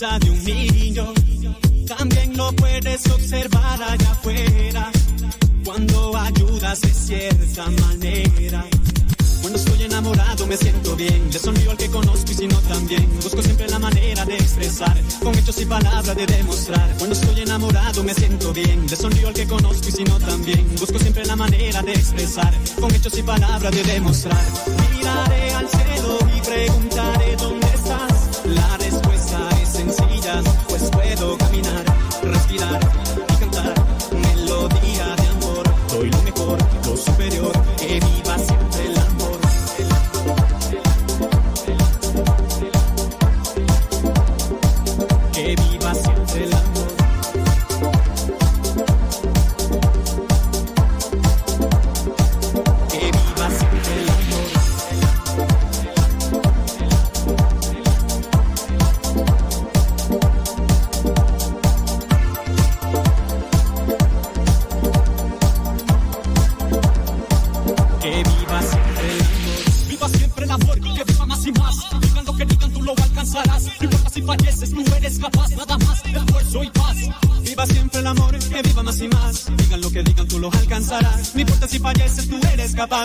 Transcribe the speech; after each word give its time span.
Sonrisa 0.00 0.18
de 0.18 0.30
un 0.30 0.44
niño. 0.44 1.14
También 1.86 2.36
lo 2.36 2.52
puedes 2.52 3.06
observar 3.10 3.82
allá 3.82 4.10
afuera. 4.10 4.90
Cuando 5.64 6.16
ayudas 6.16 6.80
de 6.80 6.88
cierta 6.88 7.66
manera. 7.70 8.64
Cuando 9.40 9.58
estoy 9.58 9.82
enamorado 9.82 10.46
me 10.46 10.56
siento 10.56 10.96
bien. 10.96 11.30
Le 11.32 11.38
sonrío 11.38 11.70
al 11.70 11.76
que 11.76 11.88
conozco 11.88 12.30
y 12.30 12.34
si 12.34 12.46
no 12.46 12.58
también. 12.60 13.08
Busco 13.22 13.42
siempre 13.42 13.68
la 13.68 13.78
manera 13.78 14.24
de 14.24 14.34
expresar. 14.36 14.96
Con 15.22 15.34
hechos 15.34 15.60
y 15.60 15.66
palabras 15.66 16.16
de 16.16 16.26
demostrar. 16.26 16.94
Cuando 16.98 17.14
estoy 17.14 17.40
enamorado 17.40 18.04
me 18.04 18.14
siento 18.14 18.52
bien. 18.52 18.86
Le 18.88 18.96
sonrío 18.96 19.28
al 19.28 19.34
que 19.34 19.46
conozco 19.46 19.88
y 19.88 19.92
si 19.92 20.04
no 20.04 20.18
también. 20.18 20.66
Busco 20.78 20.98
siempre 20.98 21.24
la 21.26 21.36
manera 21.36 21.82
de 21.82 21.92
expresar. 21.92 22.54
Con 22.80 22.94
hechos 22.94 23.18
y 23.18 23.22
palabras 23.22 23.72
de 23.72 23.82
demostrar. 23.82 24.44
Miraré 24.96 25.54
al 25.54 25.68
cielo 25.68 26.18
y 26.36 26.40
preguntaré 26.40 27.36
dónde 27.36 27.66
estás. 27.66 28.30
La 28.46 28.78
Pues 30.68 30.88
puedo 30.92 31.36
caminar, 31.38 31.84
respirar 32.22 32.80
y 33.32 33.40
cantar. 33.40 33.74
Melodía 34.12 35.16
de 35.16 35.28
amor. 35.28 35.64
Doy 35.88 36.08
lo 36.08 36.22
mejor, 36.22 36.58
lo 36.86 36.96
superior. 36.96 37.52
Que 37.76 37.98
viva 37.98 38.29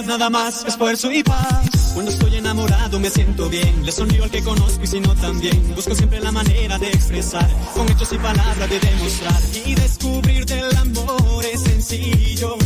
nada 0.03 0.29
más. 0.29 0.65
Esfuerzo 0.65 1.11
y 1.11 1.23
paz. 1.23 1.91
Cuando 1.93 2.11
estoy 2.11 2.35
enamorado 2.35 2.99
me 2.99 3.09
siento 3.09 3.49
bien. 3.49 3.85
Le 3.85 3.91
sonrío 3.91 4.23
al 4.23 4.31
que 4.31 4.43
conozco 4.43 4.83
y 4.83 4.87
si 4.87 4.99
no 4.99 5.15
también. 5.15 5.73
Busco 5.75 5.95
siempre 5.95 6.19
la 6.19 6.31
manera 6.31 6.77
de 6.77 6.89
expresar. 6.89 7.49
Con 7.73 7.89
hechos 7.89 8.11
y 8.11 8.17
palabras 8.17 8.69
de 8.69 8.79
demostrar. 8.79 9.41
Y 9.65 9.75
descubrir 9.75 10.45
del 10.45 10.75
amor 10.75 11.45
es 11.45 11.61
sencillo. 11.61 12.57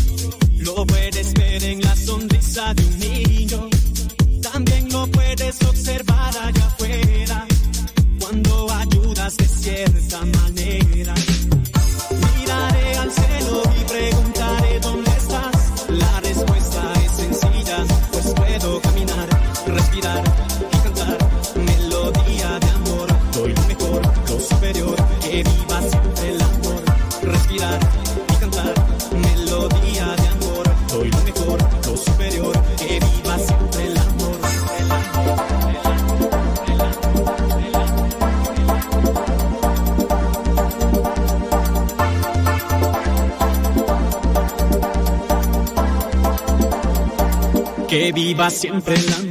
Siempre 48.50 48.96
el 48.96 49.14
amor. 49.14 49.29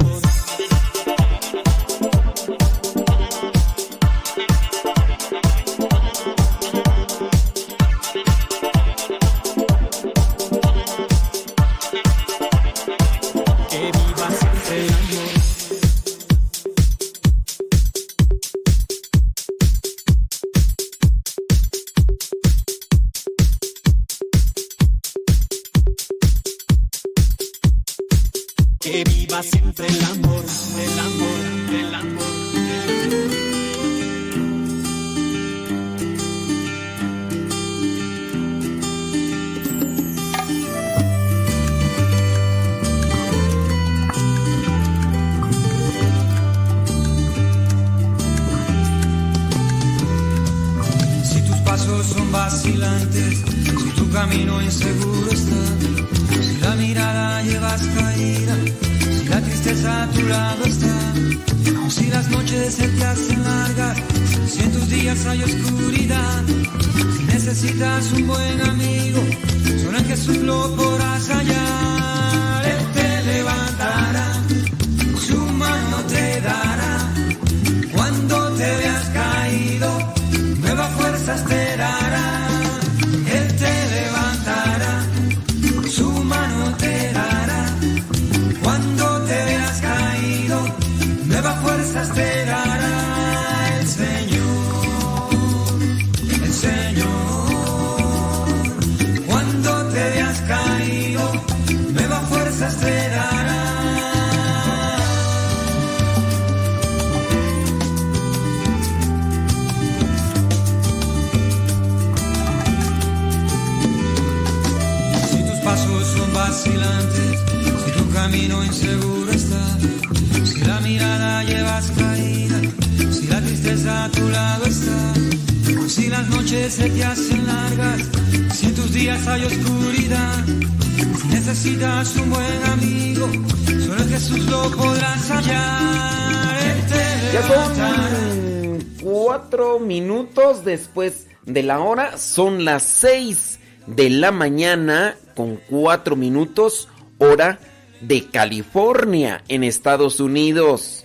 Después 141.00 141.28
de 141.44 141.62
la 141.62 141.80
hora, 141.80 142.18
son 142.18 142.64
las 142.64 142.82
seis 142.82 143.58
de 143.86 144.10
la 144.10 144.32
mañana 144.32 145.16
con 145.34 145.56
cuatro 145.68 146.16
minutos, 146.16 146.88
hora 147.18 147.60
de 148.00 148.26
California, 148.26 149.42
en 149.48 149.64
Estados 149.64 150.20
Unidos. 150.20 151.04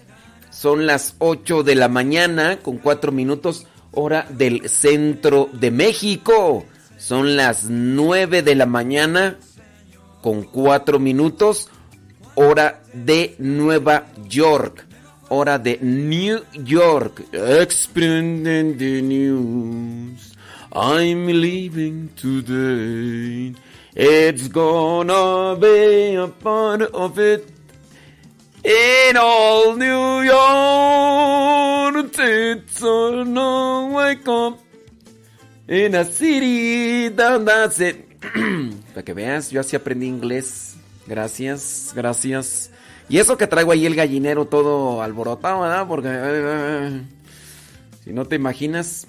Son 0.49 0.85
las 0.85 1.15
8 1.17 1.63
de 1.63 1.75
la 1.75 1.89
mañana 1.89 2.59
con 2.61 2.77
4 2.77 3.11
minutos 3.11 3.65
hora 3.91 4.25
del 4.29 4.69
centro 4.69 5.49
de 5.51 5.71
México. 5.71 6.63
Son 6.97 7.35
las 7.35 7.65
9 7.69 8.43
de 8.43 8.55
la 8.55 8.65
mañana 8.65 9.37
con 10.21 10.43
4 10.43 10.99
minutos 10.99 11.69
hora 12.35 12.81
de 12.93 13.35
Nueva 13.39 14.05
York. 14.29 14.85
Hora 15.35 15.57
de 15.57 15.79
New 15.81 16.45
York. 16.63 17.23
Exprenden 17.31 18.77
the 18.77 19.01
news. 19.01 20.35
I'm 20.71 21.25
leaving 21.25 22.09
today. 22.15 23.55
It's 23.95 24.47
gonna 24.47 25.55
be 25.59 26.13
a 26.13 26.27
part 26.27 26.83
of 26.83 27.17
it. 27.17 27.49
In 28.63 29.17
all 29.17 29.75
New 29.75 30.21
York, 30.21 32.13
it's 32.19 32.83
all 32.83 33.25
no 33.25 33.89
wake 33.91 34.27
up. 34.27 34.59
In 35.67 35.95
a 35.95 36.05
city 36.05 37.09
that 37.09 37.43
that's 37.43 37.79
it. 37.79 38.21
Para 38.93 39.03
que 39.03 39.15
veas, 39.15 39.49
yo 39.49 39.61
así 39.61 39.75
aprendí 39.75 40.05
inglés. 40.05 40.75
Gracias, 41.07 41.91
gracias. 41.95 42.69
Y 43.13 43.19
eso 43.19 43.37
que 43.37 43.45
traigo 43.45 43.71
ahí 43.71 43.85
el 43.85 43.93
gallinero 43.93 44.45
todo 44.45 45.03
alborotado, 45.03 45.61
¿verdad? 45.61 45.87
Porque... 45.87 46.09
Eh, 46.11 47.03
si 48.03 48.11
no 48.11 48.25
te 48.25 48.37
imaginas... 48.37 49.05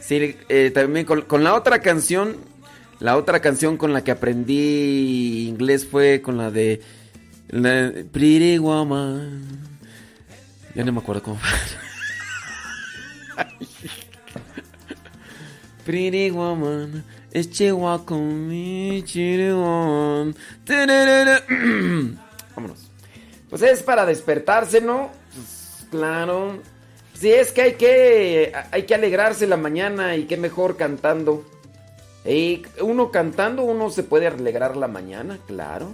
Sí, 0.00 0.38
eh, 0.48 0.70
también 0.72 1.04
con, 1.04 1.44
la 1.44 1.54
otra 1.54 1.82
canción 1.82 2.38
la 2.98 3.18
otra 3.18 3.40
canción 3.40 3.76
con 3.76 3.92
la 3.92 4.02
que 4.02 4.10
aprendí 4.10 5.48
inglés 5.48 5.86
fue 5.86 6.22
con 6.22 6.38
la 6.38 6.50
de 6.50 6.80
Pretty 8.10 8.56
Woman. 8.56 9.68
Ya 10.74 10.82
no 10.82 10.92
me 10.92 11.00
acuerdo 11.00 11.22
cómo. 11.22 11.38
Pretty 15.84 16.30
Woman, 16.30 17.04
es 17.32 17.50
con 18.06 18.48
mi. 18.48 19.04
Vámonos. 22.56 22.89
Pues 23.50 23.62
es 23.62 23.82
para 23.82 24.06
despertarse, 24.06 24.80
¿no? 24.80 25.10
Pues, 25.34 25.86
claro. 25.90 26.58
Si 27.14 27.30
es 27.30 27.52
que 27.52 27.62
hay 27.62 27.74
que 27.74 28.52
hay 28.70 28.84
que 28.84 28.94
alegrarse 28.94 29.46
la 29.46 29.58
mañana 29.58 30.16
y 30.16 30.24
qué 30.24 30.36
mejor 30.36 30.76
cantando. 30.76 31.44
Y 32.24 32.62
uno 32.80 33.10
cantando, 33.10 33.62
uno 33.62 33.90
se 33.90 34.02
puede 34.02 34.26
alegrar 34.26 34.76
la 34.76 34.88
mañana, 34.88 35.38
claro. 35.46 35.90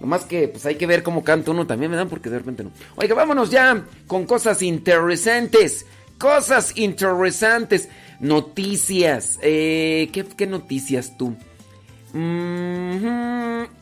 Nomás 0.00 0.24
que 0.24 0.48
pues 0.48 0.64
hay 0.66 0.76
que 0.76 0.86
ver 0.86 1.02
cómo 1.02 1.24
canta 1.24 1.50
uno 1.50 1.66
también, 1.66 1.90
¿verdad? 1.90 2.06
Porque 2.08 2.30
de 2.30 2.38
repente 2.38 2.64
no. 2.64 2.70
Oiga, 2.96 3.14
vámonos 3.14 3.50
ya 3.50 3.84
con 4.06 4.26
cosas 4.26 4.62
interesantes. 4.62 5.86
Cosas 6.18 6.76
interesantes. 6.76 7.88
Noticias. 8.20 9.38
Eh, 9.42 10.10
¿qué, 10.12 10.46
noticias 10.46 11.16
tú? 11.16 11.36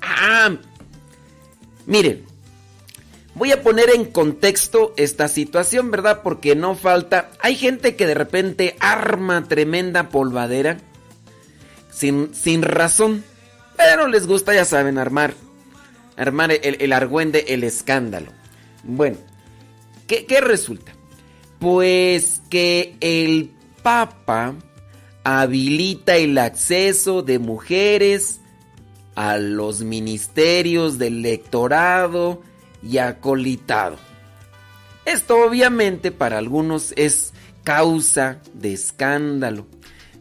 ah, 0.03 0.51
miren. 1.87 2.34
Voy 3.35 3.51
a 3.51 3.63
poner 3.63 3.91
en 3.91 4.05
contexto 4.05 4.95
esta 4.97 5.27
situación, 5.27 5.91
¿verdad? 5.91 6.23
Porque 6.23 6.55
no 6.55 6.77
falta. 6.77 7.31
Hay 7.41 7.57
gente 7.57 7.97
que 7.97 8.07
de 8.07 8.15
repente 8.15 8.77
arma 8.79 9.49
tremenda 9.49 10.09
polvadera 10.09 10.79
sin, 11.91 12.63
razón. 12.63 13.25
Pero 13.77 14.07
les 14.07 14.29
gusta, 14.29 14.55
ya 14.55 14.65
saben, 14.65 14.99
armar. 14.99 15.35
Armar 16.17 16.53
el, 16.53 16.77
el 16.81 16.93
argüende, 16.93 17.47
el 17.49 17.65
escándalo. 17.65 18.31
Bueno, 18.85 19.17
¿qué, 20.07 20.27
¿qué 20.27 20.41
resulta? 20.41 20.93
Pues 21.59 22.41
que 22.51 22.97
el 23.01 23.51
Papa 23.83 24.55
habilita 25.25 26.17
el 26.17 26.39
acceso 26.39 27.23
de 27.23 27.41
mujeres 27.41 28.41
a 29.17 29.39
los 29.39 29.81
ministerios 29.81 30.99
del 30.99 31.23
lectorado 31.23 32.43
y 32.85 32.99
acolitado. 32.99 33.97
Esto 35.05 35.45
obviamente 35.45 36.13
para 36.13 36.39
algunos 36.39 36.93
es 36.97 37.33
causa 37.63 38.41
de 38.53 38.73
escándalo. 38.73 39.67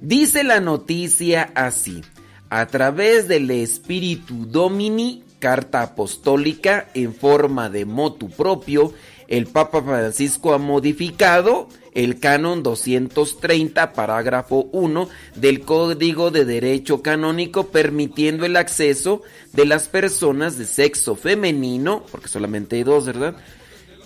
Dice 0.01 0.43
la 0.43 0.59
noticia 0.59 1.51
así, 1.55 2.01
a 2.49 2.65
través 2.67 3.27
del 3.27 3.49
Espíritu 3.51 4.45
Domini, 4.45 5.23
carta 5.39 5.81
apostólica 5.81 6.89
en 6.93 7.13
forma 7.13 7.69
de 7.69 7.85
motu 7.85 8.29
propio, 8.29 8.93
el 9.27 9.47
Papa 9.47 9.81
Francisco 9.81 10.53
ha 10.53 10.57
modificado 10.57 11.67
el 11.93 12.19
canon 12.19 12.63
230, 12.63 13.93
parágrafo 13.93 14.69
1 14.71 15.09
del 15.35 15.61
Código 15.61 16.31
de 16.31 16.45
Derecho 16.45 17.01
Canónico, 17.01 17.67
permitiendo 17.67 18.45
el 18.45 18.55
acceso 18.55 19.21
de 19.53 19.65
las 19.65 19.87
personas 19.87 20.57
de 20.57 20.65
sexo 20.65 21.15
femenino, 21.15 22.03
porque 22.11 22.27
solamente 22.27 22.77
hay 22.77 22.83
dos, 22.83 23.05
¿verdad? 23.05 23.35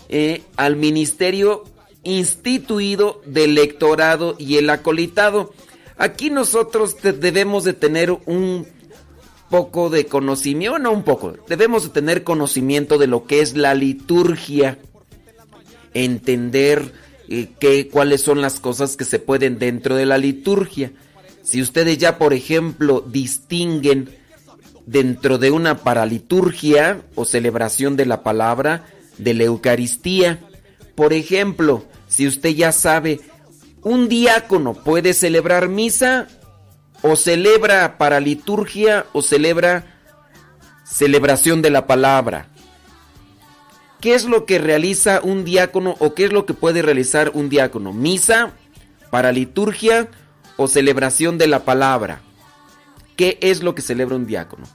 Eh, 0.09 0.43
al 0.55 0.75
ministerio 0.75 1.63
instituido 2.03 3.21
del 3.25 3.55
lectorado 3.55 4.35
y 4.37 4.57
el 4.57 4.69
acolitado. 4.69 5.53
Aquí 5.97 6.29
nosotros 6.29 6.95
debemos 7.01 7.63
de 7.63 7.73
tener 7.73 8.11
un 8.11 8.67
poco 9.49 9.89
de 9.89 10.05
conocimiento, 10.05 10.79
no 10.79 10.91
un 10.91 11.03
poco, 11.03 11.33
debemos 11.47 11.83
de 11.83 11.89
tener 11.89 12.23
conocimiento 12.23 12.97
de 12.97 13.07
lo 13.07 13.25
que 13.25 13.41
es 13.41 13.55
la 13.55 13.73
liturgia, 13.73 14.77
entender 15.93 16.91
eh, 17.29 17.89
cuáles 17.91 18.21
son 18.21 18.41
las 18.41 18.59
cosas 18.59 18.95
que 18.97 19.05
se 19.05 19.19
pueden 19.19 19.59
dentro 19.59 19.95
de 19.95 20.05
la 20.05 20.17
liturgia. 20.17 20.91
Si 21.43 21.61
ustedes 21.61 21.97
ya, 21.97 22.17
por 22.17 22.33
ejemplo, 22.33 23.03
distinguen 23.05 24.09
dentro 24.85 25.37
de 25.37 25.51
una 25.51 25.79
paraliturgia 25.79 27.01
o 27.15 27.25
celebración 27.25 27.95
de 27.95 28.05
la 28.05 28.23
palabra 28.23 28.85
de 29.17 29.33
la 29.33 29.43
Eucaristía, 29.43 30.39
por 30.95 31.13
ejemplo, 31.13 31.85
si 32.07 32.27
usted 32.27 32.49
ya 32.49 32.71
sabe 32.71 33.19
un 33.83 34.09
diácono 34.09 34.73
puede 34.73 35.13
celebrar 35.13 35.69
misa 35.69 36.27
o 37.01 37.15
celebra 37.15 37.97
para 37.97 38.19
liturgia 38.19 39.05
o 39.13 39.21
celebra 39.21 39.85
celebración 40.83 41.61
de 41.61 41.69
la 41.69 41.87
palabra. 41.87 42.49
¿Qué 43.99 44.13
es 44.13 44.25
lo 44.25 44.45
que 44.45 44.59
realiza 44.59 45.21
un 45.23 45.43
diácono 45.43 45.95
o 45.99 46.13
qué 46.13 46.25
es 46.25 46.31
lo 46.31 46.45
que 46.45 46.53
puede 46.53 46.81
realizar 46.81 47.31
un 47.33 47.49
diácono? 47.49 47.93
¿Misa, 47.93 48.53
para 49.09 49.31
liturgia 49.31 50.09
o 50.55 50.67
celebración 50.67 51.37
de 51.37 51.47
la 51.47 51.65
palabra? 51.65 52.21
¿Qué 53.15 53.39
es 53.41 53.63
lo 53.63 53.73
que 53.73 53.81
celebra 53.81 54.15
un 54.15 54.27
diácono? 54.27 54.67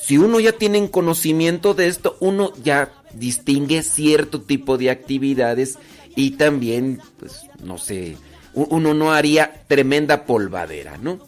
Si 0.00 0.18
uno 0.18 0.38
ya 0.40 0.52
tiene 0.52 0.90
conocimiento 0.90 1.74
de 1.74 1.88
esto, 1.88 2.16
uno 2.20 2.52
ya 2.62 2.92
distingue 3.14 3.82
cierto 3.82 4.40
tipo 4.40 4.78
de 4.78 4.90
actividades 4.90 5.78
y 6.14 6.32
también, 6.32 7.00
pues, 7.18 7.42
no 7.62 7.78
sé, 7.78 8.16
uno 8.54 8.94
no 8.94 9.12
haría 9.12 9.64
tremenda 9.66 10.24
polvadera, 10.24 10.98
¿no? 10.98 11.18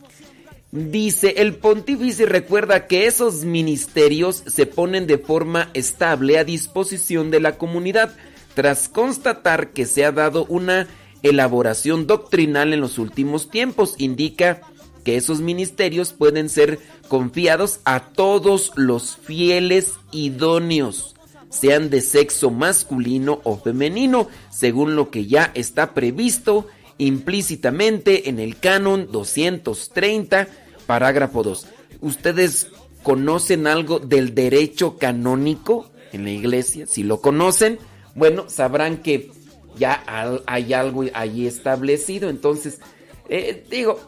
Dice, 0.74 1.34
el 1.36 1.54
pontífice 1.54 2.26
recuerda 2.26 2.88
que 2.88 3.06
esos 3.06 3.44
ministerios 3.44 4.42
se 4.44 4.66
ponen 4.66 5.06
de 5.06 5.18
forma 5.18 5.70
estable 5.72 6.36
a 6.36 6.42
disposición 6.42 7.30
de 7.30 7.38
la 7.38 7.58
comunidad, 7.58 8.16
tras 8.54 8.88
constatar 8.88 9.68
que 9.68 9.86
se 9.86 10.04
ha 10.04 10.10
dado 10.10 10.46
una 10.46 10.88
elaboración 11.22 12.08
doctrinal 12.08 12.72
en 12.72 12.80
los 12.80 12.98
últimos 12.98 13.50
tiempos. 13.50 13.94
Indica 13.98 14.62
que 15.04 15.16
esos 15.16 15.40
ministerios 15.40 16.12
pueden 16.12 16.48
ser 16.48 16.80
confiados 17.06 17.78
a 17.84 18.08
todos 18.08 18.72
los 18.74 19.16
fieles 19.16 19.92
idóneos 20.10 21.14
sean 21.50 21.88
de 21.88 22.00
sexo 22.00 22.50
masculino 22.50 23.40
o 23.44 23.56
femenino, 23.56 24.26
según 24.50 24.96
lo 24.96 25.10
que 25.10 25.26
ya 25.26 25.52
está 25.54 25.94
previsto 25.94 26.66
implícitamente 26.98 28.28
en 28.28 28.38
el 28.38 28.56
canon 28.58 29.08
230, 29.10 30.48
parágrafo 30.86 31.42
2. 31.42 31.66
¿Ustedes 32.00 32.68
conocen 33.02 33.66
algo 33.66 33.98
del 33.98 34.34
derecho 34.34 34.98
canónico 34.98 35.90
en 36.12 36.24
la 36.24 36.30
iglesia? 36.30 36.86
Si 36.86 37.02
lo 37.02 37.20
conocen, 37.20 37.78
bueno, 38.14 38.48
sabrán 38.48 38.98
que 38.98 39.30
ya 39.76 40.02
hay 40.46 40.72
algo 40.72 41.04
ahí 41.14 41.46
establecido. 41.46 42.28
Entonces, 42.28 42.80
eh, 43.28 43.64
digo, 43.70 43.98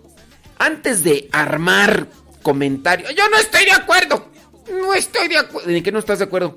antes 0.59 1.03
de 1.05 1.29
armar 1.33 2.07
comentarios, 2.43 3.15
yo 3.15 3.29
no 3.29 3.37
estoy 3.39 3.65
de 3.65 3.73
acuerdo. 3.73 4.31
No 4.71 4.95
estoy 4.95 5.29
de 5.29 5.39
acuerdo. 5.39 5.71
¿En 5.71 5.83
qué 5.83 5.93
no 5.93 5.99
estás 5.99 6.19
de 6.19 6.25
acuerdo? 6.25 6.57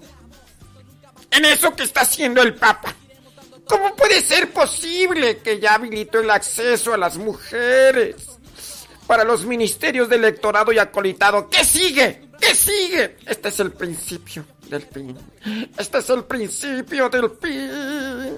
En 1.32 1.46
eso 1.46 1.76
que 1.76 1.84
está 1.84 2.02
haciendo 2.02 2.42
el 2.42 2.56
Papa. 2.56 2.96
¿Cómo 3.66 3.96
puede 3.96 4.22
ser 4.22 4.52
posible 4.52 5.38
que 5.38 5.60
ya 5.60 5.76
habilitó 5.76 6.20
el 6.20 6.32
acceso 6.32 6.92
a 6.92 6.98
las 6.98 7.18
mujeres 7.18 8.29
para 9.10 9.24
los 9.24 9.44
ministerios 9.44 10.08
de 10.08 10.18
electorado 10.18 10.72
y 10.72 10.78
acolitado? 10.78 11.50
¿Qué 11.50 11.66
sigue? 11.66 12.30
¿Qué 12.40 12.54
sigue? 12.54 13.18
Este 13.26 13.50
es 13.50 13.60
el 13.60 13.72
principio 13.72 14.46
del 14.70 14.84
fin. 14.84 15.18
Este 15.80 15.98
es 15.98 16.12
el 16.12 16.26
principio 16.26 17.10
del 17.10 17.32
fin. 17.42 18.38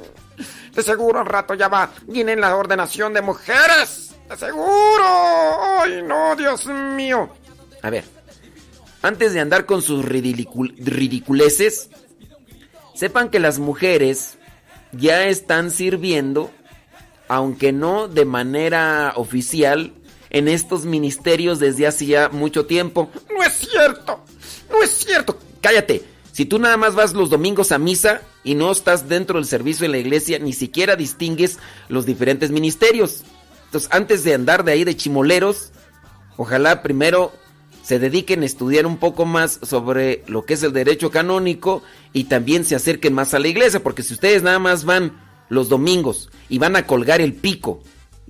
De 0.74 0.82
seguro 0.82 1.20
al 1.20 1.26
rato 1.26 1.56
ya 1.56 1.68
va. 1.68 1.92
Viene 2.08 2.38
la 2.38 2.56
ordenación 2.56 3.14
de 3.14 3.22
mujeres. 3.22 4.16
De 4.30 4.38
seguro. 4.38 5.04
Ay, 5.82 6.04
no, 6.08 6.38
Dios 6.38 6.66
mío. 6.68 7.30
A 7.82 7.90
ver. 7.90 8.06
Antes 9.02 9.34
de 9.34 9.42
andar 9.42 9.66
con 9.66 9.82
sus 9.82 10.06
ridiculeces, 10.06 11.90
sepan 12.96 13.28
que 13.28 13.40
las 13.42 13.60
mujeres 13.60 14.38
ya 14.94 15.26
están 15.26 15.70
sirviendo, 15.70 16.50
aunque 17.28 17.74
no 17.74 18.08
de 18.08 18.24
manera 18.24 19.12
oficial, 19.18 19.92
en 20.32 20.48
estos 20.48 20.86
ministerios 20.86 21.60
desde 21.60 21.86
hacía 21.86 22.30
mucho 22.30 22.66
tiempo. 22.66 23.10
No 23.34 23.44
es 23.44 23.54
cierto, 23.54 24.24
no 24.72 24.82
es 24.82 24.90
cierto. 24.92 25.38
Cállate. 25.62 26.04
Si 26.32 26.46
tú 26.46 26.58
nada 26.60 26.78
más 26.78 26.96
vas 26.96 27.14
los 27.14 27.30
domingos 27.30 27.74
a 27.74 27.78
misa 27.78 28.22
y 28.44 28.56
no 28.56 28.72
estás 28.72 29.10
dentro 29.10 29.38
del 29.38 29.46
servicio 29.46 29.86
en 29.86 29.92
la 29.92 29.98
iglesia, 29.98 30.40
ni 30.40 30.54
siquiera 30.54 30.96
distingues 30.96 31.60
los 31.90 32.06
diferentes 32.06 32.52
ministerios. 32.52 33.24
Entonces, 33.66 33.90
antes 33.92 34.24
de 34.24 34.34
andar 34.34 34.64
de 34.64 34.72
ahí 34.72 34.86
de 34.86 34.96
chimoleros, 34.96 35.72
ojalá 36.38 36.82
primero 36.82 37.34
se 37.84 38.00
dediquen 38.00 38.44
a 38.44 38.46
estudiar 38.46 38.86
un 38.86 38.98
poco 38.98 39.26
más 39.26 39.60
sobre 39.64 40.24
lo 40.28 40.46
que 40.46 40.54
es 40.54 40.64
el 40.64 40.72
derecho 40.72 41.12
canónico 41.12 41.84
y 42.14 42.26
también 42.26 42.64
se 42.64 42.76
acerquen 42.76 43.14
más 43.14 43.34
a 43.34 43.40
la 43.40 43.50
iglesia, 43.50 43.84
porque 43.84 44.04
si 44.04 44.14
ustedes 44.14 44.42
nada 44.42 44.60
más 44.60 44.86
van 44.86 45.20
los 45.50 45.68
domingos 45.68 46.30
y 46.48 46.60
van 46.60 46.78
a 46.78 46.88
colgar 46.88 47.20
el 47.20 47.34
pico 47.34 47.84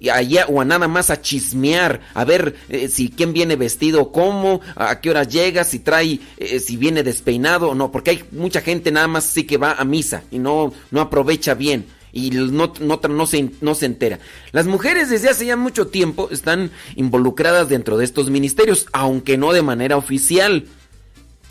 allá 0.10 0.46
o 0.48 0.62
a 0.62 0.66
nada 0.66 0.88
más 0.88 1.10
a 1.10 1.22
chismear, 1.22 2.02
a 2.14 2.26
ver 2.26 2.56
eh, 2.70 2.88
si 2.88 3.10
quién 3.10 3.34
viene 3.34 3.56
vestido 3.56 4.12
cómo, 4.12 4.62
a 4.76 5.00
qué 5.00 5.10
hora 5.10 5.24
llega, 5.24 5.64
si 5.64 5.80
trae, 5.80 6.20
eh, 6.38 6.60
si 6.60 6.78
viene 6.78 7.04
despeinado 7.04 7.70
o 7.70 7.76
no, 7.76 7.92
porque 7.92 8.12
hay 8.12 8.24
mucha 8.32 8.62
gente 8.62 8.92
nada 8.92 9.08
más 9.08 9.26
sí 9.26 9.44
que 9.44 9.58
va 9.58 9.74
a 9.74 9.86
misa 9.86 10.24
y 10.32 10.40
no, 10.40 10.74
no 10.90 11.02
aprovecha 11.02 11.54
bien 11.54 11.86
y 12.14 12.32
no, 12.32 12.74
no, 12.80 13.00
no, 13.10 13.26
se, 13.26 13.50
no 13.62 13.76
se 13.76 13.86
entera. 13.86 14.20
Las 14.52 14.68
mujeres 14.68 15.10
desde 15.10 15.30
hace 15.30 15.46
ya 15.46 15.56
mucho 15.56 15.88
tiempo 15.88 16.30
están 16.32 16.72
involucradas 16.96 17.70
dentro 17.70 17.98
de 17.98 18.06
estos 18.06 18.30
ministerios, 18.30 18.88
aunque 18.92 19.38
no 19.38 19.54
de 19.54 19.62
manera 19.62 19.98
oficial. 19.98 20.66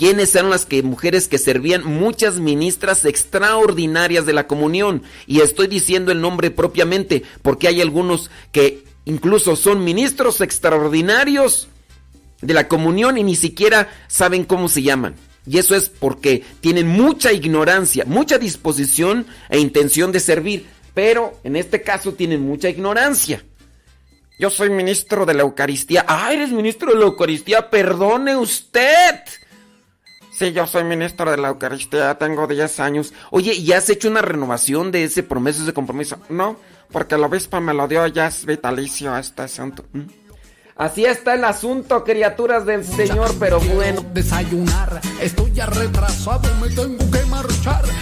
¿Quiénes 0.00 0.34
eran 0.34 0.48
las 0.48 0.66
mujeres 0.82 1.28
que 1.28 1.36
servían 1.36 1.84
muchas 1.84 2.40
ministras 2.40 3.04
extraordinarias 3.04 4.24
de 4.24 4.32
la 4.32 4.46
comunión? 4.46 5.02
Y 5.26 5.42
estoy 5.42 5.66
diciendo 5.66 6.10
el 6.10 6.22
nombre 6.22 6.50
propiamente 6.50 7.22
porque 7.42 7.68
hay 7.68 7.82
algunos 7.82 8.30
que 8.50 8.82
incluso 9.04 9.56
son 9.56 9.84
ministros 9.84 10.40
extraordinarios 10.40 11.68
de 12.40 12.54
la 12.54 12.66
comunión 12.66 13.18
y 13.18 13.24
ni 13.24 13.36
siquiera 13.36 13.90
saben 14.08 14.44
cómo 14.44 14.70
se 14.70 14.80
llaman. 14.80 15.16
Y 15.46 15.58
eso 15.58 15.76
es 15.76 15.90
porque 15.90 16.44
tienen 16.62 16.88
mucha 16.88 17.34
ignorancia, 17.34 18.06
mucha 18.06 18.38
disposición 18.38 19.26
e 19.50 19.58
intención 19.58 20.12
de 20.12 20.20
servir, 20.20 20.64
pero 20.94 21.38
en 21.44 21.56
este 21.56 21.82
caso 21.82 22.14
tienen 22.14 22.40
mucha 22.40 22.70
ignorancia. 22.70 23.44
Yo 24.38 24.48
soy 24.48 24.70
ministro 24.70 25.26
de 25.26 25.34
la 25.34 25.42
Eucaristía. 25.42 26.06
Ah, 26.08 26.32
eres 26.32 26.52
ministro 26.52 26.90
de 26.90 26.98
la 26.98 27.04
Eucaristía, 27.04 27.68
perdone 27.68 28.34
usted. 28.34 29.20
Sí, 30.40 30.52
yo 30.52 30.66
soy 30.66 30.84
ministro 30.84 31.30
de 31.30 31.36
la 31.36 31.48
Eucaristía, 31.48 32.14
tengo 32.14 32.46
10 32.46 32.80
años. 32.80 33.12
Oye, 33.30 33.52
¿y 33.52 33.72
has 33.72 33.90
hecho 33.90 34.08
una 34.08 34.22
renovación 34.22 34.90
de 34.90 35.04
ese 35.04 35.22
promeso, 35.22 35.62
ese 35.62 35.74
compromiso? 35.74 36.16
No, 36.30 36.56
porque 36.90 37.16
el 37.16 37.24
obispo 37.24 37.60
me 37.60 37.74
lo 37.74 37.86
dio, 37.86 38.06
ya 38.06 38.28
es 38.28 38.46
vitalicio 38.46 39.14
este 39.18 39.42
asunto. 39.42 39.84
¿Mm? 39.92 40.04
Así 40.76 41.04
está 41.04 41.34
el 41.34 41.44
asunto, 41.44 42.02
criaturas 42.04 42.64
del 42.64 42.86
Señor, 42.86 43.34
pero 43.38 43.60
bueno. 43.60 44.02
Desayunar, 44.14 45.02
estoy 45.20 45.52
ya 45.52 45.66
retrasado, 45.66 46.48
me 46.54 46.70
tengo 46.70 47.10
que 47.10 47.19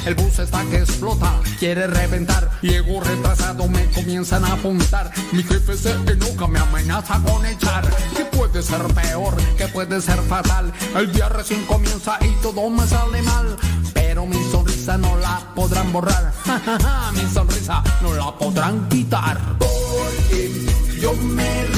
El 0.04 0.14
bus 0.14 0.38
está 0.38 0.64
que 0.64 0.78
explota, 0.78 1.40
quiere 1.58 1.86
reventar. 1.86 2.50
Llego 2.62 3.00
retrasado, 3.00 3.68
me 3.68 3.84
comienzan 3.90 4.44
a 4.44 4.54
apuntar. 4.54 5.12
Mi 5.32 5.42
jefe 5.42 5.76
se 5.76 5.92
enoja, 5.92 6.48
me 6.48 6.58
amenaza 6.58 7.20
con 7.22 7.44
echar. 7.44 7.84
¿Qué 8.16 8.24
puede 8.24 8.62
ser 8.62 8.82
peor? 8.94 9.36
¿Qué 9.56 9.68
puede 9.68 10.00
ser 10.00 10.18
fatal? 10.22 10.72
El 10.96 11.12
día 11.12 11.28
recién 11.28 11.64
comienza 11.66 12.18
y 12.22 12.30
todo 12.42 12.70
me 12.70 12.86
sale 12.86 13.22
mal. 13.22 13.56
Pero 13.92 14.24
mi 14.26 14.42
sonrisa 14.50 14.96
no 14.96 15.16
la 15.18 15.40
podrán 15.54 15.92
borrar. 15.92 16.32
mi 17.14 17.30
sonrisa 17.32 17.82
no 18.00 18.14
la 18.14 18.36
podrán 18.36 18.88
quitar. 18.88 19.38
Porque 19.58 20.66
yo 21.00 21.12
me 21.12 21.77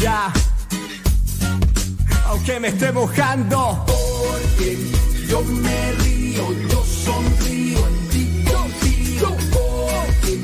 ya. 0.00 0.32
Aunque 2.26 2.58
me 2.58 2.68
esté 2.68 2.90
mojando. 2.92 3.84
Porque 3.86 4.78
yo 5.28 5.42
me 5.42 5.92
río, 5.92 6.52
yo 6.68 6.82
sonrío, 6.84 7.78
en 7.86 8.08
ti 8.08 8.44
confío. 8.50 9.28
Porque 9.52 10.38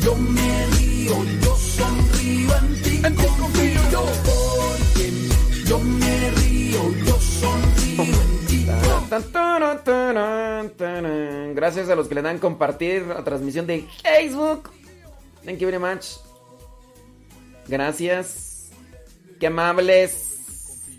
yo 0.00 0.14
me 0.16 0.66
río, 0.66 1.24
yo 1.42 1.56
sonrío, 1.56 2.56
en 2.56 2.82
ti 2.82 3.00
en 3.04 3.14
confío. 3.14 3.80
Yo 3.90 4.04
porque 4.28 5.12
yo 5.64 5.78
me 5.78 6.30
río, 6.30 6.92
yo 7.06 7.18
sonrío, 7.20 8.04
en 8.04 8.46
ti 8.46 8.66
Gracias 11.54 11.88
a 11.88 11.96
los 11.96 12.08
que 12.08 12.14
le 12.14 12.22
dan 12.22 12.38
compartir 12.38 13.06
la 13.06 13.24
transmisión 13.24 13.66
de 13.66 13.86
Facebook. 14.02 14.70
Thank 15.44 15.58
you 15.58 15.68
very 15.70 15.78
much. 15.78 16.18
Gracias. 17.66 18.47
Qué 19.38 19.46
amables. 19.46 20.38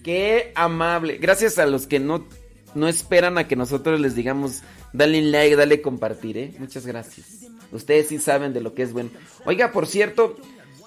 Qué 0.03 0.51
amable. 0.55 1.17
Gracias 1.17 1.57
a 1.59 1.65
los 1.65 1.87
que 1.87 1.99
no, 1.99 2.25
no 2.73 2.87
esperan 2.87 3.37
a 3.37 3.47
que 3.47 3.55
nosotros 3.55 3.99
les 3.99 4.15
digamos, 4.15 4.61
dale 4.93 5.21
like, 5.21 5.55
dale 5.55 5.81
compartir, 5.81 6.37
¿eh? 6.37 6.53
Muchas 6.57 6.85
gracias. 6.85 7.27
Ustedes 7.71 8.07
sí 8.07 8.17
saben 8.17 8.53
de 8.53 8.61
lo 8.61 8.73
que 8.73 8.83
es 8.83 8.93
bueno. 8.93 9.11
Oiga, 9.45 9.71
por 9.71 9.85
cierto, 9.85 10.37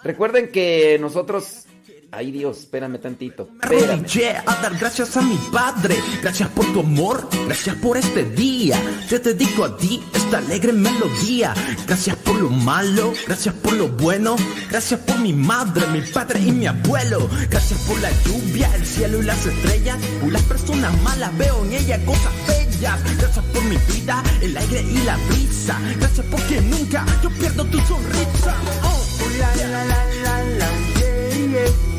recuerden 0.03 0.51
que 0.51 0.99
nosotros 1.01 1.67
Ay 2.14 2.31
Dios, 2.31 2.59
espérame 2.59 2.99
tantito. 2.99 3.49
Espérame. 3.62 4.04
a 4.45 4.54
dar 4.57 4.76
gracias 4.76 5.16
a 5.16 5.23
mi 5.23 5.38
padre. 5.50 5.97
Gracias 6.21 6.47
por 6.50 6.71
tu 6.75 6.81
amor, 6.81 7.26
gracias 7.47 7.75
por 7.76 7.97
este 7.97 8.25
día. 8.25 8.78
Te 9.09 9.19
dedico 9.19 9.64
a 9.64 9.75
ti 9.78 10.02
esta 10.12 10.37
alegre 10.37 10.75
melodía. 10.75 11.54
Gracias 11.87 12.14
por 12.16 12.37
lo 12.37 12.50
malo, 12.50 13.14
gracias 13.26 13.54
por 13.54 13.73
lo 13.73 13.88
bueno. 13.88 14.37
Gracias 14.69 15.00
por 15.00 15.21
mi 15.21 15.33
madre, 15.33 15.87
mi 15.87 16.02
padre 16.02 16.40
y 16.40 16.52
mi 16.52 16.66
abuelo. 16.66 17.31
Gracias 17.49 17.81
por 17.88 17.99
la 18.00 18.11
lluvia, 18.25 18.71
el 18.76 18.85
cielo 18.85 19.23
y 19.23 19.25
las 19.25 19.47
estrellas. 19.47 19.97
Por 20.21 20.33
las 20.33 20.42
personas 20.42 20.92
malas 21.00 21.37
veo 21.38 21.64
en 21.64 21.73
ella 21.73 22.04
cosas 22.04 22.33
bellas. 22.47 23.02
gracias. 23.02 23.16
Gracias 23.16 23.45
por 23.47 23.64
mi 23.64 23.78
vida, 23.90 24.23
el 24.42 24.54
aire 24.54 24.83
y 24.83 24.99
la 25.04 25.16
brisa. 25.31 25.81
Gracias 25.99 26.26
porque 26.31 26.61
nunca 26.61 27.07
yo 27.23 27.31
pierdo 27.31 27.64
tu 27.64 27.78
sonrisa. 27.81 28.54
Oh, 28.83 29.02
la, 29.38 29.57
la, 29.57 29.85
la, 29.87 30.07
la, 30.23 30.42
la, 30.59 30.69
yeah, 30.99 31.64
yeah. 31.64 31.92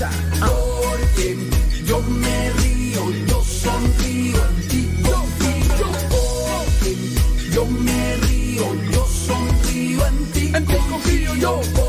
Porque 0.00 1.36
yo 1.84 2.00
me 2.00 2.50
río, 2.52 3.10
yo 3.28 3.44
sonrío 3.44 4.38
en 4.48 4.68
ti 4.68 5.02
confío. 5.02 5.86
Porque 6.08 6.96
yo 7.52 7.66
me 7.66 8.16
río, 8.16 8.64
yo 8.92 9.06
sonrío 9.06 10.06
En 10.06 10.64
ti 10.66 10.74
confío 10.88 11.34
yo. 11.34 11.79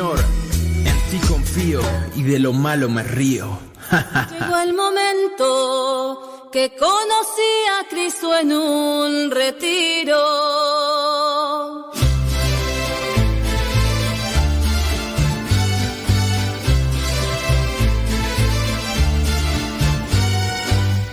En 0.00 0.98
ti 1.10 1.18
confío 1.28 1.82
y 2.16 2.22
de 2.22 2.38
lo 2.38 2.54
malo 2.54 2.88
me 2.88 3.02
río. 3.02 3.58
Llegó 4.30 4.56
el 4.56 4.72
momento 4.72 6.48
que 6.50 6.74
conocí 6.74 7.52
a 7.78 7.86
Cristo 7.86 8.34
en 8.34 8.50
un 8.52 9.30
retiro. 9.30 10.16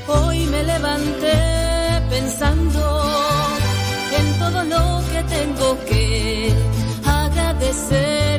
Hoy 0.08 0.46
me 0.46 0.64
levanté 0.64 1.34
pensando 2.10 3.04
en 4.18 4.40
todo 4.40 4.64
lo 4.64 5.04
que 5.12 5.24
tengo 5.24 5.78
que 5.90 6.54
agradecer, 7.08 8.37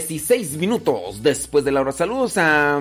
16 0.00 0.56
minutos 0.56 1.22
después 1.22 1.64
de 1.64 1.70
la 1.70 1.80
hora. 1.80 1.92
Saludos 1.92 2.36
a. 2.36 2.80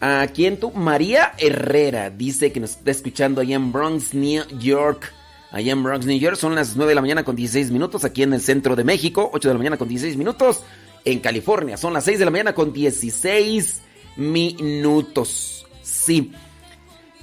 ¿A 0.00 0.26
quién 0.28 0.58
tú? 0.58 0.70
María 0.72 1.34
Herrera 1.38 2.10
dice 2.10 2.52
que 2.52 2.60
nos 2.60 2.70
está 2.70 2.90
escuchando 2.90 3.40
allá 3.40 3.56
en 3.56 3.70
Bronx, 3.72 4.14
New 4.14 4.44
York. 4.58 5.12
Allá 5.50 5.72
en 5.72 5.82
Bronx, 5.82 6.06
New 6.06 6.18
York. 6.18 6.36
Son 6.36 6.54
las 6.54 6.76
9 6.76 6.90
de 6.90 6.94
la 6.94 7.00
mañana 7.00 7.24
con 7.24 7.36
16 7.36 7.70
minutos. 7.70 8.04
Aquí 8.04 8.24
en 8.24 8.32
el 8.32 8.40
centro 8.40 8.74
de 8.74 8.84
México. 8.84 9.30
8 9.32 9.48
de 9.48 9.54
la 9.54 9.58
mañana 9.58 9.76
con 9.76 9.88
16 9.88 10.16
minutos. 10.16 10.62
En 11.04 11.20
California 11.20 11.76
son 11.76 11.92
las 11.92 12.04
6 12.04 12.18
de 12.18 12.24
la 12.24 12.30
mañana 12.30 12.54
con 12.54 12.72
16 12.72 13.80
minutos. 14.16 15.66
Sí. 15.82 16.32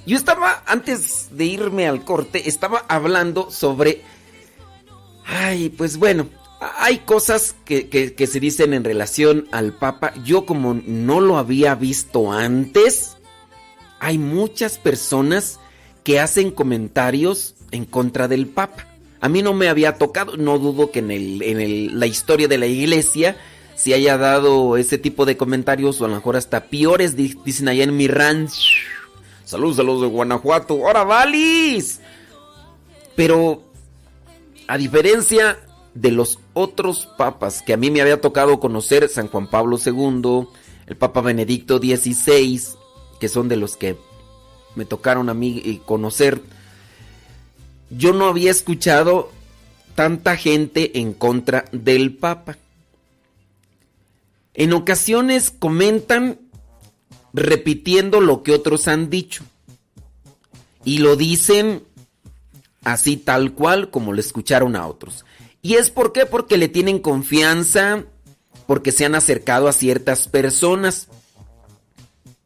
Yo 0.06 0.16
estaba, 0.16 0.62
antes 0.66 1.28
de 1.32 1.44
irme 1.44 1.86
al 1.86 2.02
corte, 2.04 2.48
estaba 2.48 2.84
hablando 2.88 3.50
sobre... 3.50 4.02
Ay, 5.26 5.68
pues 5.70 5.98
bueno, 5.98 6.28
hay 6.60 6.98
cosas 6.98 7.54
que, 7.64 7.88
que- 7.88 8.26
se 8.26 8.40
dicen 8.40 8.72
en 8.72 8.84
relación 8.84 9.46
al 9.52 9.72
Papa. 9.72 10.14
Yo 10.24 10.46
como 10.46 10.74
no 10.86 11.20
lo 11.20 11.38
había 11.38 11.74
visto 11.74 12.32
antes, 12.32 13.16
hay 14.00 14.18
muchas 14.18 14.78
personas 14.78 15.60
que 16.04 16.20
hacen 16.20 16.50
comentarios 16.50 17.54
en 17.72 17.84
contra 17.84 18.28
del 18.28 18.46
Papa. 18.46 18.86
A 19.20 19.28
mí 19.28 19.42
no 19.42 19.54
me 19.54 19.68
había 19.68 19.96
tocado, 19.98 20.36
no 20.36 20.58
dudo 20.58 20.90
que 20.90 21.00
en, 21.00 21.10
el, 21.10 21.42
en 21.42 21.60
el- 21.60 21.98
la 21.98 22.06
historia 22.06 22.48
de 22.48 22.58
la 22.58 22.66
iglesia 22.66 23.36
se 23.74 23.92
haya 23.92 24.16
dado 24.16 24.76
ese 24.78 24.96
tipo 24.98 25.26
de 25.26 25.36
comentarios 25.36 26.00
o 26.00 26.04
a 26.04 26.08
lo 26.08 26.14
mejor 26.14 26.36
hasta 26.36 26.64
peores, 26.66 27.16
di- 27.16 27.36
dicen 27.44 27.68
allá 27.68 27.84
en 27.84 27.96
mi 27.96 28.08
ranch. 28.08 28.76
Saludos 29.44 29.78
a 29.78 29.82
los 29.82 30.00
de 30.00 30.06
Guanajuato. 30.06 30.74
¡Ahora, 30.86 31.04
Valis! 31.04 32.00
Pero, 33.14 33.62
a 34.66 34.76
diferencia 34.78 35.58
de 35.94 36.10
los 36.10 36.38
otros 36.56 37.06
papas 37.18 37.60
que 37.60 37.74
a 37.74 37.76
mí 37.76 37.90
me 37.90 38.00
había 38.00 38.18
tocado 38.18 38.58
conocer, 38.58 39.10
San 39.10 39.28
Juan 39.28 39.46
Pablo 39.46 39.78
II, 39.78 40.48
el 40.86 40.96
Papa 40.96 41.20
Benedicto 41.20 41.76
XVI, 41.76 42.60
que 43.20 43.28
son 43.28 43.48
de 43.48 43.56
los 43.56 43.76
que 43.76 43.98
me 44.74 44.86
tocaron 44.86 45.28
a 45.28 45.34
mí 45.34 45.60
eh, 45.66 45.80
conocer, 45.84 46.40
yo 47.90 48.14
no 48.14 48.26
había 48.26 48.50
escuchado 48.50 49.30
tanta 49.94 50.38
gente 50.38 50.98
en 50.98 51.12
contra 51.12 51.66
del 51.72 52.16
Papa. 52.16 52.56
En 54.54 54.72
ocasiones 54.72 55.50
comentan 55.50 56.40
repitiendo 57.34 58.22
lo 58.22 58.42
que 58.42 58.52
otros 58.52 58.88
han 58.88 59.10
dicho. 59.10 59.44
Y 60.84 60.98
lo 60.98 61.16
dicen 61.16 61.82
así 62.82 63.18
tal 63.18 63.52
cual 63.52 63.90
como 63.90 64.14
lo 64.14 64.20
escucharon 64.20 64.74
a 64.74 64.86
otros. 64.86 65.26
¿Y 65.66 65.74
es 65.74 65.90
por 65.90 66.12
qué? 66.12 66.26
Porque 66.26 66.58
le 66.58 66.68
tienen 66.68 67.00
confianza, 67.00 68.04
porque 68.68 68.92
se 68.92 69.04
han 69.04 69.16
acercado 69.16 69.66
a 69.66 69.72
ciertas 69.72 70.28
personas. 70.28 71.08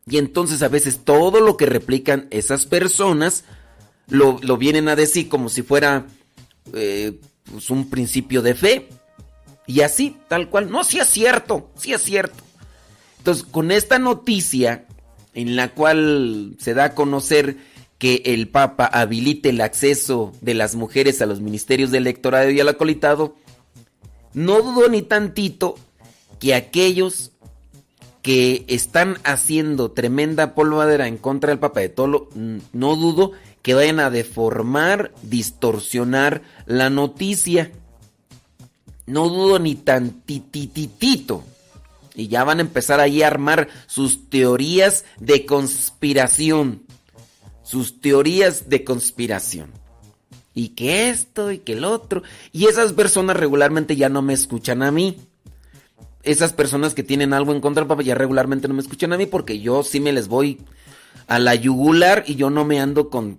Y 0.06 0.16
entonces 0.16 0.62
a 0.62 0.68
veces 0.68 1.00
todo 1.04 1.40
lo 1.40 1.58
que 1.58 1.66
replican 1.66 2.28
esas 2.30 2.64
personas 2.64 3.44
lo, 4.08 4.38
lo 4.40 4.56
vienen 4.56 4.88
a 4.88 4.96
decir 4.96 5.28
como 5.28 5.50
si 5.50 5.60
fuera 5.60 6.06
eh, 6.72 7.20
pues 7.44 7.68
un 7.68 7.90
principio 7.90 8.40
de 8.40 8.54
fe. 8.54 8.88
Y 9.66 9.82
así, 9.82 10.16
tal 10.28 10.48
cual. 10.48 10.70
No, 10.70 10.82
sí 10.82 10.98
es 10.98 11.08
cierto, 11.08 11.70
sí 11.76 11.92
es 11.92 12.00
cierto. 12.00 12.42
Entonces, 13.18 13.44
con 13.44 13.70
esta 13.70 13.98
noticia 13.98 14.86
en 15.34 15.56
la 15.56 15.74
cual 15.74 16.56
se 16.58 16.72
da 16.72 16.84
a 16.84 16.94
conocer 16.94 17.58
que 18.00 18.22
el 18.24 18.48
Papa 18.48 18.86
habilite 18.86 19.50
el 19.50 19.60
acceso 19.60 20.32
de 20.40 20.54
las 20.54 20.74
mujeres 20.74 21.20
a 21.20 21.26
los 21.26 21.40
ministerios 21.40 21.90
del 21.90 22.04
electorado 22.04 22.50
y 22.50 22.58
al 22.58 22.70
acolitado, 22.70 23.36
no 24.32 24.62
dudo 24.62 24.88
ni 24.88 25.02
tantito 25.02 25.76
que 26.38 26.54
aquellos 26.54 27.32
que 28.22 28.64
están 28.68 29.18
haciendo 29.22 29.90
tremenda 29.90 30.54
polvadera 30.54 31.08
en 31.08 31.18
contra 31.18 31.50
del 31.50 31.58
Papa 31.58 31.80
de 31.80 31.90
Tolo, 31.90 32.30
no 32.72 32.96
dudo 32.96 33.32
que 33.60 33.74
vayan 33.74 34.00
a 34.00 34.08
deformar, 34.08 35.12
distorsionar 35.22 36.40
la 36.64 36.88
noticia. 36.88 37.70
No 39.04 39.28
dudo 39.28 39.58
ni 39.58 39.74
tantititito. 39.74 41.44
Y 42.14 42.28
ya 42.28 42.44
van 42.44 42.58
a 42.58 42.62
empezar 42.62 42.98
ahí 42.98 43.22
a 43.22 43.26
armar 43.26 43.68
sus 43.86 44.30
teorías 44.30 45.04
de 45.18 45.44
conspiración. 45.44 46.82
Sus 47.70 48.00
teorías 48.00 48.68
de 48.68 48.82
conspiración. 48.82 49.70
Y 50.54 50.70
que 50.70 51.08
esto 51.08 51.52
y 51.52 51.58
que 51.58 51.74
el 51.74 51.84
otro. 51.84 52.24
Y 52.50 52.66
esas 52.66 52.92
personas 52.92 53.36
regularmente 53.36 53.94
ya 53.94 54.08
no 54.08 54.22
me 54.22 54.32
escuchan 54.32 54.82
a 54.82 54.90
mí. 54.90 55.18
Esas 56.24 56.52
personas 56.52 56.94
que 56.94 57.04
tienen 57.04 57.32
algo 57.32 57.52
en 57.52 57.60
contra 57.60 57.82
del 57.82 57.88
Papa 57.88 58.02
ya 58.02 58.16
regularmente 58.16 58.66
no 58.66 58.74
me 58.74 58.82
escuchan 58.82 59.12
a 59.12 59.16
mí 59.16 59.26
porque 59.26 59.60
yo 59.60 59.84
sí 59.84 60.00
me 60.00 60.12
les 60.12 60.26
voy 60.26 60.58
a 61.28 61.38
la 61.38 61.54
yugular 61.54 62.24
y 62.26 62.34
yo 62.34 62.50
no 62.50 62.64
me 62.64 62.80
ando 62.80 63.08
con 63.08 63.38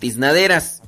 tiznaderas. 0.00 0.82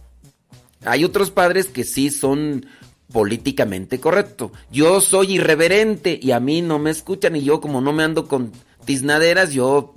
Hay 0.85 1.05
otros 1.05 1.31
padres 1.31 1.67
que 1.67 1.85
sí 1.85 2.11
son 2.11 2.67
políticamente 3.13 4.01
correcto. 4.01 4.51
Yo 4.73 5.01
soy 5.01 5.35
irreverente 5.35 6.19
y 6.21 6.33
a 6.33 6.41
mí 6.41 6.63
no 6.63 6.81
me 6.81 6.91
escuchan 6.91 7.37
y 7.37 7.45
yo 7.45 7.61
como 7.61 7.81
no 7.81 7.93
me 7.93 8.03
ando 8.03 8.27
con 8.27 8.51
tiznaderas, 8.85 9.53
yo 9.53 9.95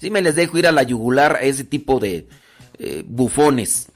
sí 0.00 0.10
me 0.10 0.22
les 0.22 0.34
dejo 0.34 0.58
ir 0.58 0.66
a 0.66 0.72
la 0.72 0.82
yugular 0.82 1.36
a 1.36 1.42
ese 1.42 1.64
tipo 1.64 2.00
de 2.00 2.26
eh, 2.78 3.04
bufones 3.06 3.88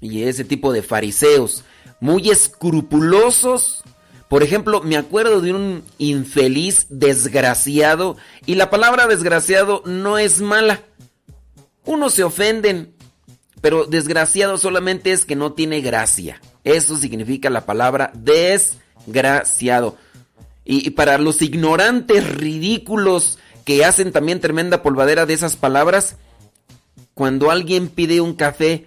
y 0.00 0.22
ese 0.22 0.44
tipo 0.44 0.72
de 0.72 0.82
fariseos 0.82 1.64
muy 2.00 2.30
escrupulosos. 2.30 3.82
Por 4.28 4.42
ejemplo, 4.42 4.82
me 4.82 4.96
acuerdo 4.96 5.40
de 5.40 5.52
un 5.52 5.82
infeliz 5.96 6.86
desgraciado 6.90 8.16
y 8.46 8.54
la 8.56 8.70
palabra 8.70 9.06
desgraciado 9.06 9.82
no 9.86 10.18
es 10.18 10.40
mala. 10.40 10.82
Unos 11.84 12.14
se 12.14 12.24
ofenden, 12.24 12.94
pero 13.60 13.86
desgraciado 13.86 14.58
solamente 14.58 15.12
es 15.12 15.24
que 15.24 15.34
no 15.34 15.54
tiene 15.54 15.80
gracia. 15.80 16.40
Eso 16.62 16.96
significa 16.96 17.48
la 17.48 17.64
palabra 17.64 18.12
desgraciado. 18.14 19.96
Y, 20.70 20.90
para 20.90 21.16
los 21.16 21.40
ignorantes 21.40 22.28
ridículos 22.28 23.38
que 23.68 23.84
hacen 23.84 24.12
también 24.12 24.40
tremenda 24.40 24.82
polvadera 24.82 25.26
de 25.26 25.34
esas 25.34 25.54
palabras, 25.54 26.16
cuando 27.12 27.50
alguien 27.50 27.88
pide 27.88 28.22
un 28.22 28.32
café, 28.32 28.86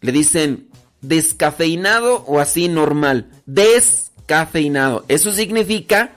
le 0.00 0.12
dicen 0.12 0.68
descafeinado 1.00 2.22
o 2.28 2.38
así 2.38 2.68
normal. 2.68 3.28
Descafeinado. 3.46 5.04
Eso 5.08 5.32
significa 5.32 6.12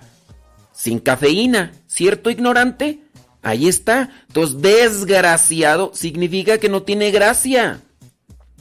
sin 0.73 0.99
cafeína, 0.99 1.71
¿cierto 1.88 2.30
ignorante? 2.30 2.99
Ahí 3.41 3.67
está. 3.67 4.12
Entonces, 4.28 4.62
desgraciado 4.62 5.89
significa 5.95 6.60
que 6.60 6.69
no 6.69 6.84
tiene 6.84 7.10
gracia. 7.10 7.82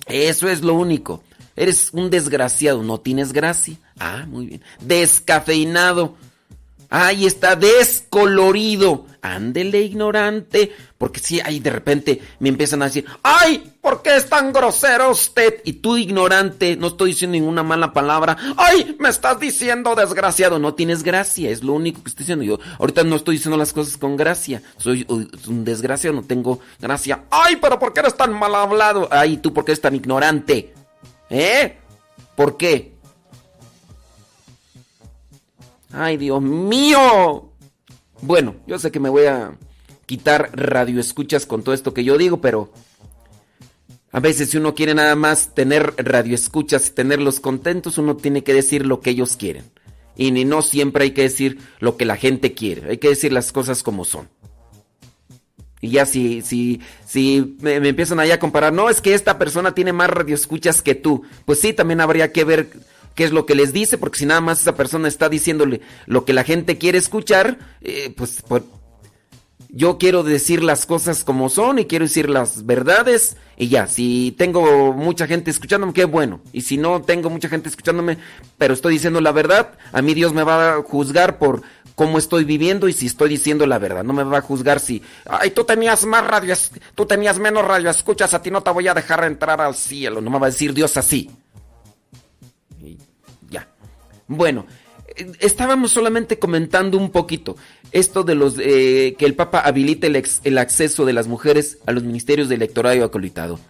Eso 0.06 0.48
es 0.48 0.62
lo 0.62 0.72
único. 0.72 1.22
Eres 1.56 1.90
un 1.92 2.08
desgraciado, 2.08 2.82
no 2.82 3.00
tienes 3.00 3.34
gracia. 3.34 3.76
Ah, 3.98 4.24
muy 4.26 4.46
bien. 4.46 4.62
Descafeinado. 4.80 6.16
Ahí 6.88 7.26
está, 7.26 7.54
descolorido. 7.54 9.11
Ándele, 9.22 9.80
ignorante. 9.82 10.72
Porque 10.98 11.20
si 11.20 11.40
ahí 11.40 11.60
de 11.60 11.70
repente 11.70 12.20
me 12.40 12.48
empiezan 12.48 12.82
a 12.82 12.86
decir, 12.86 13.06
¡ay! 13.22 13.72
¿Por 13.80 14.02
qué 14.02 14.16
es 14.16 14.28
tan 14.28 14.52
grosero 14.52 15.12
usted? 15.12 15.60
Y 15.64 15.74
tú, 15.74 15.96
ignorante, 15.96 16.76
no 16.76 16.88
estoy 16.88 17.12
diciendo 17.12 17.34
ninguna 17.34 17.62
mala 17.62 17.92
palabra. 17.92 18.36
¡Ay! 18.56 18.96
Me 18.98 19.08
estás 19.08 19.38
diciendo 19.38 19.94
desgraciado. 19.94 20.58
No 20.58 20.74
tienes 20.74 21.04
gracia, 21.04 21.50
es 21.50 21.62
lo 21.62 21.74
único 21.74 22.02
que 22.02 22.08
estoy 22.08 22.24
diciendo. 22.24 22.44
Yo 22.44 22.58
ahorita 22.80 23.04
no 23.04 23.14
estoy 23.14 23.36
diciendo 23.36 23.56
las 23.56 23.72
cosas 23.72 23.96
con 23.96 24.16
gracia. 24.16 24.60
Soy 24.76 25.06
un 25.08 25.64
desgraciado, 25.64 26.16
no 26.16 26.24
tengo 26.24 26.58
gracia. 26.80 27.24
¡Ay! 27.30 27.56
¿Pero 27.62 27.78
por 27.78 27.92
qué 27.92 28.00
eres 28.00 28.16
tan 28.16 28.32
mal 28.32 28.54
hablado? 28.56 29.08
¡Ay! 29.12 29.36
¿Tú 29.36 29.54
por 29.54 29.64
qué 29.64 29.70
eres 29.70 29.80
tan 29.80 29.94
ignorante? 29.94 30.74
¿Eh? 31.30 31.78
¿Por 32.34 32.56
qué? 32.56 32.96
¡Ay, 35.92 36.16
Dios 36.16 36.42
mío! 36.42 37.51
Bueno, 38.22 38.54
yo 38.68 38.78
sé 38.78 38.90
que 38.92 39.00
me 39.00 39.08
voy 39.08 39.24
a 39.24 39.58
quitar 40.06 40.50
radioescuchas 40.54 41.44
con 41.44 41.62
todo 41.62 41.74
esto 41.74 41.92
que 41.92 42.04
yo 42.04 42.16
digo, 42.16 42.40
pero 42.40 42.72
a 44.12 44.20
veces 44.20 44.50
si 44.50 44.58
uno 44.58 44.74
quiere 44.74 44.94
nada 44.94 45.16
más 45.16 45.54
tener 45.54 45.94
radioescuchas 45.96 46.88
y 46.88 46.92
tenerlos 46.92 47.40
contentos, 47.40 47.98
uno 47.98 48.16
tiene 48.16 48.44
que 48.44 48.54
decir 48.54 48.86
lo 48.86 49.00
que 49.00 49.10
ellos 49.10 49.36
quieren. 49.36 49.64
Y 50.16 50.30
ni 50.30 50.44
no 50.44 50.62
siempre 50.62 51.04
hay 51.04 51.10
que 51.12 51.22
decir 51.22 51.58
lo 51.80 51.96
que 51.96 52.04
la 52.04 52.16
gente 52.16 52.54
quiere, 52.54 52.90
hay 52.90 52.98
que 52.98 53.08
decir 53.08 53.32
las 53.32 53.50
cosas 53.50 53.82
como 53.82 54.04
son. 54.04 54.28
Y 55.80 55.90
ya 55.90 56.06
si, 56.06 56.42
si, 56.42 56.80
si 57.04 57.56
me, 57.60 57.76
empiezan 57.76 58.20
ahí 58.20 58.30
a 58.30 58.38
comparar, 58.38 58.72
no, 58.72 58.88
es 58.88 59.00
que 59.00 59.14
esta 59.14 59.36
persona 59.36 59.74
tiene 59.74 59.92
más 59.92 60.10
radioescuchas 60.10 60.80
que 60.80 60.94
tú. 60.94 61.22
Pues 61.44 61.58
sí, 61.58 61.72
también 61.72 62.00
habría 62.00 62.30
que 62.30 62.44
ver 62.44 62.70
qué 63.14 63.24
es 63.24 63.32
lo 63.32 63.46
que 63.46 63.54
les 63.54 63.72
dice, 63.72 63.98
porque 63.98 64.18
si 64.18 64.26
nada 64.26 64.40
más 64.40 64.60
esa 64.60 64.74
persona 64.74 65.08
está 65.08 65.28
diciéndole 65.28 65.80
lo 66.06 66.24
que 66.24 66.32
la 66.32 66.44
gente 66.44 66.78
quiere 66.78 66.98
escuchar, 66.98 67.58
eh, 67.80 68.12
pues, 68.16 68.42
pues, 68.46 68.62
yo 69.74 69.96
quiero 69.96 70.22
decir 70.22 70.62
las 70.62 70.84
cosas 70.84 71.24
como 71.24 71.48
son 71.48 71.78
y 71.78 71.86
quiero 71.86 72.04
decir 72.04 72.28
las 72.28 72.66
verdades 72.66 73.38
y 73.56 73.68
ya, 73.68 73.86
si 73.86 74.34
tengo 74.36 74.92
mucha 74.92 75.26
gente 75.26 75.50
escuchándome, 75.50 75.92
qué 75.94 76.04
bueno. 76.04 76.40
Y 76.52 76.62
si 76.62 76.76
no 76.76 77.00
tengo 77.00 77.30
mucha 77.30 77.48
gente 77.48 77.68
escuchándome, 77.68 78.18
pero 78.58 78.74
estoy 78.74 78.94
diciendo 78.94 79.20
la 79.20 79.32
verdad, 79.32 79.78
a 79.92 80.02
mí 80.02 80.14
Dios 80.14 80.34
me 80.34 80.42
va 80.42 80.74
a 80.74 80.82
juzgar 80.82 81.38
por 81.38 81.62
cómo 81.94 82.18
estoy 82.18 82.44
viviendo 82.44 82.88
y 82.88 82.92
si 82.92 83.06
estoy 83.06 83.28
diciendo 83.28 83.66
la 83.66 83.78
verdad. 83.78 84.04
No 84.04 84.12
me 84.12 84.24
va 84.24 84.38
a 84.38 84.42
juzgar 84.42 84.80
si, 84.80 85.02
ay, 85.26 85.50
tú 85.50 85.64
tenías 85.64 86.04
más 86.04 86.26
radio, 86.26 86.54
tú 86.94 87.06
tenías 87.06 87.38
menos 87.38 87.64
radio, 87.64 87.88
escuchas, 87.90 88.34
a 88.34 88.42
ti 88.42 88.50
no 88.50 88.62
te 88.62 88.70
voy 88.70 88.88
a 88.88 88.94
dejar 88.94 89.24
entrar 89.24 89.60
al 89.60 89.74
cielo. 89.74 90.20
No 90.20 90.30
me 90.30 90.38
va 90.38 90.48
a 90.48 90.50
decir 90.50 90.74
Dios 90.74 90.96
así. 90.96 91.30
Bueno, 94.36 94.66
estábamos 95.40 95.92
solamente 95.92 96.38
comentando 96.38 96.96
un 96.98 97.10
poquito 97.10 97.56
esto 97.90 98.24
de 98.24 98.34
los 98.34 98.56
eh, 98.58 99.14
que 99.18 99.26
el 99.26 99.34
Papa 99.34 99.60
habilite 99.60 100.06
el, 100.06 100.24
el, 100.44 100.58
acceso 100.58 101.04
de 101.04 101.12
las 101.12 101.28
mujeres 101.28 101.78
a 101.86 101.92
los 101.92 102.02
ministerios 102.02 102.48
de 102.48 102.54
electorado 102.54 103.04
acolitado. 103.04 103.60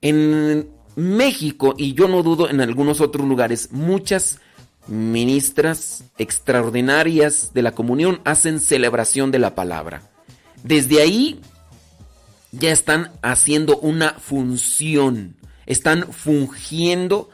En 0.00 0.68
México, 0.94 1.74
y 1.76 1.94
yo 1.94 2.06
no 2.06 2.22
dudo 2.22 2.48
en 2.48 2.60
algunos 2.60 3.00
otros 3.00 3.26
lugares, 3.26 3.70
muchas 3.72 4.38
ministras 4.86 6.04
extraordinarias 6.16 7.52
de 7.52 7.62
la 7.62 7.72
comunión 7.72 8.20
hacen 8.24 8.60
celebración 8.60 9.30
de 9.30 9.40
la 9.40 9.54
palabra. 9.54 10.02
Desde 10.62 11.02
ahí 11.02 11.40
ya 12.52 12.70
están 12.70 13.10
haciendo 13.22 13.78
una 13.78 14.14
función, 14.14 15.36
están 15.66 16.12
fungiendo 16.12 17.28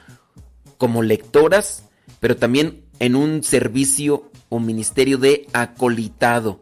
como 0.78 1.02
lectoras, 1.02 1.84
pero 2.22 2.36
también 2.36 2.84
en 3.00 3.16
un 3.16 3.42
servicio 3.42 4.30
o 4.48 4.60
ministerio 4.60 5.18
de 5.18 5.48
acolitado. 5.52 6.60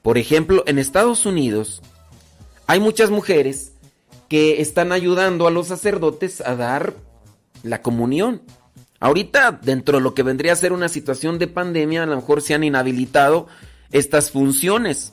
Por 0.00 0.16
ejemplo, 0.16 0.64
en 0.66 0.78
Estados 0.78 1.26
Unidos 1.26 1.82
hay 2.66 2.80
muchas 2.80 3.10
mujeres 3.10 3.72
que 4.30 4.62
están 4.62 4.92
ayudando 4.92 5.46
a 5.46 5.50
los 5.50 5.66
sacerdotes 5.66 6.40
a 6.40 6.56
dar 6.56 6.94
la 7.62 7.82
comunión. 7.82 8.40
Ahorita, 9.00 9.60
dentro 9.62 9.98
de 9.98 10.02
lo 10.02 10.14
que 10.14 10.22
vendría 10.22 10.54
a 10.54 10.56
ser 10.56 10.72
una 10.72 10.88
situación 10.88 11.38
de 11.38 11.48
pandemia, 11.48 12.04
a 12.04 12.06
lo 12.06 12.16
mejor 12.16 12.40
se 12.40 12.54
han 12.54 12.64
inhabilitado 12.64 13.48
estas 13.92 14.30
funciones. 14.30 15.12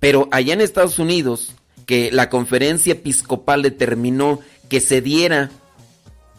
Pero 0.00 0.26
allá 0.32 0.54
en 0.54 0.60
Estados 0.60 0.98
Unidos, 0.98 1.54
que 1.86 2.10
la 2.10 2.30
conferencia 2.30 2.94
episcopal 2.94 3.62
determinó 3.62 4.40
que 4.68 4.80
se 4.80 5.00
diera 5.00 5.52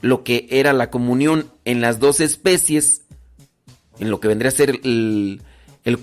lo 0.02 0.24
que 0.24 0.48
era 0.50 0.74
la 0.74 0.90
comunión 0.90 1.52
en 1.66 1.82
las 1.82 2.00
dos 2.00 2.20
especies, 2.20 3.04
en 4.00 4.10
lo 4.10 4.20
que 4.20 4.28
vendría 4.28 4.50
a 4.50 4.52
ser 4.52 4.80
el, 4.84 5.42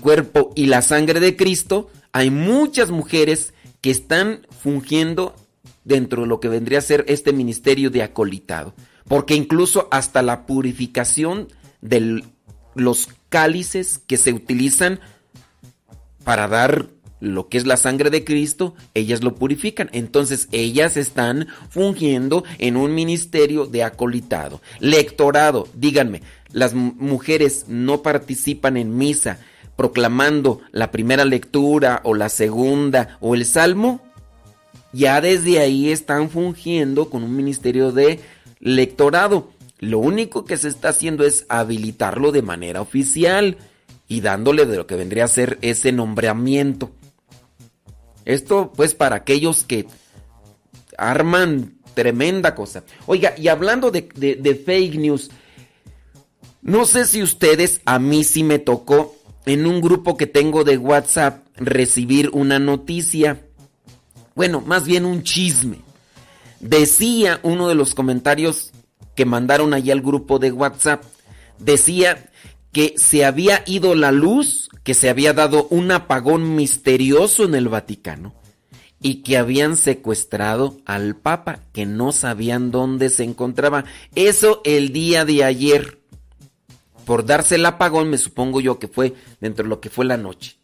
cuerpo 0.01 0.51
y 0.55 0.65
la 0.65 0.81
sangre 0.81 1.19
de 1.19 1.35
Cristo, 1.35 1.89
hay 2.11 2.29
muchas 2.31 2.91
mujeres 2.91 3.53
que 3.81 3.91
están 3.91 4.47
fungiendo 4.61 5.35
dentro 5.83 6.23
de 6.23 6.27
lo 6.27 6.39
que 6.39 6.49
vendría 6.49 6.79
a 6.79 6.81
ser 6.81 7.05
este 7.07 7.33
ministerio 7.33 7.89
de 7.89 8.03
acolitado. 8.03 8.73
Porque 9.07 9.35
incluso 9.35 9.87
hasta 9.91 10.23
la 10.23 10.47
purificación 10.47 11.49
de 11.81 12.23
los 12.73 13.09
cálices 13.29 13.99
que 13.99 14.17
se 14.17 14.33
utilizan 14.33 14.99
para 16.23 16.47
dar 16.47 16.89
lo 17.25 17.49
que 17.49 17.57
es 17.57 17.65
la 17.65 17.77
sangre 17.77 18.09
de 18.09 18.23
Cristo, 18.23 18.75
ellas 18.93 19.23
lo 19.23 19.35
purifican. 19.35 19.89
Entonces 19.93 20.47
ellas 20.51 20.97
están 20.97 21.47
fungiendo 21.69 22.43
en 22.59 22.77
un 22.77 22.93
ministerio 22.93 23.65
de 23.65 23.83
acolitado. 23.83 24.61
Lectorado, 24.79 25.67
díganme, 25.73 26.21
las 26.51 26.73
mujeres 26.73 27.65
no 27.67 28.01
participan 28.01 28.77
en 28.77 28.97
misa 28.97 29.39
proclamando 29.75 30.61
la 30.71 30.91
primera 30.91 31.25
lectura 31.25 32.01
o 32.03 32.13
la 32.13 32.29
segunda 32.29 33.17
o 33.19 33.35
el 33.35 33.45
salmo. 33.45 34.01
Ya 34.93 35.19
desde 35.19 35.59
ahí 35.59 35.91
están 35.91 36.29
fungiendo 36.29 37.09
con 37.09 37.23
un 37.23 37.35
ministerio 37.35 37.91
de 37.91 38.21
lectorado. 38.59 39.49
Lo 39.79 39.99
único 39.99 40.45
que 40.45 40.55
se 40.55 40.69
está 40.69 40.89
haciendo 40.89 41.25
es 41.25 41.45
habilitarlo 41.49 42.31
de 42.31 42.41
manera 42.41 42.81
oficial 42.81 43.57
y 44.07 44.21
dándole 44.21 44.65
de 44.65 44.77
lo 44.77 44.87
que 44.87 44.95
vendría 44.95 45.25
a 45.25 45.29
ser 45.29 45.57
ese 45.61 45.91
nombramiento. 45.91 46.91
Esto 48.25 48.73
pues 48.75 48.93
para 48.95 49.17
aquellos 49.17 49.63
que 49.63 49.87
arman 50.97 51.77
tremenda 51.93 52.55
cosa. 52.55 52.83
Oiga, 53.05 53.33
y 53.37 53.47
hablando 53.47 53.91
de, 53.91 54.01
de, 54.01 54.55
fake 54.55 54.95
news, 54.95 55.29
no 56.61 56.85
sé 56.85 57.05
si 57.05 57.23
ustedes, 57.23 57.81
a 57.85 57.99
mí 57.99 58.23
sí 58.23 58.43
me 58.43 58.59
tocó 58.59 59.15
en 59.45 59.65
un 59.65 59.81
grupo 59.81 60.17
que 60.17 60.27
tengo 60.27 60.63
de 60.63 60.77
WhatsApp 60.77 61.45
recibir 61.55 62.29
una 62.33 62.59
noticia. 62.59 63.41
Bueno, 64.35 64.61
más 64.61 64.85
bien 64.85 65.05
un 65.05 65.23
chisme. 65.23 65.77
Decía 66.59 67.39
uno 67.43 67.67
de 67.67 67.75
los 67.75 67.95
comentarios 67.95 68.71
que 69.15 69.25
mandaron 69.25 69.73
allí 69.73 69.91
al 69.91 70.01
grupo 70.01 70.39
de 70.39 70.51
WhatsApp, 70.51 71.03
decía 71.59 72.29
que 72.75 72.93
se 72.97 73.23
había 73.23 73.63
ido 73.65 73.95
la 73.95 74.11
luz, 74.11 74.69
que 74.83 74.93
se 74.95 75.09
había 75.09 75.31
dado 75.31 75.65
un 75.69 75.93
apagón 75.93 76.57
misterioso 76.57 77.45
en 77.45 77.55
el 77.55 77.69
Vaticano 77.69 78.35
y 79.01 79.23
que 79.23 79.37
habían 79.37 79.77
secuestrado 79.77 80.75
al 80.83 81.15
Papa, 81.15 81.61
que 81.71 81.85
no 81.85 82.11
sabían 82.11 82.71
dónde 82.71 83.07
se 83.07 83.23
encontraba. 83.23 83.85
Eso 84.13 84.59
el 84.65 84.91
día 84.91 85.23
de 85.23 85.45
ayer. 85.45 86.01
Por 87.05 87.25
darse 87.25 87.55
el 87.55 87.65
apagón, 87.65 88.09
me 88.09 88.17
supongo 88.17 88.59
yo 88.59 88.77
que 88.77 88.89
fue 88.89 89.13
dentro 89.39 89.63
de 89.63 89.69
lo 89.69 89.79
que 89.79 89.89
fue 89.89 90.03
la 90.03 90.17
noche. 90.17 90.57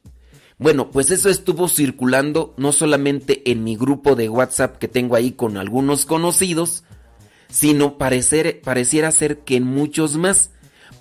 Bueno, 0.57 0.91
pues 0.91 1.11
eso 1.11 1.29
estuvo 1.29 1.69
circulando 1.69 2.53
no 2.57 2.73
solamente 2.73 3.49
en 3.49 3.63
mi 3.63 3.77
grupo 3.77 4.17
de 4.17 4.27
WhatsApp 4.27 4.79
que 4.79 4.89
tengo 4.89 5.15
ahí 5.15 5.31
con 5.31 5.55
algunos 5.55 6.05
conocidos, 6.05 6.83
sino 7.47 7.97
parecer, 7.97 8.59
pareciera 8.59 9.13
ser 9.13 9.45
que 9.45 9.55
en 9.55 9.63
muchos 9.63 10.17
más. 10.17 10.51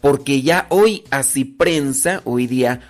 Porque 0.00 0.42
ya 0.42 0.66
hoy, 0.70 1.04
así 1.10 1.44
prensa, 1.44 2.22
hoy 2.24 2.46
día, 2.46 2.80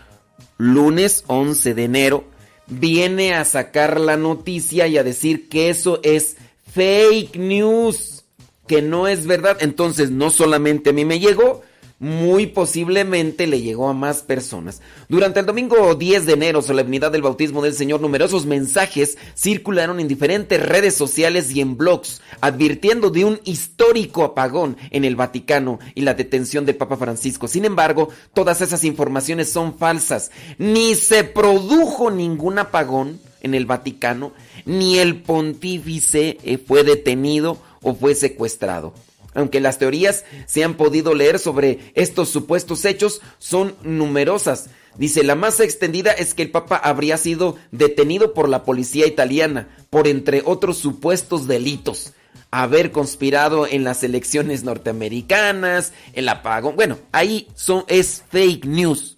lunes 0.59 1.25
11 1.27 1.75
de 1.75 1.85
enero, 1.85 2.25
viene 2.66 3.35
a 3.35 3.44
sacar 3.44 3.99
la 4.01 4.16
noticia 4.16 4.87
y 4.87 4.96
a 4.96 5.03
decir 5.03 5.49
que 5.49 5.70
eso 5.70 6.01
es 6.03 6.37
fake 6.73 7.37
news, 7.37 8.25
que 8.66 8.81
no 8.83 9.09
es 9.09 9.27
verdad. 9.27 9.59
Entonces, 9.61 10.11
no 10.11 10.31
solamente 10.31 10.90
a 10.90 10.92
mí 10.92 11.05
me 11.05 11.18
llegó, 11.18 11.62
muy 12.00 12.46
posiblemente 12.46 13.46
le 13.46 13.60
llegó 13.60 13.88
a 13.88 13.92
más 13.92 14.22
personas. 14.22 14.80
Durante 15.10 15.38
el 15.38 15.46
domingo 15.46 15.94
10 15.94 16.24
de 16.24 16.32
enero, 16.32 16.62
solemnidad 16.62 17.12
del 17.12 17.20
bautismo 17.20 17.62
del 17.62 17.74
Señor, 17.74 18.00
numerosos 18.00 18.46
mensajes 18.46 19.18
circularon 19.36 20.00
en 20.00 20.08
diferentes 20.08 20.60
redes 20.66 20.94
sociales 20.94 21.52
y 21.52 21.60
en 21.60 21.76
blogs, 21.76 22.22
advirtiendo 22.40 23.10
de 23.10 23.26
un 23.26 23.40
histórico 23.44 24.24
apagón 24.24 24.78
en 24.90 25.04
el 25.04 25.14
Vaticano 25.14 25.78
y 25.94 26.00
la 26.00 26.14
detención 26.14 26.64
del 26.64 26.76
Papa 26.76 26.96
Francisco. 26.96 27.48
Sin 27.48 27.66
embargo, 27.66 28.08
todas 28.32 28.62
esas 28.62 28.82
informaciones 28.84 29.52
son 29.52 29.76
falsas. 29.76 30.30
Ni 30.56 30.94
se 30.94 31.22
produjo 31.22 32.10
ningún 32.10 32.58
apagón 32.58 33.20
en 33.42 33.54
el 33.54 33.66
Vaticano, 33.66 34.32
ni 34.64 34.98
el 34.98 35.20
pontífice 35.20 36.38
fue 36.66 36.82
detenido 36.82 37.58
o 37.82 37.94
fue 37.94 38.14
secuestrado. 38.14 38.94
Aunque 39.34 39.60
las 39.60 39.78
teorías 39.78 40.24
se 40.46 40.64
han 40.64 40.74
podido 40.74 41.14
leer 41.14 41.38
sobre 41.38 41.92
estos 41.94 42.28
supuestos 42.28 42.84
hechos, 42.84 43.20
son 43.38 43.76
numerosas. 43.82 44.70
Dice, 44.96 45.22
la 45.22 45.36
más 45.36 45.60
extendida 45.60 46.10
es 46.12 46.34
que 46.34 46.42
el 46.42 46.50
Papa 46.50 46.76
habría 46.76 47.16
sido 47.16 47.56
detenido 47.70 48.34
por 48.34 48.48
la 48.48 48.64
policía 48.64 49.06
italiana 49.06 49.68
por, 49.88 50.08
entre 50.08 50.42
otros 50.44 50.78
supuestos 50.78 51.46
delitos, 51.46 52.12
haber 52.50 52.90
conspirado 52.90 53.66
en 53.66 53.84
las 53.84 54.02
elecciones 54.02 54.64
norteamericanas, 54.64 55.92
el 56.12 56.28
apagón. 56.28 56.74
Bueno, 56.74 56.98
ahí 57.12 57.48
son, 57.54 57.84
es 57.86 58.24
fake 58.30 58.64
news. 58.66 59.16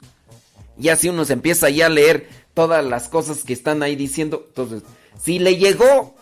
Y 0.79 0.88
así 0.88 1.09
uno 1.09 1.25
se 1.25 1.33
empieza 1.33 1.70
ya 1.70 1.87
a 1.87 1.90
leer 1.90 2.29
todas 2.55 2.85
las 2.85 3.09
cosas 3.09 3.44
que 3.44 3.53
están 3.55 3.83
ahí 3.83 3.96
diciendo. 3.96 4.44
Entonces, 4.48 4.83
si 5.22 5.38
le 5.38 5.57
llegó, 5.57 6.14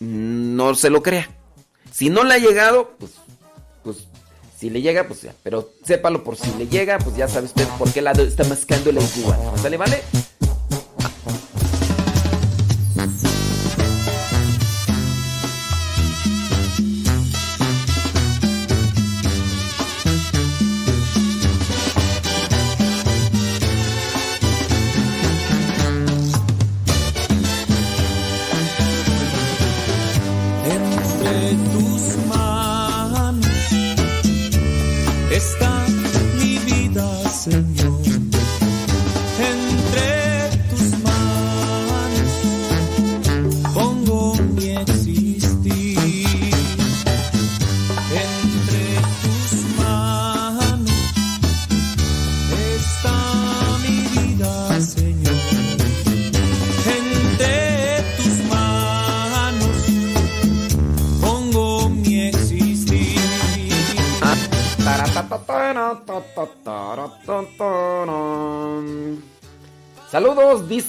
no 0.00 0.74
se 0.74 0.90
lo 0.90 1.02
crea. 1.02 1.30
Si 1.92 2.10
no 2.10 2.24
le 2.24 2.34
ha 2.34 2.38
llegado, 2.38 2.92
pues, 2.98 3.12
pues, 3.84 3.98
si 4.58 4.70
le 4.70 4.80
llega, 4.80 5.06
pues 5.06 5.22
ya. 5.22 5.34
Pero 5.42 5.70
sépalo 5.84 6.24
por 6.24 6.36
si 6.36 6.50
le 6.56 6.66
llega, 6.66 6.98
pues 6.98 7.16
ya 7.16 7.28
sabe 7.28 7.46
usted 7.46 7.66
por 7.78 7.92
qué 7.92 8.00
lado 8.00 8.22
está 8.22 8.44
mascando 8.44 8.90
la 8.92 9.02
iguana. 9.02 9.56
¿Sale, 9.60 9.76
vale? 9.76 10.02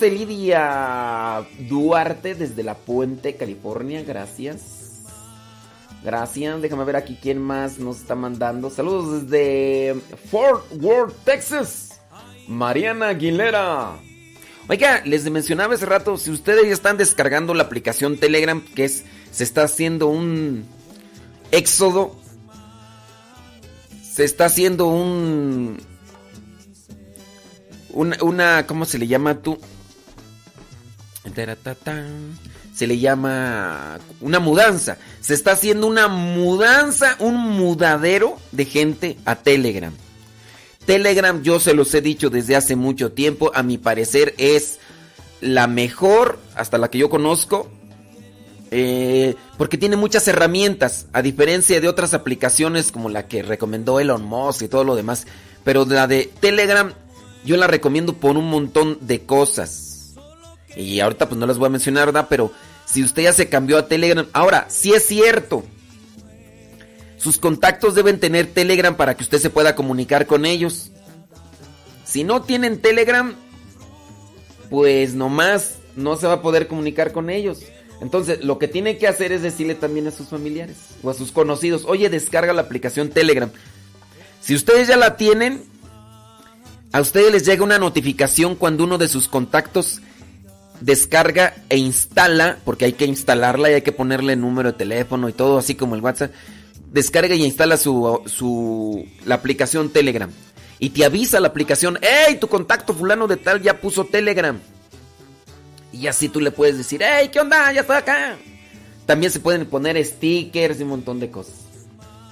Dice 0.04 0.12
Lidia 0.12 1.46
Duarte 1.70 2.36
desde 2.36 2.63
La 2.63 2.76
Puente, 2.76 3.36
California. 3.36 4.04
Gracias. 4.04 5.02
Gracias. 6.04 6.62
Déjame 6.62 6.84
ver 6.84 6.96
aquí 6.96 7.18
quién 7.22 7.39
más 7.39 7.80
nos 7.80 7.98
está 7.98 8.16
mandando. 8.16 8.70
Saludos 8.70 9.30
desde 9.30 9.96
Fort 10.30 10.66
Worth, 10.82 11.16
Texas. 11.24 12.02
Mariana 12.48 13.10
Aguilera. 13.10 13.98
Oiga, 14.68 15.02
les 15.06 15.30
mencionaba 15.30 15.76
hace 15.76 15.86
rato, 15.86 16.18
si 16.18 16.32
ustedes 16.32 16.66
ya 16.66 16.74
están 16.74 16.98
descargando 16.98 17.54
la 17.54 17.63
aplicación 17.63 18.18
Telegram, 18.18 18.63
que 18.76 18.86
es, 18.86 19.04
se 19.32 19.44
está 19.44 19.63
haciendo 19.63 20.08
un 20.08 20.66
éxodo, 21.52 22.16
se 24.02 24.24
está 24.24 24.46
haciendo 24.46 24.88
un 24.88 25.78
una, 27.94 28.66
¿cómo 28.66 28.86
se 28.86 28.98
le 28.98 29.08
llama 29.08 29.42
tú? 29.42 29.60
Se 32.76 32.88
le 32.88 33.00
llama 33.00 34.00
una 34.20 34.40
mudanza. 34.40 34.98
Se 35.22 35.34
está 35.34 35.52
haciendo 35.52 35.88
una 35.88 36.08
mudanza, 36.08 37.16
un 37.20 37.36
mudadero 37.36 38.38
de 38.52 38.66
gente 38.66 39.18
a 39.26 39.36
Telegram. 39.36 39.94
Telegram, 40.86 41.42
yo 41.44 41.60
se 41.60 41.74
los 41.74 41.94
he 41.94 42.02
dicho 42.02 42.30
desde 42.30 42.56
hace 42.56 42.76
mucho 42.76 43.14
tiempo, 43.14 43.52
a 43.54 43.64
mi 43.64 43.78
parecer 43.78 44.34
es 44.38 44.80
la 45.40 45.68
mejor, 45.68 46.40
hasta 46.56 46.78
la 46.78 46.90
que 46.90 46.98
yo 46.98 47.10
conozco, 47.10 47.70
eh, 48.72 49.36
porque 49.58 49.78
tiene 49.78 49.96
muchas 49.96 50.28
herramientas, 50.28 51.06
a 51.14 51.22
diferencia 51.22 51.80
de 51.80 51.88
otras 51.88 52.14
aplicaciones 52.14 52.92
como 52.92 53.08
la 53.08 53.28
que 53.28 53.44
recomendó 53.44 54.00
Elon 54.00 54.24
Musk 54.24 54.64
y 54.64 54.68
todo 54.68 54.84
lo 54.84 54.96
demás. 54.96 55.26
Pero 55.64 55.86
la 55.86 56.08
de 56.08 56.30
Telegram 56.40 56.92
yo 57.46 57.56
la 57.56 57.68
recomiendo 57.68 58.16
por 58.16 58.36
un 58.36 58.50
montón 58.50 58.98
de 59.02 59.22
cosas. 59.26 59.92
Y 60.76 61.00
ahorita 61.00 61.28
pues 61.28 61.40
no 61.40 61.46
las 61.46 61.58
voy 61.58 61.68
a 61.68 61.72
mencionar, 61.72 62.08
¿verdad? 62.08 62.28
Pero 62.30 62.52
si 62.86 63.04
usted 63.04 63.24
ya 63.24 63.34
se 63.34 63.50
cambió 63.50 63.78
a 63.78 63.88
Telegram, 63.88 64.28
ahora, 64.34 64.66
sí 64.70 64.94
es 64.94 65.06
cierto. 65.06 65.64
Sus 67.18 67.38
contactos 67.38 67.96
deben 67.96 68.20
tener 68.20 68.48
Telegram 68.48 68.96
para 68.96 69.16
que 69.16 69.24
usted 69.24 69.40
se 69.40 69.50
pueda 69.50 69.76
comunicar 69.76 70.28
con 70.28 70.46
ellos. 70.46 70.92
Si 72.06 72.24
no 72.24 72.42
tienen 72.42 72.82
Telegram, 72.82 73.34
pues 74.70 75.14
nomás 75.14 75.76
no 75.96 76.16
se 76.18 76.28
va 76.28 76.34
a 76.34 76.42
poder 76.42 76.68
comunicar 76.68 77.12
con 77.12 77.30
ellos. 77.30 77.62
Entonces, 78.02 78.44
lo 78.44 78.60
que 78.60 78.68
tiene 78.68 78.98
que 78.98 79.08
hacer 79.08 79.32
es 79.32 79.42
decirle 79.42 79.76
también 79.76 80.08
a 80.08 80.12
sus 80.12 80.28
familiares 80.28 80.78
o 81.02 81.10
a 81.10 81.14
sus 81.14 81.32
conocidos, 81.32 81.86
oye, 81.86 82.10
descarga 82.10 82.52
la 82.52 82.64
aplicación 82.64 83.10
Telegram. 83.10 83.50
Si 84.42 84.54
ustedes 84.54 84.90
ya 84.90 84.98
la 84.98 85.16
tienen, 85.16 85.64
a 86.92 87.00
ustedes 87.00 87.32
les 87.32 87.46
llega 87.46 87.64
una 87.64 87.80
notificación 87.80 88.56
cuando 88.56 88.84
uno 88.84 88.98
de 88.98 89.08
sus 89.08 89.30
contactos 89.30 90.02
descarga 90.82 91.56
e 91.70 91.78
instala, 91.78 92.58
porque 92.66 92.86
hay 92.86 92.94
que 92.94 93.06
instalarla 93.06 93.72
y 93.72 93.74
hay 93.76 93.82
que 93.82 93.92
ponerle 93.92 94.36
número 94.36 94.72
de 94.72 94.78
teléfono 94.78 95.30
y 95.30 95.34
todo, 95.34 95.58
así 95.58 95.76
como 95.76 95.96
el 95.96 96.02
WhatsApp. 96.02 96.32
Descarga 96.92 97.34
y 97.36 97.44
instala 97.44 97.78
su, 97.78 98.22
su 98.26 99.06
la 99.26 99.36
aplicación 99.36 99.90
Telegram. 99.90 100.30
Y 100.80 100.90
te 100.90 101.06
avisa 101.06 101.40
la 101.40 101.48
aplicación, 101.48 101.98
¡Hey! 102.02 102.38
Tu 102.40 102.48
contacto 102.48 102.94
fulano 102.94 103.28
de 103.28 103.38
tal 103.38 103.62
ya 103.62 103.80
puso 103.80 104.06
Telegram. 104.06 104.60
Y 105.92 106.08
así 106.08 106.30
tú 106.30 106.42
le 106.42 106.52
puedes 106.52 106.78
decir, 106.78 107.02
¡Hey! 107.04 107.30
¿Qué 107.32 107.40
onda? 107.40 107.72
Ya 107.72 107.82
está 107.82 107.98
acá. 107.98 108.38
También 109.06 109.32
se 109.32 109.40
pueden 109.40 109.66
poner 109.66 110.04
stickers 110.04 110.80
y 110.80 110.84
un 110.84 110.90
montón 110.90 111.20
de 111.20 111.32
cosas. 111.32 111.56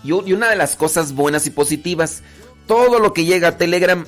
Y 0.04 0.12
una 0.12 0.50
de 0.50 0.56
las 0.56 0.76
cosas 0.76 1.14
buenas 1.14 1.46
y 1.46 1.52
positivas, 1.52 2.24
todo 2.68 3.00
lo 3.00 3.14
que 3.14 3.26
llega 3.26 3.50
a 3.50 3.58
Telegram 3.58 4.06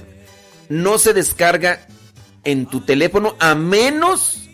no 0.70 0.98
se 0.98 1.14
descarga 1.14 1.88
en 2.44 2.66
tu 2.66 2.82
teléfono 2.82 3.36
a 3.40 3.56
menos 3.56 4.50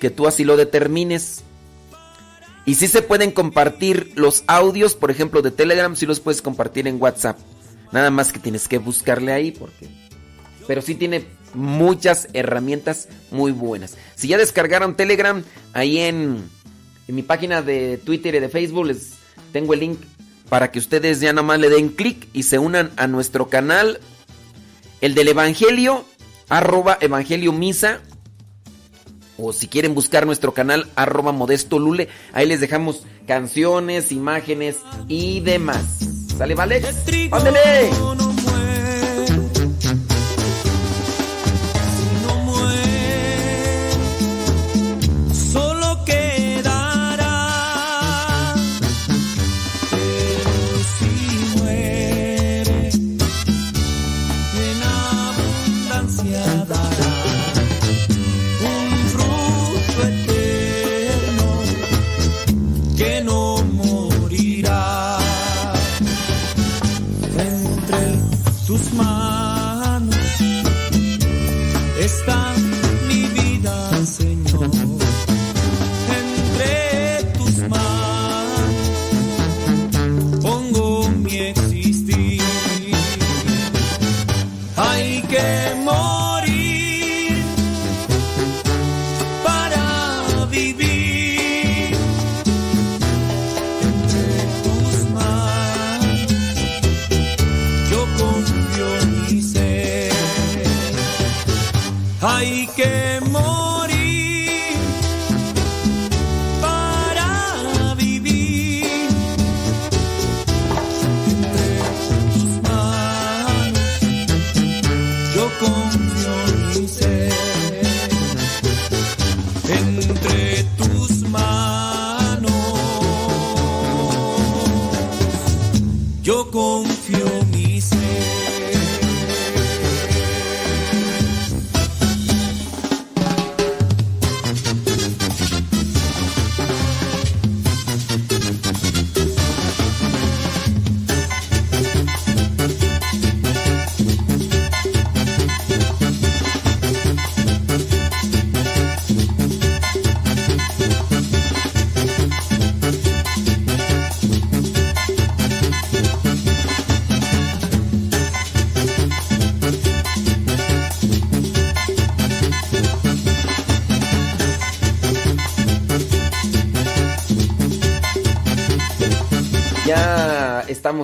que 0.00 0.10
tú 0.10 0.26
así 0.26 0.44
lo 0.44 0.56
determines. 0.56 1.42
Y 2.64 2.74
si 2.74 2.88
se 2.88 3.02
pueden 3.02 3.30
compartir 3.30 4.12
los 4.14 4.44
audios, 4.46 4.94
por 4.94 5.10
ejemplo, 5.10 5.42
de 5.42 5.50
Telegram, 5.50 5.96
si 5.96 6.06
los 6.06 6.20
puedes 6.20 6.42
compartir 6.42 6.86
en 6.86 7.00
WhatsApp. 7.00 7.38
Nada 7.92 8.10
más 8.10 8.32
que 8.32 8.38
tienes 8.38 8.68
que 8.68 8.78
buscarle 8.78 9.32
ahí 9.32 9.50
porque 9.50 9.88
pero 10.68 10.82
sí 10.82 10.94
tiene 10.94 11.24
muchas 11.54 12.28
herramientas 12.34 13.08
muy 13.30 13.52
buenas. 13.52 13.96
Si 14.14 14.28
ya 14.28 14.36
descargaron 14.36 14.96
Telegram, 14.96 15.42
ahí 15.72 15.98
en, 15.98 16.44
en 17.08 17.14
mi 17.14 17.22
página 17.22 17.62
de 17.62 17.96
Twitter 17.96 18.34
y 18.34 18.40
de 18.40 18.50
Facebook 18.50 18.86
les 18.86 19.14
tengo 19.50 19.72
el 19.72 19.80
link 19.80 19.98
para 20.50 20.70
que 20.70 20.78
ustedes 20.78 21.20
ya 21.20 21.32
nada 21.32 21.42
más 21.42 21.58
le 21.58 21.70
den 21.70 21.88
clic 21.88 22.28
y 22.34 22.42
se 22.42 22.58
unan 22.58 22.90
a 22.96 23.06
nuestro 23.06 23.48
canal, 23.48 23.98
el 25.00 25.14
del 25.14 25.28
Evangelio, 25.28 26.04
arroba 26.48 26.98
Evangelio 27.00 27.52
Misa. 27.52 28.00
O 29.36 29.52
si 29.52 29.68
quieren 29.68 29.94
buscar 29.94 30.26
nuestro 30.26 30.52
canal, 30.52 30.88
arroba 30.96 31.30
Modesto 31.30 31.78
Lule, 31.78 32.08
ahí 32.32 32.46
les 32.46 32.60
dejamos 32.60 33.04
canciones, 33.26 34.10
imágenes 34.10 34.78
y 35.06 35.40
demás. 35.40 35.84
¿Sale, 36.36 36.54
vale? 36.54 36.82
¡Ándale! 37.30 38.37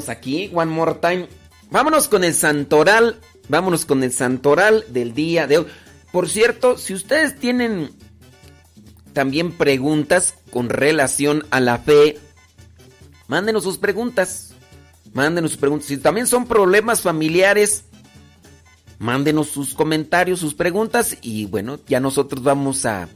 Aquí, 0.08 0.50
one 0.52 0.70
more 0.70 0.94
time. 0.94 1.28
Vámonos 1.70 2.08
con 2.08 2.24
el 2.24 2.34
santoral, 2.34 3.20
vámonos 3.48 3.84
con 3.84 4.02
el 4.02 4.12
santoral 4.12 4.84
del 4.88 5.14
día 5.14 5.46
de 5.46 5.58
hoy. 5.58 5.66
Por 6.12 6.28
cierto, 6.28 6.78
si 6.78 6.94
ustedes 6.94 7.38
tienen 7.38 7.90
también 9.12 9.52
preguntas 9.52 10.34
con 10.50 10.68
relación 10.68 11.44
a 11.50 11.60
la 11.60 11.78
fe, 11.78 12.18
mándenos 13.28 13.64
sus 13.64 13.78
preguntas. 13.78 14.54
Mándenos 15.12 15.52
sus 15.52 15.60
preguntas. 15.60 15.86
Si 15.88 15.96
también 15.96 16.26
son 16.26 16.46
problemas 16.46 17.00
familiares, 17.00 17.84
mándenos 18.98 19.48
sus 19.48 19.74
comentarios, 19.74 20.40
sus 20.40 20.54
preguntas 20.54 21.16
y 21.22 21.46
bueno, 21.46 21.78
ya 21.86 22.00
nosotros 22.00 22.42
vamos 22.42 22.84
a 22.84 23.08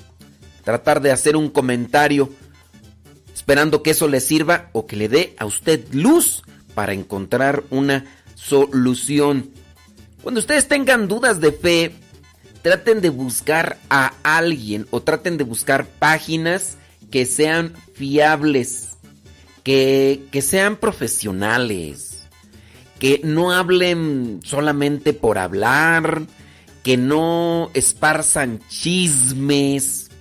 tratar 0.64 1.00
de 1.00 1.10
hacer 1.10 1.36
un 1.36 1.50
comentario 1.50 2.28
esperando 3.34 3.82
que 3.82 3.90
eso 3.90 4.08
le 4.08 4.20
sirva 4.20 4.70
o 4.72 4.86
que 4.86 4.96
le 4.96 5.08
dé 5.08 5.34
a 5.38 5.46
usted 5.46 5.92
luz 5.92 6.42
para 6.78 6.92
encontrar 6.92 7.64
una 7.70 8.04
solución. 8.36 9.50
Cuando 10.22 10.38
ustedes 10.38 10.68
tengan 10.68 11.08
dudas 11.08 11.40
de 11.40 11.50
fe, 11.50 11.92
traten 12.62 13.00
de 13.00 13.08
buscar 13.08 13.78
a 13.90 14.12
alguien 14.22 14.86
o 14.92 15.02
traten 15.02 15.38
de 15.38 15.42
buscar 15.42 15.88
páginas 15.88 16.76
que 17.10 17.26
sean 17.26 17.74
fiables, 17.94 18.90
que, 19.64 20.22
que 20.30 20.40
sean 20.40 20.76
profesionales, 20.76 22.28
que 23.00 23.22
no 23.24 23.50
hablen 23.50 24.38
solamente 24.44 25.12
por 25.14 25.38
hablar, 25.38 26.28
que 26.84 26.96
no 26.96 27.72
esparzan 27.74 28.60
chismes, 28.68 30.12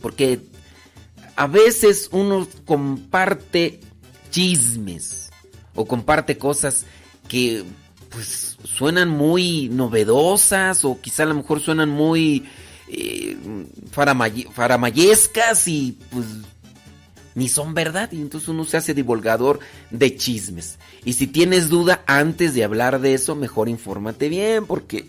porque 0.00 0.38
a 1.34 1.48
veces 1.48 2.08
uno 2.12 2.46
comparte 2.64 3.80
chismes 4.30 5.19
o 5.74 5.86
comparte 5.86 6.38
cosas 6.38 6.86
que 7.28 7.64
pues 8.08 8.56
suenan 8.64 9.08
muy 9.08 9.68
novedosas 9.68 10.84
o 10.84 11.00
quizá 11.00 11.22
a 11.22 11.26
lo 11.26 11.34
mejor 11.34 11.60
suenan 11.60 11.88
muy 11.88 12.44
eh, 12.88 13.36
faramaye- 13.94 14.50
faramayescas 14.52 15.68
y 15.68 15.96
pues 16.10 16.26
ni 17.36 17.48
son 17.48 17.72
verdad 17.74 18.10
y 18.10 18.20
entonces 18.20 18.48
uno 18.48 18.64
se 18.64 18.76
hace 18.76 18.94
divulgador 18.94 19.60
de 19.90 20.16
chismes. 20.16 20.78
Y 21.04 21.12
si 21.12 21.28
tienes 21.28 21.68
duda 21.68 22.02
antes 22.06 22.54
de 22.54 22.64
hablar 22.64 23.00
de 23.00 23.14
eso, 23.14 23.36
mejor 23.36 23.68
infórmate 23.68 24.28
bien 24.28 24.66
porque 24.66 25.08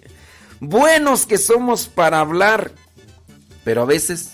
buenos 0.60 1.26
que 1.26 1.39
somos 1.39 1.88
para 1.88 2.19
hablar, 2.19 2.71
pero 3.63 3.82
a 3.82 3.86
veces 3.86 4.34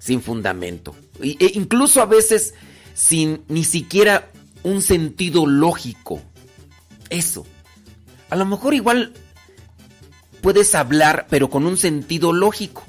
sin 0.00 0.20
fundamento. 0.20 0.96
E 1.22 1.52
incluso 1.54 2.02
a 2.02 2.06
veces 2.06 2.54
sin 2.94 3.42
ni 3.48 3.62
siquiera 3.62 4.30
un 4.62 4.82
sentido 4.82 5.46
lógico. 5.46 6.20
Eso. 7.10 7.46
A 8.30 8.36
lo 8.36 8.44
mejor 8.44 8.74
igual 8.74 9.12
puedes 10.40 10.74
hablar, 10.74 11.26
pero 11.30 11.50
con 11.50 11.66
un 11.66 11.76
sentido 11.76 12.32
lógico. 12.32 12.84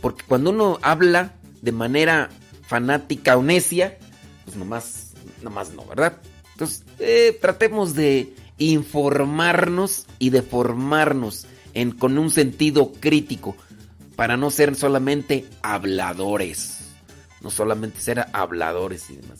Porque 0.00 0.24
cuando 0.26 0.50
uno 0.50 0.78
habla 0.82 1.34
de 1.62 1.72
manera 1.72 2.30
fanática 2.66 3.36
o 3.36 3.42
necia, 3.42 3.98
pues 4.44 4.56
nomás, 4.56 5.12
nomás 5.42 5.72
no, 5.72 5.84
¿verdad? 5.84 6.20
Entonces, 6.52 6.84
eh, 6.98 7.38
tratemos 7.40 7.94
de 7.94 8.34
informarnos 8.58 10.06
y 10.18 10.30
de 10.30 10.42
formarnos 10.42 11.46
en, 11.74 11.92
con 11.92 12.18
un 12.18 12.30
sentido 12.30 12.92
crítico 12.92 13.56
para 14.16 14.36
no 14.36 14.50
ser 14.50 14.76
solamente 14.76 15.46
habladores. 15.62 16.78
No 17.40 17.50
solamente 17.50 18.00
ser 18.00 18.26
habladores 18.32 19.08
y 19.08 19.16
demás. 19.16 19.38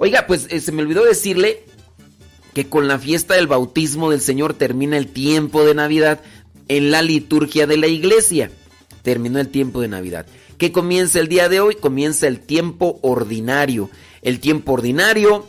Oiga, 0.00 0.28
pues 0.28 0.46
eh, 0.50 0.60
se 0.60 0.70
me 0.70 0.82
olvidó 0.82 1.04
decirle 1.04 1.64
que 2.54 2.68
con 2.68 2.86
la 2.86 3.00
fiesta 3.00 3.34
del 3.34 3.48
bautismo 3.48 4.10
del 4.10 4.20
Señor 4.20 4.54
termina 4.54 4.96
el 4.96 5.08
tiempo 5.08 5.64
de 5.64 5.74
Navidad 5.74 6.20
en 6.68 6.92
la 6.92 7.02
liturgia 7.02 7.66
de 7.66 7.76
la 7.76 7.88
iglesia. 7.88 8.52
Terminó 9.02 9.40
el 9.40 9.48
tiempo 9.48 9.80
de 9.80 9.88
Navidad. 9.88 10.26
¿Qué 10.56 10.70
comienza 10.70 11.18
el 11.18 11.26
día 11.26 11.48
de 11.48 11.60
hoy? 11.60 11.74
Comienza 11.74 12.28
el 12.28 12.38
tiempo 12.38 13.00
ordinario. 13.02 13.90
El 14.22 14.38
tiempo 14.38 14.72
ordinario, 14.72 15.44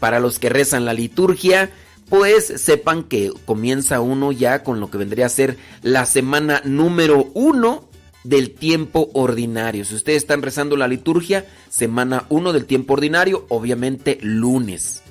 para 0.00 0.18
los 0.18 0.38
que 0.38 0.48
rezan 0.48 0.86
la 0.86 0.94
liturgia, 0.94 1.70
pues 2.08 2.46
sepan 2.46 3.04
que 3.04 3.30
comienza 3.44 4.00
uno 4.00 4.32
ya 4.32 4.62
con 4.64 4.80
lo 4.80 4.90
que 4.90 4.96
vendría 4.96 5.26
a 5.26 5.30
ser 5.30 5.58
la 5.82 6.06
semana 6.06 6.62
número 6.64 7.30
uno 7.34 7.89
del 8.24 8.52
tiempo 8.52 9.10
ordinario. 9.14 9.84
Si 9.84 9.94
ustedes 9.94 10.18
están 10.22 10.42
rezando 10.42 10.76
la 10.76 10.88
liturgia, 10.88 11.46
semana 11.68 12.26
uno 12.28 12.52
del 12.52 12.66
tiempo 12.66 12.94
ordinario, 12.94 13.46
obviamente 13.48 14.18
lunes. 14.20 15.02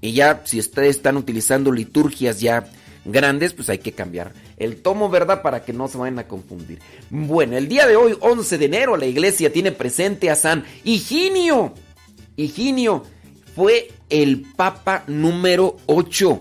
Y 0.00 0.12
ya 0.12 0.42
si 0.44 0.58
ustedes 0.58 0.96
están 0.96 1.16
utilizando 1.16 1.72
liturgias 1.72 2.40
ya 2.40 2.70
grandes, 3.04 3.52
pues 3.52 3.68
hay 3.70 3.78
que 3.78 3.92
cambiar 3.92 4.32
el 4.58 4.76
tomo, 4.76 5.08
¿verdad? 5.08 5.42
Para 5.42 5.64
que 5.64 5.72
no 5.72 5.88
se 5.88 5.98
vayan 5.98 6.18
a 6.18 6.28
confundir. 6.28 6.80
Bueno, 7.10 7.56
el 7.56 7.68
día 7.68 7.86
de 7.86 7.96
hoy, 7.96 8.16
11 8.20 8.58
de 8.58 8.64
enero, 8.64 8.96
la 8.96 9.06
iglesia 9.06 9.52
tiene 9.52 9.72
presente 9.72 10.30
a 10.30 10.34
San 10.34 10.64
Higinio. 10.84 11.74
Higinio 12.36 13.04
fue 13.54 13.90
el 14.10 14.42
Papa 14.56 15.04
número 15.06 15.76
8 15.86 16.40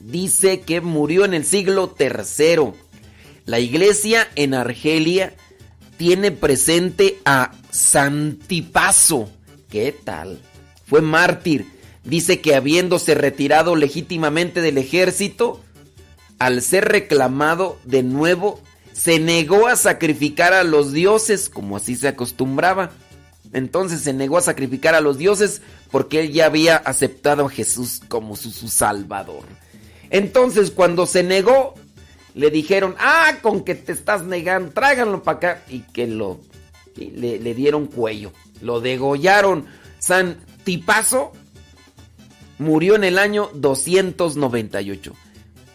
dice 0.00 0.60
que 0.60 0.80
murió 0.80 1.26
en 1.26 1.34
el 1.34 1.44
siglo 1.44 1.94
III. 1.98 2.72
La 3.44 3.60
iglesia 3.60 4.26
en 4.34 4.54
Argelia 4.54 5.34
tiene 5.98 6.30
presente 6.30 7.18
a 7.26 7.52
Santipaso. 7.70 9.30
¿Qué 9.68 9.92
tal? 9.92 10.40
Fue 10.86 11.02
mártir 11.02 11.66
dice 12.08 12.40
que 12.40 12.54
habiéndose 12.54 13.14
retirado 13.14 13.76
legítimamente 13.76 14.60
del 14.60 14.78
ejército, 14.78 15.60
al 16.38 16.62
ser 16.62 16.86
reclamado 16.86 17.78
de 17.84 18.02
nuevo, 18.02 18.60
se 18.92 19.18
negó 19.18 19.68
a 19.68 19.76
sacrificar 19.76 20.52
a 20.52 20.64
los 20.64 20.92
dioses, 20.92 21.48
como 21.48 21.76
así 21.76 21.96
se 21.96 22.08
acostumbraba. 22.08 22.90
Entonces 23.52 24.00
se 24.00 24.12
negó 24.12 24.38
a 24.38 24.42
sacrificar 24.42 24.94
a 24.94 25.00
los 25.00 25.18
dioses 25.18 25.62
porque 25.90 26.20
él 26.20 26.32
ya 26.32 26.46
había 26.46 26.76
aceptado 26.76 27.46
a 27.46 27.50
Jesús 27.50 28.00
como 28.08 28.36
su, 28.36 28.50
salvador. 28.68 29.44
Entonces 30.10 30.70
cuando 30.70 31.06
se 31.06 31.22
negó, 31.22 31.74
le 32.34 32.50
dijeron, 32.50 32.94
ah, 32.98 33.36
con 33.40 33.64
que 33.64 33.74
te 33.74 33.92
estás 33.92 34.24
negando, 34.24 34.72
tráiganlo 34.72 35.22
para 35.22 35.38
acá. 35.38 35.62
Y 35.68 35.80
que 35.80 36.06
lo, 36.06 36.40
le, 36.96 37.38
le 37.38 37.54
dieron 37.54 37.86
cuello, 37.86 38.32
lo 38.60 38.80
degollaron. 38.80 39.66
San 39.98 40.38
Tipazo 40.64 41.32
murió 42.58 42.94
en 42.94 43.04
el 43.04 43.18
año 43.18 43.50
298. 43.54 45.14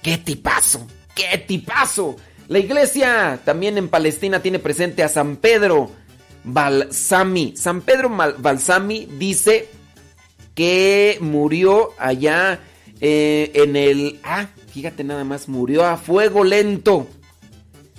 ¡Qué 0.02 0.18
tipazo! 0.18 0.88
¡Qué 1.16 1.38
tipazo! 1.38 2.18
La 2.48 2.60
iglesia 2.60 3.40
también 3.46 3.78
en 3.78 3.88
Palestina 3.88 4.42
tiene 4.42 4.60
presente 4.60 5.04
a 5.04 5.10
San 5.10 5.38
Pedro 5.38 5.92
Balsami. 6.44 7.56
San 7.56 7.82
Pedro 7.82 8.10
Balsami 8.10 9.08
dice 9.18 9.70
que 10.54 11.18
murió 11.22 11.92
allá 11.98 12.60
eh, 13.00 13.52
en 13.56 13.76
el... 13.76 14.20
Ah, 14.24 14.48
fíjate 14.72 15.04
nada 15.04 15.24
más, 15.24 15.48
murió 15.48 15.86
a 15.86 15.98
fuego 15.98 16.44
lento. 16.44 17.08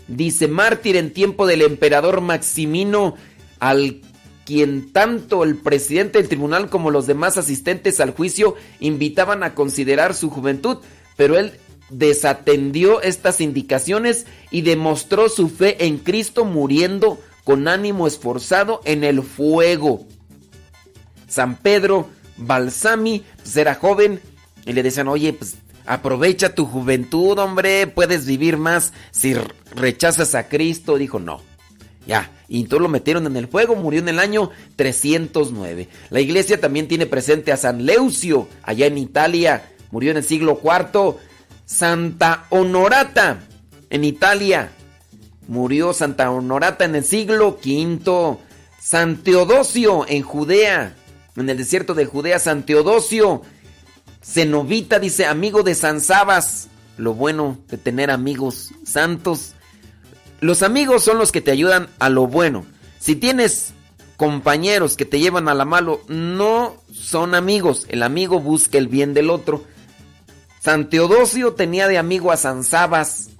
Dice 0.09 0.49
mártir 0.49 0.97
en 0.97 1.12
tiempo 1.12 1.47
del 1.47 1.62
emperador 1.62 2.20
Maximino 2.20 3.16
al 3.59 4.03
quien 4.45 4.92
tanto 4.92 5.45
el 5.45 5.57
presidente 5.57 6.18
del 6.18 6.28
tribunal 6.28 6.68
como 6.68 6.90
los 6.90 7.07
demás 7.07 7.38
asistentes 7.38 8.01
al 8.01 8.12
juicio 8.12 8.55
invitaban 8.80 9.42
a 9.42 9.55
considerar 9.55 10.14
su 10.14 10.30
juventud, 10.30 10.78
pero 11.16 11.38
él 11.38 11.55
desatendió 11.90 13.03
estas 13.03 13.40
indicaciones 13.40 14.26
y 14.51 14.62
demostró 14.62 15.28
su 15.28 15.49
fe 15.49 15.86
en 15.86 15.99
Cristo 15.99 16.45
muriendo 16.45 17.18
con 17.45 17.68
ánimo 17.68 18.07
esforzado 18.07 18.80
en 18.84 19.05
el 19.05 19.22
fuego. 19.22 20.07
San 21.28 21.57
Pedro 21.57 22.09
Balsami 22.36 23.24
pues 23.36 23.57
era 23.57 23.74
joven 23.74 24.20
y 24.66 24.72
le 24.72 24.82
decían, 24.82 25.09
oye, 25.09 25.32
pues 25.32 25.57
aprovecha 25.86 26.55
tu 26.55 26.66
juventud, 26.66 27.38
hombre, 27.38 27.86
puedes 27.86 28.26
vivir 28.26 28.57
más 28.57 28.92
si 29.11 29.34
rechazas 29.74 30.34
a 30.34 30.49
Cristo. 30.49 30.97
Dijo, 30.97 31.18
no, 31.20 31.42
ya, 32.07 32.30
y 32.55 32.61
entonces 32.61 32.83
lo 32.83 32.89
metieron 32.89 33.27
en 33.27 33.37
el 33.37 33.49
fuego, 33.49 33.75
murió 33.75 33.99
en 33.99 34.09
el 34.09 34.21
año 34.21 34.49
309. 34.77 35.89
La 36.11 36.21
iglesia 36.21 36.61
también 36.61 36.87
tiene 36.87 37.05
presente 37.05 37.51
a 37.51 37.57
San 37.57 37.85
Leucio, 37.85 38.47
allá 38.63 38.87
en 38.87 38.97
Italia, 38.97 39.73
murió 39.91 40.13
en 40.13 40.19
el 40.19 40.23
siglo 40.23 40.61
IV. 40.63 41.17
Santa 41.67 42.47
Honorata, 42.51 43.41
en 43.91 44.05
Italia, 44.05 44.71
murió 45.49 45.93
Santa 45.93 46.31
Honorata 46.31 46.85
en 46.85 46.95
el 46.95 47.03
siglo 47.03 47.59
V. 47.61 48.39
San 48.81 49.17
Teodosio, 49.17 50.07
en 50.07 50.23
Judea, 50.23 50.95
en 51.37 51.51
el 51.51 51.57
desierto 51.57 51.93
de 51.95 52.07
Judea, 52.07 52.39
San 52.39 52.65
Teodosio. 52.65 53.43
Cenovita 54.23 55.01
dice, 55.01 55.27
amigo 55.27 55.65
de 55.65 55.75
San 55.75 56.01
Sabas. 56.01 56.69
Lo 56.99 57.15
bueno 57.15 57.59
de 57.69 57.79
tener 57.79 58.13
amigos 58.13 58.71
santos. 58.85 59.55
Los 60.45 60.62
amigos 60.62 61.03
son 61.03 61.16
los 61.16 61.32
que 61.32 61.40
te 61.40 61.53
ayudan 61.53 61.88
a 61.99 62.11
lo 62.11 62.26
bueno. 62.26 62.66
Si 62.99 63.16
tienes 63.16 63.72
compañeros 64.18 64.95
que 64.95 65.07
te 65.07 65.18
llevan 65.18 65.49
a 65.49 65.55
la 65.55 65.64
malo, 65.64 66.03
no 66.07 66.76
son 66.92 67.34
amigos. 67.34 67.86
El 67.88 68.03
amigo 68.03 68.40
busca 68.40 68.76
el 68.76 68.88
bien 68.88 69.14
del 69.14 69.30
otro. 69.30 69.64
San 70.61 70.90
Teodosio 70.90 71.55
tenía 71.55 71.88
de 71.88 71.97
amigo 71.97 72.30
a 72.30 72.36
San 72.36 72.62
Sabas, 72.62 73.30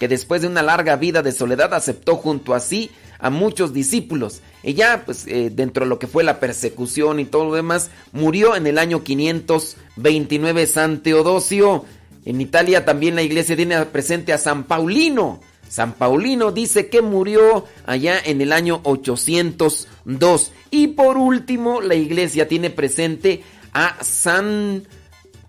que 0.00 0.08
después 0.08 0.40
de 0.40 0.48
una 0.48 0.62
larga 0.62 0.96
vida 0.96 1.20
de 1.20 1.32
soledad 1.32 1.74
aceptó 1.74 2.16
junto 2.16 2.54
a 2.54 2.60
sí 2.60 2.90
a 3.18 3.28
muchos 3.28 3.74
discípulos. 3.74 4.40
Y 4.62 4.72
ya, 4.72 5.02
pues, 5.04 5.26
eh, 5.26 5.50
dentro 5.52 5.84
de 5.84 5.90
lo 5.90 5.98
que 5.98 6.06
fue 6.06 6.24
la 6.24 6.40
persecución 6.40 7.20
y 7.20 7.26
todo 7.26 7.44
lo 7.44 7.54
demás, 7.56 7.90
murió 8.12 8.56
en 8.56 8.66
el 8.66 8.78
año 8.78 9.04
529 9.04 10.66
San 10.66 11.02
Teodosio. 11.02 11.84
En 12.24 12.40
Italia 12.40 12.86
también 12.86 13.16
la 13.16 13.22
iglesia 13.22 13.54
tiene 13.54 13.84
presente 13.84 14.32
a 14.32 14.38
San 14.38 14.64
Paulino, 14.64 15.42
San 15.68 15.92
Paulino 15.92 16.50
dice 16.50 16.88
que 16.88 17.02
murió 17.02 17.66
allá 17.86 18.18
en 18.24 18.40
el 18.40 18.52
año 18.52 18.80
802. 18.84 20.52
Y 20.70 20.88
por 20.88 21.16
último, 21.16 21.80
la 21.80 21.94
iglesia 21.94 22.48
tiene 22.48 22.70
presente 22.70 23.42
a 23.72 24.02
San 24.02 24.86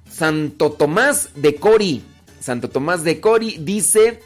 Santo 0.10 0.72
Tomás 0.72 1.30
de 1.36 1.56
Cori. 1.56 2.04
Santo 2.40 2.70
Tomás 2.70 3.04
de 3.04 3.20
Cori 3.20 3.58
dice 3.60 4.20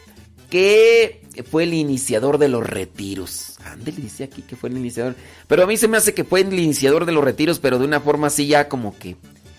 que 0.50 1.20
fue 1.50 1.64
el 1.64 1.74
iniciador 1.74 2.38
de 2.38 2.48
los 2.48 2.66
retiros. 2.66 3.58
le 3.84 3.92
dice 3.92 4.24
aquí 4.24 4.42
que 4.42 4.56
fue 4.56 4.70
el 4.70 4.78
iniciador. 4.78 5.14
Pero 5.46 5.64
a 5.64 5.66
mí 5.66 5.76
se 5.76 5.88
me 5.88 5.96
hace 5.96 6.14
que 6.14 6.24
fue 6.24 6.40
el 6.40 6.58
iniciador 6.58 7.06
de 7.06 7.12
los 7.12 7.24
retiros, 7.24 7.58
pero 7.58 7.78
de 7.78 7.86
una 7.86 8.00
forma 8.00 8.28
así 8.28 8.46
ya 8.46 8.68
como 8.68 8.96
que 8.96 9.16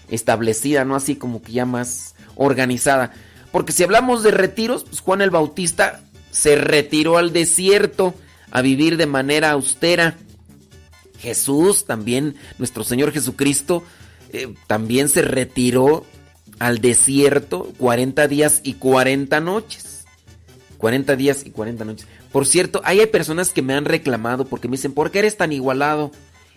establecida, 0.10 0.86
no 0.86 0.96
así 0.96 1.16
como 1.16 1.42
que 1.42 1.54
ya 1.54 1.66
más 1.66 2.16
organizada. 2.36 3.14
Porque 3.52 3.72
si 3.72 3.84
hablamos 3.84 4.24
de 4.24 4.32
retiros, 4.32 4.84
pues 4.84 5.00
Juan 5.00 5.22
el 5.22 5.32
Bautista 5.32 6.02
se 6.36 6.58
retiró 6.58 7.18
al 7.18 7.32
desierto 7.32 8.14
a 8.52 8.62
vivir 8.62 8.98
de 8.98 9.06
manera 9.06 9.52
austera. 9.52 10.18
Jesús 11.20 11.86
también, 11.86 12.36
nuestro 12.58 12.84
Señor 12.84 13.14
Jesucristo, 13.14 13.84
eh, 14.34 14.54
también 14.68 15.08
se 15.08 15.22
retiró 15.22 16.06
al 16.60 16.80
desierto 16.80 17.72
40 17.78 18.28
días 18.28 18.60
y 18.64 18.74
40 18.74 19.40
noches. 19.40 20.06
40 20.78 21.16
días 21.16 21.46
y 21.46 21.52
40 21.52 21.86
noches. 21.86 22.08
Por 22.34 22.46
cierto, 22.46 22.82
hay 22.84 23.06
personas 23.06 23.52
que 23.52 23.62
me 23.62 23.74
han 23.74 23.86
reclamado 23.86 24.44
porque 24.44 24.68
me 24.68 24.74
dicen, 24.74 24.92
¿por 24.92 25.12
qué 25.12 25.20
eres 25.20 25.38
tan 25.38 25.54
igualado? 25.54 26.12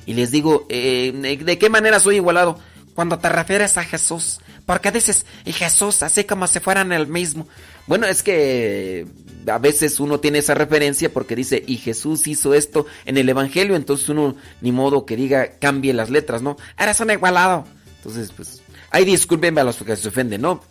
Y 0.07 0.15
les 0.15 0.33
digo, 0.33 0.67
eh, 0.69 1.39
¿de 1.41 1.59
qué 1.59 1.71
manera 1.71 2.01
soy 2.01 2.17
igualado? 2.17 2.59
Cuando 2.95 3.21
te 3.21 3.29
refieres 3.29 3.77
a 3.77 3.85
Jesús. 3.85 4.41
Porque 4.69 4.91
dices, 4.91 5.25
y 5.47 5.55
Jesús, 5.55 6.03
así 6.03 6.25
como 6.25 6.47
si 6.47 6.61
fueran 6.61 6.93
el 6.93 7.07
mismo. 7.07 7.49
Bueno, 7.87 8.07
es 8.07 8.23
que 8.23 9.07
a 9.47 9.57
veces 9.57 9.99
uno 9.99 10.21
tiene 10.21 10.41
esa 10.41 10.53
referencia 10.53 11.11
porque 11.11 11.35
dice, 11.35 11.65
y 11.67 11.79
Jesús 11.79 12.27
hizo 12.27 12.53
esto 12.53 12.85
en 13.07 13.17
el 13.17 13.27
Evangelio, 13.31 13.77
entonces 13.77 14.11
uno 14.11 14.37
ni 14.61 14.71
modo 14.71 15.07
que 15.07 15.17
diga, 15.17 15.53
cambie 15.59 15.95
las 15.95 16.11
letras, 16.11 16.43
¿no? 16.43 16.59
Eres 16.79 17.01
un 17.01 17.11
igualado. 17.11 17.65
Entonces, 17.97 18.31
pues, 18.31 18.61
ahí 18.91 19.07
discúlpenme 19.07 19.63
a 19.63 19.65
los 19.65 19.77
que 19.79 19.97
se 19.97 20.09
ofenden, 20.09 20.43
¿no? 20.43 20.63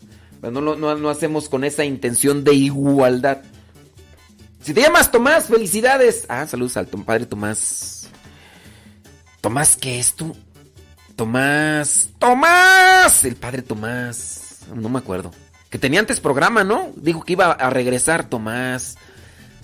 no, 0.44 0.62
no, 0.62 0.96
no 0.96 1.10
hacemos 1.10 1.50
con 1.50 1.64
esa 1.64 1.84
intención 1.84 2.44
de 2.44 2.54
igualdad. 2.54 3.40
Si 4.62 4.76
te 4.76 4.82
llamas 4.82 5.10
Tomás, 5.10 5.48
felicidades. 5.48 6.28
Ah, 6.30 6.46
saludos 6.46 6.78
al 6.78 6.86
padre 6.86 7.26
Tomás. 7.26 8.10
Tomás, 9.42 9.76
¿qué 9.76 9.98
es 9.98 10.14
tú? 10.14 10.36
Tomás. 11.18 12.12
Tomás. 12.20 13.26
El 13.26 13.36
padre 13.36 13.64
Tomás. 13.64 14.60
No 14.74 14.88
me 14.88 15.00
acuerdo. 15.00 15.32
Que 15.72 15.80
tenía 15.80 16.00
antes 16.00 16.20
programa, 16.20 16.64
¿no? 16.64 16.92
Dijo 16.96 17.24
que 17.24 17.34
iba 17.34 17.52
a 17.52 17.70
regresar 17.72 18.30
Tomás. 18.30 18.98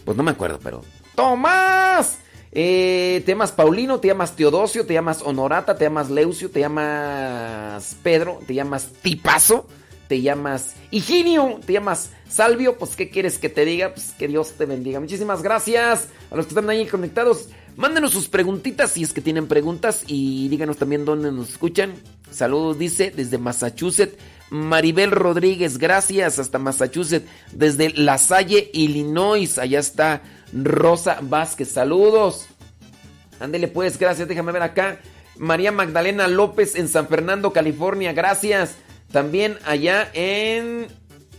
Pues 0.03 0.17
no 0.17 0.23
me 0.23 0.31
acuerdo, 0.31 0.59
pero. 0.61 0.81
¡Tomás! 1.15 2.17
Eh, 2.51 3.21
te 3.25 3.31
llamas 3.31 3.51
Paulino, 3.51 3.99
te 3.99 4.07
llamas 4.07 4.35
Teodosio, 4.35 4.85
te 4.85 4.95
llamas 4.95 5.21
Honorata, 5.21 5.75
te 5.75 5.85
llamas 5.85 6.09
Leucio, 6.09 6.49
te 6.49 6.59
llamas 6.59 7.97
Pedro, 8.01 8.39
te 8.47 8.55
llamas 8.55 8.89
Tipazo, 9.01 9.67
te 10.07 10.21
llamas 10.21 10.75
Higinio, 10.89 11.59
te 11.65 11.73
llamas 11.73 12.11
Salvio, 12.27 12.77
pues 12.79 12.95
¿qué 12.95 13.11
quieres 13.11 13.37
que 13.37 13.49
te 13.49 13.63
diga? 13.63 13.93
Pues 13.93 14.11
que 14.17 14.27
Dios 14.27 14.53
te 14.53 14.65
bendiga. 14.65 14.99
Muchísimas 14.99 15.43
gracias 15.43 16.07
a 16.31 16.35
los 16.35 16.45
que 16.47 16.49
están 16.49 16.69
ahí 16.69 16.87
conectados. 16.87 17.49
Mándenos 17.75 18.11
sus 18.11 18.29
preguntitas 18.29 18.91
si 18.91 19.03
es 19.03 19.13
que 19.13 19.21
tienen 19.21 19.47
preguntas 19.47 20.03
y 20.07 20.47
díganos 20.49 20.77
también 20.77 21.05
dónde 21.05 21.31
nos 21.31 21.49
escuchan. 21.49 21.93
Saludos, 22.31 22.77
dice, 22.77 23.11
desde 23.15 23.37
Massachusetts. 23.37 24.17
Maribel 24.49 25.09
Rodríguez, 25.09 25.79
gracias, 25.79 26.37
hasta 26.37 26.59
Massachusetts. 26.59 27.27
Desde 27.51 27.89
La 27.89 28.19
Salle, 28.19 28.69
Illinois, 28.73 29.57
allá 29.57 29.79
está 29.79 30.21
Rosa 30.53 31.17
Vázquez, 31.21 31.69
saludos. 31.69 32.45
Ándele 33.39 33.67
pues, 33.67 33.97
gracias, 33.97 34.27
déjame 34.27 34.51
ver 34.51 34.61
acá. 34.61 34.99
María 35.37 35.71
Magdalena 35.71 36.27
López 36.27 36.75
en 36.75 36.87
San 36.87 37.07
Fernando, 37.07 37.51
California, 37.53 38.13
gracias. 38.13 38.75
También 39.11 39.57
allá 39.65 40.09
en 40.13 40.87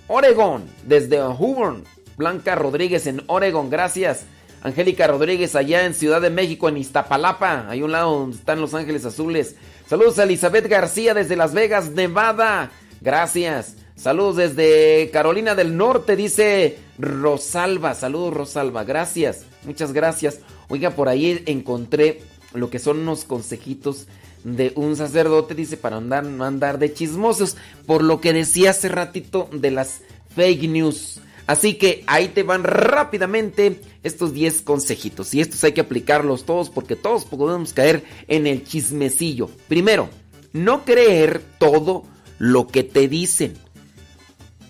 Oregon, 0.08 0.64
desde 0.84 1.20
Hoover. 1.20 1.84
Blanca 2.16 2.54
Rodríguez 2.54 3.06
en 3.06 3.22
Oregon, 3.26 3.70
gracias. 3.70 4.24
Angélica 4.64 5.06
Rodríguez 5.06 5.54
allá 5.54 5.84
en 5.84 5.92
Ciudad 5.92 6.22
de 6.22 6.30
México, 6.30 6.70
en 6.70 6.78
Iztapalapa, 6.78 7.68
hay 7.68 7.82
un 7.82 7.92
lado 7.92 8.18
donde 8.18 8.36
están 8.38 8.62
Los 8.62 8.72
Ángeles 8.72 9.04
Azules. 9.04 9.56
Saludos 9.86 10.18
a 10.18 10.22
Elizabeth 10.22 10.66
García 10.66 11.12
desde 11.12 11.36
Las 11.36 11.52
Vegas, 11.52 11.90
Nevada. 11.90 12.70
Gracias. 13.02 13.76
Saludos 13.94 14.36
desde 14.36 15.10
Carolina 15.12 15.54
del 15.54 15.76
Norte, 15.76 16.16
dice 16.16 16.78
Rosalba. 16.98 17.94
Saludos, 17.94 18.32
Rosalba. 18.32 18.84
Gracias. 18.84 19.44
Muchas 19.64 19.92
gracias. 19.92 20.40
Oiga, 20.68 20.92
por 20.92 21.10
ahí 21.10 21.42
encontré 21.44 22.22
lo 22.54 22.70
que 22.70 22.78
son 22.78 23.00
unos 23.00 23.24
consejitos 23.24 24.06
de 24.44 24.72
un 24.76 24.96
sacerdote, 24.96 25.54
dice, 25.54 25.76
para 25.76 25.98
andar, 25.98 26.24
no 26.24 26.42
andar 26.42 26.78
de 26.78 26.90
chismosos, 26.90 27.58
por 27.84 28.02
lo 28.02 28.22
que 28.22 28.32
decía 28.32 28.70
hace 28.70 28.88
ratito 28.88 29.50
de 29.52 29.70
las 29.70 30.00
fake 30.34 30.70
news. 30.70 31.20
Así 31.46 31.74
que 31.74 32.04
ahí 32.06 32.28
te 32.28 32.42
van 32.42 32.64
rápidamente 32.64 33.80
estos 34.02 34.32
10 34.32 34.62
consejitos. 34.62 35.34
Y 35.34 35.40
estos 35.40 35.62
hay 35.64 35.72
que 35.72 35.82
aplicarlos 35.82 36.44
todos 36.44 36.70
porque 36.70 36.96
todos 36.96 37.24
podemos 37.24 37.72
caer 37.72 38.04
en 38.28 38.46
el 38.46 38.64
chismecillo. 38.64 39.50
Primero, 39.68 40.08
no 40.52 40.84
creer 40.84 41.42
todo 41.58 42.04
lo 42.38 42.66
que 42.66 42.82
te 42.82 43.08
dicen. 43.08 43.54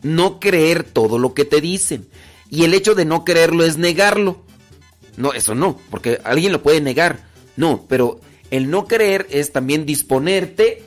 No 0.02 0.40
creer 0.40 0.82
todo 0.82 1.18
lo 1.18 1.32
que 1.32 1.44
te 1.44 1.60
dicen. 1.60 2.08
Y 2.50 2.64
el 2.64 2.74
hecho 2.74 2.94
de 2.94 3.04
no 3.04 3.24
creerlo 3.24 3.64
es 3.64 3.78
negarlo. 3.78 4.44
No, 5.16 5.32
eso 5.32 5.54
no, 5.54 5.78
porque 5.90 6.20
alguien 6.24 6.52
lo 6.52 6.62
puede 6.62 6.80
negar. 6.80 7.20
No, 7.56 7.86
pero 7.88 8.20
el 8.50 8.68
no 8.68 8.86
creer 8.86 9.26
es 9.30 9.52
también 9.52 9.86
disponerte 9.86 10.82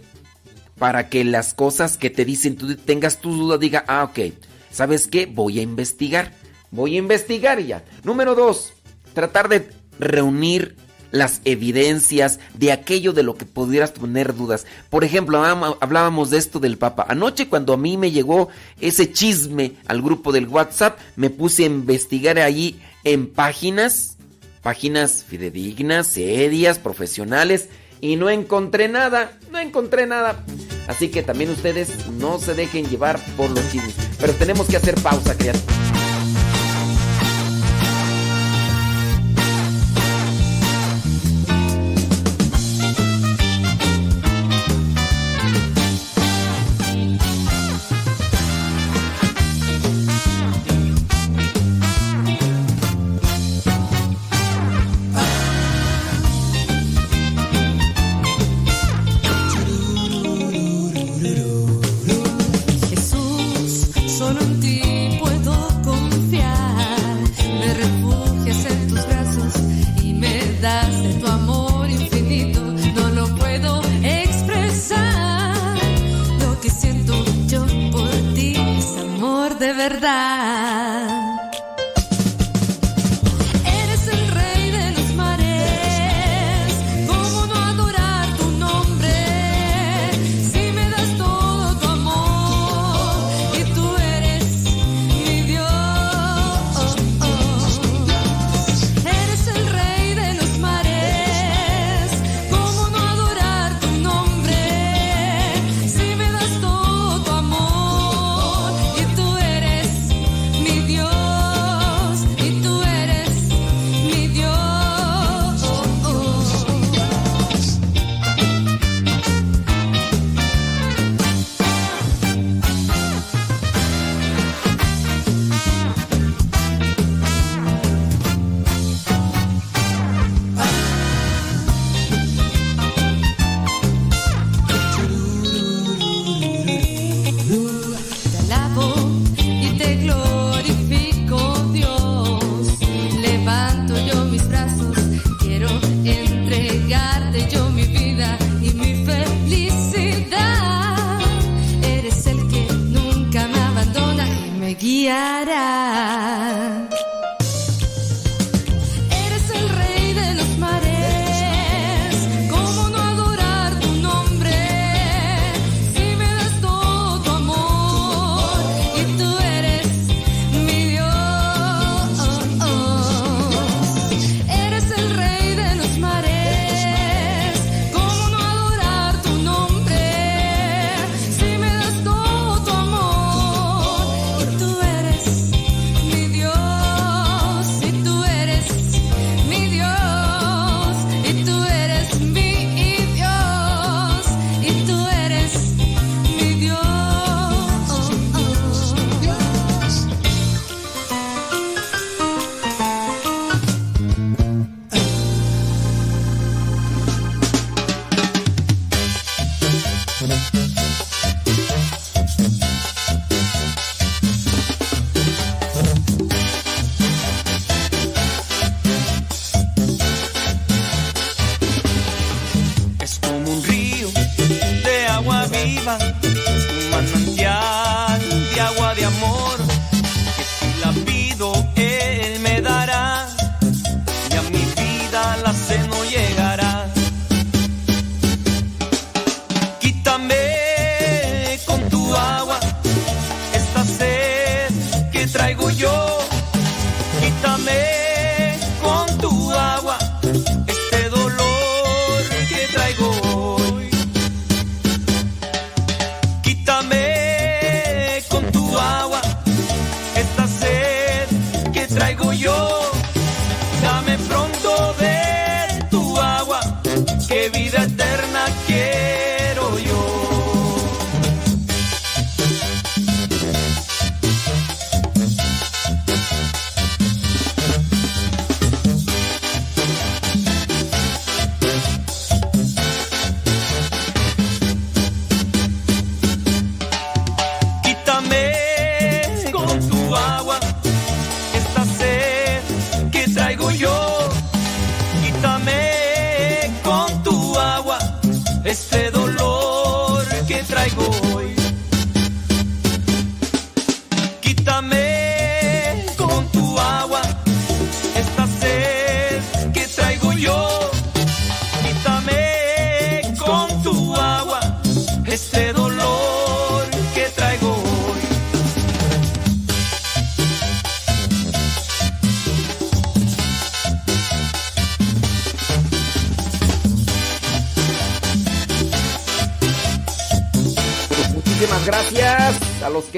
para 0.77 1.09
que 1.09 1.23
las 1.23 1.53
cosas 1.53 1.97
que 1.97 2.09
te 2.09 2.25
dicen, 2.25 2.55
tú 2.55 2.75
tengas 2.75 3.19
tu 3.19 3.31
duda, 3.33 3.57
diga, 3.57 3.83
ah, 3.87 4.03
ok, 4.03 4.33
¿sabes 4.77 5.07
qué? 5.07 5.25
Voy 5.25 5.57
a 5.57 5.63
investigar. 5.63 6.33
Voy 6.69 6.95
a 6.95 6.99
investigar 6.99 7.59
ya. 7.59 7.83
Número 8.03 8.35
dos, 8.35 8.73
tratar 9.15 9.49
de 9.49 9.69
reunir 9.97 10.75
las 11.09 11.41
evidencias 11.45 12.39
de 12.53 12.71
aquello 12.71 13.11
de 13.11 13.23
lo 13.23 13.35
que 13.35 13.45
pudieras 13.45 13.93
tener 13.93 14.35
dudas. 14.35 14.67
Por 14.91 15.03
ejemplo, 15.03 15.43
hablábamos 15.81 16.29
de 16.29 16.37
esto 16.37 16.59
del 16.59 16.77
Papa. 16.77 17.07
Anoche 17.09 17.47
cuando 17.47 17.73
a 17.73 17.77
mí 17.77 17.97
me 17.97 18.11
llegó 18.11 18.49
ese 18.79 19.11
chisme 19.11 19.73
al 19.87 20.03
grupo 20.03 20.31
del 20.31 20.47
WhatsApp, 20.47 20.99
me 21.15 21.31
puse 21.31 21.63
a 21.63 21.67
investigar 21.67 22.37
allí 22.37 22.79
en 23.03 23.27
páginas 23.27 24.17
páginas 24.61 25.23
fidedignas, 25.23 26.07
serias, 26.07 26.77
profesionales 26.77 27.69
y 28.01 28.15
no 28.15 28.29
encontré 28.29 28.87
nada, 28.87 29.31
no 29.51 29.59
encontré 29.59 30.07
nada. 30.07 30.43
Así 30.87 31.09
que 31.09 31.21
también 31.23 31.49
ustedes 31.51 32.07
no 32.11 32.39
se 32.39 32.53
dejen 32.53 32.85
llevar 32.85 33.19
por 33.35 33.49
los 33.49 33.71
chismes. 33.71 33.95
Pero 34.19 34.33
tenemos 34.33 34.67
que 34.67 34.77
hacer 34.77 34.95
pausa, 35.01 35.35
criaturas. 35.35 36.06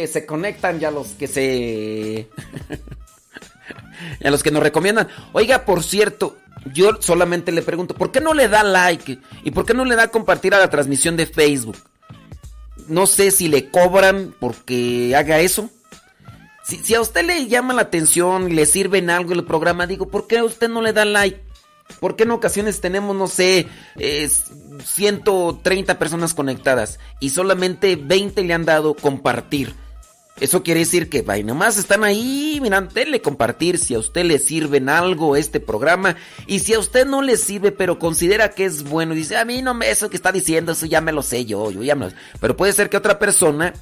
Se 0.10 0.26
conectan 0.26 0.82
y 0.82 0.86
a 0.86 0.92
los 0.92 1.10
que 1.10 1.28
se... 1.28 2.28
a 4.24 4.30
los 4.30 4.44
que 4.44 4.52
nos 4.52 4.64
recomiendan. 4.64 5.08
Oiga, 5.34 5.66
por 5.66 5.84
cierto, 5.84 6.38
yo 6.74 7.02
solamente 7.02 7.52
le 7.52 7.62
pregunto, 7.62 7.96
¿por 7.96 8.12
qué 8.12 8.22
no 8.22 8.34
le 8.34 8.48
da 8.48 8.64
like? 8.64 9.20
¿Y 9.44 9.52
por 9.52 9.66
qué 9.66 9.74
no 9.74 9.86
le 9.86 9.96
da 9.96 10.10
compartir 10.10 10.54
a 10.54 10.60
la 10.60 10.70
transmisión 10.70 11.16
de 11.16 11.26
Facebook? 11.26 11.78
No 12.88 13.08
sé 13.08 13.32
si 13.32 13.48
le 13.48 13.70
cobran 13.70 14.36
porque 14.40 15.16
haga 15.16 15.40
eso. 15.40 15.70
Si, 16.64 16.78
si 16.78 16.96
a 16.96 17.02
usted 17.02 17.26
le 17.26 17.48
llama 17.48 17.74
la 17.74 17.84
atención 17.84 18.52
y 18.52 18.54
le 18.54 18.66
sirve 18.66 18.98
en 18.98 19.10
algo 19.10 19.34
el 19.34 19.46
programa, 19.46 19.88
digo, 19.88 20.10
¿por 20.10 20.28
qué 20.28 20.40
a 20.40 20.44
usted 20.44 20.70
no 20.70 20.82
le 20.82 20.94
da 20.94 21.06
like? 21.06 21.50
¿Por 22.00 22.16
qué 22.16 22.24
en 22.24 22.32
ocasiones 22.32 22.82
tenemos, 22.82 23.16
no 23.16 23.28
sé, 23.28 23.68
eh, 23.98 24.30
130 24.84 26.00
personas 26.00 26.34
conectadas 26.34 27.00
y 27.20 27.32
solamente 27.32 27.96
20 27.96 28.44
le 28.44 28.54
han 28.54 28.66
dado 28.66 28.94
compartir? 28.94 29.74
Eso 30.40 30.64
quiere 30.64 30.80
decir 30.82 31.10
que, 31.10 31.22
vaya, 31.22 31.44
nomás 31.44 31.78
están 31.78 32.04
ahí, 32.04 32.60
miran, 32.62 32.90
denle 32.94 33.22
compartir 33.22 33.78
si 33.78 33.94
a 33.94 34.00
usted 34.00 34.24
le 34.24 34.40
sirve 34.40 34.78
en 34.78 34.88
algo 34.88 35.36
este 35.36 35.60
programa. 35.60 36.16
Y 36.48 36.60
si 36.60 36.74
a 36.74 36.80
usted 36.80 37.06
no 37.06 37.22
le 37.22 37.36
sirve, 37.36 37.72
pero 37.72 38.00
considera 38.00 38.50
que 38.50 38.66
es 38.66 38.84
bueno, 38.84 39.14
y 39.14 39.18
dice, 39.18 39.38
a 39.38 39.46
mí 39.46 39.62
no 39.62 39.74
me, 39.74 39.90
eso 39.90 40.10
que 40.10 40.16
está 40.16 40.32
diciendo, 40.32 40.72
eso 40.72 40.86
ya 40.86 41.02
me 41.02 41.12
lo 41.12 41.24
sé 41.24 41.46
yo, 41.46 41.72
yo 41.72 41.84
ya 41.84 41.96
me 41.96 42.08
lo 42.08 42.14
Pero 42.40 42.56
puede 42.56 42.74
ser 42.74 42.90
que 42.90 42.98
otra 42.98 43.20
persona 43.20 43.74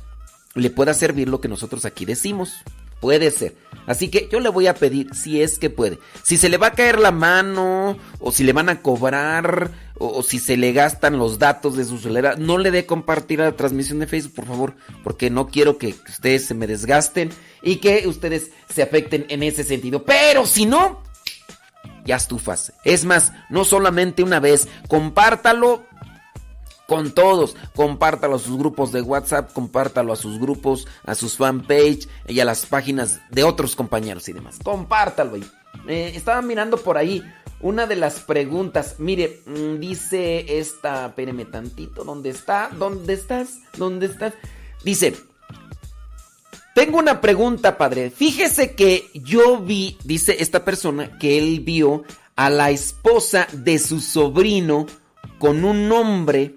le 0.55 0.69
pueda 0.71 0.93
servir 0.93 1.29
lo 1.29 1.39
que 1.39 1.47
nosotros 1.47 1.85
aquí 1.85 2.05
decimos. 2.05 2.63
Puede 2.99 3.31
ser. 3.31 3.55
Así 3.85 4.09
que 4.09 4.27
yo 4.29 4.39
le 4.39 4.49
voy 4.49 4.67
a 4.67 4.75
pedir 4.75 5.15
si 5.15 5.41
es 5.41 5.57
que 5.57 5.69
puede. 5.69 5.97
Si 6.21 6.37
se 6.37 6.49
le 6.49 6.57
va 6.57 6.67
a 6.67 6.73
caer 6.73 6.99
la 6.99 7.11
mano, 7.11 7.97
o 8.19 8.31
si 8.31 8.43
le 8.43 8.51
van 8.51 8.67
a 8.67 8.81
cobrar, 8.81 9.71
o, 9.97 10.21
si 10.23 10.39
se 10.39 10.57
le 10.57 10.73
gastan 10.73 11.17
los 11.17 11.39
datos 11.39 11.77
de 11.77 11.85
su 11.85 11.97
celular, 11.97 12.37
no 12.37 12.57
le 12.57 12.69
dé 12.69 12.85
compartir 12.85 13.41
a 13.41 13.45
la 13.45 13.55
transmisión 13.55 13.99
de 13.99 14.07
Facebook, 14.07 14.35
por 14.35 14.45
favor, 14.45 14.75
porque 15.03 15.29
no 15.29 15.47
quiero 15.47 15.77
que 15.77 15.95
ustedes 16.09 16.45
se 16.45 16.53
me 16.53 16.67
desgasten 16.67 17.29
y 17.61 17.77
que 17.77 18.07
ustedes 18.07 18.51
se 18.69 18.83
afecten 18.83 19.25
en 19.29 19.41
ese 19.41 19.63
sentido. 19.63 20.03
Pero 20.03 20.45
si 20.45 20.65
no, 20.65 21.01
ya 22.05 22.17
estufas. 22.17 22.73
Es 22.83 23.05
más, 23.05 23.31
no 23.49 23.63
solamente 23.63 24.21
una 24.21 24.41
vez, 24.41 24.67
compártalo 24.87 25.85
con 26.87 27.11
todos. 27.11 27.55
Compártalo 27.75 28.35
a 28.35 28.39
sus 28.39 28.57
grupos 28.57 28.91
de 28.91 29.01
WhatsApp, 29.01 29.53
compártalo 29.53 30.13
a 30.13 30.15
sus 30.15 30.39
grupos, 30.39 30.87
a 31.05 31.13
sus 31.13 31.37
fanpage 31.37 32.07
y 32.27 32.39
a 32.39 32.45
las 32.45 32.65
páginas 32.65 33.19
de 33.29 33.43
otros 33.43 33.75
compañeros 33.75 34.27
y 34.29 34.33
demás. 34.33 34.57
Compártalo. 34.63 35.37
Eh, 35.87 36.13
estaba 36.15 36.41
mirando 36.41 36.77
por 36.77 36.97
ahí 36.97 37.23
una 37.59 37.85
de 37.85 37.95
las 37.95 38.19
preguntas. 38.21 38.95
Mire, 38.97 39.41
mm, 39.45 39.79
dice 39.79 40.59
esta, 40.59 41.07
espéreme 41.07 41.45
tantito, 41.45 42.03
¿dónde 42.03 42.29
está? 42.29 42.69
¿Dónde 42.77 43.13
estás? 43.13 43.59
¿Dónde 43.77 44.07
estás? 44.07 44.33
Dice, 44.83 45.15
tengo 46.73 46.99
una 46.99 47.21
pregunta, 47.21 47.77
padre. 47.77 48.11
Fíjese 48.11 48.75
que 48.75 49.09
yo 49.13 49.59
vi, 49.59 49.97
dice 50.03 50.37
esta 50.39 50.63
persona, 50.63 51.17
que 51.17 51.37
él 51.37 51.59
vio 51.61 52.03
a 52.35 52.49
la 52.49 52.69
esposa 52.69 53.47
de 53.51 53.79
su 53.79 53.99
sobrino 53.99 54.85
con 55.39 55.65
un 55.65 55.91
hombre 55.91 56.55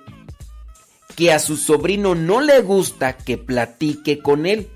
que 1.17 1.33
a 1.33 1.39
su 1.39 1.57
sobrino 1.57 2.15
no 2.15 2.41
le 2.41 2.61
gusta 2.61 3.17
que 3.17 3.39
platique 3.39 4.21
con 4.21 4.47
él. 4.47 4.69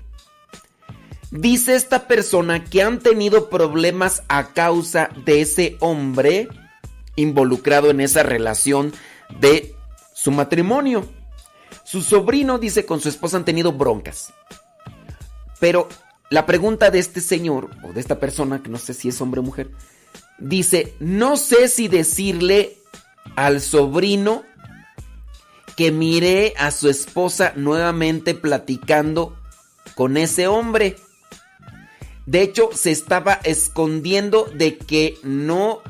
Dice 1.31 1.75
esta 1.75 2.07
persona 2.07 2.63
que 2.63 2.81
han 2.81 2.99
tenido 2.99 3.49
problemas 3.49 4.23
a 4.27 4.53
causa 4.53 5.09
de 5.25 5.41
ese 5.41 5.77
hombre 5.79 6.47
involucrado 7.15 7.89
en 7.89 7.99
esa 7.99 8.23
relación 8.23 8.93
de 9.39 9.75
su 10.13 10.31
matrimonio. 10.31 11.05
Su 11.83 12.01
sobrino 12.01 12.57
dice 12.57 12.85
con 12.85 13.01
su 13.01 13.09
esposa 13.09 13.37
han 13.37 13.45
tenido 13.45 13.73
broncas. 13.73 14.33
Pero 15.59 15.89
la 16.29 16.45
pregunta 16.45 16.89
de 16.89 16.99
este 16.99 17.21
señor 17.21 17.69
o 17.83 17.93
de 17.93 17.99
esta 17.99 18.19
persona, 18.19 18.61
que 18.61 18.69
no 18.69 18.77
sé 18.77 18.93
si 18.93 19.09
es 19.09 19.21
hombre 19.21 19.39
o 19.39 19.43
mujer, 19.43 19.71
dice, 20.39 20.93
no 20.99 21.37
sé 21.37 21.67
si 21.67 21.87
decirle 21.87 22.77
al 23.35 23.61
sobrino 23.61 24.43
que 25.75 25.91
mire 25.91 26.53
a 26.57 26.71
su 26.71 26.89
esposa 26.89 27.53
nuevamente 27.55 28.33
platicando 28.33 29.37
con 29.95 30.17
ese 30.17 30.47
hombre. 30.47 30.97
De 32.25 32.41
hecho, 32.41 32.69
se 32.73 32.91
estaba 32.91 33.33
escondiendo 33.43 34.45
de 34.45 34.77
que 34.77 35.17
no 35.23 35.81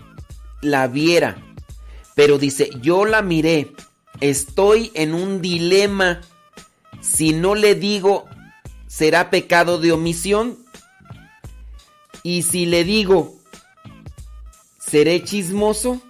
la 0.62 0.88
viera. 0.88 1.38
Pero 2.16 2.38
dice, 2.38 2.70
yo 2.82 3.06
la 3.06 3.22
miré. 3.22 3.72
Estoy 4.22 4.92
en 4.96 5.14
un 5.14 5.42
dilema. 5.42 6.22
Si 7.02 7.34
no 7.34 7.56
le 7.56 7.76
digo, 7.76 8.26
será 8.88 9.30
pecado 9.30 9.80
de 9.80 9.92
omisión. 9.92 10.58
Y 12.24 12.42
si 12.42 12.66
le 12.66 12.84
digo, 12.84 13.36
seré 14.80 15.24
chismoso. 15.24 16.02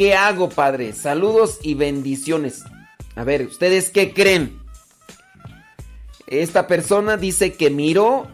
¿Qué 0.00 0.14
hago, 0.14 0.48
padre? 0.48 0.94
Saludos 0.94 1.58
y 1.62 1.74
bendiciones. 1.74 2.64
A 3.16 3.22
ver, 3.22 3.42
¿ustedes 3.42 3.90
qué 3.90 4.14
creen? 4.14 4.58
Esta 6.26 6.66
persona 6.66 7.18
dice 7.18 7.52
que 7.52 7.68
miró 7.68 8.26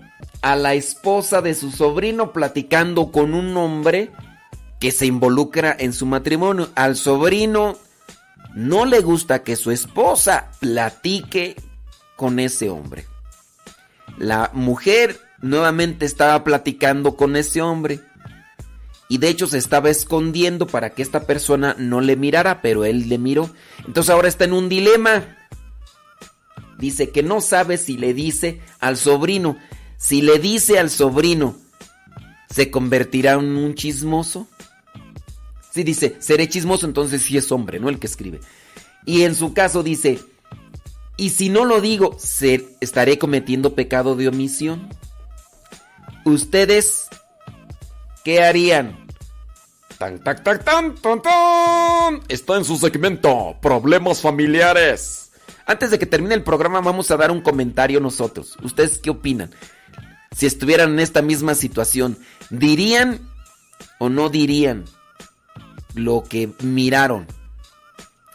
a 0.43 0.55
la 0.55 0.75
esposa 0.75 1.43
de 1.43 1.55
su 1.55 1.73
sobrino 1.73 2.33
platicando 2.33 3.11
con 3.11 3.35
un 3.35 3.57
hombre 3.57 4.13
que 4.79 4.93
se 4.93 5.07
involucra 5.07 5.75
en 5.77 5.93
su 5.93 6.07
matrimonio. 6.07 6.69
Al 6.77 6.95
sobrino 6.95 7.77
no 8.55 8.85
le 8.85 9.01
gusta 9.01 9.43
que 9.43 9.57
su 9.57 9.73
esposa 9.73 10.53
platique 10.61 11.57
con 12.15 12.39
ese 12.39 12.71
hombre. 12.71 13.07
La 14.19 14.53
mujer 14.55 15.19
nuevamente 15.43 16.07
estaba 16.07 16.45
platicando 16.45 17.17
con 17.17 17.35
ese 17.35 17.61
hombre. 17.61 18.03
Y 19.09 19.19
de 19.19 19.29
hecho 19.29 19.47
se 19.47 19.59
estaba 19.59 19.91
escondiendo 19.91 20.67
para 20.67 20.91
que 20.91 21.03
esta 21.03 21.27
persona 21.27 21.77
no 21.79 22.01
le 22.01 22.17
mirara, 22.17 22.61
pero 22.61 22.85
él 22.85 23.09
le 23.09 23.19
miró. 23.19 23.51
Entonces 23.87 24.11
ahora 24.11 24.29
está 24.29 24.45
en 24.45 24.53
un 24.53 24.69
dilema. 24.69 25.37
Dice 26.79 27.11
que 27.11 27.23
no 27.23 27.41
sabe 27.41 27.79
si 27.79 27.97
le 27.97 28.15
dice 28.15 28.61
al 28.81 28.97
sobrino. 28.97 29.57
Si 29.97 30.23
le 30.23 30.39
dice 30.39 30.79
al 30.79 30.91
sobrino, 30.91 31.57
¿se 32.51 32.71
convertirá 32.71 33.35
en 33.35 33.57
un 33.57 33.75
chismoso? 33.75 34.47
Si 35.73 35.85
dice, 35.85 36.17
seré 36.19 36.49
chismoso, 36.49 36.87
entonces 36.87 37.23
sí 37.23 37.37
es 37.37 37.51
hombre, 37.53 37.79
no 37.79 37.89
el 37.89 37.99
que 37.99 38.07
escribe. 38.07 38.41
Y 39.05 39.23
en 39.23 39.35
su 39.35 39.55
caso 39.55 39.83
dice, 39.83 40.19
y 41.17 41.31
si 41.31 41.49
no 41.49 41.65
lo 41.65 41.81
digo, 41.81 42.17
estaré 42.81 43.19
cometiendo 43.19 43.75
pecado 43.75 44.17
de 44.17 44.29
omisión. 44.29 44.89
¿Ustedes 46.25 47.06
qué 48.27 48.43
harían? 48.43 49.07
Tan, 49.99 50.19
tan, 50.19 50.43
tan, 50.43 50.65
tan, 50.65 50.95
tan, 50.97 51.23
tan. 51.23 52.21
Está 52.27 52.57
en 52.57 52.65
su 52.65 52.77
segmento, 52.77 53.57
problemas 53.63 54.21
familiares. 54.21 55.31
Antes 55.65 55.93
de 55.93 55.99
que 56.01 56.07
termine 56.07 56.35
el 56.35 56.43
programa 56.43 56.81
vamos 56.81 57.09
a 57.13 57.17
dar 57.17 57.31
un 57.31 57.41
comentario 57.41 58.01
nosotros. 58.01 58.57
¿Ustedes 58.65 58.99
qué 58.99 59.11
opinan? 59.11 59.55
Si 60.33 60.45
estuvieran 60.45 60.95
en 60.95 60.99
esta 60.99 61.23
misma 61.23 61.55
situación, 61.55 62.19
¿dirían 62.51 63.21
o 64.01 64.09
no 64.09 64.29
dirían 64.29 64.87
lo 65.95 66.25
que 66.25 66.51
miraron? 66.65 67.29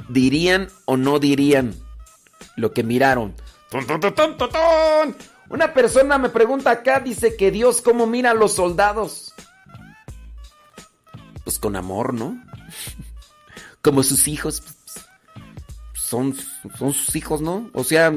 ¿Dirían 0.07 0.69
o 0.85 0.95
no 0.95 1.19
dirían 1.19 1.75
lo 2.55 2.71
que 2.71 2.83
miraron? 2.83 3.35
Una 5.49 5.73
persona 5.73 6.17
me 6.17 6.29
pregunta 6.29 6.71
acá, 6.71 7.01
dice 7.01 7.35
que 7.35 7.51
Dios 7.51 7.81
cómo 7.81 8.07
mira 8.07 8.31
a 8.31 8.33
los 8.33 8.53
soldados. 8.53 9.33
Pues 11.43 11.59
con 11.59 11.75
amor, 11.75 12.13
¿no? 12.13 12.41
Como 13.81 14.03
sus 14.03 14.27
hijos. 14.27 14.63
Son, 15.93 16.35
son 16.77 16.93
sus 16.93 17.15
hijos, 17.15 17.41
¿no? 17.41 17.69
O 17.73 17.83
sea, 17.83 18.11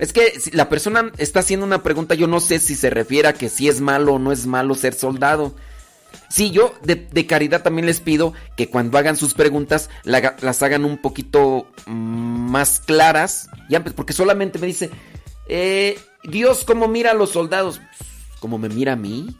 es 0.00 0.14
que 0.14 0.32
la 0.52 0.70
persona 0.70 1.12
está 1.18 1.40
haciendo 1.40 1.66
una 1.66 1.82
pregunta, 1.82 2.14
yo 2.14 2.26
no 2.26 2.40
sé 2.40 2.58
si 2.58 2.74
se 2.74 2.88
refiere 2.88 3.28
a 3.28 3.34
que 3.34 3.50
si 3.50 3.68
es 3.68 3.82
malo 3.82 4.14
o 4.14 4.18
no 4.18 4.32
es 4.32 4.46
malo 4.46 4.74
ser 4.74 4.94
soldado. 4.94 5.54
Sí, 6.30 6.50
yo 6.50 6.72
de, 6.82 7.26
caridad 7.26 7.62
también 7.62 7.84
les 7.84 8.00
pido 8.00 8.32
que 8.56 8.70
cuando 8.70 8.96
hagan 8.96 9.16
sus 9.16 9.34
preguntas 9.34 9.90
las 10.04 10.62
hagan 10.62 10.86
un 10.86 10.96
poquito 10.96 11.66
mm, 11.84 12.50
más 12.50 12.80
claras, 12.80 13.50
ya, 13.68 13.84
porque 13.84 14.14
solamente 14.14 14.58
me 14.58 14.66
dice, 14.66 14.90
eh, 15.48 15.98
Dios 16.24 16.64
cómo 16.64 16.88
mira 16.88 17.10
a 17.10 17.14
los 17.14 17.30
soldados, 17.30 17.82
como 18.40 18.56
me 18.56 18.70
mira 18.70 18.94
a 18.94 18.96
mí. 18.96 19.36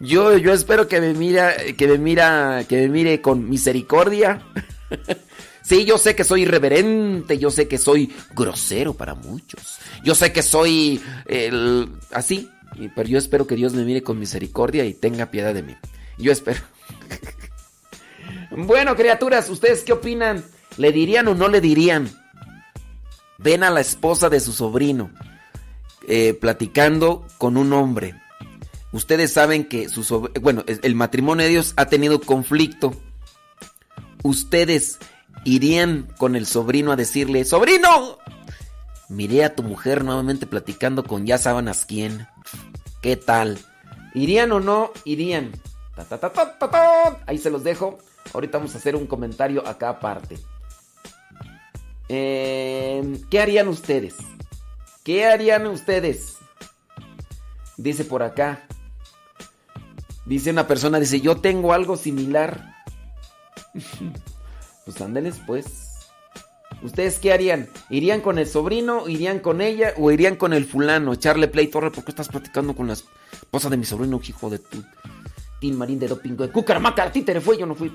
Yo, 0.00 0.36
yo 0.36 0.52
espero 0.52 0.88
que 0.88 1.00
me 1.00 1.14
mira, 1.14 1.54
que 1.76 1.86
me 1.86 1.98
mira, 1.98 2.64
que 2.68 2.76
me 2.82 2.88
mire 2.88 3.20
con 3.20 3.48
misericordia. 3.48 4.42
sí, 5.62 5.84
yo 5.84 5.98
sé 5.98 6.14
que 6.14 6.24
soy 6.24 6.42
irreverente, 6.42 7.38
yo 7.38 7.50
sé 7.50 7.68
que 7.68 7.78
soy 7.78 8.12
grosero 8.34 8.94
para 8.94 9.14
muchos, 9.14 9.78
yo 10.04 10.14
sé 10.14 10.32
que 10.32 10.42
soy 10.42 11.00
así, 12.12 12.50
pero 12.94 13.08
yo 13.08 13.18
espero 13.18 13.46
que 13.46 13.56
Dios 13.56 13.72
me 13.74 13.84
mire 13.84 14.02
con 14.02 14.18
misericordia 14.18 14.84
y 14.84 14.94
tenga 14.94 15.30
piedad 15.30 15.54
de 15.54 15.62
mí. 15.62 15.76
Yo 16.18 16.32
espero. 16.32 16.60
bueno, 18.50 18.96
criaturas, 18.96 19.48
¿ustedes 19.50 19.82
qué 19.82 19.92
opinan? 19.92 20.44
¿Le 20.76 20.92
dirían 20.92 21.28
o 21.28 21.34
no 21.34 21.48
le 21.48 21.60
dirían? 21.60 22.10
Ven 23.38 23.62
a 23.62 23.70
la 23.70 23.80
esposa 23.80 24.28
de 24.28 24.40
su 24.40 24.52
sobrino 24.52 25.10
eh, 26.08 26.34
platicando 26.34 27.26
con 27.38 27.56
un 27.56 27.72
hombre. 27.72 28.14
Ustedes 28.96 29.30
saben 29.30 29.68
que 29.68 29.90
su 29.90 30.30
bueno, 30.40 30.64
el 30.66 30.94
matrimonio 30.94 31.44
de 31.44 31.50
Dios 31.50 31.74
ha 31.76 31.84
tenido 31.84 32.18
conflicto. 32.18 32.94
Ustedes 34.22 34.98
irían 35.44 36.08
con 36.16 36.34
el 36.34 36.46
sobrino 36.46 36.92
a 36.92 36.96
decirle, 36.96 37.44
sobrino, 37.44 38.16
miré 39.10 39.44
a 39.44 39.54
tu 39.54 39.62
mujer 39.62 40.02
nuevamente 40.02 40.46
platicando 40.46 41.04
con 41.04 41.26
ya 41.26 41.36
sábanas 41.36 41.84
quién. 41.84 42.26
¿Qué 43.02 43.16
tal? 43.16 43.58
¿Irían 44.14 44.50
o 44.52 44.60
no? 44.60 44.92
Irían. 45.04 45.52
Ahí 47.26 47.36
se 47.36 47.50
los 47.50 47.64
dejo. 47.64 47.98
Ahorita 48.32 48.56
vamos 48.56 48.74
a 48.74 48.78
hacer 48.78 48.96
un 48.96 49.06
comentario 49.06 49.68
acá 49.68 49.90
aparte. 49.90 50.38
Em, 52.08 53.20
¿Qué 53.28 53.40
harían 53.40 53.68
ustedes? 53.68 54.14
¿Qué 55.04 55.26
harían 55.26 55.66
ustedes? 55.66 56.38
Dice 57.76 58.06
por 58.06 58.22
acá. 58.22 58.66
Dice 60.26 60.50
una 60.50 60.66
persona, 60.66 60.98
dice, 60.98 61.20
yo 61.20 61.36
tengo 61.36 61.72
algo 61.72 61.96
similar. 61.96 62.74
pues 64.84 65.00
ándeles 65.00 65.40
pues. 65.46 65.66
¿Ustedes 66.82 67.18
qué 67.18 67.32
harían? 67.32 67.68
¿Irían 67.88 68.20
con 68.20 68.38
el 68.38 68.46
sobrino, 68.46 69.08
irían 69.08 69.38
con 69.38 69.60
ella 69.60 69.94
o 69.96 70.10
irían 70.10 70.36
con 70.36 70.52
el 70.52 70.66
fulano? 70.66 71.12
Echarle 71.12 71.48
play, 71.48 71.68
torre, 71.68 71.90
¿por 71.90 72.04
qué 72.04 72.10
estás 72.10 72.28
platicando 72.28 72.74
con 72.74 72.88
la 72.88 72.92
esposa 72.92 73.70
de 73.70 73.76
mi 73.76 73.84
sobrino, 73.84 74.20
hijo 74.26 74.50
de 74.50 74.58
tu... 74.58 74.82
Tin 75.60 75.78
Marín 75.78 75.98
de 75.98 76.08
Dopingo 76.08 76.46
de 76.46 76.52
Cucaramaca, 76.52 77.04
a 77.04 77.12
ti 77.12 77.22
te 77.22 77.40
fue, 77.40 77.56
yo 77.56 77.64
no 77.64 77.74
fui. 77.74 77.90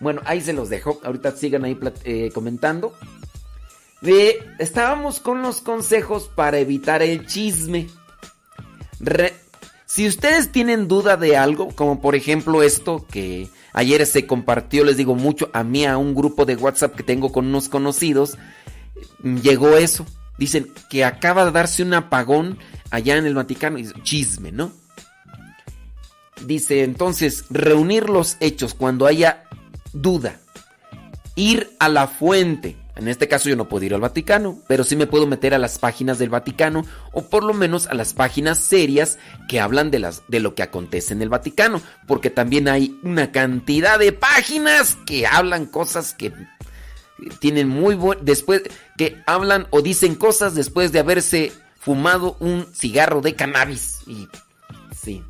Bueno, 0.00 0.22
ahí 0.24 0.40
se 0.40 0.54
los 0.54 0.70
dejo. 0.70 1.00
Ahorita 1.04 1.32
sigan 1.32 1.64
ahí 1.64 1.78
eh, 2.04 2.30
comentando. 2.32 2.94
De, 4.00 4.38
estábamos 4.58 5.20
con 5.20 5.42
los 5.42 5.60
consejos 5.60 6.30
para 6.34 6.58
evitar 6.58 7.02
el 7.02 7.26
chisme. 7.26 7.88
Si 9.96 10.06
ustedes 10.06 10.52
tienen 10.52 10.88
duda 10.88 11.16
de 11.16 11.36
algo, 11.36 11.68
como 11.74 12.00
por 12.00 12.14
ejemplo 12.14 12.62
esto 12.62 13.06
que 13.10 13.48
Ayer 13.76 14.06
se 14.06 14.26
compartió, 14.26 14.84
les 14.84 14.96
digo 14.96 15.14
mucho, 15.14 15.50
a 15.52 15.62
mí 15.62 15.84
a 15.84 15.98
un 15.98 16.14
grupo 16.14 16.46
de 16.46 16.56
WhatsApp 16.56 16.94
que 16.94 17.02
tengo 17.02 17.30
con 17.30 17.44
unos 17.46 17.68
conocidos, 17.68 18.38
llegó 19.22 19.76
eso. 19.76 20.06
Dicen 20.38 20.72
que 20.88 21.04
acaba 21.04 21.44
de 21.44 21.50
darse 21.50 21.82
un 21.82 21.92
apagón 21.92 22.58
allá 22.90 23.18
en 23.18 23.26
el 23.26 23.34
Vaticano. 23.34 23.76
Chisme, 24.02 24.50
¿no? 24.50 24.72
Dice 26.46 26.84
entonces, 26.84 27.44
reunir 27.50 28.08
los 28.08 28.38
hechos 28.40 28.72
cuando 28.72 29.04
haya 29.04 29.44
duda. 29.92 30.40
Ir 31.34 31.76
a 31.78 31.90
la 31.90 32.06
fuente. 32.06 32.76
En 32.96 33.08
este 33.08 33.28
caso 33.28 33.50
yo 33.50 33.56
no 33.56 33.68
puedo 33.68 33.84
ir 33.84 33.94
al 33.94 34.00
Vaticano, 34.00 34.58
pero 34.66 34.82
sí 34.82 34.96
me 34.96 35.06
puedo 35.06 35.26
meter 35.26 35.52
a 35.52 35.58
las 35.58 35.78
páginas 35.78 36.18
del 36.18 36.30
Vaticano 36.30 36.84
o 37.12 37.26
por 37.26 37.44
lo 37.44 37.52
menos 37.52 37.86
a 37.86 37.94
las 37.94 38.14
páginas 38.14 38.58
serias 38.58 39.18
que 39.48 39.60
hablan 39.60 39.90
de, 39.90 39.98
las, 39.98 40.22
de 40.28 40.40
lo 40.40 40.54
que 40.54 40.62
acontece 40.62 41.12
en 41.12 41.20
el 41.20 41.28
Vaticano, 41.28 41.82
porque 42.06 42.30
también 42.30 42.68
hay 42.68 42.98
una 43.02 43.32
cantidad 43.32 43.98
de 43.98 44.12
páginas 44.12 44.96
que 45.06 45.26
hablan 45.26 45.66
cosas 45.66 46.14
que 46.14 46.32
tienen 47.38 47.68
muy 47.68 47.94
buen 47.94 48.24
después 48.24 48.62
que 48.96 49.22
hablan 49.26 49.66
o 49.70 49.82
dicen 49.82 50.14
cosas 50.14 50.54
después 50.54 50.90
de 50.92 51.00
haberse 51.00 51.52
fumado 51.78 52.36
un 52.40 52.66
cigarro 52.74 53.20
de 53.20 53.34
cannabis 53.34 54.00
y 54.06 54.26
sí. 54.98 55.22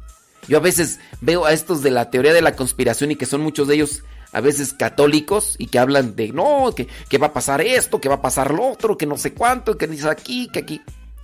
Yo 0.48 0.58
a 0.58 0.60
veces 0.60 1.00
veo 1.20 1.44
a 1.44 1.52
estos 1.52 1.82
de 1.82 1.90
la 1.90 2.10
teoría 2.10 2.32
de 2.32 2.42
la 2.42 2.54
conspiración 2.54 3.10
y 3.10 3.16
que 3.16 3.26
son 3.26 3.40
muchos 3.40 3.66
de 3.66 3.74
ellos 3.74 4.04
a 4.36 4.42
veces 4.42 4.74
católicos 4.74 5.54
y 5.56 5.68
que 5.68 5.78
hablan 5.78 6.14
de 6.14 6.28
no, 6.28 6.74
que, 6.74 7.16
va 7.16 7.28
a 7.28 7.32
pasar 7.32 7.62
esto, 7.62 8.02
que 8.02 8.10
va 8.10 8.16
a 8.16 8.20
pasar 8.20 8.52
lo 8.52 8.68
otro, 8.68 8.98
que 8.98 9.06
no 9.06 9.16
sé 9.16 9.32
cuánto, 9.32 9.78
que 9.78 9.86
dice 9.86 10.10
aquí, 10.10 10.50
que 10.52 10.58
aquí. 10.58 10.82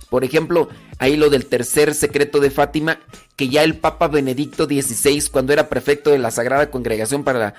Por 0.09 0.23
ejemplo, 0.23 0.67
ahí 0.97 1.15
lo 1.15 1.29
del 1.29 1.45
tercer 1.45 1.93
secreto 1.93 2.39
de 2.39 2.49
Fátima, 2.49 2.97
que 3.35 3.49
ya 3.49 3.61
el 3.61 3.77
Papa 3.77 4.07
Benedicto 4.07 4.65
XVI, 4.65 5.29
cuando 5.31 5.53
era 5.53 5.69
prefecto 5.69 6.09
de 6.09 6.17
la 6.17 6.31
Sagrada 6.31 6.71
Congregación 6.71 7.23
para 7.23 7.37
la, 7.37 7.53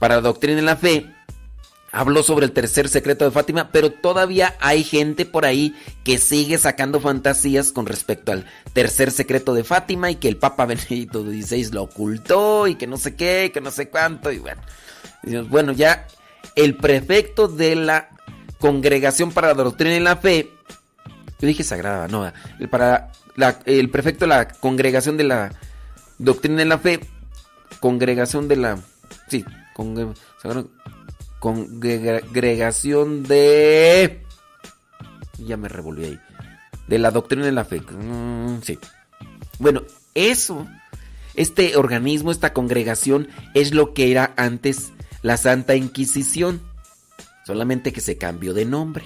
para 0.00 0.16
la 0.16 0.22
Doctrina 0.22 0.56
de 0.56 0.62
la 0.62 0.76
Fe, 0.76 1.06
habló 1.92 2.24
sobre 2.24 2.46
el 2.46 2.52
tercer 2.52 2.88
secreto 2.88 3.24
de 3.24 3.30
Fátima, 3.30 3.70
pero 3.70 3.92
todavía 3.92 4.56
hay 4.58 4.82
gente 4.82 5.24
por 5.24 5.44
ahí 5.44 5.76
que 6.02 6.18
sigue 6.18 6.58
sacando 6.58 6.98
fantasías 6.98 7.70
con 7.70 7.86
respecto 7.86 8.32
al 8.32 8.44
tercer 8.72 9.12
secreto 9.12 9.54
de 9.54 9.62
Fátima 9.62 10.10
y 10.10 10.16
que 10.16 10.26
el 10.26 10.36
Papa 10.36 10.66
Benedicto 10.66 11.22
XVI 11.22 11.70
lo 11.70 11.84
ocultó 11.84 12.66
y 12.66 12.74
que 12.74 12.88
no 12.88 12.96
sé 12.96 13.14
qué, 13.14 13.52
que 13.54 13.60
no 13.60 13.70
sé 13.70 13.88
cuánto, 13.88 14.32
y 14.32 14.40
bueno 14.40 14.62
bueno, 15.48 15.72
ya 15.72 16.06
el 16.54 16.76
prefecto 16.76 17.48
de 17.48 17.76
la 17.76 18.08
Congregación 18.58 19.32
para 19.32 19.48
la 19.48 19.54
Doctrina 19.54 19.96
y 19.96 20.00
la 20.00 20.16
Fe, 20.16 20.50
yo 21.38 21.46
dije 21.46 21.62
sagrada, 21.62 22.08
no, 22.08 22.32
el, 22.58 22.68
para 22.68 23.12
el 23.66 23.90
prefecto 23.90 24.24
de 24.24 24.28
la 24.28 24.48
Congregación 24.48 25.16
de 25.16 25.24
la 25.24 25.52
Doctrina 26.18 26.62
y 26.62 26.66
la 26.66 26.78
Fe, 26.78 27.00
Congregación 27.80 28.48
de 28.48 28.56
la, 28.56 28.78
sí, 29.28 29.44
Congregación 31.38 33.22
de, 33.24 34.24
ya 35.38 35.56
me 35.56 35.68
revolví 35.68 36.04
ahí, 36.04 36.18
de 36.86 36.98
la 36.98 37.10
Doctrina 37.10 37.44
de 37.44 37.52
la 37.52 37.64
Fe, 37.64 37.80
mm, 37.80 38.62
sí. 38.62 38.78
Bueno, 39.58 39.82
eso, 40.14 40.66
este 41.34 41.76
organismo, 41.76 42.30
esta 42.30 42.54
congregación, 42.54 43.28
es 43.54 43.74
lo 43.74 43.92
que 43.92 44.10
era 44.10 44.32
antes 44.36 44.92
la 45.22 45.36
Santa 45.36 45.74
Inquisición, 45.76 46.60
solamente 47.46 47.92
que 47.92 48.00
se 48.00 48.18
cambió 48.18 48.54
de 48.54 48.64
nombre. 48.64 49.04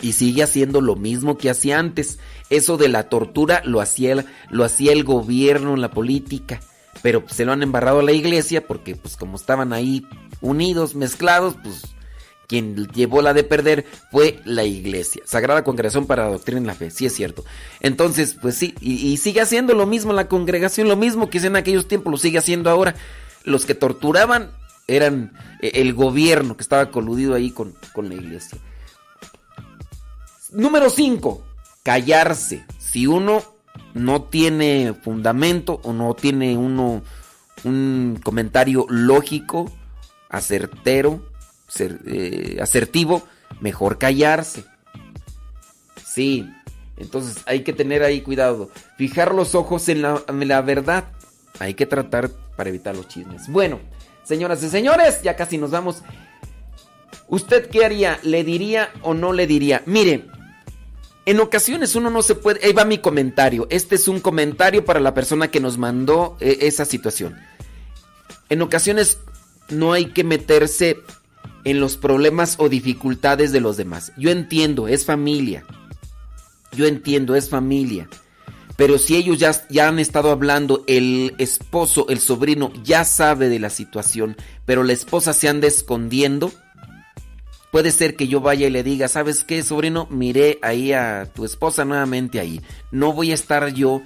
Y 0.00 0.12
sigue 0.12 0.42
haciendo 0.42 0.80
lo 0.80 0.94
mismo 0.94 1.38
que 1.38 1.50
hacía 1.50 1.78
antes. 1.78 2.18
Eso 2.50 2.76
de 2.76 2.88
la 2.88 3.08
tortura 3.08 3.62
lo 3.64 3.80
hacía, 3.80 4.24
lo 4.48 4.64
hacía 4.64 4.92
el 4.92 5.02
gobierno, 5.02 5.76
la 5.76 5.90
política. 5.90 6.60
Pero 7.02 7.24
se 7.28 7.44
lo 7.44 7.52
han 7.52 7.62
embarrado 7.62 8.00
a 8.00 8.04
la 8.04 8.12
iglesia 8.12 8.66
porque 8.66 8.94
pues 8.94 9.16
como 9.16 9.36
estaban 9.36 9.72
ahí 9.72 10.06
unidos, 10.40 10.94
mezclados, 10.94 11.56
pues 11.62 11.82
quien 12.48 12.86
llevó 12.88 13.20
la 13.20 13.34
de 13.34 13.44
perder 13.44 13.84
fue 14.10 14.40
la 14.44 14.64
iglesia. 14.64 15.22
Sagrada 15.26 15.62
Congregación 15.62 16.06
para 16.06 16.24
la 16.24 16.30
Doctrina 16.30 16.58
en 16.58 16.66
la 16.66 16.74
Fe, 16.74 16.90
sí 16.90 17.04
es 17.04 17.14
cierto. 17.14 17.44
Entonces, 17.80 18.36
pues 18.40 18.56
sí, 18.56 18.74
y, 18.80 19.18
sigue 19.18 19.42
haciendo 19.42 19.74
lo 19.74 19.86
mismo 19.86 20.14
la 20.14 20.28
congregación, 20.28 20.88
lo 20.88 20.96
mismo 20.96 21.28
que 21.28 21.38
en 21.38 21.56
aquellos 21.56 21.86
tiempos, 21.86 22.10
lo 22.10 22.16
sigue 22.16 22.38
haciendo 22.38 22.70
ahora. 22.70 22.94
Los 23.44 23.66
que 23.66 23.74
torturaban 23.74 24.50
eran 24.88 25.32
eh, 25.60 25.72
el 25.74 25.94
gobierno 25.94 26.56
que 26.56 26.62
estaba 26.62 26.90
coludido 26.90 27.34
ahí 27.34 27.52
con, 27.52 27.74
con 27.92 28.08
la 28.08 28.14
iglesia. 28.14 28.58
Número 30.50 30.90
5, 30.90 31.44
callarse. 31.82 32.64
Si 32.78 33.06
uno 33.06 33.42
no 33.94 34.22
tiene 34.22 34.94
fundamento 34.94 35.80
o 35.84 35.92
no 35.92 36.14
tiene 36.14 36.56
uno 36.56 37.02
un 37.64 38.20
comentario 38.22 38.86
lógico, 38.88 39.70
acertero, 40.28 41.22
eh, 41.78 42.58
asertivo, 42.62 43.22
mejor 43.60 43.98
callarse. 43.98 44.64
Sí, 46.04 46.48
entonces 46.96 47.42
hay 47.46 47.62
que 47.62 47.72
tener 47.72 48.02
ahí 48.02 48.22
cuidado. 48.22 48.70
Fijar 48.96 49.34
los 49.34 49.54
ojos 49.54 49.88
en 49.88 50.02
la, 50.02 50.22
en 50.28 50.48
la 50.48 50.62
verdad. 50.62 51.04
Hay 51.58 51.74
que 51.74 51.86
tratar 51.86 52.30
para 52.56 52.70
evitar 52.70 52.96
los 52.96 53.08
chismes. 53.08 53.48
Bueno, 53.48 53.80
señoras 54.28 54.62
y 54.62 54.68
señores, 54.68 55.22
ya 55.22 55.34
casi 55.36 55.56
nos 55.56 55.70
vamos. 55.70 56.02
¿Usted 57.28 57.70
qué 57.70 57.84
haría? 57.84 58.20
¿Le 58.22 58.44
diría 58.44 58.90
o 59.02 59.14
no 59.14 59.32
le 59.32 59.46
diría? 59.46 59.82
Mire, 59.86 60.26
en 61.24 61.40
ocasiones 61.40 61.96
uno 61.96 62.10
no 62.10 62.22
se 62.22 62.34
puede... 62.34 62.64
Ahí 62.64 62.72
va 62.72 62.84
mi 62.84 62.98
comentario. 62.98 63.66
Este 63.70 63.94
es 63.94 64.06
un 64.06 64.20
comentario 64.20 64.84
para 64.84 65.00
la 65.00 65.14
persona 65.14 65.50
que 65.50 65.60
nos 65.60 65.78
mandó 65.78 66.36
eh, 66.40 66.58
esa 66.62 66.84
situación. 66.84 67.38
En 68.50 68.62
ocasiones 68.62 69.18
no 69.70 69.92
hay 69.92 70.06
que 70.06 70.24
meterse 70.24 70.98
en 71.64 71.80
los 71.80 71.96
problemas 71.96 72.56
o 72.58 72.68
dificultades 72.68 73.50
de 73.50 73.60
los 73.60 73.76
demás. 73.76 74.12
Yo 74.16 74.30
entiendo, 74.30 74.88
es 74.88 75.04
familia. 75.04 75.64
Yo 76.72 76.86
entiendo, 76.86 77.34
es 77.34 77.48
familia. 77.48 78.08
Pero 78.78 78.96
si 78.98 79.16
ellos 79.16 79.38
ya, 79.38 79.50
ya, 79.68 79.88
han 79.88 79.98
estado 79.98 80.30
hablando, 80.30 80.84
el 80.86 81.34
esposo, 81.38 82.06
el 82.08 82.20
sobrino, 82.20 82.72
ya 82.84 83.04
sabe 83.04 83.48
de 83.48 83.58
la 83.58 83.70
situación, 83.70 84.36
pero 84.66 84.84
la 84.84 84.92
esposa 84.92 85.32
se 85.32 85.48
anda 85.48 85.66
escondiendo, 85.66 86.52
puede 87.72 87.90
ser 87.90 88.14
que 88.14 88.28
yo 88.28 88.40
vaya 88.40 88.68
y 88.68 88.70
le 88.70 88.84
diga, 88.84 89.08
¿sabes 89.08 89.42
qué, 89.42 89.64
sobrino? 89.64 90.06
Miré 90.10 90.60
ahí 90.62 90.92
a 90.92 91.28
tu 91.34 91.44
esposa 91.44 91.84
nuevamente 91.84 92.38
ahí. 92.38 92.62
No 92.92 93.12
voy 93.12 93.32
a 93.32 93.34
estar 93.34 93.74
yo 93.74 94.02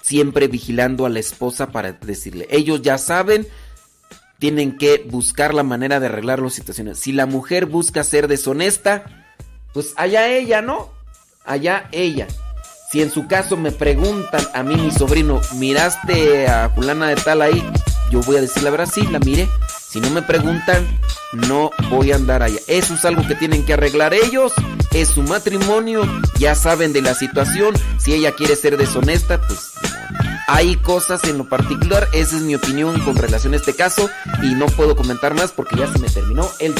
siempre 0.00 0.48
vigilando 0.48 1.04
a 1.04 1.10
la 1.10 1.18
esposa 1.20 1.70
para 1.70 1.92
decirle, 1.92 2.48
ellos 2.50 2.80
ya 2.80 2.96
saben, 2.96 3.46
tienen 4.38 4.78
que 4.78 5.04
buscar 5.06 5.52
la 5.52 5.64
manera 5.64 6.00
de 6.00 6.06
arreglar 6.06 6.40
las 6.40 6.54
situaciones. 6.54 6.98
Si 6.98 7.12
la 7.12 7.26
mujer 7.26 7.66
busca 7.66 8.02
ser 8.04 8.26
deshonesta, 8.26 9.04
pues 9.74 9.92
allá 9.96 10.28
ella, 10.28 10.62
¿no? 10.62 10.90
Allá 11.44 11.90
ella. 11.92 12.26
Si 12.92 13.00
en 13.00 13.10
su 13.10 13.26
caso 13.26 13.56
me 13.56 13.72
preguntan 13.72 14.46
a 14.52 14.62
mí, 14.62 14.76
mi 14.76 14.90
sobrino, 14.90 15.40
¿miraste 15.54 16.46
a 16.46 16.68
fulana 16.68 17.08
de 17.08 17.16
tal 17.16 17.40
ahí? 17.40 17.64
Yo 18.10 18.20
voy 18.20 18.36
a 18.36 18.42
decir 18.42 18.62
la 18.62 18.68
verdad, 18.68 18.86
sí, 18.92 19.00
la 19.10 19.18
miré. 19.18 19.48
Si 19.88 19.98
no 19.98 20.10
me 20.10 20.20
preguntan, 20.20 20.86
no 21.32 21.70
voy 21.88 22.12
a 22.12 22.16
andar 22.16 22.42
allá. 22.42 22.58
Eso 22.66 22.92
es 22.92 23.04
algo 23.06 23.26
que 23.26 23.34
tienen 23.34 23.64
que 23.64 23.72
arreglar 23.72 24.12
ellos. 24.12 24.52
Es 24.92 25.08
su 25.08 25.22
matrimonio. 25.22 26.02
Ya 26.38 26.54
saben 26.54 26.92
de 26.92 27.00
la 27.00 27.14
situación. 27.14 27.74
Si 27.96 28.12
ella 28.12 28.32
quiere 28.32 28.56
ser 28.56 28.76
deshonesta, 28.76 29.40
pues 29.40 29.72
hay 30.46 30.76
cosas 30.76 31.24
en 31.24 31.38
lo 31.38 31.48
particular, 31.48 32.08
esa 32.12 32.36
es 32.36 32.42
mi 32.42 32.54
opinión 32.54 33.00
con 33.00 33.16
relación 33.16 33.54
a 33.54 33.56
este 33.56 33.74
caso 33.74 34.10
y 34.42 34.54
no 34.54 34.66
puedo 34.66 34.96
comentar 34.96 35.32
más 35.32 35.50
porque 35.50 35.76
ya 35.76 35.90
se 35.90 35.98
me 35.98 36.10
terminó 36.10 36.46
el... 36.58 36.74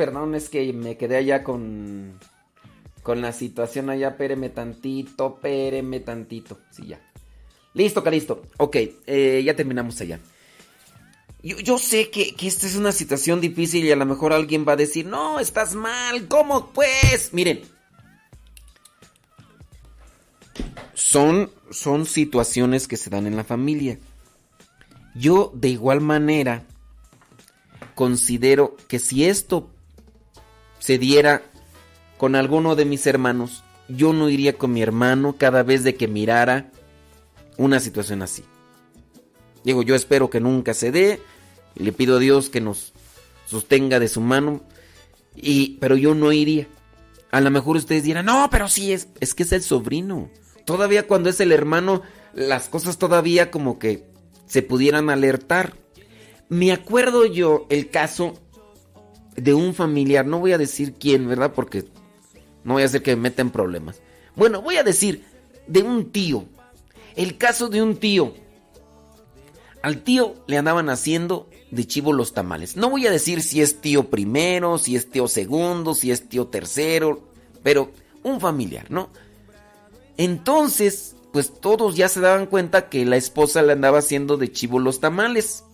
perdón, 0.00 0.34
es 0.34 0.48
que 0.48 0.72
me 0.72 0.96
quedé 0.96 1.18
allá 1.18 1.44
con. 1.44 2.18
Con 3.02 3.20
la 3.20 3.32
situación 3.32 3.90
allá, 3.90 4.16
péreme 4.16 4.48
tantito, 4.48 5.36
péreme 5.36 6.00
tantito. 6.00 6.58
Sí, 6.70 6.86
ya. 6.86 6.98
Listo, 7.74 8.02
Calisto. 8.02 8.40
Ok, 8.56 8.76
eh, 9.06 9.42
ya 9.44 9.54
terminamos 9.54 10.00
allá. 10.00 10.18
Yo, 11.42 11.76
sé 11.76 12.08
que, 12.08 12.34
que, 12.34 12.46
esta 12.46 12.66
es 12.66 12.76
una 12.76 12.92
situación 12.92 13.42
difícil 13.42 13.84
y 13.84 13.92
a 13.92 13.96
lo 13.96 14.06
mejor 14.06 14.32
alguien 14.32 14.64
va 14.66 14.72
a 14.72 14.76
decir, 14.76 15.04
no, 15.04 15.38
estás 15.38 15.74
mal, 15.74 16.28
¿cómo 16.28 16.70
pues? 16.72 17.34
Miren, 17.34 17.60
son, 20.94 21.50
son 21.70 22.06
situaciones 22.06 22.88
que 22.88 22.96
se 22.96 23.10
dan 23.10 23.26
en 23.26 23.36
la 23.36 23.44
familia. 23.44 23.98
Yo 25.14 25.52
de 25.54 25.68
igual 25.68 26.00
manera 26.00 26.64
considero 27.94 28.76
que 28.88 28.98
si 28.98 29.26
esto 29.26 29.70
se 30.80 30.98
diera 30.98 31.42
con 32.18 32.34
alguno 32.34 32.74
de 32.74 32.84
mis 32.84 33.06
hermanos, 33.06 33.62
yo 33.88 34.12
no 34.12 34.28
iría 34.28 34.58
con 34.58 34.72
mi 34.72 34.82
hermano 34.82 35.36
cada 35.38 35.62
vez 35.62 35.84
de 35.84 35.94
que 35.94 36.08
mirara 36.08 36.70
una 37.56 37.78
situación 37.78 38.22
así. 38.22 38.42
Digo, 39.62 39.82
yo 39.82 39.94
espero 39.94 40.30
que 40.30 40.40
nunca 40.40 40.74
se 40.74 40.90
dé 40.90 41.20
le 41.74 41.92
pido 41.92 42.16
a 42.16 42.20
Dios 42.20 42.50
que 42.50 42.60
nos 42.60 42.92
sostenga 43.46 43.98
de 43.98 44.08
su 44.08 44.20
mano 44.20 44.62
y 45.34 45.78
pero 45.80 45.96
yo 45.96 46.14
no 46.14 46.32
iría. 46.32 46.66
A 47.30 47.40
lo 47.40 47.50
mejor 47.50 47.76
ustedes 47.76 48.02
dirán, 48.02 48.26
"No, 48.26 48.48
pero 48.50 48.68
sí 48.68 48.92
es 48.92 49.08
es 49.20 49.34
que 49.34 49.44
es 49.44 49.52
el 49.52 49.62
sobrino." 49.62 50.30
Todavía 50.64 51.06
cuando 51.06 51.30
es 51.30 51.40
el 51.40 51.52
hermano 51.52 52.02
las 52.34 52.68
cosas 52.68 52.98
todavía 52.98 53.50
como 53.50 53.78
que 53.78 54.04
se 54.46 54.62
pudieran 54.62 55.10
alertar. 55.10 55.74
Me 56.48 56.72
acuerdo 56.72 57.26
yo 57.26 57.66
el 57.70 57.90
caso 57.90 58.38
de 59.36 59.54
un 59.54 59.74
familiar, 59.74 60.26
no 60.26 60.38
voy 60.38 60.52
a 60.52 60.58
decir 60.58 60.94
quién, 60.94 61.28
¿verdad? 61.28 61.52
Porque 61.54 61.84
no 62.64 62.74
voy 62.74 62.82
a 62.82 62.86
hacer 62.86 63.02
que 63.02 63.16
me 63.16 63.22
meta 63.22 63.42
en 63.42 63.50
problemas. 63.50 64.00
Bueno, 64.36 64.62
voy 64.62 64.76
a 64.76 64.82
decir 64.82 65.24
de 65.66 65.82
un 65.82 66.10
tío. 66.10 66.46
El 67.16 67.38
caso 67.38 67.68
de 67.68 67.82
un 67.82 67.96
tío. 67.96 68.34
Al 69.82 70.02
tío 70.02 70.34
le 70.46 70.58
andaban 70.58 70.90
haciendo 70.90 71.48
de 71.70 71.86
chivo 71.86 72.12
los 72.12 72.34
tamales. 72.34 72.76
No 72.76 72.90
voy 72.90 73.06
a 73.06 73.10
decir 73.10 73.42
si 73.42 73.60
es 73.62 73.80
tío 73.80 74.10
primero, 74.10 74.78
si 74.78 74.96
es 74.96 75.10
tío 75.10 75.28
segundo, 75.28 75.94
si 75.94 76.10
es 76.10 76.28
tío 76.28 76.48
tercero, 76.48 77.28
pero 77.62 77.92
un 78.22 78.40
familiar, 78.40 78.90
¿no? 78.90 79.10
Entonces, 80.16 81.16
pues 81.32 81.52
todos 81.60 81.96
ya 81.96 82.08
se 82.08 82.20
daban 82.20 82.46
cuenta 82.46 82.88
que 82.88 83.04
la 83.06 83.16
esposa 83.16 83.62
le 83.62 83.72
andaba 83.72 83.98
haciendo 83.98 84.36
de 84.36 84.52
chivo 84.52 84.78
los 84.78 85.00
tamales. 85.00 85.64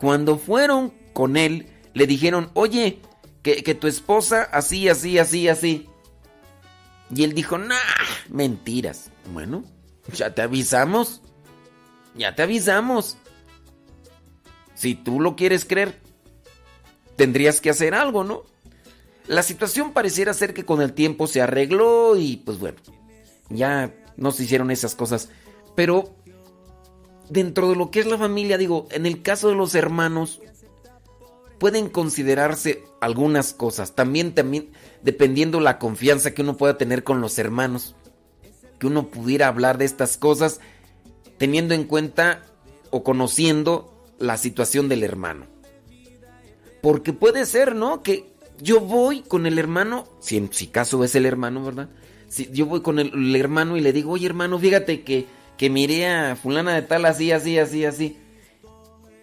Cuando 0.00 0.38
fueron 0.38 0.92
con 1.12 1.36
él, 1.36 1.66
le 1.94 2.06
dijeron, 2.06 2.50
oye, 2.54 3.00
que, 3.42 3.74
tu 3.74 3.86
esposa 3.86 4.42
así, 4.42 4.88
así, 4.88 5.18
así, 5.18 5.48
así. 5.48 5.88
Y 7.14 7.24
él 7.24 7.34
dijo, 7.34 7.58
nah, 7.58 7.76
mentiras. 8.28 9.10
Bueno, 9.32 9.64
Ya 10.12 10.34
te 10.34 10.42
avisamos. 10.42 11.22
Ya 12.14 12.34
te 12.34 12.42
avisamos. 12.42 13.16
Si 14.74 14.94
tú 14.94 15.20
lo 15.20 15.36
quieres 15.36 15.64
creer, 15.64 16.00
tendrías 17.16 17.60
que 17.60 17.70
hacer 17.70 17.94
algo, 17.94 18.24
¿no? 18.24 18.44
La 19.26 19.42
situación 19.42 19.92
pareciera 19.92 20.34
ser 20.34 20.54
que 20.54 20.64
con 20.64 20.82
el 20.82 20.92
tiempo 20.92 21.26
se 21.26 21.40
arregló 21.40 22.16
y 22.16 22.38
pues 22.38 22.58
bueno, 22.58 22.78
ya 23.48 23.94
no 24.16 24.32
se 24.32 24.44
hicieron 24.44 24.70
esas 24.70 24.94
cosas. 24.94 25.28
Pero 25.76 26.16
dentro 27.28 27.68
de 27.68 27.76
lo 27.76 27.90
que 27.90 28.00
es 28.00 28.06
la 28.06 28.18
familia, 28.18 28.58
digo, 28.58 28.88
en 28.90 29.06
el 29.06 29.22
caso 29.22 29.48
de 29.48 29.54
los 29.54 29.74
hermanos, 29.74 30.40
pueden 31.60 31.90
considerarse 31.90 32.82
algunas 33.00 33.52
cosas. 33.52 33.94
También, 33.94 34.34
también, 34.34 34.70
dependiendo 35.02 35.60
la 35.60 35.78
confianza 35.78 36.32
que 36.32 36.42
uno 36.42 36.56
pueda 36.56 36.78
tener 36.78 37.04
con 37.04 37.20
los 37.20 37.38
hermanos. 37.38 37.94
Que 38.80 38.86
uno 38.86 39.08
pudiera 39.08 39.46
hablar 39.46 39.76
de 39.76 39.84
estas 39.84 40.16
cosas 40.16 40.60
teniendo 41.36 41.74
en 41.74 41.84
cuenta 41.84 42.42
o 42.90 43.04
conociendo 43.04 43.94
la 44.18 44.38
situación 44.38 44.88
del 44.88 45.04
hermano. 45.04 45.46
Porque 46.80 47.12
puede 47.12 47.44
ser, 47.44 47.76
¿no? 47.76 48.02
Que 48.02 48.32
yo 48.58 48.80
voy 48.80 49.20
con 49.20 49.46
el 49.46 49.58
hermano, 49.58 50.08
si 50.18 50.48
si 50.52 50.66
caso 50.66 51.04
es 51.04 51.14
el 51.14 51.26
hermano, 51.26 51.62
¿verdad? 51.62 51.90
Si 52.28 52.48
yo 52.52 52.64
voy 52.64 52.80
con 52.80 52.98
el, 52.98 53.36
hermano 53.36 53.76
y 53.76 53.82
le 53.82 53.92
digo, 53.92 54.12
oye 54.12 54.26
hermano, 54.26 54.58
fíjate 54.58 55.02
que, 55.02 55.26
que 55.58 55.68
miré 55.68 56.06
a 56.06 56.36
fulana 56.36 56.74
de 56.74 56.82
tal 56.82 57.04
así, 57.04 57.32
así, 57.32 57.58
así, 57.58 57.84
así. 57.84 58.16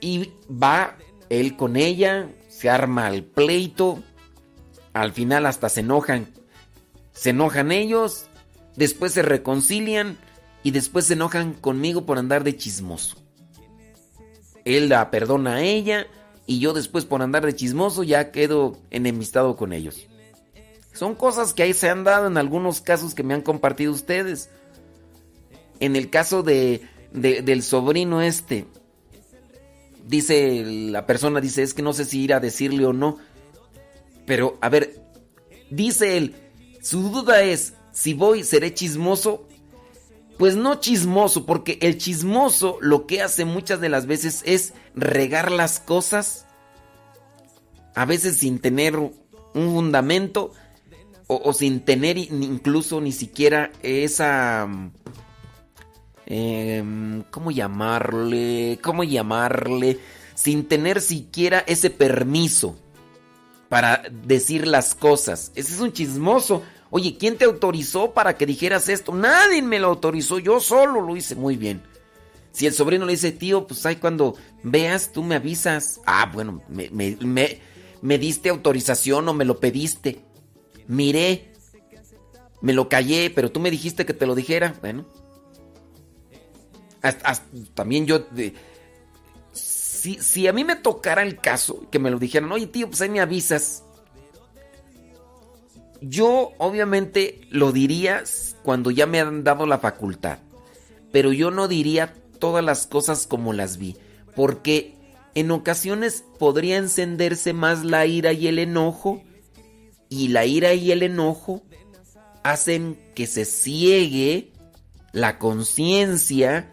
Y 0.01 0.33
va 0.51 0.97
él 1.29 1.55
con 1.55 1.75
ella, 1.75 2.29
se 2.47 2.69
arma 2.69 3.09
el 3.09 3.23
pleito, 3.23 4.03
al 4.93 5.11
final 5.11 5.45
hasta 5.45 5.69
se 5.69 5.81
enojan, 5.81 6.27
se 7.11 7.31
enojan 7.31 7.71
ellos, 7.71 8.27
después 8.75 9.13
se 9.13 9.21
reconcilian 9.21 10.17
y 10.63 10.71
después 10.71 11.05
se 11.05 11.13
enojan 11.13 11.53
conmigo 11.53 12.05
por 12.05 12.17
andar 12.17 12.43
de 12.43 12.55
chismoso. 12.55 13.17
Él 14.65 14.89
la 14.89 15.09
perdona 15.11 15.55
a 15.55 15.61
ella 15.61 16.07
y 16.45 16.59
yo 16.59 16.73
después 16.73 17.05
por 17.05 17.21
andar 17.21 17.45
de 17.45 17.55
chismoso 17.55 18.03
ya 18.03 18.31
quedo 18.31 18.77
enemistado 18.89 19.55
con 19.55 19.73
ellos. 19.73 20.07
Son 20.93 21.13
cosas 21.13 21.53
que 21.53 21.63
ahí 21.63 21.73
se 21.73 21.89
han 21.89 22.03
dado 22.03 22.27
en 22.27 22.37
algunos 22.37 22.81
casos 22.81 23.13
que 23.13 23.23
me 23.23 23.33
han 23.33 23.43
compartido 23.43 23.91
ustedes. 23.91 24.49
En 25.79 25.95
el 25.95 26.09
caso 26.09 26.41
de, 26.41 26.81
del 27.11 27.61
sobrino 27.61 28.21
este, 28.21 28.65
dice 30.07 30.63
la 30.65 31.05
persona, 31.05 31.41
dice, 31.41 31.63
es 31.63 31.73
que 31.73 31.81
no 31.81 31.93
sé 31.93 32.05
si 32.05 32.21
ir 32.21 32.33
a 32.33 32.39
decirle 32.39 32.85
o 32.85 32.93
no. 32.93 33.17
Pero, 34.25 34.57
a 34.61 34.69
ver, 34.69 35.01
dice 35.69 36.17
él, 36.17 36.35
su 36.81 37.09
duda 37.09 37.43
es, 37.43 37.73
si 37.91 38.13
voy, 38.13 38.43
seré 38.43 38.73
chismoso. 38.73 39.47
Pues 40.37 40.55
no 40.55 40.75
chismoso, 40.75 41.45
porque 41.47 41.79
el 41.81 41.97
chismoso 41.97 42.77
lo 42.79 43.07
que 43.07 43.23
hace 43.23 43.43
muchas 43.43 43.81
de 43.81 43.89
las 43.89 44.05
veces 44.05 44.43
es 44.45 44.73
regar 44.93 45.51
las 45.51 45.79
cosas, 45.79 46.45
a 47.95 48.05
veces 48.05 48.37
sin 48.37 48.59
tener 48.59 48.97
un 48.97 49.13
fundamento 49.53 50.53
o, 51.25 51.51
sin 51.53 51.81
tener 51.81 52.17
incluso 52.17 53.01
ni 53.01 53.11
siquiera 53.11 53.71
esa... 53.81 54.67
Em, 56.29 57.23
¿Cómo 57.31 57.51
llamarle? 57.51 58.79
¿Cómo 58.83 59.05
llamarle? 59.05 59.97
Sin 60.35 60.67
tener 60.67 60.99
siquiera 60.99 61.63
ese 61.65 61.89
permiso 61.89 62.77
para 63.69 64.03
decir 64.11 64.67
las 64.67 64.93
cosas. 64.93 65.53
Ese 65.55 65.73
es 65.73 65.79
un 65.79 65.93
chismoso. 65.93 66.63
Oye, 66.89 67.17
¿quién 67.17 67.37
te 67.37 67.45
autorizó 67.45 68.13
para 68.13 68.37
que 68.37 68.45
dijeras 68.45 68.89
esto? 68.89 69.15
Nadie 69.15 69.61
me 69.61 69.79
lo 69.79 69.87
autorizó, 69.87 70.37
yo 70.37 70.59
solo 70.59 71.01
lo 71.01 71.15
hice 71.15 71.35
muy 71.35 71.55
bien. 71.55 71.81
Si 72.51 72.65
el 72.65 72.73
sobrino 72.73 73.05
le 73.05 73.13
dice, 73.13 73.31
tío, 73.31 73.65
pues 73.65 73.85
ahí 73.85 73.95
cuando 73.95 74.35
veas, 74.63 75.13
tú 75.13 75.23
me 75.23 75.35
avisas. 75.35 76.01
Ah, 76.05 76.29
bueno, 76.33 76.61
me, 76.67 76.89
me, 78.01 78.17
diste 78.17 78.49
autorización 78.49 79.29
o 79.29 79.33
me 79.33 79.45
lo 79.45 79.59
pediste. 79.59 80.19
Miré, 80.87 81.53
me 82.61 82.73
lo 82.73 82.89
callé, 82.89 83.29
pero 83.29 83.51
tú 83.51 83.59
me 83.61 83.71
dijiste 83.71 84.05
que 84.05 84.13
te 84.13 84.25
lo 84.25 84.35
dijera. 84.35 84.75
Bueno, 84.81 85.05
también 87.73 88.05
yo... 88.05 88.27
si, 89.51 90.15
si 90.15 90.47
a 90.47 90.53
mí 90.53 90.63
me 90.63 90.75
tocara 90.75 91.23
el 91.23 91.37
caso, 91.37 91.89
que 91.91 91.99
me 91.99 92.11
lo 92.11 92.19
dijeran, 92.19 92.51
oye 92.51 92.67
tío, 92.67 92.87
pues 92.87 93.01
ahí 93.01 93.09
me 93.09 93.19
avisas. 93.19 93.83
Yo 96.01 96.53
obviamente 96.57 97.41
lo 97.49 97.71
diría 97.71 98.23
cuando 98.63 98.91
ya 98.91 99.07
me 99.07 99.19
han 99.19 99.43
dado 99.43 99.65
la 99.65 99.79
facultad, 99.79 100.39
pero 101.11 101.31
yo 101.33 101.51
no 101.51 101.67
diría 101.67 102.13
todas 102.39 102.63
las 102.63 102.85
cosas 102.85 103.25
como 103.25 103.53
las 103.53 103.77
vi, 103.77 103.97
porque 104.35 104.95
en 105.33 105.51
ocasiones 105.51 106.23
podría 106.37 106.77
encenderse 106.77 107.53
más 107.53 107.83
la 107.83 108.05
ira 108.05 108.33
y 108.33 108.47
el 108.47 108.59
enojo, 108.59 109.23
y 110.09 110.29
la 110.29 110.45
ira 110.45 110.73
y 110.73 110.91
el 110.91 111.03
enojo 111.03 111.63
hacen 112.43 112.97
que 113.15 113.27
se 113.27 113.45
ciegue 113.45 114.51
la 115.11 115.37
conciencia 115.37 116.71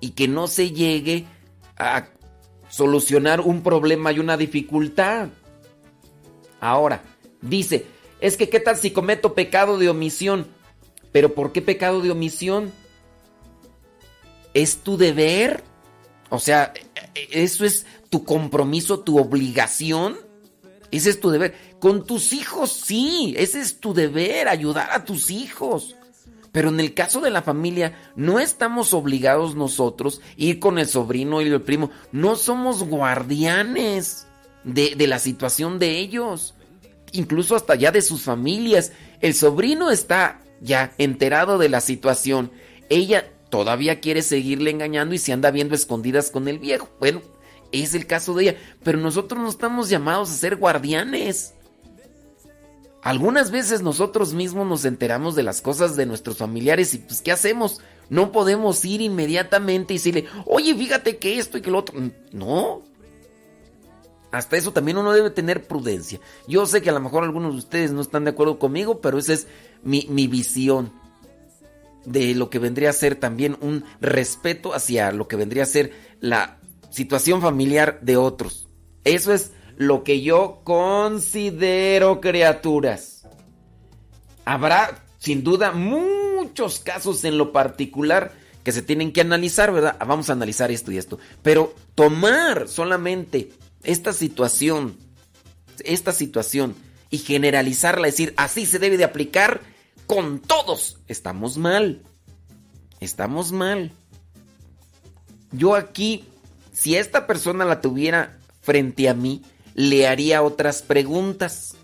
y 0.00 0.10
que 0.10 0.28
no 0.28 0.46
se 0.46 0.70
llegue 0.70 1.24
a 1.76 2.08
solucionar 2.68 3.40
un 3.40 3.62
problema 3.62 4.12
y 4.12 4.18
una 4.18 4.36
dificultad. 4.36 5.28
Ahora, 6.60 7.02
dice, 7.40 7.86
es 8.20 8.36
que 8.36 8.48
qué 8.48 8.60
tal 8.60 8.76
si 8.76 8.90
cometo 8.90 9.34
pecado 9.34 9.78
de 9.78 9.88
omisión. 9.88 10.46
Pero 11.12 11.34
¿por 11.34 11.52
qué 11.52 11.62
pecado 11.62 12.00
de 12.00 12.10
omisión? 12.10 12.72
¿Es 14.54 14.78
tu 14.78 14.96
deber? 14.96 15.62
O 16.28 16.38
sea, 16.38 16.72
¿eso 17.30 17.64
es 17.64 17.86
tu 18.10 18.24
compromiso, 18.24 19.00
tu 19.00 19.18
obligación? 19.18 20.16
Ese 20.90 21.10
es 21.10 21.20
tu 21.20 21.30
deber. 21.30 21.54
Con 21.78 22.06
tus 22.06 22.32
hijos, 22.32 22.72
sí, 22.72 23.34
ese 23.36 23.60
es 23.60 23.80
tu 23.80 23.94
deber, 23.94 24.48
ayudar 24.48 24.90
a 24.92 25.04
tus 25.04 25.30
hijos. 25.30 25.94
Pero 26.56 26.70
en 26.70 26.80
el 26.80 26.94
caso 26.94 27.20
de 27.20 27.28
la 27.28 27.42
familia, 27.42 27.92
no 28.16 28.40
estamos 28.40 28.94
obligados 28.94 29.56
nosotros 29.56 30.22
ir 30.38 30.58
con 30.58 30.78
el 30.78 30.86
sobrino 30.86 31.42
y 31.42 31.48
el 31.48 31.60
primo. 31.60 31.90
No 32.12 32.34
somos 32.34 32.82
guardianes 32.82 34.26
de, 34.64 34.94
de 34.96 35.06
la 35.06 35.18
situación 35.18 35.78
de 35.78 35.98
ellos 35.98 36.54
incluso 37.12 37.56
hasta 37.56 37.74
ya 37.74 37.92
de 37.92 38.00
sus 38.00 38.22
familias. 38.22 38.92
El 39.20 39.34
sobrino 39.34 39.90
está 39.90 40.40
ya 40.62 40.94
enterado 40.96 41.58
de 41.58 41.68
la 41.68 41.82
situación. 41.82 42.50
Ella 42.88 43.30
todavía 43.50 44.00
quiere 44.00 44.22
seguirle 44.22 44.70
engañando 44.70 45.14
y 45.14 45.18
se 45.18 45.34
anda 45.34 45.50
viendo 45.50 45.74
escondidas 45.74 46.30
con 46.30 46.48
el 46.48 46.58
viejo. 46.58 46.88
Bueno, 46.98 47.20
es 47.70 47.94
el 47.94 48.06
caso 48.06 48.32
de 48.32 48.44
ella. 48.44 48.56
Pero 48.82 48.96
nosotros 48.96 49.38
no 49.42 49.50
estamos 49.50 49.90
llamados 49.90 50.30
a 50.30 50.34
ser 50.34 50.56
guardianes. 50.56 51.52
Algunas 53.06 53.52
veces 53.52 53.82
nosotros 53.82 54.34
mismos 54.34 54.66
nos 54.66 54.84
enteramos 54.84 55.36
de 55.36 55.44
las 55.44 55.60
cosas 55.60 55.94
de 55.94 56.06
nuestros 56.06 56.38
familiares 56.38 56.92
y 56.92 56.98
pues 56.98 57.22
¿qué 57.22 57.30
hacemos? 57.30 57.80
No 58.10 58.32
podemos 58.32 58.84
ir 58.84 59.00
inmediatamente 59.00 59.94
y 59.94 59.98
decirle, 59.98 60.24
oye, 60.44 60.74
fíjate 60.74 61.16
que 61.18 61.38
esto 61.38 61.56
y 61.56 61.62
que 61.62 61.70
lo 61.70 61.78
otro. 61.78 61.94
No, 62.32 62.82
hasta 64.32 64.56
eso 64.56 64.72
también 64.72 64.98
uno 64.98 65.12
debe 65.12 65.30
tener 65.30 65.68
prudencia. 65.68 66.18
Yo 66.48 66.66
sé 66.66 66.82
que 66.82 66.90
a 66.90 66.92
lo 66.92 66.98
mejor 66.98 67.22
algunos 67.22 67.52
de 67.52 67.60
ustedes 67.60 67.92
no 67.92 68.00
están 68.00 68.24
de 68.24 68.30
acuerdo 68.30 68.58
conmigo, 68.58 69.00
pero 69.00 69.18
esa 69.18 69.34
es 69.34 69.46
mi, 69.84 70.04
visión 70.26 70.92
de 72.06 72.34
lo 72.34 72.50
que 72.50 72.58
vendría 72.58 72.90
a 72.90 72.92
ser 72.92 73.14
también 73.14 73.56
un 73.60 73.84
respeto 74.00 74.74
hacia 74.74 75.12
lo 75.12 75.28
que 75.28 75.36
vendría 75.36 75.62
a 75.62 75.66
ser 75.66 75.92
la 76.18 76.58
situación 76.90 77.40
familiar 77.40 78.00
de 78.02 78.16
otros. 78.16 78.68
Eso 79.04 79.32
es 79.32 79.52
lo 79.76 80.04
que 80.04 80.22
yo 80.22 80.60
considero 80.64 82.20
criaturas. 82.20 83.26
Habrá 84.44 85.04
sin 85.18 85.42
duda 85.42 85.72
muchos 85.72 86.80
casos 86.80 87.24
en 87.24 87.38
lo 87.38 87.52
particular 87.52 88.32
que 88.64 88.72
se 88.72 88.82
tienen 88.82 89.12
que 89.12 89.20
analizar, 89.20 89.72
¿verdad? 89.72 89.96
Vamos 90.06 90.28
a 90.28 90.32
analizar 90.32 90.70
esto 90.70 90.90
y 90.90 90.98
esto. 90.98 91.18
Pero 91.42 91.74
tomar 91.94 92.68
solamente 92.68 93.52
esta 93.84 94.12
situación, 94.12 94.96
esta 95.84 96.12
situación 96.12 96.74
y 97.10 97.18
generalizarla, 97.18 98.06
decir, 98.06 98.34
así 98.36 98.66
se 98.66 98.78
debe 98.78 98.96
de 98.96 99.04
aplicar 99.04 99.60
con 100.06 100.40
todos, 100.40 100.98
estamos 101.06 101.58
mal. 101.58 102.02
Estamos 103.00 103.52
mal. 103.52 103.92
Yo 105.52 105.74
aquí, 105.74 106.24
si 106.72 106.96
esta 106.96 107.26
persona 107.26 107.64
la 107.64 107.80
tuviera 107.80 108.38
frente 108.62 109.08
a 109.08 109.14
mí, 109.14 109.42
le 109.76 110.08
haría 110.08 110.42
otras 110.42 110.82
preguntas. 110.82 111.76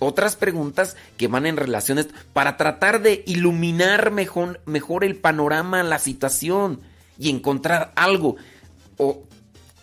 Otras 0.00 0.34
preguntas 0.34 0.96
que 1.16 1.28
van 1.28 1.46
en 1.46 1.56
relaciones 1.56 2.08
para 2.32 2.56
tratar 2.56 3.02
de 3.02 3.22
iluminar 3.26 4.10
mejor, 4.10 4.60
mejor 4.66 5.04
el 5.04 5.14
panorama, 5.14 5.84
la 5.84 6.00
situación 6.00 6.80
y 7.16 7.30
encontrar 7.30 7.92
algo. 7.94 8.36
O 8.96 9.24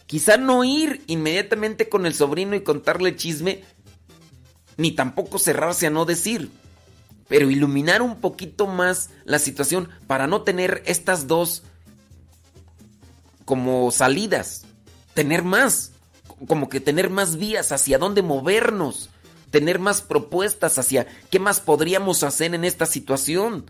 Quizá 0.07 0.37
no 0.37 0.63
ir 0.63 1.03
inmediatamente 1.07 1.89
con 1.89 2.05
el 2.05 2.13
sobrino 2.15 2.55
y 2.55 2.61
contarle 2.61 3.17
chisme, 3.17 3.63
ni 4.77 4.93
tampoco 4.93 5.37
cerrarse 5.37 5.85
a 5.85 5.91
no 5.91 6.05
decir. 6.05 6.49
pero 7.27 7.51
iluminar 7.51 8.01
un 8.01 8.21
poquito 8.21 8.67
más 8.67 9.09
la 9.25 9.37
situación 9.37 9.89
para 10.07 10.27
no 10.27 10.43
tener 10.43 10.81
estas 10.85 11.27
dos 11.27 11.63
como 13.43 13.91
salidas, 13.91 14.63
tener 15.13 15.43
más, 15.43 15.91
como 16.45 16.69
que 16.69 16.79
tener 16.79 17.09
más 17.09 17.37
vías 17.37 17.71
hacia 17.71 17.97
dónde 17.97 18.21
movernos, 18.21 19.09
tener 19.49 19.79
más 19.79 20.01
propuestas 20.01 20.77
hacia 20.77 21.07
qué 21.29 21.39
más 21.39 21.59
podríamos 21.59 22.23
hacer 22.23 22.53
en 22.53 22.63
esta 22.63 22.85
situación. 22.85 23.65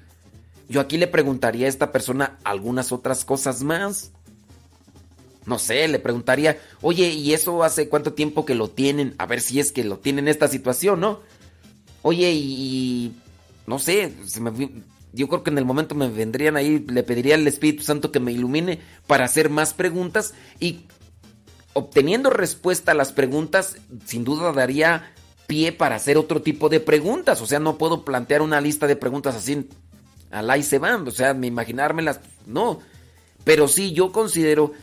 Yo 0.67 0.81
aquí 0.81 0.97
le 0.97 1.07
preguntaría 1.07 1.67
a 1.67 1.69
esta 1.69 1.91
persona 1.91 2.37
algunas 2.43 2.91
otras 2.91 3.23
cosas 3.23 3.63
más. 3.63 4.11
No 5.45 5.59
sé, 5.59 5.87
le 5.87 5.99
preguntaría, 5.99 6.59
oye, 6.81 7.09
¿y 7.09 7.33
eso 7.33 7.63
hace 7.63 7.87
cuánto 7.87 8.13
tiempo 8.13 8.45
que 8.45 8.53
lo 8.53 8.69
tienen? 8.69 9.15
A 9.17 9.25
ver 9.25 9.39
si 9.39 9.61
es 9.61 9.71
que 9.71 9.85
lo 9.85 9.97
tienen 9.99 10.25
en 10.25 10.31
esta 10.31 10.49
situación, 10.49 10.99
¿no? 10.99 11.21
Oye, 12.01 12.33
y, 12.33 13.13
no 13.65 13.79
sé, 13.79 14.13
yo 15.13 15.29
creo 15.29 15.43
que 15.43 15.49
en 15.49 15.57
el 15.57 15.63
momento 15.63 15.95
me 15.95 16.09
vendrían 16.09 16.57
ahí, 16.57 16.79
le 16.79 17.03
pediría 17.03 17.35
al 17.35 17.47
Espíritu 17.47 17.83
Santo 17.83 18.11
que 18.11 18.19
me 18.19 18.33
ilumine 18.33 18.81
para 19.07 19.23
hacer 19.23 19.49
más 19.49 19.73
preguntas 19.73 20.33
y 20.59 20.81
obteniendo 21.77 22.31
respuesta 22.31 22.91
a 22.91 22.95
las 22.95 23.11
preguntas, 23.11 23.77
sin 24.05 24.23
duda 24.23 24.51
daría 24.51 25.13
pie 25.45 25.71
para 25.71 25.95
hacer 25.95 26.17
otro 26.17 26.41
tipo 26.41 26.69
de 26.69 26.79
preguntas. 26.79 27.39
O 27.41 27.45
sea, 27.45 27.59
no 27.59 27.77
puedo 27.77 28.03
plantear 28.03 28.41
una 28.41 28.59
lista 28.59 28.87
de 28.87 28.95
preguntas 28.95 29.35
así, 29.35 29.69
al 30.31 30.57
y 30.57 30.63
se 30.63 30.79
van, 30.79 31.07
o 31.07 31.11
sea, 31.11 31.31
imaginármelas, 31.31 32.19
no. 32.47 32.79
Pero 33.43 33.67
sí, 33.67 33.93
yo 33.93 34.11
considero 34.11 34.73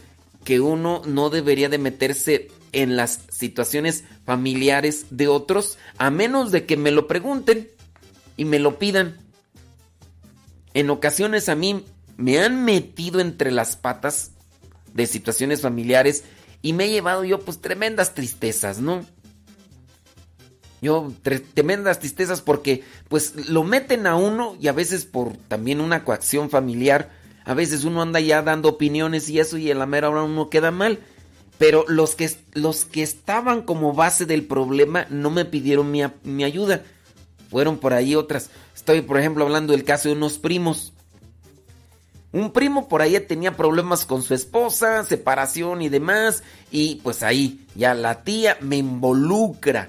que 0.45 0.61
uno 0.61 1.03
no 1.05 1.31
debería 1.31 1.69
de 1.69 1.79
meterse 1.79 2.49
en 2.73 2.97
las 2.97 3.21
situaciones 3.29 4.05
familiares 4.25 5.07
de 5.11 5.29
otros 5.29 5.79
a 5.99 6.11
menos 6.11 6.53
de 6.53 6.65
que 6.65 6.77
me 6.77 6.93
lo 6.93 7.09
pregunten 7.09 7.69
y 8.37 8.45
me 8.45 8.61
lo 8.61 8.79
pidan. 8.79 9.19
En 10.75 10.91
ocasiones 10.91 11.49
a 11.49 11.57
mí 11.57 11.85
me 12.17 12.39
han 12.39 12.65
metido 12.65 13.21
entre 13.21 13.51
las 13.51 13.77
patas 13.77 14.31
de 14.93 15.07
situaciones 15.07 15.61
familiares 15.61 16.25
y 16.65 16.73
me 16.73 16.87
he 16.87 16.89
llevado 16.89 17.25
yo 17.25 17.41
pues 17.41 17.61
tremendas 17.61 18.15
tristezas, 18.15 18.81
¿no? 18.81 19.05
Yo 20.81 21.13
tremendas 21.53 21.99
tristezas 21.99 22.41
porque 22.41 22.83
pues 23.09 23.49
lo 23.51 23.65
meten 23.65 24.07
a 24.07 24.17
uno 24.17 24.57
y 24.59 24.69
a 24.69 24.73
veces 24.73 25.05
por 25.05 25.37
también 25.37 25.81
una 25.81 26.05
coacción 26.05 26.49
familiar 26.49 27.11
a 27.45 27.53
veces 27.53 27.85
uno 27.85 28.01
anda 28.01 28.19
ya 28.21 28.41
dando 28.41 28.71
opiniones 28.71 29.29
y 29.29 29.39
eso 29.39 29.59
y 29.59 29.71
en 29.71 29.79
la 29.79 29.85
mera 29.85 30.09
hora 30.09 30.23
uno 30.23 30.49
queda 30.49 30.71
mal. 30.71 31.01
Pero 31.59 31.85
los 31.87 32.15
que, 32.15 32.31
los 32.55 32.87
que 32.87 33.03
estaban 33.03 33.63
como 33.63 33.93
base 33.93 34.25
del 34.25 34.45
problema 34.45 35.07
no 35.11 35.31
me 35.31 35.45
pidieron 35.45 35.91
mi, 35.91 36.03
mi 36.23 36.45
ayuda. 36.45 36.83
Fueron 37.51 37.77
por 37.77 37.93
ahí 37.93 38.17
otras. 38.17 38.49
Estoy, 38.75 39.03
por 39.03 39.19
ejemplo, 39.19 39.45
hablando 39.45 39.73
del 39.75 39.85
caso 39.85 40.09
de 40.09 40.15
unos 40.15 40.39
primos. 40.39 40.94
Un 42.35 42.51
primo 42.51 42.89
por 42.89 43.01
ahí 43.01 43.19
tenía 43.21 43.57
problemas 43.57 44.05
con 44.07 44.25
su 44.25 44.35
esposa, 44.35 45.05
separación 45.05 45.83
y 45.83 45.89
demás. 45.89 46.43
Y 46.73 46.97
pues 46.97 47.23
ahí 47.23 47.65
ya 47.77 47.95
la 47.95 48.25
tía 48.25 48.59
me 48.61 48.77
involucra. 48.77 49.89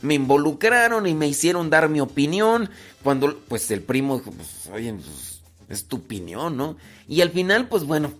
Me 0.00 0.14
involucraron 0.14 1.08
y 1.08 1.14
me 1.14 1.26
hicieron 1.26 1.68
dar 1.68 1.88
mi 1.88 2.00
opinión. 2.00 2.70
Cuando 3.02 3.36
pues 3.48 3.68
el 3.72 3.82
primo 3.82 4.18
dijo, 4.18 4.30
pues 4.30 4.70
oye, 4.72 4.92
pues, 4.92 5.40
es 5.68 5.88
tu 5.88 5.96
opinión, 5.96 6.56
¿no? 6.56 6.76
Y 7.08 7.20
al 7.20 7.30
final, 7.30 7.66
pues 7.66 7.82
bueno, 7.82 8.12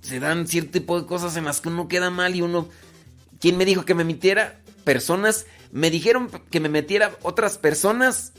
se 0.00 0.18
dan 0.18 0.48
cierto 0.48 0.72
tipo 0.72 1.00
de 1.00 1.06
cosas 1.06 1.36
en 1.36 1.44
las 1.44 1.60
que 1.60 1.68
uno 1.68 1.86
queda 1.86 2.10
mal 2.10 2.34
y 2.34 2.42
uno... 2.42 2.68
¿Quién 3.38 3.56
me 3.56 3.64
dijo 3.64 3.84
que 3.84 3.94
me 3.94 4.02
metiera? 4.02 4.58
Personas. 4.82 5.46
Me 5.70 5.92
dijeron 5.92 6.28
que 6.50 6.58
me 6.58 6.68
metiera 6.68 7.16
otras 7.22 7.56
personas 7.56 8.32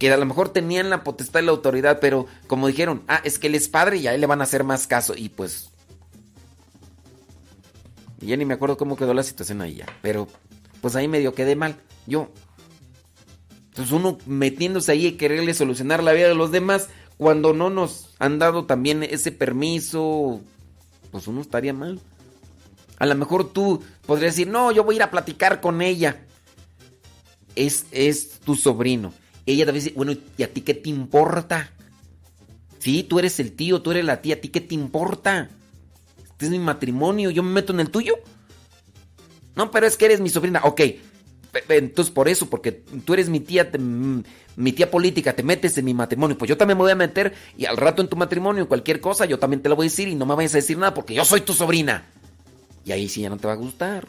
que 0.00 0.10
a 0.10 0.16
lo 0.16 0.24
mejor 0.24 0.48
tenían 0.48 0.88
la 0.88 1.04
potestad 1.04 1.40
y 1.40 1.44
la 1.44 1.52
autoridad, 1.52 2.00
pero 2.00 2.26
como 2.46 2.66
dijeron, 2.66 3.02
ah, 3.06 3.20
es 3.22 3.38
que 3.38 3.48
él 3.48 3.54
es 3.54 3.68
padre 3.68 3.98
y 3.98 4.06
a 4.06 4.14
él 4.14 4.22
le 4.22 4.26
van 4.26 4.40
a 4.40 4.44
hacer 4.44 4.64
más 4.64 4.86
caso. 4.86 5.12
Y 5.14 5.28
pues... 5.28 5.68
Ya 8.18 8.36
ni 8.36 8.46
me 8.46 8.54
acuerdo 8.54 8.78
cómo 8.78 8.96
quedó 8.96 9.14
la 9.14 9.22
situación 9.22 9.60
ahí 9.60 9.76
ya. 9.76 9.86
Pero 10.00 10.26
pues 10.80 10.96
ahí 10.96 11.06
medio 11.06 11.34
quedé 11.34 11.54
mal. 11.54 11.76
Yo, 12.06 12.30
entonces 13.68 13.92
uno 13.92 14.16
metiéndose 14.26 14.92
ahí 14.92 15.06
y 15.06 15.12
quererle 15.12 15.52
solucionar 15.52 16.02
la 16.02 16.12
vida 16.12 16.28
de 16.28 16.34
los 16.34 16.50
demás 16.50 16.88
cuando 17.18 17.52
no 17.52 17.68
nos 17.68 18.14
han 18.18 18.38
dado 18.38 18.64
también 18.64 19.02
ese 19.02 19.32
permiso, 19.32 20.40
pues 21.10 21.26
uno 21.26 21.42
estaría 21.42 21.74
mal. 21.74 22.00
A 22.98 23.04
lo 23.04 23.14
mejor 23.16 23.52
tú 23.52 23.82
podrías 24.06 24.34
decir, 24.34 24.48
no, 24.48 24.72
yo 24.72 24.82
voy 24.82 24.94
a 24.94 24.96
ir 24.96 25.02
a 25.02 25.10
platicar 25.10 25.60
con 25.60 25.82
ella. 25.82 26.24
Es, 27.54 27.84
es 27.90 28.40
tu 28.40 28.54
sobrino. 28.54 29.12
Ella 29.50 29.66
te 29.66 29.72
dice, 29.72 29.92
bueno, 29.96 30.14
¿y 30.36 30.42
a 30.42 30.52
ti 30.52 30.60
qué 30.60 30.74
te 30.74 30.88
importa? 30.88 31.70
Sí, 32.78 33.02
tú 33.02 33.18
eres 33.18 33.40
el 33.40 33.52
tío, 33.52 33.82
tú 33.82 33.90
eres 33.90 34.04
la 34.04 34.22
tía, 34.22 34.36
¿a 34.36 34.38
ti 34.40 34.48
qué 34.48 34.60
te 34.60 34.74
importa? 34.74 35.50
Este 36.30 36.46
es 36.46 36.50
mi 36.50 36.58
matrimonio, 36.58 37.30
yo 37.30 37.42
me 37.42 37.50
meto 37.50 37.72
en 37.72 37.80
el 37.80 37.90
tuyo. 37.90 38.14
No, 39.56 39.70
pero 39.70 39.86
es 39.86 39.96
que 39.96 40.06
eres 40.06 40.20
mi 40.20 40.30
sobrina. 40.30 40.60
Ok, 40.64 40.80
entonces 41.68 42.12
por 42.12 42.28
eso, 42.28 42.48
porque 42.48 42.72
tú 42.72 43.12
eres 43.12 43.28
mi 43.28 43.40
tía, 43.40 43.70
mi 44.56 44.72
tía 44.72 44.90
política, 44.90 45.34
te 45.34 45.42
metes 45.42 45.76
en 45.76 45.84
mi 45.84 45.94
matrimonio, 45.94 46.38
pues 46.38 46.48
yo 46.48 46.56
también 46.56 46.78
me 46.78 46.84
voy 46.84 46.92
a 46.92 46.96
meter 46.96 47.34
y 47.58 47.66
al 47.66 47.76
rato 47.76 48.02
en 48.02 48.08
tu 48.08 48.16
matrimonio, 48.16 48.68
cualquier 48.68 49.00
cosa, 49.00 49.26
yo 49.26 49.38
también 49.38 49.60
te 49.60 49.68
lo 49.68 49.76
voy 49.76 49.86
a 49.86 49.90
decir 49.90 50.08
y 50.08 50.14
no 50.14 50.26
me 50.26 50.34
vayas 50.34 50.54
a 50.54 50.58
decir 50.58 50.78
nada 50.78 50.94
porque 50.94 51.14
yo 51.14 51.24
soy 51.24 51.40
tu 51.40 51.52
sobrina. 51.52 52.06
Y 52.84 52.92
ahí 52.92 53.08
sí 53.08 53.20
ya 53.22 53.28
no 53.28 53.36
te 53.36 53.46
va 53.46 53.54
a 53.54 53.56
gustar. 53.56 54.06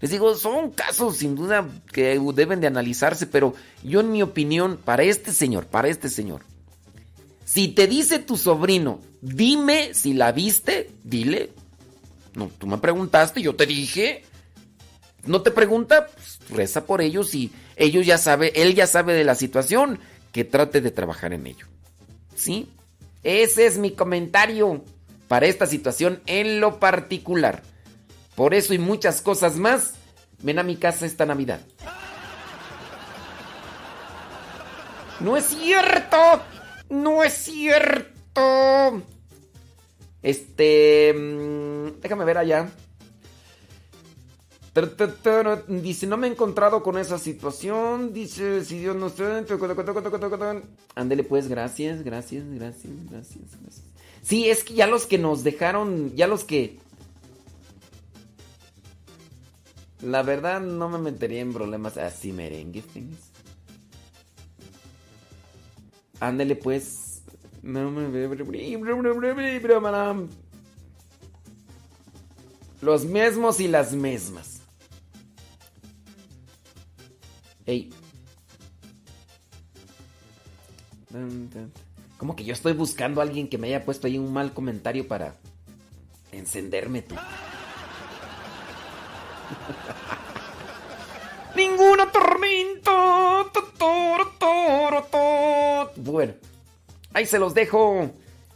Les 0.00 0.10
digo, 0.10 0.34
son 0.34 0.70
casos 0.70 1.16
sin 1.16 1.34
duda 1.34 1.66
que 1.92 2.20
deben 2.34 2.60
de 2.60 2.66
analizarse, 2.66 3.26
pero 3.26 3.54
yo 3.82 4.00
en 4.00 4.12
mi 4.12 4.22
opinión, 4.22 4.78
para 4.84 5.04
este 5.04 5.32
señor, 5.32 5.66
para 5.66 5.88
este 5.88 6.08
señor, 6.08 6.42
si 7.44 7.68
te 7.68 7.86
dice 7.86 8.18
tu 8.18 8.36
sobrino, 8.36 9.00
dime 9.22 9.94
si 9.94 10.12
la 10.12 10.32
viste, 10.32 10.90
dile. 11.04 11.50
No, 12.34 12.50
tú 12.58 12.66
me 12.66 12.78
preguntaste, 12.78 13.40
yo 13.40 13.56
te 13.56 13.64
dije 13.64 14.24
no 15.26 15.42
te 15.42 15.50
pregunta, 15.50 16.06
pues, 16.06 16.38
reza 16.50 16.86
por 16.86 17.00
ellos 17.00 17.34
y 17.34 17.52
ellos 17.76 18.06
ya 18.06 18.18
sabe, 18.18 18.52
él 18.54 18.74
ya 18.74 18.86
sabe 18.86 19.14
de 19.14 19.24
la 19.24 19.34
situación, 19.34 19.98
que 20.32 20.44
trate 20.44 20.80
de 20.80 20.90
trabajar 20.90 21.32
en 21.32 21.46
ello. 21.46 21.66
¿Sí? 22.34 22.68
Ese 23.22 23.66
es 23.66 23.78
mi 23.78 23.92
comentario 23.92 24.84
para 25.28 25.46
esta 25.46 25.66
situación 25.66 26.20
en 26.26 26.60
lo 26.60 26.78
particular. 26.78 27.62
Por 28.36 28.54
eso 28.54 28.74
y 28.74 28.78
muchas 28.78 29.22
cosas 29.22 29.56
más, 29.56 29.94
ven 30.42 30.58
a 30.58 30.62
mi 30.62 30.76
casa 30.76 31.06
esta 31.06 31.26
Navidad. 31.26 31.60
No 35.20 35.36
es 35.36 35.46
cierto. 35.46 36.16
No 36.90 37.24
es 37.24 37.32
cierto. 37.32 39.02
Este... 40.22 41.14
Mm, 41.14 42.00
déjame 42.00 42.24
ver 42.24 42.38
allá. 42.38 42.70
Dice, 45.68 46.06
no 46.06 46.18
me 46.18 46.26
he 46.26 46.30
encontrado 46.30 46.82
con 46.82 46.98
esa 46.98 47.18
situación. 47.18 48.12
Dice, 48.12 48.62
si 48.64 48.78
Dios 48.78 48.94
no 48.94 49.06
está... 49.06 49.42
Ándele 50.94 51.24
pues, 51.24 51.48
gracias, 51.48 52.02
gracias, 52.02 52.44
gracias, 52.50 52.92
gracias, 53.10 53.44
gracias. 53.62 53.82
Sí, 54.22 54.50
es 54.50 54.64
que 54.64 54.74
ya 54.74 54.86
los 54.86 55.06
que 55.06 55.16
nos 55.16 55.44
dejaron, 55.44 56.14
ya 56.14 56.26
los 56.26 56.44
que... 56.44 56.78
La 60.06 60.22
verdad 60.22 60.60
no 60.60 60.88
me 60.88 60.98
metería 60.98 61.40
en 61.40 61.52
problemas 61.52 61.96
así 61.96 62.30
merengue. 62.30 62.84
Ándele 66.20 66.54
pues. 66.54 67.24
Los 72.80 73.04
mismos 73.04 73.58
y 73.58 73.66
las 73.66 73.94
mismas. 73.94 74.62
Ey. 77.64 77.90
Como 82.16 82.36
que 82.36 82.44
yo 82.44 82.52
estoy 82.52 82.74
buscando 82.74 83.20
a 83.20 83.24
alguien 83.24 83.48
que 83.48 83.58
me 83.58 83.66
haya 83.66 83.84
puesto 83.84 84.06
ahí 84.06 84.18
un 84.18 84.32
mal 84.32 84.54
comentario 84.54 85.08
para 85.08 85.34
encenderme 86.30 87.02
tú. 87.02 87.16
Ninguna 91.54 92.10
tormenta. 92.12 93.26
Bueno, 95.96 96.34
ahí 97.12 97.26
se 97.26 97.38
los 97.38 97.54
dejo. 97.54 98.10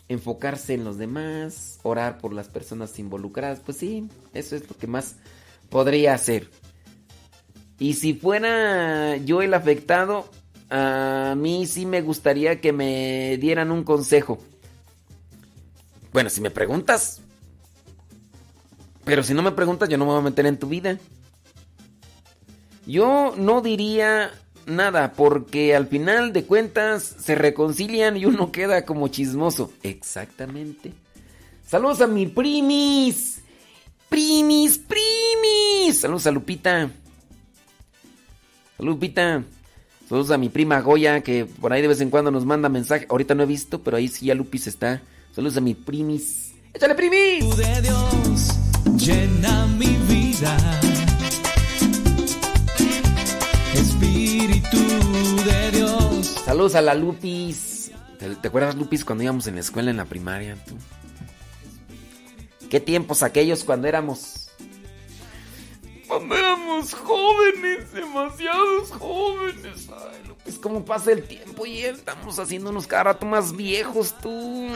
Enfocarse 0.08 0.74
en 0.74 0.82
los 0.82 0.98
demás, 0.98 1.78
orar 1.84 2.18
por 2.18 2.32
las 2.32 2.48
personas 2.48 2.98
involucradas. 2.98 3.60
Pues 3.60 3.78
sí, 3.78 4.08
eso 4.34 4.56
es 4.56 4.68
lo 4.68 4.76
que 4.76 4.88
más 4.88 5.16
podría 5.68 6.14
hacer. 6.14 6.50
Y 7.78 7.94
si 7.94 8.14
fuera 8.14 9.16
yo 9.18 9.40
el 9.40 9.54
afectado, 9.54 10.28
a 10.68 11.34
mí 11.36 11.64
sí 11.66 11.86
me 11.86 12.02
gustaría 12.02 12.60
que 12.60 12.72
me 12.72 13.36
dieran 13.38 13.70
un 13.70 13.84
consejo. 13.84 14.38
Bueno, 16.12 16.28
si 16.28 16.40
me 16.40 16.50
preguntas. 16.50 17.20
Pero 19.10 19.24
si 19.24 19.34
no 19.34 19.42
me 19.42 19.50
preguntas, 19.50 19.88
yo 19.88 19.98
no 19.98 20.04
me 20.04 20.12
voy 20.12 20.20
a 20.20 20.22
meter 20.22 20.46
en 20.46 20.56
tu 20.56 20.68
vida. 20.68 20.96
Yo 22.86 23.34
no 23.36 23.60
diría 23.60 24.30
nada, 24.66 25.14
porque 25.14 25.74
al 25.74 25.88
final 25.88 26.32
de 26.32 26.44
cuentas 26.44 27.16
se 27.18 27.34
reconcilian 27.34 28.16
y 28.16 28.24
uno 28.26 28.52
queda 28.52 28.84
como 28.86 29.08
chismoso. 29.08 29.72
Exactamente. 29.82 30.92
Saludos 31.66 32.02
a 32.02 32.06
mi 32.06 32.28
primis. 32.28 33.40
Primis, 34.08 34.78
primis. 34.78 35.98
Saludos 35.98 36.28
a 36.28 36.30
Lupita. 36.30 36.88
Saludos, 38.76 38.94
Lupita. 38.94 39.42
Saludos 40.08 40.30
a 40.30 40.38
mi 40.38 40.50
prima 40.50 40.80
Goya, 40.82 41.20
que 41.22 41.46
por 41.46 41.72
ahí 41.72 41.82
de 41.82 41.88
vez 41.88 42.00
en 42.00 42.10
cuando 42.10 42.30
nos 42.30 42.46
manda 42.46 42.68
mensaje. 42.68 43.06
Ahorita 43.10 43.34
no 43.34 43.42
he 43.42 43.46
visto, 43.46 43.82
pero 43.82 43.96
ahí 43.96 44.06
sí 44.06 44.26
ya 44.26 44.36
Lupis 44.36 44.68
está. 44.68 45.02
Saludos 45.34 45.56
a 45.56 45.60
mi 45.60 45.74
primis. 45.74 46.52
¡Échale, 46.72 46.94
primis! 46.94 47.56
de 47.56 47.82
Dios 47.82 48.59
llena 49.00 49.66
mi 49.66 49.96
vida. 50.08 50.56
Espíritu 53.74 54.78
de 55.44 55.70
Dios. 55.72 56.26
Saludos 56.44 56.74
a 56.74 56.82
la 56.82 56.94
Lupis. 56.94 57.92
¿Te, 58.18 58.34
te 58.36 58.48
acuerdas, 58.48 58.74
Lupis, 58.74 59.04
cuando 59.04 59.24
íbamos 59.24 59.46
en 59.46 59.54
la 59.54 59.60
escuela 59.60 59.90
en 59.90 59.96
la 59.96 60.04
primaria? 60.04 60.56
tú? 60.66 60.76
¿Qué 62.68 62.80
tiempos 62.80 63.22
aquellos 63.22 63.64
cuando 63.64 63.88
éramos... 63.88 64.50
Cuando 66.06 66.34
éramos 66.36 66.92
jóvenes, 66.92 67.92
demasiados 67.92 68.90
jóvenes. 68.90 69.88
Ay, 69.88 70.28
Lupis, 70.28 70.58
cómo 70.58 70.84
pasa 70.84 71.12
el 71.12 71.22
tiempo 71.22 71.64
y 71.66 71.84
estamos 71.84 72.38
haciéndonos 72.38 72.86
cada 72.86 73.04
rato 73.04 73.26
más 73.26 73.56
viejos, 73.56 74.14
tú. 74.20 74.68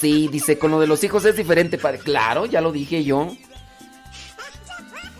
Sí, 0.00 0.28
dice, 0.28 0.58
con 0.58 0.70
lo 0.70 0.80
de 0.80 0.86
los 0.86 1.04
hijos 1.04 1.26
es 1.26 1.36
diferente, 1.36 1.76
padre. 1.76 1.98
Claro, 1.98 2.46
ya 2.46 2.62
lo 2.62 2.72
dije 2.72 3.04
yo. 3.04 3.36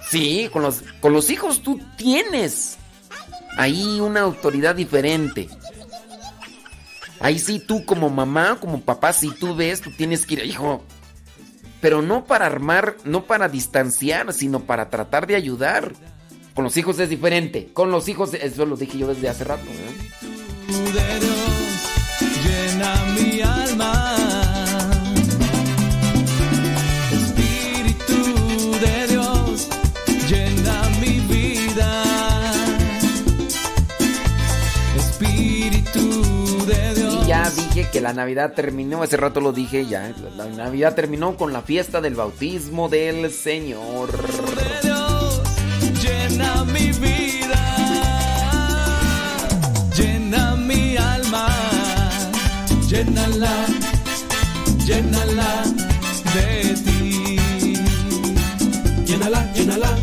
Sí, 0.09 0.49
con 0.51 0.63
los, 0.63 0.83
con 1.01 1.13
los 1.13 1.29
hijos 1.31 1.63
tú 1.63 1.79
tienes 1.97 2.79
ahí 3.59 4.01
una 4.01 4.21
autoridad 4.23 4.75
diferente. 4.75 5.49
Ahí 7.21 7.39
sí 7.39 7.61
tú 7.61 7.85
como 7.85 8.09
mamá, 8.09 8.57
como 8.59 8.81
papá, 8.81 9.13
si 9.13 9.31
tú 9.31 9.55
ves, 9.55 9.83
tú 9.83 9.91
tienes 9.91 10.25
que 10.25 10.35
ir, 10.35 10.47
hijo. 10.47 10.83
Pero 11.83 12.01
no 12.01 12.25
para 12.25 12.47
armar, 12.47 12.97
no 13.05 13.25
para 13.25 13.49
distanciar, 13.51 14.33
sino 14.33 14.61
para 14.61 14.89
tratar 14.89 15.27
de 15.27 15.37
ayudar. 15.37 15.93
Con 16.55 16.65
los 16.65 16.77
hijos 16.79 16.99
es 16.99 17.11
diferente. 17.11 17.71
Con 17.75 17.91
los 17.91 18.09
hijos, 18.09 18.33
eso 18.33 18.65
lo 18.65 18.77
dije 18.77 18.97
yo 18.97 19.09
desde 19.09 19.29
hace 19.29 19.45
rato. 19.45 19.67
¿eh? 19.67 21.30
Dije 37.81 37.91
que 37.93 38.01
la 38.01 38.13
Navidad 38.13 38.53
terminó, 38.53 39.03
hace 39.03 39.17
rato 39.17 39.41
lo 39.41 39.53
dije 39.53 39.87
ya. 39.87 40.13
La 40.37 40.47
Navidad 40.47 40.95
terminó 40.95 41.37
con 41.37 41.53
la 41.53 41.63
fiesta 41.63 42.01
del 42.01 42.15
bautismo 42.15 42.89
del 42.89 43.31
Señor. 43.33 44.11
de 44.13 44.89
Dios 44.89 45.41
llena 46.03 46.65
mi 46.65 46.91
vida, 46.93 47.63
llena 49.97 50.57
mi 50.57 50.97
alma, 50.97 51.49
llénala, 52.89 53.67
llénala 54.87 55.65
de 56.35 56.75
ti. 56.85 57.37
Llénala, 59.07 59.53
llénala, 59.55 59.99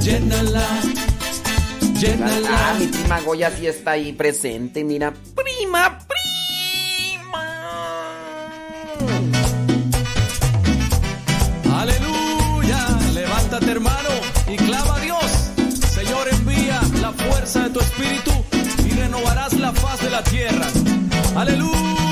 llénala, 0.00 0.66
Ah, 0.70 2.00
llénala. 2.00 2.74
mi 2.78 2.86
prima 2.86 3.20
Goya 3.20 3.50
sí 3.50 3.66
está 3.66 3.92
ahí 3.92 4.12
presente, 4.12 4.84
mira. 4.84 5.12
Prima, 5.34 5.98
prima. 6.06 6.27
Levántate 13.58 13.70
hermano 13.70 14.08
y 14.46 14.56
clama 14.56 14.96
a 14.96 15.00
Dios. 15.00 15.50
Señor, 15.92 16.28
envía 16.30 16.80
la 17.00 17.12
fuerza 17.12 17.64
de 17.64 17.70
tu 17.70 17.80
espíritu 17.80 18.30
y 18.84 18.90
renovarás 18.90 19.52
la 19.54 19.72
faz 19.72 20.00
de 20.00 20.10
la 20.10 20.22
tierra. 20.22 20.66
Aleluya, 21.36 22.07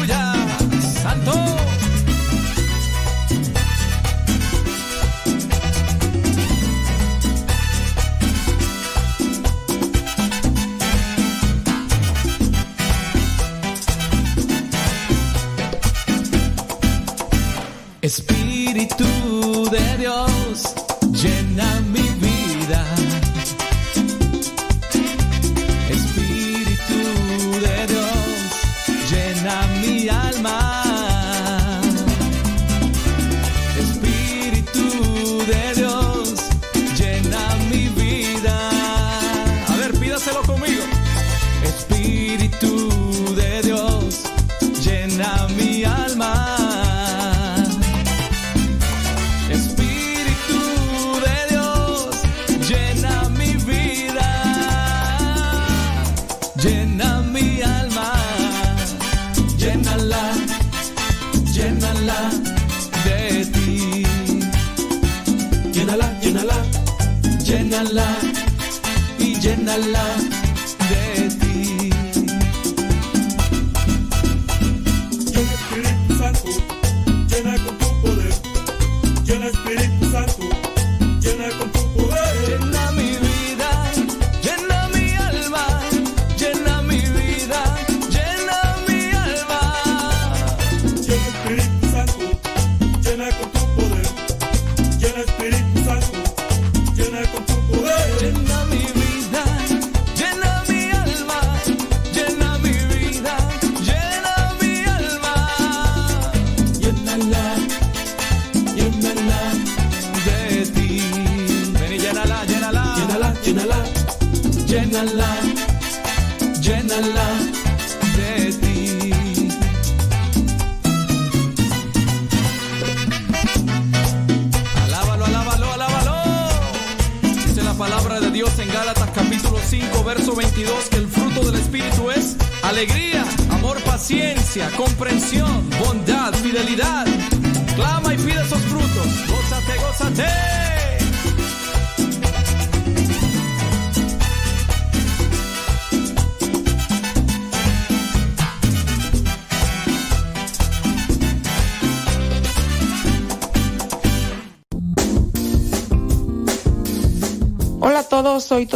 y 69.77 69.83
llénala 69.83 70.26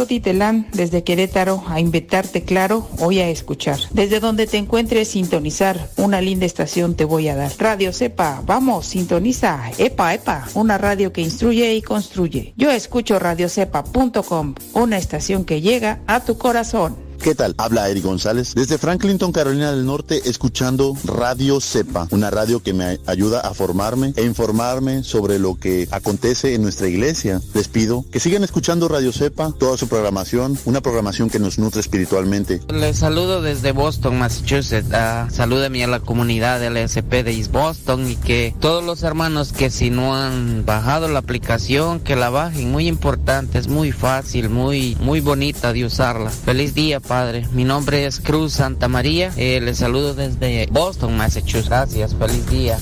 todos, 0.01 0.07
soy 0.07 0.19
Toti 0.19 0.19
Telán 0.19 0.67
desde 0.73 1.03
Querétaro 1.03 1.63
a 1.67 1.79
invitarte, 1.79 2.43
claro, 2.43 2.87
hoy 2.99 3.19
a 3.19 3.29
escuchar. 3.29 3.77
Desde 3.91 4.19
donde 4.19 4.47
te 4.47 4.57
encuentres, 4.57 5.09
sintonizar. 5.09 5.89
Una 5.97 6.21
linda 6.21 6.45
estación 6.45 6.95
te 6.95 7.05
voy 7.05 7.27
a 7.27 7.35
dar. 7.35 7.51
Radio 7.57 7.93
Sepa, 7.93 8.41
vamos, 8.45 8.87
sintoniza. 8.87 9.71
Epa, 9.77 10.13
epa, 10.13 10.47
una 10.55 10.77
radio 10.77 11.11
que 11.13 11.21
instruye 11.21 11.75
y 11.75 11.81
construye. 11.81 12.53
Yo 12.57 12.71
escucho 12.71 13.19
radiocepa.com, 13.19 14.55
una 14.73 14.97
estación 14.97 15.45
que 15.45 15.61
llega 15.61 15.99
a 16.07 16.21
tu 16.21 16.37
corazón. 16.37 17.10
¿Qué 17.21 17.35
tal? 17.35 17.53
Habla 17.59 17.87
Eric 17.87 18.03
González 18.03 18.55
desde 18.55 18.79
Franklinton, 18.79 19.31
Carolina 19.31 19.71
del 19.71 19.85
Norte, 19.85 20.23
escuchando 20.25 20.97
Radio 21.03 21.61
Cepa, 21.61 22.07
una 22.09 22.31
radio 22.31 22.63
que 22.63 22.73
me 22.73 22.99
ayuda 23.05 23.41
a 23.41 23.53
formarme 23.53 24.13
e 24.15 24.23
informarme 24.23 25.03
sobre 25.03 25.37
lo 25.37 25.53
que 25.55 25.87
acontece 25.91 26.55
en 26.55 26.63
nuestra 26.63 26.87
iglesia. 26.87 27.39
Les 27.53 27.67
pido 27.67 28.03
que 28.11 28.19
sigan 28.19 28.43
escuchando 28.43 28.87
Radio 28.87 29.13
Cepa, 29.13 29.53
toda 29.59 29.77
su 29.77 29.87
programación, 29.87 30.57
una 30.65 30.81
programación 30.81 31.29
que 31.29 31.37
nos 31.37 31.59
nutre 31.59 31.81
espiritualmente. 31.81 32.59
Les 32.73 32.97
saludo 32.97 33.43
desde 33.43 33.71
Boston, 33.71 34.17
Massachusetts. 34.17 34.89
Uh, 34.89 35.31
salúdame 35.31 35.83
a 35.83 35.87
la 35.87 35.99
comunidad 35.99 36.63
LSP 36.63 37.23
de 37.23 37.33
East 37.33 37.51
Boston 37.51 38.09
y 38.09 38.15
que 38.15 38.55
todos 38.59 38.83
los 38.83 39.03
hermanos 39.03 39.53
que 39.53 39.69
si 39.69 39.91
no 39.91 40.15
han 40.15 40.65
bajado 40.65 41.07
la 41.07 41.19
aplicación, 41.19 41.99
que 41.99 42.15
la 42.15 42.31
bajen. 42.31 42.71
Muy 42.71 42.87
importante, 42.87 43.59
es 43.59 43.67
muy 43.67 43.91
fácil, 43.91 44.49
muy, 44.49 44.97
muy 44.99 45.19
bonita 45.19 45.71
de 45.71 45.85
usarla. 45.85 46.31
Feliz 46.31 46.73
día 46.73 46.99
Padre. 47.11 47.45
Mi 47.51 47.65
nombre 47.65 48.05
es 48.05 48.21
Cruz 48.21 48.53
Santa 48.53 48.87
María. 48.87 49.33
Eh, 49.35 49.59
les 49.59 49.79
saludo 49.79 50.13
desde 50.13 50.67
Boston, 50.71 51.17
Massachusetts. 51.17 51.67
Gracias. 51.67 52.15
Feliz 52.15 52.49
día. 52.49 52.79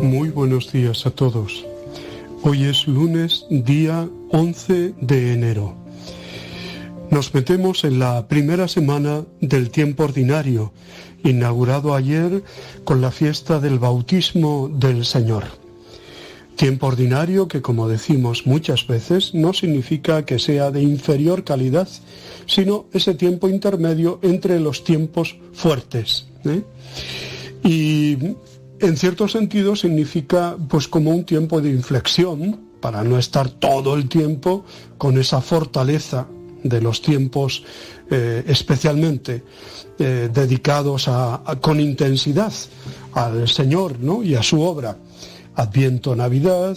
Muy 0.00 0.30
buenos 0.30 0.72
días 0.72 1.04
a 1.04 1.10
todos. 1.10 1.66
Hoy 2.42 2.64
es 2.64 2.86
lunes, 2.88 3.44
día 3.50 4.08
11 4.30 4.94
de 4.98 5.32
enero. 5.34 5.76
Nos 7.10 7.34
metemos 7.34 7.84
en 7.84 7.98
la 7.98 8.28
primera 8.28 8.66
semana 8.66 9.24
del 9.42 9.68
tiempo 9.68 10.04
ordinario 10.04 10.72
inaugurado 11.26 11.94
ayer 11.94 12.42
con 12.84 13.00
la 13.00 13.10
fiesta 13.10 13.60
del 13.60 13.78
bautismo 13.78 14.70
del 14.72 15.04
Señor. 15.04 15.44
Tiempo 16.56 16.86
ordinario 16.86 17.48
que, 17.48 17.60
como 17.60 17.88
decimos 17.88 18.46
muchas 18.46 18.86
veces, 18.86 19.34
no 19.34 19.52
significa 19.52 20.24
que 20.24 20.38
sea 20.38 20.70
de 20.70 20.82
inferior 20.82 21.44
calidad, 21.44 21.88
sino 22.46 22.86
ese 22.92 23.14
tiempo 23.14 23.48
intermedio 23.48 24.18
entre 24.22 24.58
los 24.58 24.82
tiempos 24.82 25.36
fuertes. 25.52 26.26
¿eh? 26.44 26.62
Y 27.62 28.16
en 28.80 28.96
cierto 28.96 29.28
sentido 29.28 29.76
significa 29.76 30.56
pues 30.68 30.88
como 30.88 31.10
un 31.10 31.24
tiempo 31.24 31.60
de 31.60 31.70
inflexión 31.70 32.60
para 32.80 33.04
no 33.04 33.18
estar 33.18 33.50
todo 33.50 33.94
el 33.94 34.08
tiempo 34.08 34.64
con 34.96 35.18
esa 35.18 35.42
fortaleza 35.42 36.26
de 36.62 36.80
los 36.80 37.02
tiempos 37.02 37.64
eh, 38.08 38.44
especialmente 38.46 39.42
eh, 39.98 40.28
dedicados 40.32 41.08
a, 41.08 41.42
con 41.60 41.80
intensidad 41.80 42.52
al 43.12 43.48
Señor 43.48 43.98
¿no? 43.98 44.22
y 44.22 44.36
a 44.36 44.44
su 44.44 44.60
obra. 44.60 44.96
Adviento, 45.56 46.14
Navidad, 46.14 46.76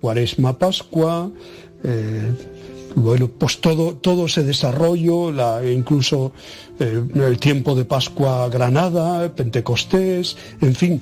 Cuaresma, 0.00 0.58
Pascua, 0.58 1.30
eh, 1.84 2.32
bueno, 2.96 3.28
pues 3.28 3.62
todo, 3.62 3.94
todo 3.94 4.26
ese 4.26 4.42
desarrollo, 4.42 5.32
incluso 5.62 6.32
el 6.78 7.38
tiempo 7.38 7.74
de 7.74 7.84
Pascua 7.84 8.48
Granada, 8.50 9.34
Pentecostés, 9.34 10.36
en 10.60 10.74
fin, 10.74 11.00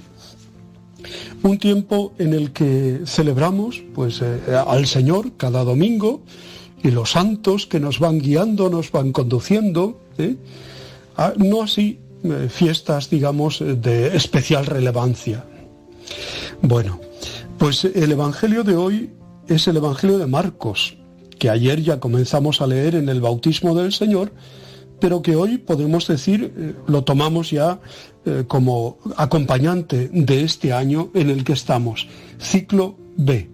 un 1.42 1.58
tiempo 1.58 2.12
en 2.18 2.34
el 2.34 2.52
que 2.52 3.00
celebramos 3.06 3.82
pues, 3.94 4.22
al 4.22 4.86
Señor 4.86 5.32
cada 5.36 5.64
domingo 5.64 6.20
y 6.86 6.92
los 6.92 7.10
santos 7.10 7.66
que 7.66 7.80
nos 7.80 7.98
van 7.98 8.20
guiando, 8.20 8.70
nos 8.70 8.92
van 8.92 9.10
conduciendo, 9.10 10.00
¿eh? 10.18 10.36
ah, 11.16 11.32
no 11.36 11.62
así 11.62 11.98
eh, 12.22 12.48
fiestas, 12.48 13.10
digamos, 13.10 13.58
de 13.58 14.16
especial 14.16 14.66
relevancia. 14.66 15.44
Bueno, 16.62 17.00
pues 17.58 17.84
el 17.84 18.12
Evangelio 18.12 18.62
de 18.62 18.76
hoy 18.76 19.10
es 19.48 19.66
el 19.66 19.78
Evangelio 19.78 20.18
de 20.18 20.26
Marcos, 20.26 20.96
que 21.40 21.50
ayer 21.50 21.82
ya 21.82 21.98
comenzamos 21.98 22.60
a 22.60 22.68
leer 22.68 22.94
en 22.94 23.08
el 23.08 23.20
bautismo 23.20 23.74
del 23.74 23.92
Señor, 23.92 24.32
pero 25.00 25.22
que 25.22 25.34
hoy 25.34 25.58
podemos 25.58 26.06
decir, 26.06 26.54
eh, 26.56 26.74
lo 26.86 27.02
tomamos 27.02 27.50
ya 27.50 27.80
como 28.48 28.98
acompañante 29.16 30.10
de 30.12 30.42
este 30.42 30.72
año 30.72 31.10
en 31.14 31.30
el 31.30 31.44
que 31.44 31.52
estamos, 31.52 32.08
ciclo 32.40 32.96
B. 33.16 33.48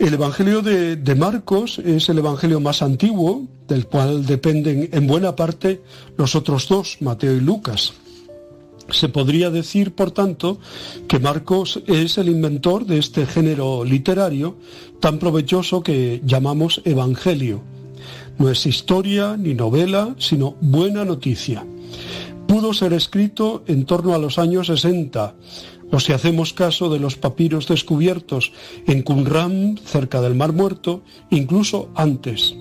El 0.00 0.14
Evangelio 0.14 0.62
de, 0.62 1.14
Marcos 1.14 1.78
es 1.78 2.08
el 2.08 2.16
Evangelio 2.16 2.58
más 2.58 2.80
antiguo, 2.80 3.46
del 3.68 3.84
cual 3.84 4.24
dependen 4.24 4.88
en 4.92 5.06
buena 5.06 5.36
parte 5.36 5.82
los 6.16 6.34
otros 6.34 6.68
dos, 6.68 6.96
Mateo 7.00 7.36
y 7.36 7.40
Lucas. 7.40 7.92
Se 8.88 9.10
podría 9.10 9.50
decir, 9.50 9.94
por 9.94 10.10
tanto, 10.10 10.58
que 11.06 11.18
Marcos 11.18 11.82
es 11.86 12.16
el 12.16 12.30
inventor 12.30 12.86
de 12.86 12.96
este 12.96 13.26
género 13.26 13.84
literario 13.84 14.56
tan 15.00 15.18
provechoso 15.18 15.82
que 15.82 16.22
llamamos 16.24 16.80
Evangelio. 16.86 17.60
No 18.38 18.48
es 18.48 18.64
historia 18.64 19.36
ni 19.36 19.52
novela, 19.52 20.14
sino 20.18 20.56
buena 20.62 21.04
noticia. 21.04 21.66
Pudo 22.46 22.72
ser 22.72 22.94
escrito 22.94 23.64
en 23.66 23.84
torno 23.84 24.14
a 24.14 24.18
los 24.18 24.38
años 24.38 24.68
60, 24.68 25.34
o 25.90 26.00
si 26.00 26.12
hacemos 26.12 26.52
caso 26.52 26.88
de 26.88 26.98
los 26.98 27.16
papiros 27.16 27.66
descubiertos 27.68 28.52
en 28.86 29.02
Qumran, 29.02 29.78
cerca 29.84 30.20
del 30.20 30.34
Mar 30.34 30.52
Muerto, 30.52 31.02
incluso 31.30 31.90
antes. 31.94 32.54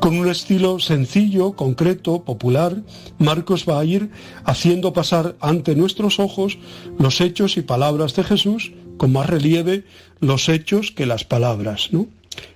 Con 0.00 0.16
un 0.16 0.28
estilo 0.28 0.78
sencillo, 0.78 1.52
concreto, 1.52 2.22
popular, 2.22 2.76
Marcos 3.18 3.66
va 3.68 3.80
a 3.80 3.84
ir 3.84 4.10
haciendo 4.44 4.92
pasar 4.92 5.36
ante 5.40 5.74
nuestros 5.74 6.20
ojos 6.20 6.58
los 6.98 7.20
hechos 7.20 7.56
y 7.56 7.62
palabras 7.62 8.14
de 8.14 8.24
Jesús 8.24 8.72
con 8.96 9.12
más 9.12 9.28
relieve 9.28 9.84
los 10.20 10.48
hechos 10.48 10.92
que 10.92 11.06
las 11.06 11.24
palabras. 11.24 11.88
¿no? 11.92 12.06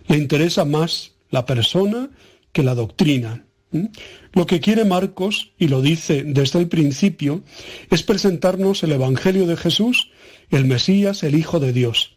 Le 0.07 0.19
interesa 0.19 0.65
más 0.65 1.13
la 1.31 1.45
persona 1.45 2.11
que 2.53 2.63
la 2.63 2.75
doctrina. 2.75 3.45
Lo 4.33 4.47
que 4.47 4.61
quiere 4.61 4.85
Marcos, 4.85 5.53
y 5.59 5.69
lo 5.69 5.83
dice 5.83 6.25
desde 6.25 6.59
el 6.59 6.69
principio, 6.69 7.43
es 7.91 8.03
presentarnos 8.03 8.83
el 8.83 8.93
Evangelio 8.93 9.47
de 9.47 9.57
Jesús, 9.57 10.11
el 10.51 10.65
Mesías, 10.65 11.23
el 11.23 11.35
Hijo 11.35 11.61
de 11.61 11.73
Dios. 11.73 12.17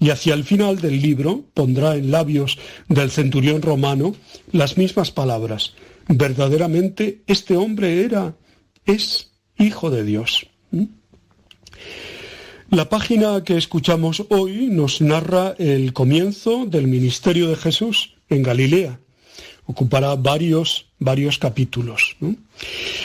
Y 0.00 0.10
hacia 0.10 0.34
el 0.34 0.44
final 0.44 0.80
del 0.80 1.00
libro 1.00 1.44
pondrá 1.54 1.96
en 1.96 2.10
labios 2.10 2.58
del 2.88 3.10
centurión 3.10 3.62
romano 3.62 4.14
las 4.50 4.76
mismas 4.76 5.10
palabras. 5.10 5.74
Verdaderamente 6.08 7.22
este 7.26 7.56
hombre 7.56 8.04
era, 8.04 8.36
es 8.86 9.32
Hijo 9.58 9.90
de 9.90 10.04
Dios. 10.04 10.46
La 12.70 12.88
página 12.88 13.44
que 13.44 13.56
escuchamos 13.56 14.24
hoy 14.30 14.68
nos 14.68 15.00
narra 15.00 15.54
el 15.58 15.92
comienzo 15.92 16.64
del 16.66 16.88
ministerio 16.88 17.48
de 17.48 17.56
Jesús 17.56 18.14
en 18.30 18.42
Galilea 18.42 19.01
ocupará 19.66 20.14
varios, 20.16 20.86
varios 20.98 21.38
capítulos. 21.38 22.16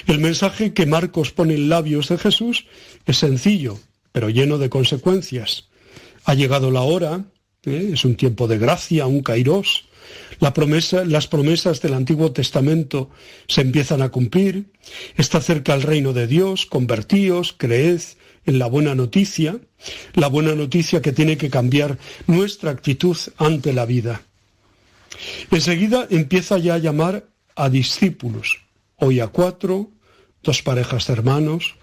El 0.08 0.20
mensaje 0.20 0.74
que 0.74 0.86
Marcos 0.86 1.32
pone 1.32 1.56
en 1.56 1.70
labios 1.70 2.10
de 2.10 2.18
Jesús 2.18 2.66
es 3.06 3.18
sencillo, 3.18 3.80
pero 4.12 4.30
lleno 4.30 4.58
de 4.58 4.70
consecuencias. 4.70 5.68
Ha 6.26 6.34
llegado 6.34 6.72
la 6.72 6.82
hora, 6.82 7.26
¿eh? 7.66 7.92
es 7.94 8.06
un 8.06 8.16
tiempo 8.16 8.48
de 8.48 8.58
gracia, 8.58 9.06
un 9.06 9.22
kairos. 9.22 9.86
Las 10.40 11.28
promesas 11.28 11.82
del 11.82 11.94
Antiguo 11.94 12.32
Testamento 12.32 13.10
se 13.48 13.62
empiezan 13.62 14.02
a 14.02 14.10
cumplir. 14.10 14.72
Está 15.16 15.42
cerca 15.42 15.74
el 15.74 15.82
reino 15.82 16.14
de 16.14 16.28
Dios, 16.28 16.66
convertíos, 16.66 17.54
creed 17.58 18.02
en 18.46 18.60
la 18.60 18.68
buena 18.68 18.96
noticia, 18.96 19.60
la 20.14 20.28
buena 20.28 20.56
noticia 20.56 21.02
que 21.02 21.12
tiene 21.12 21.38
que 21.38 21.50
cambiar 21.50 21.98
nuestra 22.28 22.72
actitud 22.72 23.18
ante 23.38 23.74
la 23.74 23.86
vida. 23.86 24.27
Enseguida 25.52 26.08
empieza 26.10 26.58
ya 26.58 26.76
a 26.76 26.80
llamar 26.80 27.26
a 27.56 27.70
discípulos, 27.70 28.60
hoy 28.98 29.20
a 29.20 29.28
cuatro, 29.28 29.90
dos 30.44 30.62
parejas 30.62 31.08
de 31.08 31.14
hermanos. 31.14 31.76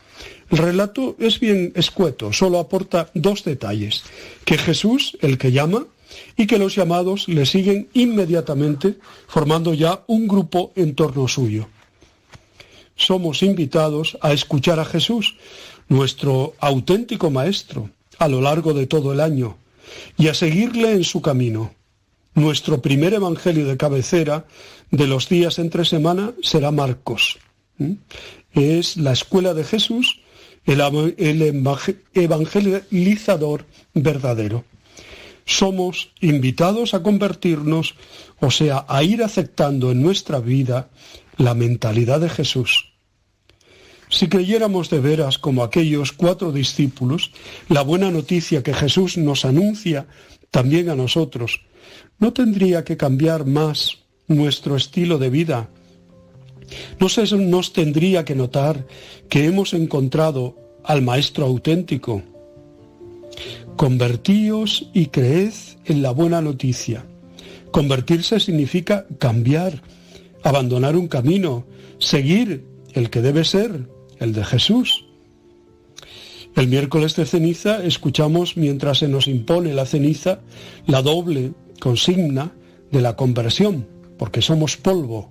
El 0.50 0.58
relato 0.58 1.16
es 1.18 1.40
bien 1.40 1.72
escueto, 1.74 2.32
solo 2.32 2.58
aporta 2.58 3.10
dos 3.14 3.44
detalles, 3.44 4.04
que 4.44 4.58
Jesús, 4.58 5.16
el 5.20 5.38
que 5.38 5.52
llama, 5.52 5.86
y 6.36 6.46
que 6.46 6.58
los 6.58 6.76
llamados 6.76 7.28
le 7.28 7.46
siguen 7.46 7.88
inmediatamente, 7.92 8.98
formando 9.26 9.74
ya 9.74 10.04
un 10.06 10.28
grupo 10.28 10.72
en 10.76 10.94
torno 10.94 11.26
suyo. 11.26 11.68
Somos 12.96 13.42
invitados 13.42 14.16
a 14.20 14.32
escuchar 14.32 14.78
a 14.78 14.84
Jesús, 14.84 15.36
nuestro 15.88 16.54
auténtico 16.60 17.30
Maestro, 17.30 17.90
a 18.18 18.28
lo 18.28 18.40
largo 18.40 18.72
de 18.74 18.86
todo 18.86 19.12
el 19.12 19.20
año, 19.20 19.56
y 20.16 20.28
a 20.28 20.34
seguirle 20.34 20.92
en 20.92 21.04
su 21.04 21.20
camino. 21.20 21.74
Nuestro 22.34 22.82
primer 22.82 23.14
evangelio 23.14 23.64
de 23.66 23.76
cabecera 23.76 24.44
de 24.90 25.06
los 25.06 25.28
días 25.28 25.60
entre 25.60 25.84
semana 25.84 26.32
será 26.42 26.72
Marcos. 26.72 27.38
Es 28.52 28.96
la 28.96 29.12
escuela 29.12 29.54
de 29.54 29.62
Jesús, 29.62 30.20
el, 30.64 30.80
el 31.16 31.64
evangelizador 32.14 33.66
verdadero. 33.94 34.64
Somos 35.44 36.10
invitados 36.20 36.94
a 36.94 37.02
convertirnos, 37.04 37.94
o 38.40 38.50
sea, 38.50 38.84
a 38.88 39.04
ir 39.04 39.22
aceptando 39.22 39.92
en 39.92 40.02
nuestra 40.02 40.40
vida 40.40 40.88
la 41.36 41.54
mentalidad 41.54 42.20
de 42.20 42.30
Jesús. 42.30 42.94
Si 44.08 44.28
creyéramos 44.28 44.90
de 44.90 45.00
veras 45.00 45.38
como 45.38 45.62
aquellos 45.62 46.12
cuatro 46.12 46.50
discípulos, 46.50 47.30
la 47.68 47.82
buena 47.82 48.10
noticia 48.10 48.62
que 48.62 48.74
Jesús 48.74 49.18
nos 49.18 49.44
anuncia 49.44 50.06
también 50.50 50.88
a 50.88 50.94
nosotros, 50.94 51.60
no 52.18 52.32
tendría 52.32 52.84
que 52.84 52.96
cambiar 52.96 53.46
más 53.46 53.98
nuestro 54.26 54.76
estilo 54.76 55.18
de 55.18 55.30
vida. 55.30 55.68
No 56.98 57.08
se 57.08 57.24
nos 57.36 57.72
tendría 57.72 58.24
que 58.24 58.34
notar 58.34 58.86
que 59.28 59.44
hemos 59.44 59.74
encontrado 59.74 60.56
al 60.84 61.02
Maestro 61.02 61.46
auténtico. 61.46 62.22
Convertíos 63.76 64.90
y 64.94 65.06
creed 65.06 65.52
en 65.84 66.02
la 66.02 66.12
buena 66.12 66.40
noticia. 66.40 67.04
Convertirse 67.70 68.38
significa 68.38 69.06
cambiar, 69.18 69.82
abandonar 70.42 70.96
un 70.96 71.08
camino, 71.08 71.66
seguir 71.98 72.64
el 72.92 73.10
que 73.10 73.20
debe 73.20 73.44
ser, 73.44 73.88
el 74.20 74.32
de 74.32 74.44
Jesús. 74.44 75.04
El 76.54 76.68
miércoles 76.68 77.16
de 77.16 77.26
ceniza 77.26 77.84
escuchamos, 77.84 78.56
mientras 78.56 78.98
se 78.98 79.08
nos 79.08 79.26
impone 79.26 79.74
la 79.74 79.86
ceniza, 79.86 80.38
la 80.86 81.02
doble 81.02 81.52
consigna 81.84 82.50
de 82.92 83.02
la 83.02 83.14
conversión, 83.14 83.86
porque 84.16 84.40
somos 84.40 84.78
polvo, 84.78 85.30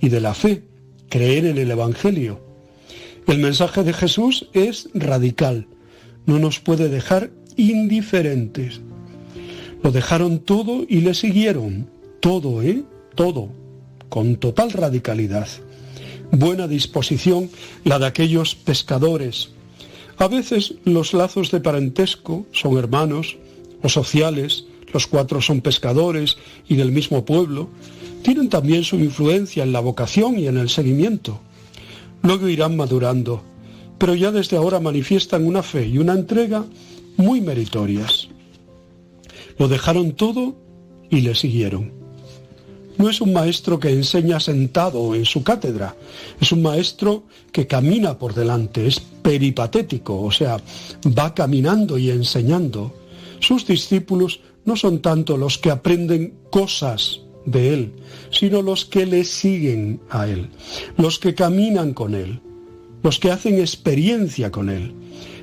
y 0.00 0.10
de 0.10 0.20
la 0.20 0.32
fe, 0.32 0.62
creer 1.08 1.44
en 1.44 1.58
el 1.58 1.72
Evangelio. 1.72 2.40
El 3.26 3.38
mensaje 3.40 3.82
de 3.82 3.92
Jesús 3.92 4.46
es 4.52 4.90
radical, 4.94 5.66
no 6.24 6.38
nos 6.38 6.60
puede 6.60 6.88
dejar 6.88 7.32
indiferentes. 7.56 8.80
Lo 9.82 9.90
dejaron 9.90 10.38
todo 10.38 10.86
y 10.88 11.00
le 11.00 11.14
siguieron, 11.14 11.90
todo, 12.20 12.62
¿eh? 12.62 12.84
Todo, 13.16 13.48
con 14.08 14.36
total 14.36 14.70
radicalidad. 14.70 15.48
Buena 16.30 16.68
disposición 16.68 17.50
la 17.82 17.98
de 17.98 18.06
aquellos 18.06 18.54
pescadores. 18.54 19.50
A 20.16 20.28
veces 20.28 20.74
los 20.84 21.12
lazos 21.12 21.50
de 21.50 21.58
parentesco 21.58 22.46
son 22.52 22.78
hermanos 22.78 23.36
o 23.82 23.88
sociales, 23.88 24.64
los 24.92 25.06
cuatro 25.06 25.40
son 25.40 25.60
pescadores 25.60 26.36
y 26.68 26.76
del 26.76 26.92
mismo 26.92 27.24
pueblo, 27.24 27.68
tienen 28.22 28.48
también 28.48 28.84
su 28.84 28.96
influencia 28.96 29.62
en 29.62 29.72
la 29.72 29.80
vocación 29.80 30.38
y 30.38 30.46
en 30.46 30.58
el 30.58 30.68
seguimiento. 30.68 31.40
Luego 32.22 32.48
irán 32.48 32.76
madurando, 32.76 33.42
pero 33.98 34.14
ya 34.14 34.32
desde 34.32 34.56
ahora 34.56 34.80
manifiestan 34.80 35.46
una 35.46 35.62
fe 35.62 35.86
y 35.86 35.98
una 35.98 36.14
entrega 36.14 36.64
muy 37.16 37.40
meritorias. 37.40 38.28
Lo 39.58 39.68
dejaron 39.68 40.12
todo 40.12 40.56
y 41.10 41.20
le 41.20 41.34
siguieron. 41.34 41.92
No 42.96 43.08
es 43.08 43.20
un 43.20 43.32
maestro 43.32 43.78
que 43.78 43.90
enseña 43.90 44.40
sentado 44.40 45.14
en 45.14 45.24
su 45.24 45.44
cátedra, 45.44 45.94
es 46.40 46.50
un 46.50 46.62
maestro 46.62 47.22
que 47.52 47.68
camina 47.68 48.18
por 48.18 48.34
delante, 48.34 48.88
es 48.88 48.98
peripatético, 48.98 50.20
o 50.20 50.32
sea, 50.32 50.56
va 51.06 51.32
caminando 51.32 51.96
y 51.96 52.10
enseñando. 52.10 52.92
Sus 53.38 53.64
discípulos 53.66 54.40
no 54.68 54.76
son 54.76 55.00
tanto 55.00 55.38
los 55.38 55.56
que 55.56 55.70
aprenden 55.70 56.34
cosas 56.50 57.22
de 57.46 57.72
Él, 57.72 57.92
sino 58.30 58.60
los 58.60 58.84
que 58.84 59.06
le 59.06 59.24
siguen 59.24 60.02
a 60.10 60.28
Él, 60.28 60.50
los 60.98 61.18
que 61.18 61.34
caminan 61.34 61.94
con 61.94 62.14
Él, 62.14 62.40
los 63.02 63.18
que 63.18 63.30
hacen 63.30 63.58
experiencia 63.58 64.52
con 64.52 64.68
Él. 64.68 64.92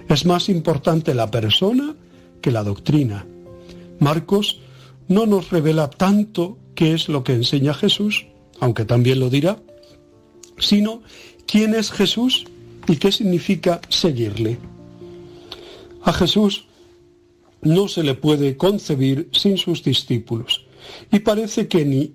Es 0.10 0.28
más 0.28 0.48
importante 0.48 1.16
la 1.16 1.32
persona 1.32 1.96
que 2.40 2.52
la 2.52 2.64
doctrina. 2.64 3.26
Marcos 4.00 4.62
no 5.08 5.26
nos 5.26 5.50
revela 5.50 5.90
tanto 5.90 6.60
qué 6.76 6.94
es 6.94 7.10
lo 7.10 7.24
que 7.24 7.34
enseña 7.34 7.74
Jesús, 7.74 8.28
aunque 8.60 8.86
también 8.86 9.20
lo 9.20 9.32
dirá, 9.32 9.58
sino 10.60 11.02
quién 11.48 11.74
es 11.74 11.92
Jesús 11.92 12.46
y 12.88 12.98
qué 12.98 13.12
significa 13.12 13.82
seguirle. 13.90 14.60
A 16.04 16.14
Jesús 16.14 16.68
no 17.66 17.88
se 17.88 18.04
le 18.04 18.14
puede 18.14 18.56
concebir 18.56 19.30
sin 19.34 19.58
sus 19.58 19.84
discípulos. 19.84 20.66
Y 21.12 21.20
parece 21.20 21.68
que 21.68 21.84
ni 21.84 22.14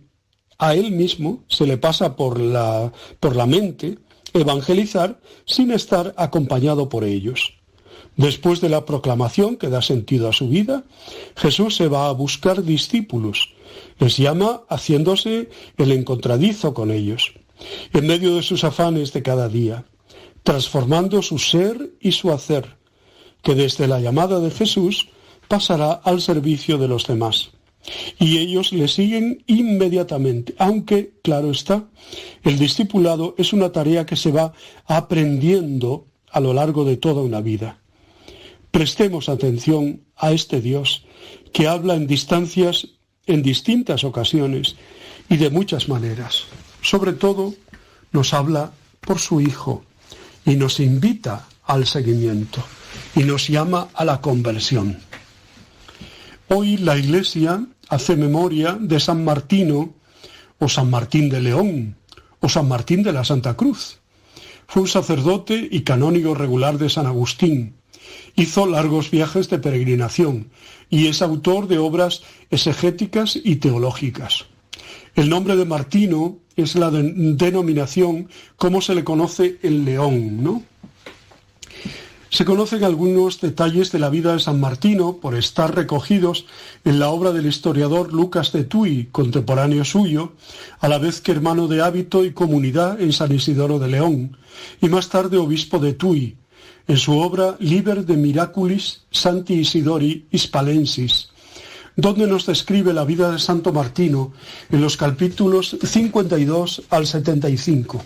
a 0.58 0.74
él 0.74 0.92
mismo 0.92 1.44
se 1.48 1.66
le 1.66 1.76
pasa 1.76 2.16
por 2.16 2.38
la, 2.38 2.92
por 3.18 3.36
la 3.36 3.46
mente 3.46 3.98
evangelizar 4.32 5.20
sin 5.44 5.72
estar 5.72 6.14
acompañado 6.16 6.88
por 6.88 7.04
ellos. 7.04 7.54
Después 8.16 8.60
de 8.60 8.68
la 8.68 8.84
proclamación 8.84 9.56
que 9.56 9.68
da 9.68 9.82
sentido 9.82 10.28
a 10.28 10.32
su 10.32 10.48
vida, 10.48 10.84
Jesús 11.36 11.76
se 11.76 11.88
va 11.88 12.08
a 12.08 12.12
buscar 12.12 12.62
discípulos. 12.62 13.54
Les 13.98 14.16
llama 14.16 14.62
haciéndose 14.68 15.50
el 15.76 15.92
encontradizo 15.92 16.74
con 16.74 16.90
ellos, 16.90 17.32
en 17.92 18.06
medio 18.06 18.34
de 18.36 18.42
sus 18.42 18.62
afanes 18.64 19.12
de 19.12 19.22
cada 19.22 19.48
día, 19.48 19.84
transformando 20.42 21.22
su 21.22 21.38
ser 21.38 21.92
y 22.00 22.12
su 22.12 22.30
hacer, 22.30 22.76
que 23.42 23.54
desde 23.54 23.88
la 23.88 24.00
llamada 24.00 24.38
de 24.40 24.50
Jesús 24.50 25.08
pasará 25.50 26.00
al 26.04 26.20
servicio 26.20 26.78
de 26.78 26.86
los 26.86 27.08
demás. 27.08 27.50
Y 28.20 28.38
ellos 28.38 28.72
le 28.72 28.86
siguen 28.86 29.42
inmediatamente, 29.48 30.54
aunque, 30.58 31.14
claro 31.24 31.50
está, 31.50 31.88
el 32.44 32.56
discipulado 32.56 33.34
es 33.36 33.52
una 33.52 33.72
tarea 33.72 34.06
que 34.06 34.14
se 34.14 34.30
va 34.30 34.52
aprendiendo 34.86 36.06
a 36.30 36.38
lo 36.38 36.54
largo 36.54 36.84
de 36.84 36.96
toda 36.98 37.22
una 37.22 37.40
vida. 37.40 37.80
Prestemos 38.70 39.28
atención 39.28 40.02
a 40.14 40.30
este 40.30 40.60
Dios 40.60 41.04
que 41.52 41.66
habla 41.66 41.94
en 41.96 42.06
distancias, 42.06 42.86
en 43.26 43.42
distintas 43.42 44.04
ocasiones 44.04 44.76
y 45.28 45.36
de 45.36 45.50
muchas 45.50 45.88
maneras. 45.88 46.44
Sobre 46.80 47.12
todo, 47.12 47.54
nos 48.12 48.34
habla 48.34 48.70
por 49.00 49.18
su 49.18 49.40
Hijo 49.40 49.82
y 50.46 50.54
nos 50.54 50.78
invita 50.78 51.48
al 51.64 51.86
seguimiento 51.86 52.62
y 53.16 53.24
nos 53.24 53.48
llama 53.48 53.88
a 53.94 54.04
la 54.04 54.20
conversión. 54.20 55.09
Hoy 56.52 56.78
la 56.78 56.98
Iglesia 56.98 57.64
hace 57.88 58.16
memoria 58.16 58.76
de 58.80 58.98
San 58.98 59.24
Martino 59.24 59.94
o 60.58 60.68
San 60.68 60.90
Martín 60.90 61.28
de 61.28 61.40
León 61.40 61.94
o 62.40 62.48
San 62.48 62.66
Martín 62.66 63.04
de 63.04 63.12
la 63.12 63.22
Santa 63.22 63.56
Cruz. 63.56 63.98
Fue 64.66 64.82
un 64.82 64.88
sacerdote 64.88 65.68
y 65.70 65.82
canónigo 65.82 66.34
regular 66.34 66.76
de 66.76 66.90
San 66.90 67.06
Agustín. 67.06 67.74
Hizo 68.34 68.66
largos 68.66 69.12
viajes 69.12 69.48
de 69.48 69.60
peregrinación 69.60 70.50
y 70.88 71.06
es 71.06 71.22
autor 71.22 71.68
de 71.68 71.78
obras 71.78 72.22
exegéticas 72.50 73.36
y 73.36 73.56
teológicas. 73.56 74.46
El 75.14 75.28
nombre 75.28 75.54
de 75.54 75.66
Martino 75.66 76.38
es 76.56 76.74
la 76.74 76.90
denominación 76.90 78.28
como 78.56 78.80
se 78.80 78.96
le 78.96 79.04
conoce 79.04 79.60
el 79.62 79.84
León, 79.84 80.42
¿no? 80.42 80.64
Se 82.32 82.44
conocen 82.44 82.84
algunos 82.84 83.40
detalles 83.40 83.90
de 83.90 83.98
la 83.98 84.08
vida 84.08 84.32
de 84.32 84.38
San 84.38 84.60
Martino 84.60 85.16
por 85.16 85.34
estar 85.34 85.74
recogidos 85.74 86.46
en 86.84 87.00
la 87.00 87.10
obra 87.10 87.32
del 87.32 87.46
historiador 87.46 88.12
Lucas 88.12 88.52
de 88.52 88.62
Tui, 88.62 89.08
contemporáneo 89.10 89.84
suyo, 89.84 90.34
a 90.78 90.88
la 90.88 90.98
vez 90.98 91.20
que 91.20 91.32
hermano 91.32 91.66
de 91.66 91.82
hábito 91.82 92.24
y 92.24 92.32
comunidad 92.32 93.00
en 93.00 93.12
San 93.12 93.32
Isidoro 93.32 93.80
de 93.80 93.88
León, 93.88 94.36
y 94.80 94.88
más 94.88 95.08
tarde 95.08 95.38
obispo 95.38 95.80
de 95.80 95.92
Tui, 95.92 96.36
en 96.86 96.96
su 96.98 97.18
obra 97.18 97.56
Liber 97.58 98.06
de 98.06 98.16
Miraculis 98.16 99.02
Santi 99.10 99.54
Isidori 99.54 100.26
Hispalensis, 100.30 101.30
donde 101.96 102.28
nos 102.28 102.46
describe 102.46 102.92
la 102.92 103.04
vida 103.04 103.32
de 103.32 103.40
Santo 103.40 103.72
Martino 103.72 104.32
en 104.70 104.80
los 104.80 104.96
capítulos 104.96 105.76
52 105.82 106.82
al 106.90 107.08
75. 107.08 108.00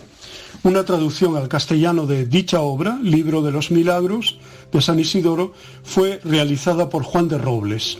Una 0.63 0.83
traducción 0.83 1.35
al 1.35 1.47
castellano 1.47 2.07
de 2.07 2.25
dicha 2.25 2.61
obra, 2.61 2.99
Libro 3.01 3.41
de 3.41 3.51
los 3.51 3.71
Milagros, 3.71 4.39
de 4.71 4.81
San 4.81 4.99
Isidoro, 4.99 5.53
fue 5.83 6.19
realizada 6.23 6.89
por 6.89 7.03
Juan 7.03 7.27
de 7.27 7.37
Robles. 7.37 7.99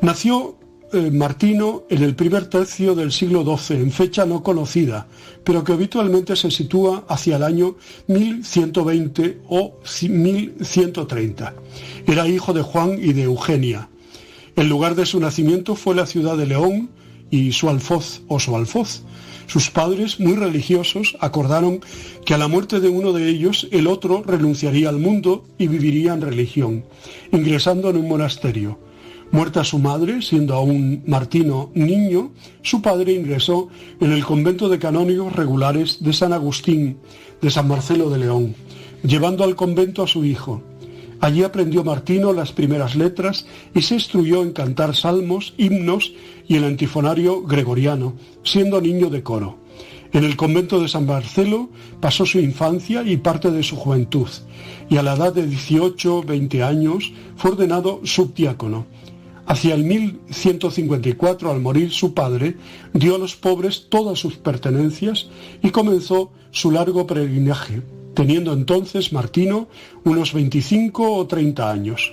Nació 0.00 0.56
eh, 0.92 1.10
Martino 1.10 1.84
en 1.88 2.02
el 2.02 2.14
primer 2.14 2.46
tercio 2.46 2.94
del 2.94 3.12
siglo 3.12 3.44
XII, 3.44 3.76
en 3.76 3.92
fecha 3.92 4.26
no 4.26 4.42
conocida, 4.42 5.06
pero 5.42 5.64
que 5.64 5.72
habitualmente 5.72 6.36
se 6.36 6.50
sitúa 6.50 7.04
hacia 7.08 7.36
el 7.36 7.44
año 7.44 7.76
1120 8.08 9.40
o 9.48 9.78
1130. 9.82 11.54
Era 12.06 12.28
hijo 12.28 12.52
de 12.52 12.62
Juan 12.62 12.98
y 13.00 13.14
de 13.14 13.22
Eugenia. 13.22 13.88
El 14.54 14.68
lugar 14.68 14.94
de 14.94 15.06
su 15.06 15.18
nacimiento 15.18 15.76
fue 15.76 15.94
la 15.94 16.04
ciudad 16.04 16.36
de 16.36 16.46
León 16.46 16.90
y 17.30 17.52
su 17.52 17.70
alfoz 17.70 18.20
o 18.28 18.38
su 18.38 18.54
alfoz, 18.54 19.02
sus 19.52 19.68
padres, 19.68 20.18
muy 20.18 20.32
religiosos, 20.32 21.14
acordaron 21.20 21.80
que 22.24 22.32
a 22.32 22.38
la 22.38 22.48
muerte 22.48 22.80
de 22.80 22.88
uno 22.88 23.12
de 23.12 23.28
ellos 23.28 23.68
el 23.70 23.86
otro 23.86 24.22
renunciaría 24.26 24.88
al 24.88 24.98
mundo 24.98 25.44
y 25.58 25.66
viviría 25.66 26.14
en 26.14 26.22
religión, 26.22 26.84
ingresando 27.32 27.90
en 27.90 27.98
un 27.98 28.08
monasterio. 28.08 28.78
Muerta 29.30 29.62
su 29.62 29.78
madre, 29.78 30.22
siendo 30.22 30.54
aún 30.54 31.02
Martino 31.06 31.70
niño, 31.74 32.30
su 32.62 32.80
padre 32.80 33.12
ingresó 33.12 33.68
en 34.00 34.12
el 34.12 34.24
convento 34.24 34.70
de 34.70 34.78
canónigos 34.78 35.36
regulares 35.36 36.02
de 36.02 36.14
San 36.14 36.32
Agustín, 36.32 36.96
de 37.42 37.50
San 37.50 37.68
Marcelo 37.68 38.08
de 38.08 38.20
León, 38.20 38.54
llevando 39.02 39.44
al 39.44 39.54
convento 39.54 40.02
a 40.02 40.06
su 40.06 40.24
hijo. 40.24 40.62
Allí 41.22 41.44
aprendió 41.44 41.84
Martino 41.84 42.32
las 42.32 42.50
primeras 42.50 42.96
letras 42.96 43.46
y 43.74 43.82
se 43.82 43.94
instruyó 43.94 44.42
en 44.42 44.52
cantar 44.52 44.96
salmos, 44.96 45.54
himnos 45.56 46.12
y 46.48 46.56
el 46.56 46.64
antifonario 46.64 47.42
gregoriano, 47.42 48.14
siendo 48.42 48.80
niño 48.80 49.08
de 49.08 49.22
coro. 49.22 49.56
En 50.12 50.24
el 50.24 50.36
convento 50.36 50.80
de 50.80 50.88
San 50.88 51.06
Marcelo 51.06 51.70
pasó 52.00 52.26
su 52.26 52.40
infancia 52.40 53.04
y 53.04 53.18
parte 53.18 53.52
de 53.52 53.62
su 53.62 53.76
juventud, 53.76 54.28
y 54.90 54.96
a 54.96 55.02
la 55.04 55.14
edad 55.14 55.32
de 55.32 55.46
18, 55.46 56.24
20 56.24 56.62
años 56.64 57.12
fue 57.36 57.52
ordenado 57.52 58.00
subdiácono 58.02 58.86
Hacia 59.46 59.74
el 59.74 59.84
1154, 59.84 61.50
al 61.50 61.60
morir 61.60 61.90
su 61.90 62.14
padre, 62.14 62.56
dio 62.92 63.16
a 63.16 63.18
los 63.18 63.36
pobres 63.36 63.86
todas 63.88 64.18
sus 64.18 64.36
pertenencias 64.36 65.28
y 65.62 65.70
comenzó 65.70 66.32
su 66.52 66.70
largo 66.70 67.06
peregrinaje, 67.06 67.82
teniendo 68.14 68.52
entonces 68.52 69.12
Martino 69.12 69.68
unos 70.04 70.32
25 70.32 71.12
o 71.12 71.26
30 71.26 71.70
años. 71.70 72.12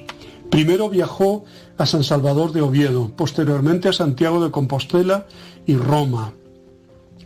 Primero 0.49 0.89
viajó 0.89 1.45
a 1.77 1.85
San 1.85 2.03
Salvador 2.03 2.51
de 2.51 2.61
Oviedo, 2.61 3.11
posteriormente 3.15 3.89
a 3.89 3.93
Santiago 3.93 4.43
de 4.43 4.51
Compostela 4.51 5.27
y 5.65 5.75
Roma. 5.75 6.33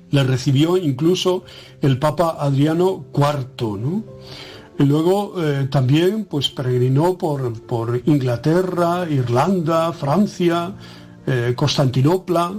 Le 0.10 0.24
recibió 0.24 0.78
incluso 0.78 1.44
el 1.82 1.98
Papa 1.98 2.38
Adriano 2.40 3.06
IV, 3.16 3.80
¿no? 3.80 4.04
Y 4.78 4.84
luego 4.84 5.36
eh, 5.38 5.68
también 5.70 6.26
pues 6.26 6.50
peregrinó 6.50 7.18
por, 7.18 8.02
Inglaterra, 8.06 9.08
Irlanda, 9.10 9.94
Francia, 9.94 10.74
eh, 11.26 11.54
Constantinopla. 11.56 12.54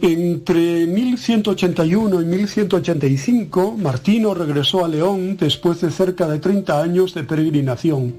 Entre 0.00 0.86
1181 0.86 2.22
y 2.22 2.24
1185, 2.24 3.76
Martino 3.76 4.32
regresó 4.32 4.84
a 4.84 4.88
León 4.88 5.36
después 5.36 5.80
de 5.80 5.90
cerca 5.90 6.28
de 6.28 6.38
30 6.38 6.80
años 6.80 7.14
de 7.14 7.24
peregrinación, 7.24 8.14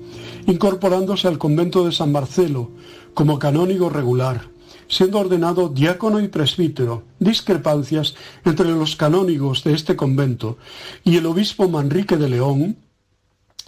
incorporándose 0.45 1.29
al 1.29 1.37
convento 1.37 1.85
de 1.85 1.93
San 1.93 2.11
Marcelo 2.11 2.71
como 3.13 3.39
canónigo 3.39 3.89
regular 3.89 4.49
siendo 4.89 5.19
ordenado 5.19 5.69
diácono 5.69 6.19
y 6.19 6.27
presbítero, 6.27 7.03
discrepancias 7.19 8.15
entre 8.43 8.69
los 8.69 8.95
canónigos 8.95 9.63
de 9.63 9.73
este 9.73 9.95
convento 9.95 10.57
y 11.03 11.15
el 11.17 11.27
obispo 11.27 11.69
Manrique 11.69 12.17
de 12.17 12.27
León, 12.27 12.75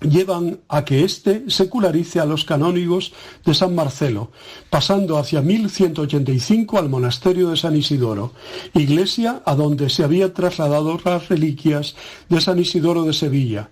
llevan 0.01 0.59
a 0.67 0.83
que 0.83 1.03
éste 1.03 1.45
secularice 1.47 2.19
a 2.19 2.25
los 2.25 2.43
canónigos 2.43 3.13
de 3.45 3.53
San 3.53 3.75
Marcelo, 3.75 4.31
pasando 4.69 5.17
hacia 5.17 5.41
1185 5.41 6.79
al 6.79 6.89
monasterio 6.89 7.49
de 7.49 7.57
San 7.57 7.75
Isidoro, 7.75 8.33
iglesia 8.73 9.41
a 9.45 9.55
donde 9.55 9.89
se 9.89 10.03
había 10.03 10.33
trasladado 10.33 10.99
las 11.05 11.29
reliquias 11.29 11.95
de 12.29 12.41
San 12.41 12.59
Isidoro 12.59 13.03
de 13.03 13.13
Sevilla, 13.13 13.69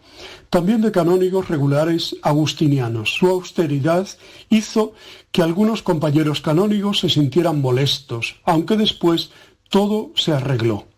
también 0.49 0.81
de 0.81 0.91
canónigos 0.91 1.49
regulares 1.49 2.15
agustinianos. 2.21 3.13
Su 3.15 3.27
austeridad 3.27 4.07
hizo 4.49 4.93
que 5.31 5.41
algunos 5.41 5.83
compañeros 5.83 6.41
canónigos 6.41 6.99
se 6.99 7.09
sintieran 7.09 7.61
molestos, 7.61 8.35
aunque 8.45 8.77
después 8.77 9.31
todo 9.69 10.11
se 10.15 10.33
arregló. 10.33 10.88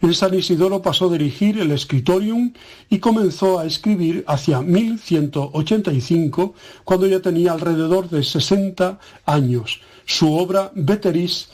En 0.00 0.14
San 0.14 0.34
Isidoro 0.34 0.82
pasó 0.82 1.06
a 1.06 1.12
dirigir 1.12 1.58
el 1.58 1.70
escritorium 1.70 2.52
y 2.90 2.98
comenzó 2.98 3.60
a 3.60 3.66
escribir 3.66 4.24
hacia 4.26 4.60
1185, 4.60 6.54
cuando 6.84 7.06
ya 7.06 7.20
tenía 7.20 7.52
alrededor 7.52 8.10
de 8.10 8.24
60 8.24 8.98
años, 9.26 9.80
su 10.04 10.34
obra 10.34 10.72
Veteris 10.74 11.48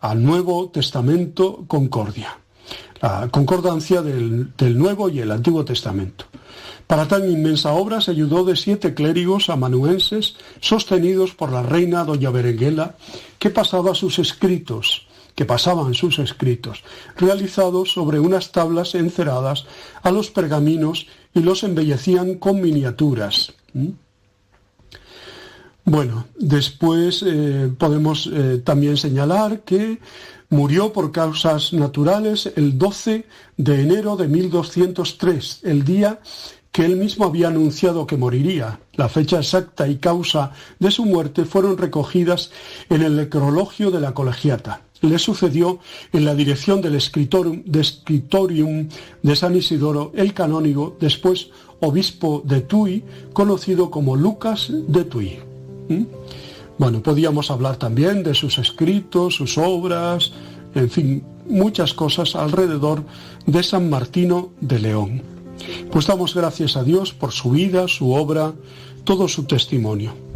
al 0.00 0.24
Nuevo 0.24 0.70
Testamento 0.70 1.64
Concordia, 1.68 2.38
la 3.00 3.28
concordancia 3.30 4.02
del, 4.02 4.52
del 4.56 4.76
Nuevo 4.76 5.08
y 5.08 5.20
el 5.20 5.30
Antiguo 5.30 5.64
Testamento. 5.64 6.24
Para 6.88 7.06
tan 7.06 7.30
inmensa 7.30 7.72
obra 7.72 8.00
se 8.00 8.10
ayudó 8.10 8.44
de 8.44 8.56
siete 8.56 8.94
clérigos 8.94 9.48
amanuenses 9.48 10.34
sostenidos 10.60 11.34
por 11.34 11.52
la 11.52 11.62
reina 11.62 12.04
doña 12.04 12.30
Berenguela, 12.30 12.96
que 13.38 13.50
pasaba 13.50 13.94
sus 13.94 14.18
escritos 14.18 15.06
que 15.34 15.44
pasaban 15.44 15.94
sus 15.94 16.18
escritos, 16.18 16.82
realizados 17.16 17.92
sobre 17.92 18.20
unas 18.20 18.52
tablas 18.52 18.94
enceradas 18.94 19.64
a 20.02 20.10
los 20.10 20.30
pergaminos 20.30 21.06
y 21.34 21.40
los 21.40 21.62
embellecían 21.62 22.34
con 22.34 22.60
miniaturas. 22.60 23.54
Bueno, 25.84 26.26
después 26.38 27.24
eh, 27.26 27.72
podemos 27.76 28.30
eh, 28.32 28.62
también 28.64 28.96
señalar 28.96 29.60
que 29.60 29.98
murió 30.50 30.92
por 30.92 31.10
causas 31.10 31.72
naturales 31.72 32.52
el 32.56 32.78
12 32.78 33.24
de 33.56 33.82
enero 33.82 34.16
de 34.16 34.28
1203, 34.28 35.60
el 35.64 35.84
día 35.84 36.20
que 36.70 36.84
él 36.84 36.96
mismo 36.96 37.24
había 37.24 37.48
anunciado 37.48 38.06
que 38.06 38.16
moriría. 38.16 38.78
La 38.94 39.08
fecha 39.08 39.38
exacta 39.38 39.88
y 39.88 39.96
causa 39.96 40.52
de 40.78 40.90
su 40.90 41.04
muerte 41.04 41.44
fueron 41.44 41.76
recogidas 41.76 42.50
en 42.88 43.02
el 43.02 43.16
necrologio 43.16 43.90
de 43.90 44.00
la 44.00 44.14
colegiata 44.14 44.82
le 45.02 45.18
sucedió 45.18 45.78
en 46.12 46.24
la 46.24 46.34
dirección 46.34 46.80
del 46.80 46.94
escritorium 46.94 47.62
de 49.22 49.36
San 49.36 49.56
Isidoro 49.56 50.12
el 50.14 50.32
canónigo, 50.32 50.96
después 50.98 51.50
obispo 51.80 52.42
de 52.44 52.60
Tui, 52.60 53.04
conocido 53.32 53.90
como 53.90 54.16
Lucas 54.16 54.68
de 54.70 55.04
Tui. 55.04 55.38
¿Mm? 55.88 56.04
Bueno, 56.78 57.02
podíamos 57.02 57.50
hablar 57.50 57.76
también 57.76 58.22
de 58.22 58.34
sus 58.34 58.58
escritos, 58.58 59.34
sus 59.34 59.58
obras, 59.58 60.32
en 60.74 60.90
fin, 60.90 61.24
muchas 61.46 61.92
cosas 61.92 62.34
alrededor 62.34 63.04
de 63.46 63.62
San 63.62 63.90
Martino 63.90 64.50
de 64.60 64.78
León. 64.78 65.22
Pues 65.90 66.06
damos 66.06 66.34
gracias 66.34 66.76
a 66.76 66.82
Dios 66.82 67.12
por 67.12 67.32
su 67.32 67.50
vida, 67.50 67.88
su 67.88 68.12
obra, 68.12 68.52
todo 69.04 69.28
su 69.28 69.44
testimonio. 69.44 70.31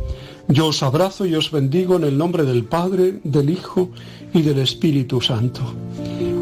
Yo 0.49 0.69
os 0.69 0.83
abrazo 0.83 1.27
y 1.27 1.35
os 1.35 1.51
bendigo 1.51 1.97
en 1.97 2.05
el 2.05 2.17
nombre 2.17 2.45
del 2.45 2.65
Padre, 2.65 3.21
del 3.25 3.51
Hijo 3.51 3.91
y 4.33 4.43
del 4.43 4.59
Espíritu 4.61 5.21
Santo. 5.21 5.63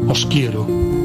Os 0.07 0.25
quiero. 0.27 1.04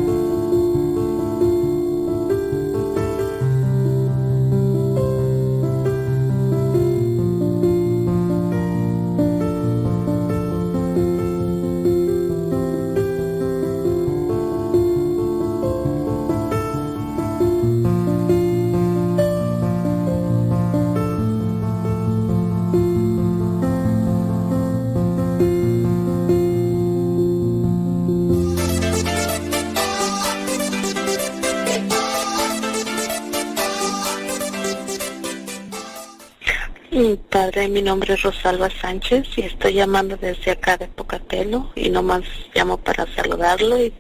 Mi 37.57 37.83
nombre 37.83 38.15
es 38.15 38.23
Rosalba 38.23 38.71
Sánchez 38.71 39.27
y 39.37 39.43
estoy 39.43 39.75
llamando 39.75 40.17
desde 40.17 40.53
acá 40.53 40.77
de 40.77 40.87
Pocatelo 40.87 41.73
y 41.75 41.91
nomás 41.91 42.23
llamo 42.55 42.77
para 42.77 43.13
saludarlo 43.15 43.77
y, 43.83 43.93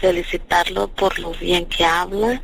felicitarlo 0.00 0.88
por 0.88 1.18
lo 1.18 1.32
bien 1.32 1.66
que 1.66 1.84
habla, 1.84 2.40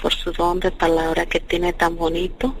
por 0.00 0.14
su 0.14 0.30
don 0.32 0.60
de 0.60 0.70
palabra 0.70 1.26
que 1.26 1.40
tiene 1.40 1.72
tan 1.72 1.96
bonito. 1.96 2.54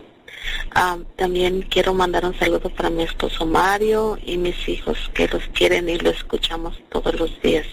Ah, 0.74 0.98
también 1.16 1.62
quiero 1.62 1.94
mandar 1.94 2.26
un 2.26 2.36
saludo 2.38 2.68
para 2.70 2.90
mi 2.90 3.04
esposo 3.04 3.46
Mario 3.46 4.18
y 4.22 4.36
mis 4.36 4.68
hijos 4.68 4.98
que 5.14 5.28
los 5.28 5.44
quieren 5.54 5.88
y 5.88 5.96
lo 5.98 6.10
escuchamos 6.10 6.78
todos 6.90 7.18
los 7.18 7.40
días. 7.40 7.66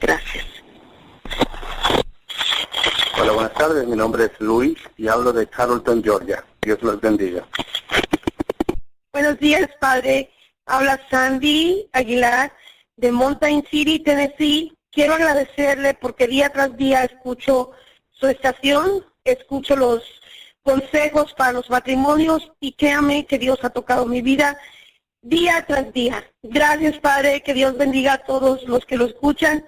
Gracias. 0.00 0.44
Hola, 3.20 3.32
buenas 3.32 3.54
tardes. 3.54 3.86
Mi 3.86 3.96
nombre 3.96 4.24
es 4.24 4.32
Luis 4.40 4.76
y 4.98 5.06
hablo 5.08 5.32
de 5.32 5.46
Carrollton, 5.46 6.02
Georgia. 6.02 6.44
Dios 6.62 6.80
los 6.82 7.00
bendiga. 7.00 7.44
Buenos 9.12 9.38
días, 9.40 9.68
padre. 9.80 10.30
Habla 10.64 11.00
Sandy 11.10 11.88
Aguilar 11.92 12.52
de 12.96 13.10
Mountain 13.10 13.64
City, 13.68 13.98
Tennessee. 13.98 14.72
Quiero 14.92 15.14
agradecerle 15.14 15.94
porque 15.94 16.28
día 16.28 16.50
tras 16.50 16.76
día 16.76 17.02
escucho 17.02 17.72
su 18.10 18.28
estación, 18.28 19.04
escucho 19.24 19.74
los 19.74 20.04
consejos 20.62 21.34
para 21.34 21.52
los 21.52 21.68
matrimonios 21.68 22.52
y 22.60 22.74
créame 22.74 23.26
que 23.26 23.40
Dios 23.40 23.58
ha 23.64 23.70
tocado 23.70 24.06
mi 24.06 24.22
vida 24.22 24.56
día 25.20 25.64
tras 25.66 25.92
día. 25.92 26.24
Gracias, 26.42 26.98
Padre, 26.98 27.42
que 27.42 27.54
Dios 27.54 27.76
bendiga 27.76 28.14
a 28.14 28.24
todos 28.24 28.62
los 28.64 28.86
que 28.86 28.96
lo 28.96 29.06
escuchan. 29.06 29.64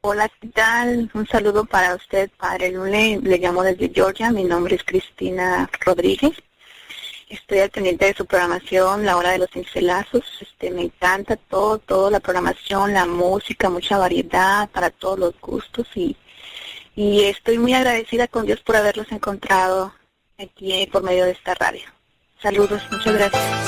Hola, 0.00 0.28
¿qué 0.40 0.48
tal? 0.48 1.10
Un 1.14 1.26
saludo 1.26 1.64
para 1.64 1.94
usted, 1.94 2.30
Padre 2.36 2.72
Lule. 2.72 3.20
Le 3.22 3.38
llamo 3.38 3.62
desde 3.62 3.90
Georgia. 3.92 4.30
Mi 4.30 4.44
nombre 4.44 4.76
es 4.76 4.84
Cristina 4.84 5.68
Rodríguez 5.84 6.32
estoy 7.28 7.58
al 7.58 7.70
pendiente 7.70 8.06
de 8.06 8.14
su 8.14 8.26
programación, 8.26 9.04
la 9.04 9.16
hora 9.16 9.32
de 9.32 9.38
los 9.38 9.50
cincelazos, 9.50 10.24
este, 10.40 10.70
me 10.70 10.82
encanta 10.82 11.36
todo, 11.36 11.78
toda 11.78 12.10
la 12.10 12.20
programación, 12.20 12.94
la 12.94 13.06
música, 13.06 13.68
mucha 13.68 13.98
variedad 13.98 14.68
para 14.70 14.90
todos 14.90 15.18
los 15.18 15.40
gustos 15.40 15.86
y, 15.94 16.16
y 16.96 17.24
estoy 17.24 17.58
muy 17.58 17.74
agradecida 17.74 18.28
con 18.28 18.46
Dios 18.46 18.60
por 18.60 18.76
haberlos 18.76 19.10
encontrado 19.12 19.92
aquí 20.38 20.86
por 20.90 21.02
medio 21.02 21.24
de 21.24 21.32
esta 21.32 21.54
radio. 21.54 21.84
Saludos, 22.40 22.82
muchas 22.90 23.14
gracias. 23.14 23.67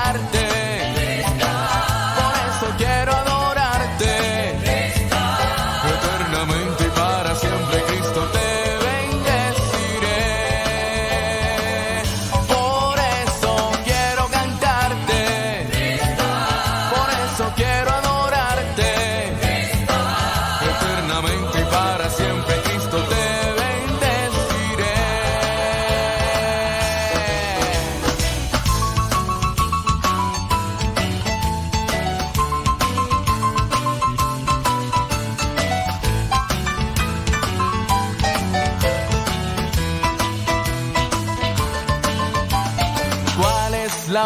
quiero 0.00 0.47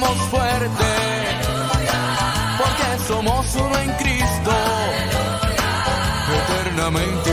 cantemos 0.00 0.28
fuerte. 0.28 0.84
Porque 2.58 3.04
somos 3.06 3.54
uno 3.56 3.78
en 3.78 3.90
Cristo 3.92 4.52
eternamente 6.32 7.29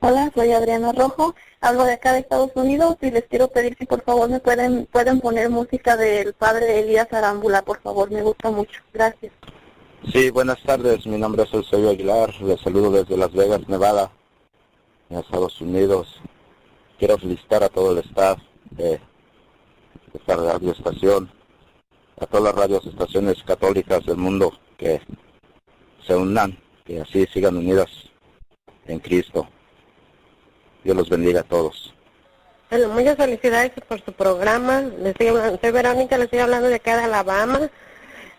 Hola, 0.00 0.32
soy 0.34 0.50
Adriana 0.52 0.90
Rojo, 0.92 1.36
hablo 1.60 1.84
de 1.84 1.92
acá 1.92 2.12
de 2.12 2.18
Estados 2.20 2.50
Unidos 2.56 2.96
y 3.02 3.12
les 3.12 3.24
quiero 3.26 3.46
pedir 3.48 3.76
si 3.78 3.86
por 3.86 4.02
favor 4.02 4.28
me 4.28 4.40
pueden 4.40 4.86
pueden 4.86 5.20
poner 5.20 5.50
música 5.50 5.96
del 5.96 6.32
padre 6.34 6.80
Elías 6.80 7.12
Arámbula, 7.12 7.62
por 7.62 7.80
favor, 7.80 8.10
me 8.10 8.22
gusta 8.22 8.50
mucho. 8.50 8.80
Gracias. 8.92 9.32
Sí, 10.12 10.30
buenas 10.30 10.62
tardes. 10.62 11.04
Mi 11.04 11.18
nombre 11.18 11.42
es 11.42 11.52
Eusebio 11.52 11.90
Aguilar. 11.90 12.32
Les 12.40 12.60
saludo 12.60 12.92
desde 12.92 13.16
Las 13.16 13.32
Vegas, 13.32 13.68
Nevada, 13.68 14.12
en 15.10 15.18
Estados 15.18 15.60
Unidos. 15.60 16.20
Quiero 16.96 17.18
felicitar 17.18 17.64
a 17.64 17.68
todo 17.68 17.90
el 17.90 17.98
staff 17.98 18.38
de 18.70 19.00
esta 20.14 20.36
radioestación, 20.36 21.28
a 22.20 22.26
todas 22.26 22.44
las 22.44 22.54
radioestaciones 22.54 23.42
católicas 23.42 24.06
del 24.06 24.16
mundo 24.16 24.52
que 24.78 25.00
se 26.06 26.14
unan, 26.14 26.56
que 26.84 27.00
así 27.00 27.26
sigan 27.26 27.56
unidas 27.56 27.90
en 28.86 29.00
Cristo. 29.00 29.48
Dios 30.84 30.96
los 30.96 31.10
bendiga 31.10 31.40
a 31.40 31.44
todos. 31.44 31.92
Bueno, 32.70 32.88
muchas 32.90 33.16
felicidades 33.16 33.72
por 33.88 34.00
su 34.04 34.12
programa. 34.12 34.82
Les 34.82 35.16
estoy 35.18 35.28
soy 35.60 35.70
Verónica, 35.72 36.16
le 36.16 36.24
estoy 36.24 36.38
hablando 36.38 36.68
de 36.68 36.76
acá 36.76 37.04
Alabama. 37.04 37.68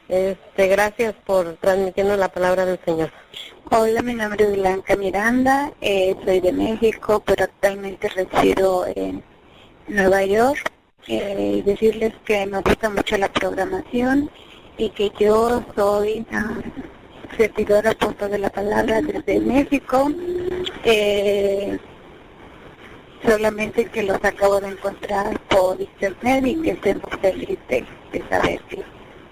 Este, 0.10 0.68
gracias 0.68 1.14
por 1.26 1.58
transmitirnos 1.58 2.18
la 2.18 2.30
palabra 2.30 2.66
del 2.66 2.80
Señor. 2.86 3.12
Hola, 3.70 4.02
mi 4.02 4.14
nombre 4.14 4.46
es 4.46 4.54
Blanca 4.54 4.96
Miranda, 4.96 5.74
eh, 5.82 6.16
soy 6.24 6.40
de 6.40 6.54
México, 6.54 7.22
pero 7.26 7.44
actualmente 7.44 8.08
resido 8.08 8.86
en 8.96 9.22
Nueva 9.90 10.24
York. 10.24 10.72
Eh, 11.08 11.62
decirles 11.66 12.14
que 12.24 12.46
me 12.46 12.62
gusta 12.62 12.90
mucho 12.90 13.18
la 13.18 13.28
programación 13.28 14.30
y 14.78 14.90
que 14.92 15.12
yo 15.20 15.62
soy 15.76 16.26
ah, 16.32 16.56
servidora 17.36 17.92
apóstol 17.92 18.32
de 18.32 18.40
la 18.40 18.50
palabra 18.50 19.02
desde 19.02 19.42
México. 19.42 20.10
Eh, 20.86 21.78
solamente 23.26 23.86
que 23.86 24.04
los 24.04 24.24
acabo 24.24 24.62
de 24.62 24.70
encontrar 24.70 25.38
por 25.50 25.82
internet 25.82 26.46
y 26.48 26.62
que 26.62 26.72
estoy 26.72 26.94
muy 26.94 27.20
feliz 27.20 27.60
de, 27.68 27.86
de 28.14 28.30
saber 28.30 28.62
que 28.70 28.84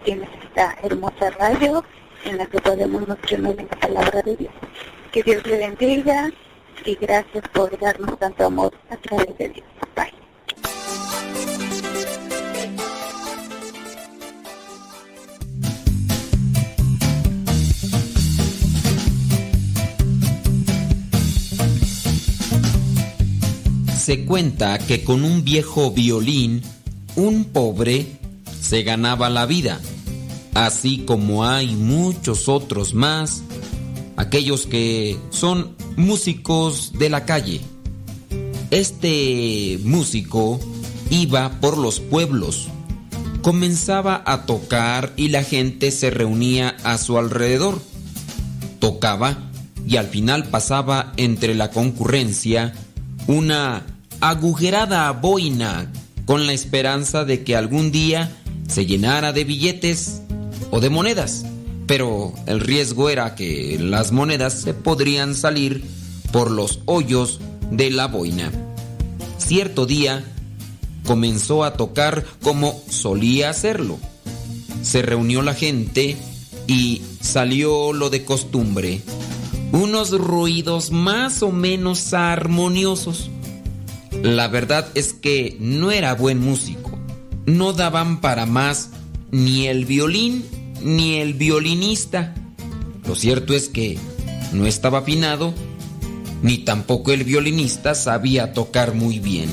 tienes 0.04 0.30
esta 0.56 0.78
hermosa 0.84 1.32
radio 1.32 1.84
en 2.24 2.38
la 2.38 2.46
que 2.46 2.60
podemos 2.60 3.06
nutrirnos 3.06 3.58
de 3.58 3.64
la 3.64 3.70
palabra 3.78 4.22
de 4.22 4.38
Dios. 4.38 4.54
Que 5.12 5.22
Dios 5.22 5.46
le 5.46 5.58
bendiga 5.58 6.32
y 6.86 6.96
gracias 6.96 7.44
por 7.50 7.78
darnos 7.78 8.18
tanto 8.18 8.46
amor 8.46 8.74
a 8.90 8.96
través 8.96 9.38
de 9.38 9.50
Dios. 9.50 9.66
Bye. 9.96 10.14
Se 23.94 24.26
cuenta 24.26 24.78
que 24.78 25.04
con 25.04 25.26
un 25.26 25.44
viejo 25.44 25.92
violín, 25.92 26.62
un 27.18 27.44
pobre 27.46 28.06
se 28.62 28.84
ganaba 28.84 29.30
la 29.30 29.46
vida, 29.46 29.80
así 30.56 31.04
como 31.06 31.46
hay 31.46 31.76
muchos 31.76 32.50
otros 32.50 32.96
más, 32.96 33.44
aquellos 34.18 34.66
que 34.66 35.20
son 35.30 35.76
músicos 35.96 36.94
de 36.98 37.10
la 37.12 37.26
calle. 37.26 37.62
Este 38.72 39.80
músico 39.84 40.60
iba 41.12 41.52
por 41.62 41.78
los 41.78 42.00
pueblos 42.00 42.70
comenzaba 43.46 44.24
a 44.26 44.48
tocar 44.48 45.14
y 45.18 45.28
la 45.28 45.44
gente 45.44 45.92
se 45.92 46.10
reunía 46.10 46.76
a 46.84 46.98
su 46.98 47.16
alrededor. 47.20 47.80
Tocaba 48.80 49.38
y 49.88 49.98
al 49.98 50.08
final 50.08 50.46
pasaba 50.46 51.14
entre 51.16 51.54
la 51.54 51.70
concurrencia 51.70 52.74
una 53.28 53.86
agujerada 54.20 55.12
boina 55.12 55.92
con 56.26 56.48
la 56.48 56.54
esperanza 56.54 57.24
de 57.24 57.44
que 57.44 57.56
algún 57.56 57.92
día 57.92 58.36
se 58.68 58.88
llenara 58.88 59.32
de 59.32 59.44
billetes 59.44 60.24
o 60.72 60.80
de 60.80 60.90
monedas, 60.90 61.46
pero 61.88 62.34
el 62.46 62.60
riesgo 62.60 63.10
era 63.10 63.36
que 63.36 63.78
las 63.80 64.12
monedas 64.12 64.62
se 64.62 64.74
podrían 64.74 65.36
salir 65.36 65.84
por 66.32 66.52
los 66.52 66.80
hoyos 66.86 67.40
de 67.72 67.90
la 67.92 68.08
boina. 68.08 68.52
Cierto 69.38 69.86
día 69.86 70.24
comenzó 71.06 71.64
a 71.64 71.74
tocar 71.74 72.26
como 72.42 72.82
solía 72.90 73.50
hacerlo. 73.50 74.00
Se 74.82 75.02
reunió 75.02 75.42
la 75.42 75.54
gente 75.54 76.18
y 76.68 77.02
salió 77.22 77.94
lo 77.94 78.10
de 78.10 78.24
costumbre. 78.24 79.02
Unos 79.72 80.12
ruidos 80.12 80.92
más 80.92 81.44
o 81.44 81.52
menos 81.52 82.14
armoniosos. 82.14 83.30
La 84.24 84.48
verdad 84.48 84.88
es 84.96 85.14
que 85.14 85.58
no 85.60 85.92
era 85.92 86.16
buen 86.16 86.40
músico. 86.40 86.98
No 87.46 87.74
daban 87.74 88.22
para 88.22 88.46
más 88.46 88.90
ni 89.36 89.68
el 89.68 89.84
violín 89.84 90.46
ni 90.82 91.16
el 91.16 91.34
violinista. 91.34 92.34
Lo 93.06 93.16
cierto 93.16 93.54
es 93.54 93.68
que 93.68 93.98
no 94.54 94.66
estaba 94.66 95.00
afinado, 95.00 95.54
ni 96.42 96.60
tampoco 96.60 97.12
el 97.12 97.26
violinista 97.26 97.96
sabía 97.96 98.54
tocar 98.54 98.96
muy 98.96 99.20
bien. 99.20 99.50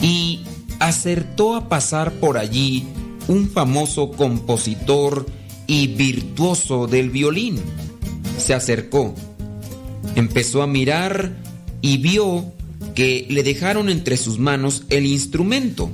Y 0.00 0.40
acertó 0.80 1.54
a 1.54 1.68
pasar 1.68 2.14
por 2.14 2.38
allí 2.38 2.88
un 3.28 3.48
famoso 3.48 4.10
compositor 4.10 5.26
y 5.68 5.86
virtuoso 5.86 6.88
del 6.88 7.10
violín. 7.10 7.60
Se 8.36 8.52
acercó, 8.52 9.14
empezó 10.16 10.60
a 10.60 10.66
mirar 10.66 11.36
y 11.82 11.98
vio 11.98 12.52
que 12.96 13.26
le 13.30 13.44
dejaron 13.44 13.90
entre 13.90 14.16
sus 14.16 14.40
manos 14.40 14.82
el 14.88 15.06
instrumento. 15.06 15.88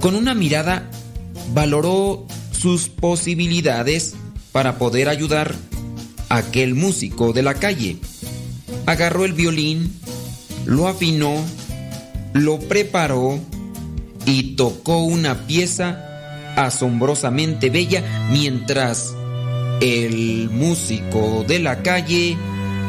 Con 0.00 0.16
una 0.16 0.34
mirada 0.34 0.90
valoró 1.52 2.26
sus 2.52 2.88
posibilidades 2.88 4.14
para 4.52 4.78
poder 4.78 5.08
ayudar 5.08 5.54
a 6.28 6.36
aquel 6.38 6.74
músico 6.74 7.32
de 7.32 7.42
la 7.42 7.54
calle. 7.54 7.98
Agarró 8.86 9.24
el 9.24 9.32
violín, 9.32 9.92
lo 10.64 10.88
afinó, 10.88 11.34
lo 12.32 12.58
preparó 12.60 13.38
y 14.26 14.54
tocó 14.56 14.98
una 14.98 15.46
pieza 15.46 16.54
asombrosamente 16.56 17.70
bella 17.70 18.28
mientras 18.30 19.14
el 19.80 20.48
músico 20.50 21.44
de 21.46 21.58
la 21.58 21.82
calle 21.82 22.36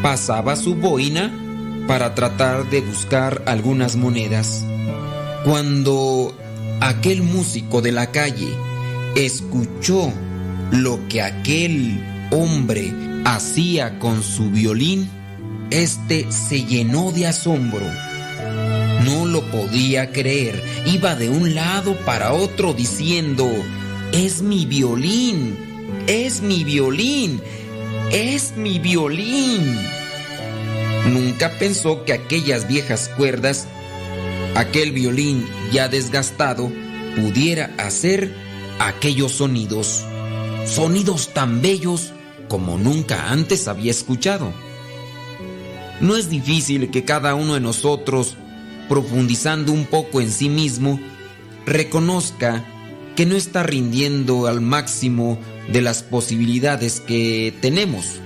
pasaba 0.02 0.56
su 0.56 0.76
boina 0.76 1.34
para 1.88 2.16
tratar 2.16 2.70
de 2.70 2.82
buscar 2.82 3.44
algunas 3.46 3.96
monedas. 3.96 4.64
Cuando 5.44 6.34
aquel 6.82 7.24
músico 7.24 7.82
de 7.82 7.92
la 7.92 8.12
calle 8.12 8.50
escuchó 9.16 10.12
lo 10.72 11.08
que 11.08 11.22
aquel 11.22 12.04
hombre 12.32 12.94
hacía 13.26 14.00
con 14.00 14.24
su 14.24 14.50
violín, 14.50 15.10
este 15.72 16.32
se 16.32 16.64
llenó 16.64 17.12
de 17.12 17.28
asombro. 17.28 17.86
No 19.04 19.26
lo 19.26 19.42
podía 19.52 20.12
creer. 20.12 20.64
Iba 20.86 21.16
de 21.16 21.30
un 21.30 21.54
lado 21.54 21.96
para 22.06 22.34
otro 22.34 22.74
diciendo, 22.74 23.50
es 24.12 24.42
mi 24.42 24.66
violín, 24.66 25.56
es 26.08 26.42
mi 26.42 26.64
violín, 26.64 27.42
es 28.12 28.56
mi 28.58 28.80
violín. 28.80 29.78
Nunca 31.12 31.52
pensó 31.60 32.04
que 32.04 32.14
aquellas 32.14 32.68
viejas 32.68 33.10
cuerdas, 33.16 33.68
aquel 34.56 34.92
violín 34.92 35.46
ya 35.72 35.88
desgastado, 35.88 36.72
pudiera 37.16 37.74
hacer 37.78 38.34
aquellos 38.80 39.34
sonidos. 39.34 40.04
Sonidos 40.66 41.34
tan 41.34 41.62
bellos 41.62 42.12
como 42.48 42.78
nunca 42.78 43.30
antes 43.30 43.68
había 43.68 43.92
escuchado. 43.92 44.52
No 46.02 46.16
es 46.16 46.30
difícil 46.30 46.90
que 46.92 47.06
cada 47.06 47.36
uno 47.36 47.54
de 47.54 47.62
nosotros 47.62 48.36
profundizando 48.88 49.72
un 49.72 49.86
poco 49.86 50.22
en 50.22 50.32
sí 50.32 50.50
mismo, 50.50 51.00
reconozca 51.66 52.66
que 53.16 53.26
no 53.26 53.36
está 53.36 53.64
rindiendo 53.64 54.48
al 54.48 54.62
máximo 54.62 55.40
de 55.72 55.82
las 55.82 56.04
posibilidades 56.04 57.00
que 57.00 57.54
tenemos. 57.62 58.20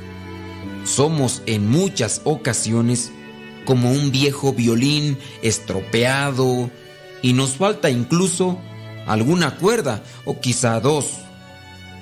Somos 0.86 1.42
en 1.46 1.70
muchas 1.70 2.22
ocasiones 2.24 3.12
como 3.70 3.92
un 3.92 4.10
viejo 4.10 4.52
violín 4.52 5.20
estropeado 5.44 6.72
y 7.22 7.34
nos 7.34 7.52
falta 7.52 7.92
incluso 7.92 8.58
alguna 9.06 9.58
cuerda 9.58 10.02
o 10.26 10.40
quizá 10.40 10.80
dos. 10.80 11.20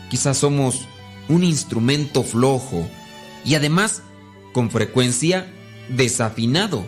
Quizás 0.10 0.38
somos 0.38 0.88
un 1.28 1.44
instrumento 1.44 2.24
flojo 2.24 2.88
y 3.44 3.56
además 3.56 4.02
con 4.54 4.72
frecuencia 4.72 5.54
desafinado. 5.90 6.86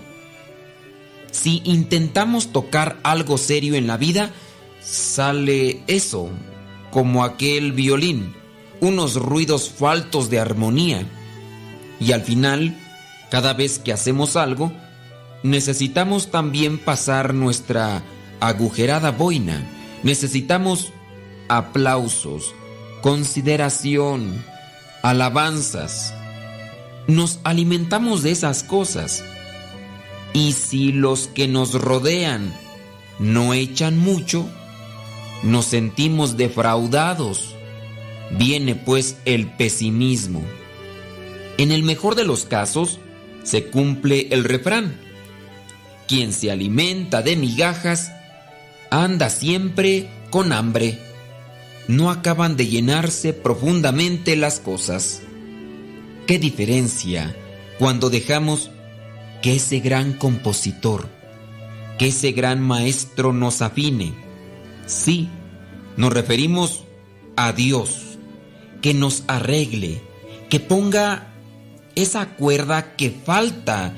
Si 1.32 1.62
intentamos 1.66 2.54
tocar 2.54 3.02
algo 3.04 3.38
serio 3.38 3.76
en 3.76 3.86
la 3.86 3.98
vida, 3.98 4.32
sale 4.82 5.84
eso, 5.88 6.30
como 6.90 7.26
aquel 7.26 7.74
violín, 7.74 8.34
unos 8.80 9.16
ruidos 9.16 9.70
faltos 9.70 10.30
de 10.30 10.40
armonía. 10.40 11.06
Y 12.00 12.14
al 12.14 12.22
final, 12.22 12.79
cada 13.30 13.54
vez 13.54 13.80
que 13.80 13.94
hacemos 13.94 14.36
algo, 14.36 14.72
necesitamos 15.44 16.32
también 16.32 16.78
pasar 16.78 17.34
nuestra 17.34 18.04
agujerada 18.40 19.12
boina. 19.12 19.64
Necesitamos 20.04 20.92
aplausos, 21.48 22.54
consideración, 23.02 24.44
alabanzas. 25.04 26.14
Nos 27.08 27.40
alimentamos 27.44 28.24
de 28.24 28.32
esas 28.32 28.64
cosas 28.64 29.24
y 30.34 30.54
si 30.54 30.92
los 30.92 31.28
que 31.28 31.48
nos 31.48 31.74
rodean 31.74 32.54
no 33.18 33.54
echan 33.54 33.98
mucho, 33.98 34.48
nos 35.44 35.66
sentimos 35.66 36.38
defraudados. 36.38 37.56
Viene 38.38 38.76
pues 38.76 39.18
el 39.26 39.48
pesimismo. 39.48 40.44
En 41.58 41.72
el 41.72 41.84
mejor 41.84 42.16
de 42.16 42.24
los 42.24 42.46
casos, 42.46 43.00
se 43.44 43.66
cumple 43.66 44.28
el 44.32 44.44
refrán. 44.44 44.96
Quien 46.08 46.34
se 46.34 46.52
alimenta 46.52 47.22
de 47.22 47.36
migajas, 47.36 48.12
anda 48.90 49.30
siempre 49.30 50.10
con 50.30 50.54
hambre. 50.54 51.00
No 51.88 52.10
acaban 52.10 52.56
de 52.56 52.68
llenarse 52.68 53.34
profundamente 53.34 54.36
las 54.36 54.60
cosas. 54.60 55.22
¿Qué 56.28 56.38
diferencia 56.38 57.36
cuando 57.80 58.10
dejamos 58.10 58.70
que 59.42 59.56
ese 59.56 59.80
gran 59.80 60.14
compositor, 60.14 61.08
que 61.98 62.08
ese 62.08 62.32
gran 62.32 62.62
maestro 62.62 63.34
nos 63.34 63.62
afine. 63.62 64.14
Sí, 64.86 65.30
nos 65.98 66.14
referimos 66.14 66.84
a 67.36 67.54
Dios, 67.54 68.18
que 68.82 68.94
nos 68.94 69.24
arregle, 69.28 70.02
que 70.50 70.60
ponga 70.60 71.29
esa 72.02 72.36
cuerda 72.36 72.96
que 72.96 73.12
falta 73.12 73.94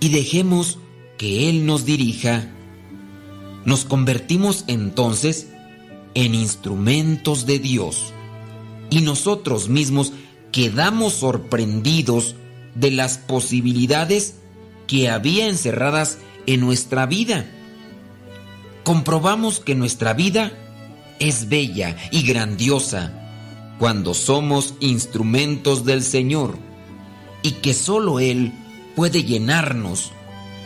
y 0.00 0.10
dejemos 0.10 0.78
que 1.18 1.48
Él 1.48 1.66
nos 1.66 1.84
dirija. 1.84 2.50
Nos 3.64 3.84
convertimos 3.84 4.64
entonces 4.68 5.48
en 6.14 6.34
instrumentos 6.34 7.46
de 7.46 7.58
Dios 7.58 8.12
y 8.90 9.00
nosotros 9.00 9.68
mismos 9.68 10.12
quedamos 10.52 11.14
sorprendidos 11.14 12.36
de 12.74 12.90
las 12.90 13.18
posibilidades 13.18 14.36
que 14.86 15.08
había 15.08 15.48
encerradas 15.48 16.18
en 16.46 16.60
nuestra 16.60 17.06
vida. 17.06 17.46
Comprobamos 18.84 19.58
que 19.58 19.74
nuestra 19.74 20.14
vida 20.14 20.52
es 21.18 21.48
bella 21.48 21.96
y 22.12 22.22
grandiosa 22.22 23.12
cuando 23.78 24.14
somos 24.14 24.74
instrumentos 24.80 25.84
del 25.84 26.02
Señor 26.02 26.65
y 27.46 27.52
que 27.52 27.74
solo 27.74 28.18
Él 28.18 28.52
puede 28.96 29.22
llenarnos 29.22 30.10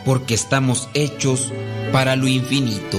porque 0.03 0.33
estamos 0.33 0.89
hechos 0.95 1.53
para 1.91 2.15
lo 2.15 2.27
infinito. 2.27 2.97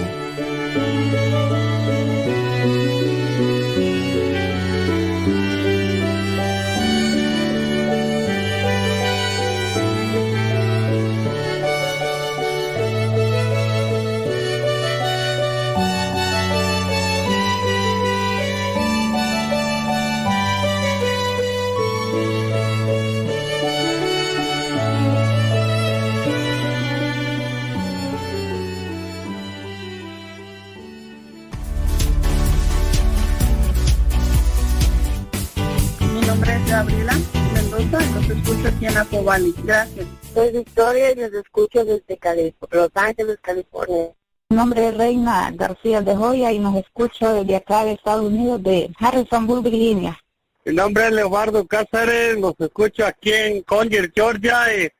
Gracias. 39.65 40.07
Soy 40.35 40.53
Victoria 40.53 41.13
y 41.13 41.15
les 41.15 41.33
escucho 41.33 41.85
desde 41.85 42.19
Cali- 42.19 42.55
Los 42.71 42.91
Ángeles, 42.95 43.39
California. 43.41 44.09
Mi 44.51 44.57
nombre 44.57 44.89
es 44.89 44.97
Reina 44.97 45.51
García 45.55 46.03
de 46.03 46.15
Joya 46.15 46.53
y 46.53 46.59
nos 46.59 46.77
escucho 46.77 47.33
desde 47.33 47.57
acá 47.57 47.85
de 47.85 47.93
Estados 47.93 48.27
Unidos, 48.27 48.63
de 48.63 48.91
Harrisonburg, 48.99 49.63
Virginia. 49.63 50.19
Mi 50.67 50.75
nombre 50.75 51.07
es 51.07 51.13
Leobardo 51.13 51.67
Cáceres, 51.67 52.39
los 52.39 52.55
escucho 52.59 53.07
aquí 53.07 53.33
en 53.33 53.63
Collier, 53.63 54.13
Georgia. 54.15 54.59
Y... 54.77 54.91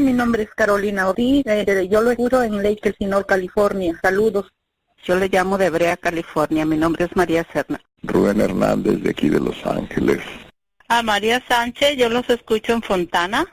Mi 0.00 0.12
nombre 0.12 0.42
es 0.42 0.50
Carolina 0.50 1.08
Ortiz, 1.08 1.46
eh, 1.46 1.88
yo 1.88 2.00
lo 2.02 2.10
escucho 2.10 2.42
en 2.42 2.56
Lake 2.62 2.80
Elsinore, 2.88 3.24
California. 3.24 3.96
Saludos. 4.02 4.46
Yo 5.04 5.14
le 5.14 5.28
llamo 5.28 5.56
de 5.58 5.70
Brea, 5.70 5.96
California. 5.96 6.66
Mi 6.66 6.76
nombre 6.76 7.04
es 7.04 7.14
María 7.14 7.46
Serna. 7.52 7.80
Rubén 8.02 8.40
Hernández 8.40 9.00
de 9.00 9.10
aquí 9.10 9.28
de 9.28 9.38
Los 9.40 9.64
Ángeles. 9.64 10.18
A 10.88 11.02
María 11.04 11.40
Sánchez, 11.46 11.96
yo 11.96 12.08
los 12.08 12.28
escucho 12.28 12.72
en 12.72 12.82
Fontana. 12.82 13.46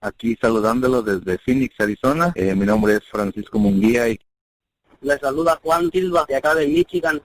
Aquí 0.00 0.36
saludándolo 0.40 1.02
desde 1.02 1.38
Phoenix, 1.38 1.74
Arizona. 1.80 2.32
Eh, 2.36 2.54
mi 2.54 2.64
nombre 2.64 2.94
es 2.94 3.04
Francisco 3.04 3.58
Munguía 3.58 4.08
y 4.08 4.18
Le 5.00 5.18
saluda 5.18 5.58
Juan 5.62 5.90
Silva 5.90 6.24
de 6.28 6.36
acá 6.36 6.54
de 6.54 6.68
Michigan. 6.68 7.20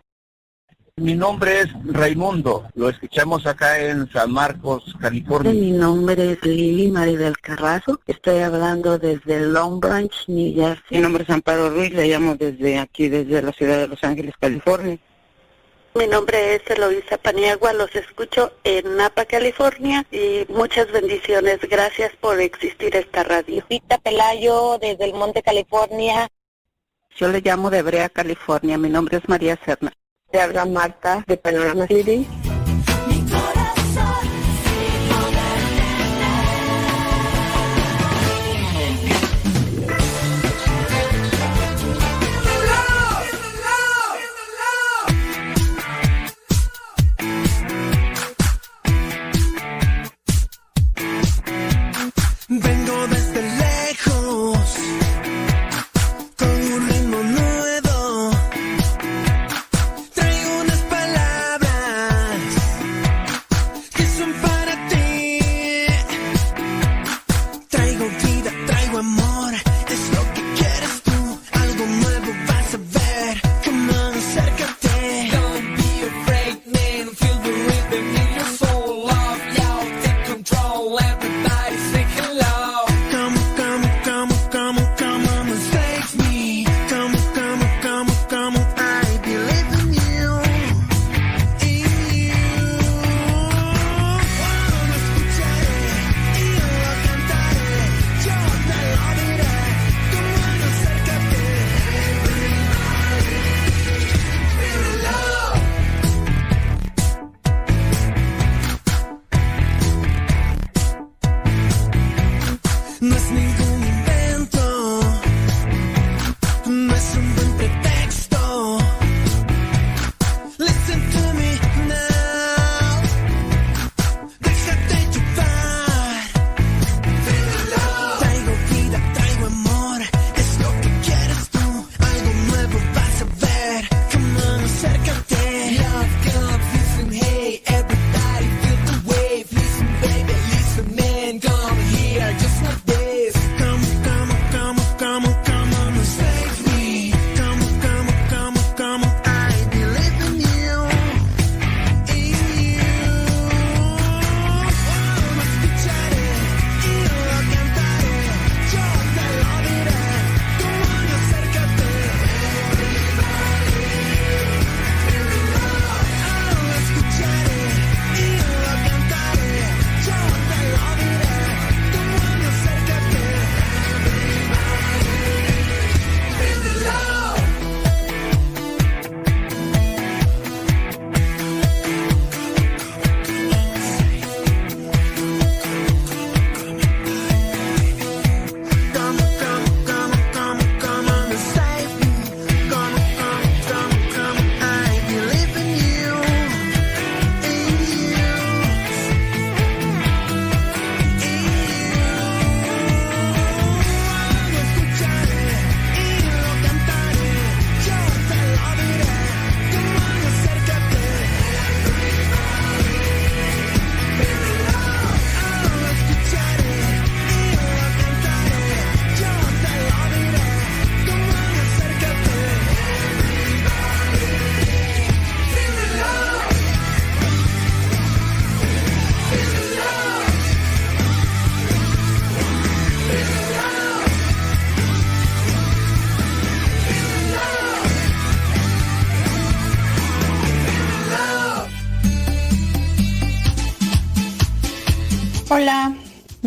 mi 0.95 1.13
nombre 1.13 1.61
es 1.61 1.69
Raimundo. 1.85 2.67
Lo 2.73 2.89
escuchamos 2.89 3.45
acá 3.45 3.79
en 3.79 4.11
San 4.11 4.31
Marcos, 4.31 4.95
California. 4.99 5.51
Mi 5.53 5.71
nombre 5.71 6.31
es 6.31 6.43
Lili 6.43 6.91
María 6.91 7.19
del 7.19 7.37
Carrazo. 7.37 7.99
Estoy 8.07 8.39
hablando 8.39 8.97
desde 8.97 9.41
Long 9.41 9.79
Branch, 9.79 10.13
New 10.27 10.55
Jersey. 10.55 10.97
Mi 10.97 10.99
nombre 10.99 11.23
es 11.23 11.29
Amparo 11.29 11.69
Ruiz, 11.69 11.93
le 11.93 12.07
llamo 12.07 12.35
desde 12.35 12.79
aquí, 12.79 13.07
desde 13.07 13.41
la 13.41 13.51
ciudad 13.51 13.79
de 13.81 13.87
Los 13.87 14.03
Ángeles, 14.03 14.33
California. 14.39 14.97
Mi 15.95 16.07
nombre 16.07 16.55
es 16.55 16.61
Eloisa 16.67 17.19
Paniagua, 17.19 17.71
los 17.73 17.95
escucho 17.95 18.51
en 18.63 18.97
Napa, 18.97 19.25
California 19.25 20.03
y 20.11 20.43
muchas 20.49 20.91
bendiciones. 20.91 21.59
Gracias 21.69 22.11
por 22.19 22.41
existir 22.41 22.95
esta 22.95 23.23
radio. 23.23 23.63
Rita 23.69 23.99
Pelayo 23.99 24.79
desde 24.79 25.05
el 25.05 25.13
Monte, 25.13 25.43
California. 25.43 26.27
Yo 27.15 27.27
le 27.27 27.41
llamo 27.41 27.69
de 27.69 27.83
Brea, 27.83 28.09
California. 28.09 28.75
Mi 28.79 28.89
nombre 28.89 29.17
es 29.17 29.29
María 29.29 29.59
Serna. 29.63 29.93
Te 30.31 30.41
habla 30.41 30.65
Marta 30.65 31.23
de 31.27 31.37
Panorama 31.37 31.85
City. 31.85 32.27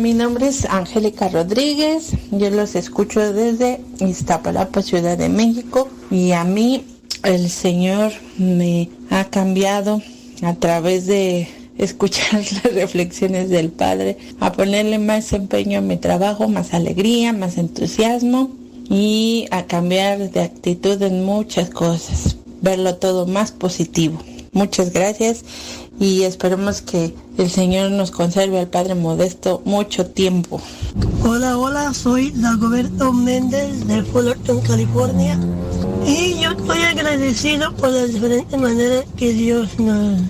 Mi 0.07 0.13
nombre 0.13 0.47
es 0.47 0.63
Angélica 0.63 1.27
Rodríguez. 1.27 2.13
Yo 2.31 2.49
los 2.49 2.75
escucho 2.75 3.33
desde 3.33 3.81
Iztapalapa, 3.99 4.81
Ciudad 4.81 5.17
de 5.17 5.27
México. 5.27 5.89
Y 6.09 6.31
a 6.31 6.45
mí 6.45 6.85
el 7.23 7.49
Señor 7.49 8.13
me 8.37 8.89
ha 9.09 9.25
cambiado 9.25 10.01
a 10.43 10.53
través 10.53 11.07
de 11.07 11.49
escuchar 11.77 12.35
las 12.63 12.63
reflexiones 12.73 13.49
del 13.49 13.69
Padre, 13.69 14.17
a 14.39 14.53
ponerle 14.53 14.97
más 14.97 15.33
empeño 15.33 15.79
a 15.79 15.81
mi 15.81 15.97
trabajo, 15.97 16.47
más 16.47 16.73
alegría, 16.73 17.33
más 17.33 17.57
entusiasmo 17.57 18.51
y 18.89 19.47
a 19.51 19.65
cambiar 19.65 20.31
de 20.31 20.39
actitud 20.39 21.01
en 21.01 21.25
muchas 21.25 21.69
cosas, 21.69 22.37
verlo 22.61 22.95
todo 22.95 23.27
más 23.27 23.51
positivo. 23.51 24.23
Muchas 24.53 24.93
gracias 24.93 25.43
y 25.99 26.23
esperemos 26.23 26.81
que 26.81 27.15
el 27.37 27.49
Señor 27.49 27.91
nos 27.91 28.11
conserve 28.11 28.59
al 28.59 28.67
Padre 28.67 28.95
Modesto 28.95 29.61
mucho 29.65 30.05
tiempo. 30.05 30.61
Hola, 31.23 31.57
hola, 31.57 31.93
soy 31.93 32.31
Dagoberto 32.31 33.13
Méndez 33.13 33.85
de 33.87 34.03
Fullerton, 34.03 34.61
California. 34.61 35.39
Y 36.05 36.39
yo 36.39 36.51
estoy 36.51 36.79
agradecido 36.79 37.73
por 37.75 37.89
las 37.89 38.13
diferentes 38.13 38.59
maneras 38.59 39.05
que 39.15 39.33
Dios 39.33 39.77
nos 39.79 40.21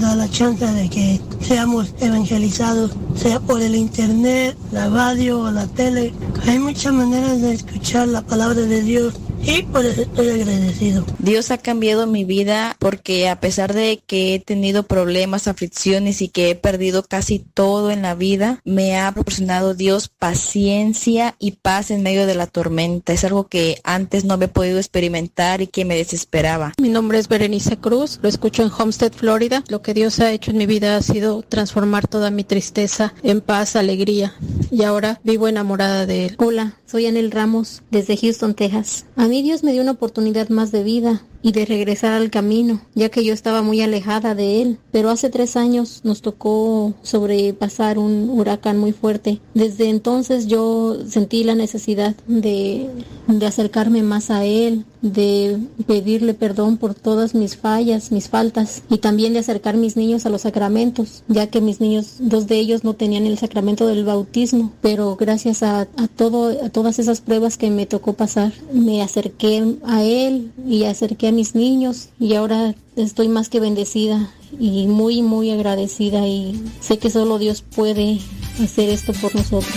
da 0.00 0.14
la 0.14 0.28
chance 0.30 0.64
de 0.64 0.88
que 0.88 1.20
seamos 1.40 1.94
evangelizados, 2.00 2.92
sea 3.16 3.40
por 3.40 3.60
el 3.60 3.74
internet, 3.74 4.56
la 4.72 4.88
radio 4.88 5.40
o 5.40 5.50
la 5.50 5.66
tele. 5.66 6.12
Hay 6.46 6.58
muchas 6.58 6.92
maneras 6.92 7.40
de 7.40 7.54
escuchar 7.54 8.08
la 8.08 8.22
palabra 8.22 8.60
de 8.60 8.82
Dios 8.82 9.14
y 9.42 9.62
por 9.62 9.84
eso 9.84 10.02
estoy 10.02 10.30
agradecido. 10.30 11.04
Dios 11.18 11.50
ha 11.50 11.58
cambiado 11.58 12.06
mi 12.06 12.24
vida 12.24 12.76
porque 12.78 13.28
a 13.28 13.40
pesar 13.40 13.74
de 13.74 14.02
que 14.06 14.34
he 14.34 14.40
tenido 14.40 14.82
problemas, 14.82 15.48
aflicciones 15.48 16.22
y 16.22 16.28
que 16.28 16.50
he 16.50 16.54
perdido 16.54 17.02
casi 17.02 17.38
todo 17.38 17.90
en 17.90 18.02
la 18.02 18.14
vida, 18.14 18.60
me 18.64 18.98
ha 18.98 19.12
proporcionado 19.12 19.74
Dios 19.74 20.08
paciencia 20.08 21.34
y 21.38 21.52
paz 21.52 21.90
en 21.90 22.02
medio 22.02 22.26
de 22.26 22.34
la 22.34 22.46
tormenta. 22.46 23.12
Es 23.12 23.24
algo 23.24 23.48
que 23.48 23.80
antes 23.84 24.24
no 24.24 24.34
había 24.34 24.52
podido 24.52 24.78
experimentar 24.78 25.60
y 25.60 25.66
que 25.66 25.84
me 25.84 25.96
desesperaba. 25.96 26.74
Mi 26.80 26.88
nombre 26.88 27.18
es 27.18 27.28
Berenice 27.28 27.76
Cruz, 27.78 28.18
lo 28.22 28.28
escucho 28.28 28.62
en 28.62 28.70
Homestead, 28.76 29.12
Florida. 29.12 29.64
Lo 29.68 29.82
que 29.82 29.94
Dios 29.94 30.20
ha 30.20 30.32
hecho 30.32 30.50
en 30.50 30.58
mi 30.58 30.66
vida 30.66 30.96
ha 30.96 31.02
sido 31.02 31.42
transformar 31.42 32.06
toda 32.06 32.30
mi 32.30 32.44
tristeza 32.44 33.14
en 33.22 33.40
paz, 33.40 33.76
alegría 33.76 34.34
y 34.70 34.84
ahora 34.84 35.20
vivo 35.24 35.48
enamorada 35.48 36.06
de 36.06 36.26
Él. 36.26 36.36
Hola, 36.38 36.76
soy 36.86 37.06
Anel 37.06 37.30
Ramos 37.30 37.82
desde 37.90 38.16
Houston, 38.16 38.54
Texas. 38.54 39.06
Mí 39.30 39.42
Dios 39.42 39.62
me 39.62 39.72
dio 39.72 39.80
una 39.80 39.92
oportunidad 39.92 40.48
más 40.48 40.72
de 40.72 40.82
vida 40.82 41.22
y 41.42 41.52
de 41.52 41.64
regresar 41.64 42.12
al 42.12 42.30
camino, 42.30 42.80
ya 42.94 43.08
que 43.08 43.24
yo 43.24 43.32
estaba 43.32 43.62
muy 43.62 43.80
alejada 43.80 44.34
de 44.34 44.62
él. 44.62 44.78
Pero 44.90 45.10
hace 45.10 45.30
tres 45.30 45.56
años 45.56 46.00
nos 46.04 46.22
tocó 46.22 46.94
sobrepasar 47.02 47.98
un 47.98 48.30
huracán 48.30 48.78
muy 48.78 48.92
fuerte. 48.92 49.40
Desde 49.54 49.88
entonces 49.88 50.46
yo 50.46 50.96
sentí 51.08 51.44
la 51.44 51.54
necesidad 51.54 52.14
de, 52.26 52.88
de 53.26 53.46
acercarme 53.46 54.02
más 54.02 54.30
a 54.30 54.44
él, 54.44 54.84
de 55.02 55.58
pedirle 55.86 56.34
perdón 56.34 56.76
por 56.76 56.94
todas 56.94 57.34
mis 57.34 57.56
fallas, 57.56 58.12
mis 58.12 58.28
faltas 58.28 58.82
y 58.90 58.98
también 58.98 59.32
de 59.32 59.38
acercar 59.38 59.76
mis 59.76 59.96
niños 59.96 60.26
a 60.26 60.30
los 60.30 60.42
sacramentos, 60.42 61.22
ya 61.28 61.46
que 61.46 61.60
mis 61.60 61.80
niños, 61.80 62.16
dos 62.18 62.46
de 62.46 62.58
ellos 62.58 62.84
no 62.84 62.94
tenían 62.94 63.26
el 63.26 63.38
sacramento 63.38 63.86
del 63.86 64.04
bautismo, 64.04 64.72
pero 64.82 65.16
gracias 65.16 65.62
a, 65.62 65.82
a 65.82 66.08
todo, 66.14 66.64
a 66.64 66.68
todas 66.68 66.98
esas 66.98 67.20
pruebas 67.20 67.56
que 67.56 67.70
me 67.70 67.86
tocó 67.86 68.12
pasar, 68.12 68.52
me 68.72 69.02
acerqué 69.02 69.76
a 69.84 70.04
él 70.04 70.52
y 70.66 70.84
acerqué 70.84 71.29
mis 71.32 71.54
niños 71.54 72.08
y 72.18 72.34
ahora 72.34 72.74
estoy 72.96 73.28
más 73.28 73.48
que 73.48 73.60
bendecida 73.60 74.32
y 74.58 74.86
muy 74.86 75.22
muy 75.22 75.50
agradecida 75.50 76.26
y 76.26 76.60
sé 76.80 76.98
que 76.98 77.10
solo 77.10 77.38
Dios 77.38 77.62
puede 77.62 78.20
hacer 78.62 78.88
esto 78.88 79.12
por 79.14 79.34
nosotros. 79.34 79.74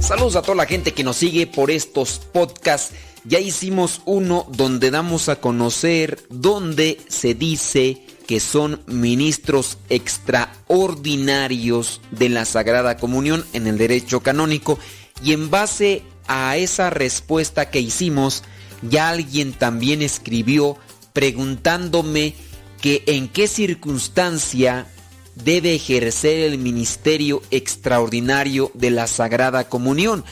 Saludos 0.00 0.36
a 0.36 0.42
toda 0.42 0.54
la 0.54 0.64
gente 0.64 0.94
que 0.94 1.04
nos 1.04 1.16
sigue 1.16 1.46
por 1.46 1.70
estos 1.70 2.18
podcasts. 2.32 2.94
Ya 3.24 3.40
hicimos 3.40 4.00
uno 4.06 4.46
donde 4.48 4.90
damos 4.90 5.28
a 5.28 5.36
conocer 5.36 6.18
donde 6.30 6.98
se 7.08 7.34
dice 7.34 8.02
que 8.28 8.38
son 8.40 8.80
ministros 8.86 9.78
extraordinarios 9.88 12.02
de 12.10 12.28
la 12.28 12.44
Sagrada 12.44 12.98
Comunión 12.98 13.46
en 13.54 13.66
el 13.66 13.78
derecho 13.78 14.20
canónico. 14.20 14.78
Y 15.24 15.32
en 15.32 15.48
base 15.48 16.02
a 16.26 16.58
esa 16.58 16.90
respuesta 16.90 17.70
que 17.70 17.80
hicimos, 17.80 18.42
ya 18.82 19.08
alguien 19.08 19.54
también 19.54 20.02
escribió 20.02 20.76
preguntándome 21.14 22.34
que 22.82 23.02
en 23.06 23.28
qué 23.28 23.48
circunstancia 23.48 24.86
debe 25.34 25.74
ejercer 25.74 26.52
el 26.52 26.58
ministerio 26.58 27.40
extraordinario 27.50 28.70
de 28.74 28.90
la 28.90 29.06
Sagrada 29.06 29.70
Comunión, 29.70 30.22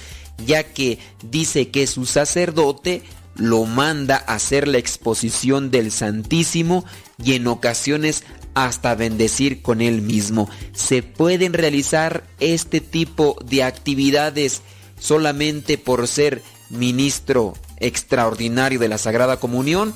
ya 0.47 0.65
que 0.65 0.99
dice 1.31 1.71
que 1.71 1.87
su 1.87 2.05
sacerdote 2.05 3.05
lo 3.37 3.65
manda 3.65 4.23
a 4.27 4.35
hacer 4.35 4.69
la 4.69 4.77
exposición 4.77 5.71
del 5.71 5.93
Santísimo 5.93 6.85
y 7.23 7.35
en 7.35 7.47
ocasiones 7.47 8.25
hasta 8.55 8.95
bendecir 8.95 9.63
con 9.63 9.81
él 9.81 10.03
mismo. 10.03 10.49
¿Se 10.73 11.03
pueden 11.03 11.53
realizar 11.53 12.25
este 12.41 12.81
tipo 12.81 13.37
de 13.45 13.63
actividades 13.63 14.63
solamente 14.99 15.79
por 15.79 16.09
ser 16.09 16.43
ministro 16.71 17.55
extraordinario 17.79 18.79
de 18.79 18.89
la 18.89 18.99
Sagrada 18.99 19.39
Comunión? 19.39 19.95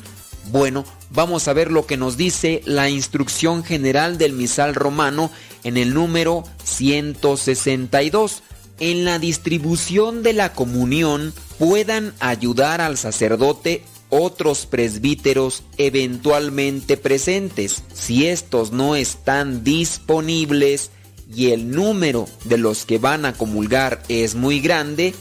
Bueno, 0.51 0.84
vamos 1.10 1.48
a 1.48 1.52
ver 1.52 1.70
lo 1.70 1.86
que 1.86 1.97
nos 1.97 2.16
dice 2.16 2.62
la 2.64 2.88
instrucción 2.88 3.64
general 3.64 4.18
del 4.18 4.32
misal 4.32 4.74
romano 4.74 5.30
en 5.64 5.76
el 5.76 5.94
número 5.94 6.44
162. 6.64 8.42
En 8.78 9.05
la 9.05 9.18
distribución 9.18 10.22
de 10.22 10.32
la 10.32 10.52
comunión 10.52 11.34
puedan 11.59 12.14
ayudar 12.20 12.80
al 12.80 12.97
sacerdote 12.97 13.84
otros 14.11 14.66
presbíteros 14.66 15.62
eventualmente 15.78 16.97
presentes. 16.97 17.82
Si 17.95 18.27
estos 18.27 18.73
no 18.73 18.97
están 18.97 19.65
disponibles 19.65 20.91
y 21.35 21.51
el 21.53 21.70
número 21.70 22.28
de 22.45 22.59
los 22.59 22.85
que 22.85 22.99
van 22.99 23.24
a 23.24 23.32
comulgar 23.32 24.03
es 24.09 24.35
muy 24.35 24.61
grande, 24.61 25.15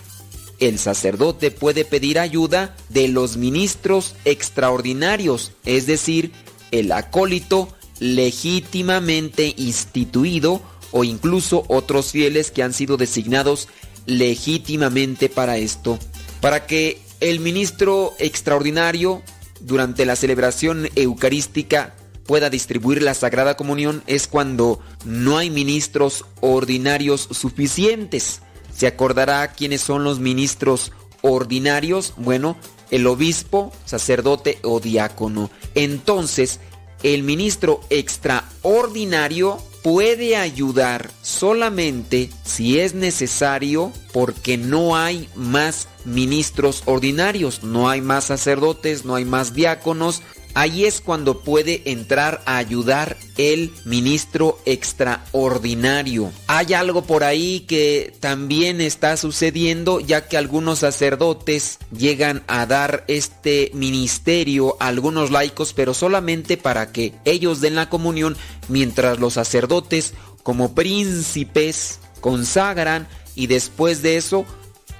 el 0.60 0.78
sacerdote 0.78 1.52
puede 1.52 1.86
pedir 1.86 2.20
ayuda 2.20 2.76
de 2.90 3.08
los 3.08 3.38
ministros 3.38 4.16
extraordinarios, 4.26 5.54
es 5.64 5.86
decir, 5.86 6.32
el 6.72 6.92
acólito 6.92 7.70
legítimamente 8.00 9.54
instituido 9.58 10.62
o 10.92 11.04
incluso 11.04 11.64
otros 11.68 12.12
fieles 12.12 12.52
que 12.52 12.64
han 12.64 12.74
sido 12.74 12.98
designados 12.98 13.68
legítimamente 14.06 15.30
para 15.30 15.58
esto. 15.58 16.00
Para 16.42 16.66
que 16.66 17.00
el 17.20 17.40
ministro 17.40 18.14
extraordinario 18.20 19.22
durante 19.60 20.06
la 20.06 20.16
celebración 20.16 20.90
eucarística 20.96 21.96
pueda 22.26 22.50
distribuir 22.50 23.02
la 23.02 23.14
Sagrada 23.14 23.58
Comunión 23.58 24.04
es 24.08 24.28
cuando 24.28 24.80
no 25.04 25.38
hay 25.38 25.50
ministros 25.50 26.26
ordinarios 26.42 27.28
suficientes. 27.32 28.42
¿Se 28.74 28.88
acordará 28.88 29.48
quiénes 29.52 29.82
son 29.82 30.04
los 30.04 30.20
ministros 30.20 30.92
ordinarios? 31.22 32.14
Bueno, 32.18 32.56
el 32.92 33.08
obispo, 33.08 33.74
sacerdote 33.86 34.60
o 34.64 34.80
diácono. 34.80 35.50
Entonces, 35.76 36.60
el 37.04 37.24
ministro 37.24 37.82
extraordinario 37.90 39.58
puede 39.82 40.36
ayudar 40.38 41.10
solamente 41.22 42.30
si 42.44 42.80
es 42.80 42.94
necesario 42.94 43.92
porque 44.12 44.58
no 44.58 44.96
hay 44.96 45.30
más 45.36 45.88
ministros 46.06 46.84
ordinarios, 46.86 47.64
no 47.64 47.90
hay 47.90 48.02
más 48.02 48.26
sacerdotes, 48.26 49.06
no 49.06 49.16
hay 49.16 49.26
más 49.26 49.54
diáconos, 49.54 50.22
Ahí 50.54 50.86
es 50.86 51.00
cuando 51.02 51.42
puede 51.42 51.84
entrar 51.86 52.42
a 52.46 52.58
ayudar 52.58 53.18
el 53.38 53.72
ministro 53.86 54.60
extraordinario. 54.66 56.32
Hay 56.48 56.74
algo 56.74 57.04
por 57.04 57.24
ahí 57.24 57.62
que 57.62 58.14
también 58.20 58.82
está 58.82 59.16
sucediendo 59.16 60.00
ya 60.00 60.28
que 60.28 60.38
algunos 60.38 60.80
sacerdotes 60.80 61.80
llegan 61.98 62.44
a 62.48 62.66
dar 62.66 63.06
este 63.08 63.72
ministerio 63.74 64.76
a 64.80 64.88
algunos 64.88 65.32
laicos 65.32 65.74
pero 65.74 65.94
solamente 65.94 66.58
para 66.58 66.92
que 66.92 67.14
ellos 67.26 67.62
den 67.62 67.76
la 67.76 67.90
comunión 67.90 68.36
mientras 68.68 69.20
los 69.20 69.34
sacerdotes 69.34 70.14
como 70.44 70.74
príncipes 70.74 72.00
consagran 72.22 73.08
y 73.36 73.48
después 73.48 74.02
de 74.02 74.18
eso 74.18 74.46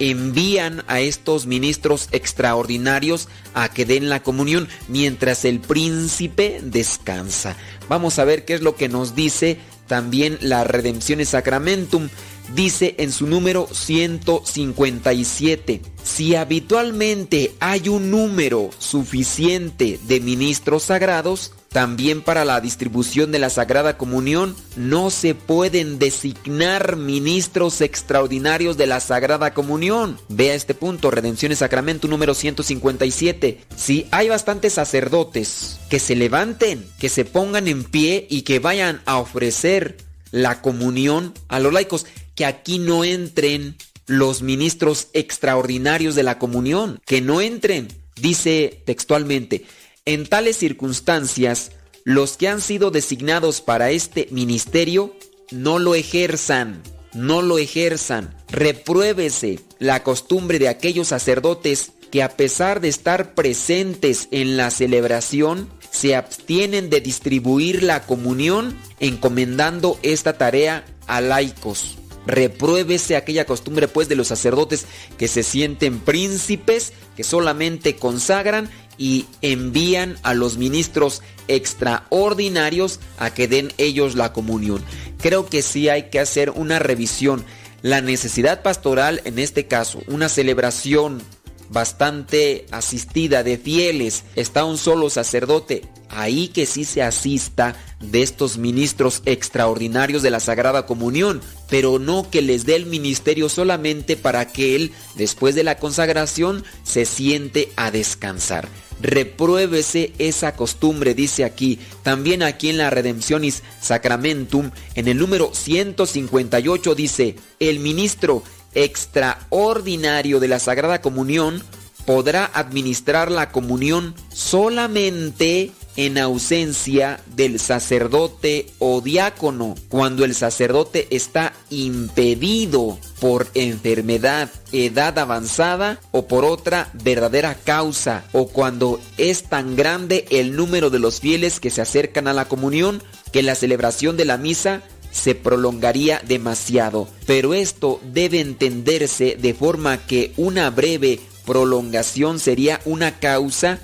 envían 0.00 0.82
a 0.88 0.98
estos 1.00 1.46
ministros 1.46 2.08
extraordinarios 2.10 3.28
a 3.54 3.68
que 3.68 3.84
den 3.84 4.08
la 4.08 4.24
comunión 4.24 4.66
mientras 4.88 5.44
el 5.44 5.60
príncipe 5.60 6.58
descansa. 6.62 7.54
Vamos 7.88 8.18
a 8.18 8.24
ver 8.24 8.44
qué 8.44 8.54
es 8.54 8.62
lo 8.62 8.74
que 8.74 8.88
nos 8.88 9.14
dice 9.14 9.58
también 9.86 10.38
la 10.40 10.64
Redempción 10.64 11.24
Sacramentum. 11.24 12.08
Dice 12.54 12.96
en 12.98 13.12
su 13.12 13.28
número 13.28 13.68
157, 13.70 15.82
si 16.02 16.34
habitualmente 16.34 17.52
hay 17.60 17.88
un 17.88 18.10
número 18.10 18.70
suficiente 18.78 20.00
de 20.08 20.20
ministros 20.20 20.82
sagrados, 20.84 21.52
también 21.70 22.20
para 22.22 22.44
la 22.44 22.60
distribución 22.60 23.30
de 23.30 23.38
la 23.38 23.48
Sagrada 23.48 23.96
Comunión 23.96 24.56
no 24.76 25.10
se 25.10 25.36
pueden 25.36 25.98
designar 26.00 26.96
ministros 26.96 27.80
extraordinarios 27.80 28.76
de 28.76 28.88
la 28.88 28.98
Sagrada 28.98 29.54
Comunión. 29.54 30.18
Vea 30.28 30.54
este 30.54 30.74
punto, 30.74 31.12
Redención 31.12 31.52
y 31.52 31.56
Sacramento 31.56 32.08
número 32.08 32.34
157. 32.34 33.60
Si 33.76 34.06
hay 34.10 34.28
bastantes 34.28 34.74
sacerdotes 34.74 35.78
que 35.88 36.00
se 36.00 36.16
levanten, 36.16 36.84
que 36.98 37.08
se 37.08 37.24
pongan 37.24 37.68
en 37.68 37.84
pie 37.84 38.26
y 38.28 38.42
que 38.42 38.58
vayan 38.58 39.00
a 39.04 39.18
ofrecer 39.18 39.96
la 40.32 40.62
comunión 40.62 41.34
a 41.48 41.60
los 41.60 41.72
laicos, 41.72 42.04
que 42.34 42.46
aquí 42.46 42.78
no 42.80 43.04
entren 43.04 43.76
los 44.06 44.42
ministros 44.42 45.06
extraordinarios 45.12 46.16
de 46.16 46.24
la 46.24 46.38
comunión, 46.38 47.00
que 47.06 47.20
no 47.20 47.40
entren, 47.40 47.86
dice 48.16 48.82
textualmente, 48.84 49.64
en 50.04 50.26
tales 50.26 50.56
circunstancias, 50.56 51.72
los 52.04 52.36
que 52.36 52.48
han 52.48 52.60
sido 52.60 52.90
designados 52.90 53.60
para 53.60 53.90
este 53.90 54.28
ministerio 54.30 55.14
no 55.50 55.78
lo 55.78 55.94
ejerzan, 55.94 56.82
no 57.12 57.42
lo 57.42 57.58
ejerzan. 57.58 58.34
Repruébese 58.48 59.60
la 59.78 60.02
costumbre 60.02 60.58
de 60.58 60.68
aquellos 60.68 61.08
sacerdotes 61.08 61.92
que 62.10 62.22
a 62.22 62.36
pesar 62.36 62.80
de 62.80 62.88
estar 62.88 63.34
presentes 63.34 64.28
en 64.30 64.56
la 64.56 64.70
celebración, 64.70 65.68
se 65.90 66.14
abstienen 66.14 66.90
de 66.90 67.00
distribuir 67.00 67.82
la 67.82 68.06
comunión 68.06 68.76
encomendando 69.00 69.98
esta 70.02 70.38
tarea 70.38 70.84
a 71.06 71.20
laicos. 71.20 71.98
Repruébese 72.26 73.16
aquella 73.16 73.44
costumbre 73.44 73.88
pues 73.88 74.08
de 74.08 74.14
los 74.14 74.28
sacerdotes 74.28 74.86
que 75.18 75.26
se 75.26 75.42
sienten 75.42 76.00
príncipes, 76.00 76.92
que 77.16 77.24
solamente 77.24 77.96
consagran 77.96 78.70
y 79.00 79.24
envían 79.40 80.18
a 80.22 80.34
los 80.34 80.58
ministros 80.58 81.22
extraordinarios 81.48 83.00
a 83.16 83.32
que 83.32 83.48
den 83.48 83.72
ellos 83.78 84.14
la 84.14 84.34
comunión. 84.34 84.84
Creo 85.22 85.46
que 85.46 85.62
sí 85.62 85.88
hay 85.88 86.10
que 86.10 86.20
hacer 86.20 86.50
una 86.50 86.78
revisión. 86.78 87.42
La 87.80 88.02
necesidad 88.02 88.62
pastoral 88.62 89.22
en 89.24 89.38
este 89.38 89.66
caso, 89.66 90.02
una 90.06 90.28
celebración 90.28 91.22
bastante 91.70 92.66
asistida 92.72 93.42
de 93.42 93.56
fieles, 93.56 94.24
está 94.36 94.66
un 94.66 94.76
solo 94.76 95.08
sacerdote, 95.08 95.82
ahí 96.10 96.48
que 96.48 96.66
sí 96.66 96.84
se 96.84 97.02
asista 97.02 97.76
de 98.00 98.20
estos 98.22 98.58
ministros 98.58 99.22
extraordinarios 99.24 100.20
de 100.20 100.30
la 100.30 100.40
Sagrada 100.40 100.84
Comunión, 100.84 101.40
pero 101.70 101.98
no 101.98 102.28
que 102.28 102.42
les 102.42 102.66
dé 102.66 102.76
el 102.76 102.84
ministerio 102.84 103.48
solamente 103.48 104.18
para 104.18 104.52
que 104.52 104.76
él, 104.76 104.92
después 105.14 105.54
de 105.54 105.62
la 105.62 105.78
consagración, 105.78 106.64
se 106.82 107.06
siente 107.06 107.72
a 107.76 107.90
descansar. 107.90 108.68
Repruébese 109.00 110.12
esa 110.18 110.54
costumbre, 110.54 111.14
dice 111.14 111.44
aquí. 111.44 111.78
También 112.02 112.42
aquí 112.42 112.68
en 112.68 112.78
la 112.78 112.90
Redemptionis 112.90 113.62
Sacramentum, 113.80 114.70
en 114.94 115.08
el 115.08 115.18
número 115.18 115.50
158 115.54 116.94
dice, 116.94 117.36
el 117.58 117.80
ministro 117.80 118.42
extraordinario 118.74 120.40
de 120.40 120.48
la 120.48 120.58
Sagrada 120.58 121.00
Comunión 121.00 121.62
podrá 122.06 122.50
administrar 122.52 123.30
la 123.30 123.50
comunión 123.50 124.14
solamente 124.32 125.72
en 125.96 126.18
ausencia 126.18 127.20
del 127.34 127.58
sacerdote 127.58 128.66
o 128.78 129.00
diácono, 129.00 129.74
cuando 129.88 130.24
el 130.24 130.34
sacerdote 130.34 131.08
está 131.10 131.52
impedido 131.70 132.98
por 133.20 133.48
enfermedad, 133.54 134.50
edad 134.72 135.18
avanzada 135.18 136.00
o 136.10 136.26
por 136.26 136.44
otra 136.44 136.90
verdadera 136.94 137.54
causa, 137.54 138.24
o 138.32 138.48
cuando 138.48 139.00
es 139.18 139.44
tan 139.44 139.76
grande 139.76 140.26
el 140.30 140.56
número 140.56 140.90
de 140.90 140.98
los 140.98 141.20
fieles 141.20 141.60
que 141.60 141.70
se 141.70 141.82
acercan 141.82 142.28
a 142.28 142.32
la 142.32 142.46
comunión 142.46 143.02
que 143.32 143.42
la 143.42 143.54
celebración 143.54 144.16
de 144.16 144.24
la 144.24 144.38
misa 144.38 144.82
se 145.10 145.34
prolongaría 145.34 146.22
demasiado. 146.26 147.08
Pero 147.26 147.54
esto 147.54 148.00
debe 148.04 148.40
entenderse 148.40 149.36
de 149.40 149.54
forma 149.54 149.98
que 149.98 150.32
una 150.36 150.70
breve 150.70 151.20
prolongación 151.46 152.38
sería 152.38 152.80
una 152.84 153.18
causa 153.18 153.80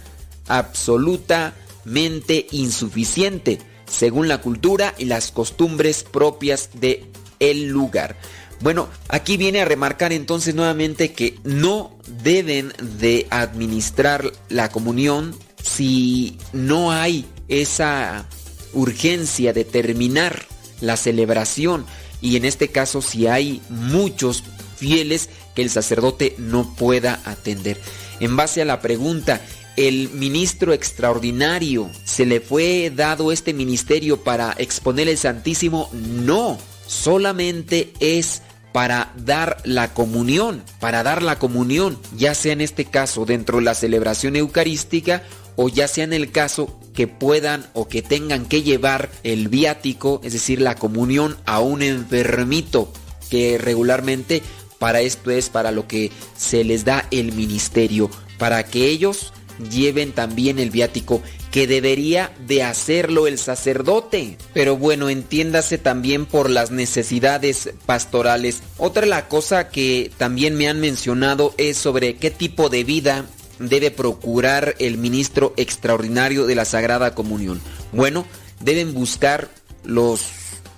absolutamente 1.87 2.47
insuficiente 2.51 3.59
según 3.87 4.27
la 4.27 4.41
cultura 4.41 4.95
y 4.99 5.05
las 5.05 5.31
costumbres 5.31 6.03
propias 6.03 6.71
de 6.75 7.05
el 7.39 7.69
lugar. 7.69 8.17
Bueno, 8.61 8.89
aquí 9.09 9.37
viene 9.37 9.61
a 9.61 9.65
remarcar 9.65 10.13
entonces 10.13 10.55
nuevamente 10.55 11.13
que 11.13 11.39
no 11.45 11.97
deben 12.23 12.73
de 12.99 13.27
administrar 13.31 14.33
la 14.49 14.71
comunión 14.71 15.37
si 15.63 16.39
no 16.53 16.91
hay 16.91 17.27
esa 17.49 18.27
urgencia 18.73 19.53
de 19.53 19.65
terminar 19.65 20.47
la 20.81 20.97
celebración 20.97 21.87
y 22.21 22.37
en 22.37 22.45
este 22.45 22.69
caso 22.69 23.03
si 23.03 23.27
hay 23.29 23.63
muchos 23.69 24.43
fieles 24.77 25.29
que 25.55 25.63
el 25.63 25.71
sacerdote 25.71 26.35
no 26.39 26.75
pueda 26.75 27.21
atender. 27.25 27.79
En 28.19 28.37
base 28.37 28.63
a 28.63 28.65
la 28.65 28.81
pregunta, 28.81 29.41
¿el 29.77 30.11
ministro 30.11 30.73
extraordinario 30.73 31.91
se 32.05 32.27
le 32.27 32.41
fue 32.41 32.93
dado 32.95 33.33
este 33.33 33.53
ministerio 33.53 34.23
para 34.23 34.55
exponer 34.59 35.09
el 35.09 35.19
Santísimo? 35.19 35.91
No, 35.93 36.59
solamente 36.87 37.93
es 38.01 38.43
para 38.73 39.13
dar 39.17 39.59
la 39.65 39.95
comunión, 39.95 40.63
para 40.81 41.03
dar 41.03 41.23
la 41.23 41.39
comunión, 41.39 41.99
ya 42.17 42.35
sea 42.35 42.53
en 42.53 42.61
este 42.61 42.85
caso 42.85 43.25
dentro 43.25 43.59
de 43.59 43.65
la 43.65 43.75
celebración 43.75 44.37
eucarística 44.37 45.23
o 45.57 45.69
ya 45.69 45.89
sea 45.89 46.05
en 46.05 46.13
el 46.13 46.31
caso 46.31 46.79
que 46.95 47.07
puedan 47.07 47.67
o 47.73 47.89
que 47.89 48.03
tengan 48.03 48.47
que 48.47 48.63
llevar 48.63 49.11
el 49.23 49.49
viático, 49.49 50.21
es 50.25 50.35
decir, 50.35 50.61
la 50.61 50.75
comunión 50.75 51.37
a 51.47 51.61
un 51.61 51.83
enfermito, 51.83 52.93
que 53.31 53.59
regularmente 53.59 54.43
para 54.79 55.01
esto 55.01 55.31
es 55.31 55.49
para 55.49 55.71
lo 55.71 55.89
que 55.89 56.13
se 56.37 56.63
les 56.63 56.85
da 56.85 57.07
el 57.11 57.33
ministerio, 57.33 58.11
para 58.39 58.65
que 58.65 58.89
ellos 58.89 59.33
lleven 59.71 60.13
también 60.13 60.59
el 60.59 60.71
viático 60.71 61.23
que 61.51 61.67
debería 61.67 62.33
de 62.47 62.63
hacerlo 62.63 63.27
el 63.27 63.39
sacerdote. 63.39 64.37
Pero 64.53 64.77
bueno, 64.77 65.09
entiéndase 65.09 65.79
también 65.79 66.27
por 66.27 66.51
las 66.51 66.71
necesidades 66.71 67.71
pastorales. 67.87 68.63
Otra 68.79 69.07
la 69.07 69.29
cosa 69.29 69.69
que 69.69 70.11
también 70.19 70.57
me 70.57 70.69
han 70.69 70.81
mencionado 70.81 71.55
es 71.57 71.77
sobre 71.77 72.17
qué 72.17 72.31
tipo 72.31 72.69
de 72.69 72.85
vida 72.85 73.27
debe 73.59 73.91
procurar 73.91 74.75
el 74.79 74.99
ministro 74.99 75.55
extraordinario 75.57 76.47
de 76.47 76.55
la 76.55 76.65
Sagrada 76.65 77.15
Comunión. 77.15 77.61
Bueno, 77.93 78.27
deben 78.61 78.93
buscar 78.93 79.49
los 79.85 80.27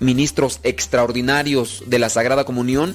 ministros 0.00 0.60
extraordinarios 0.62 1.82
de 1.86 1.98
la 1.98 2.08
Sagrada 2.08 2.44
Comunión 2.44 2.94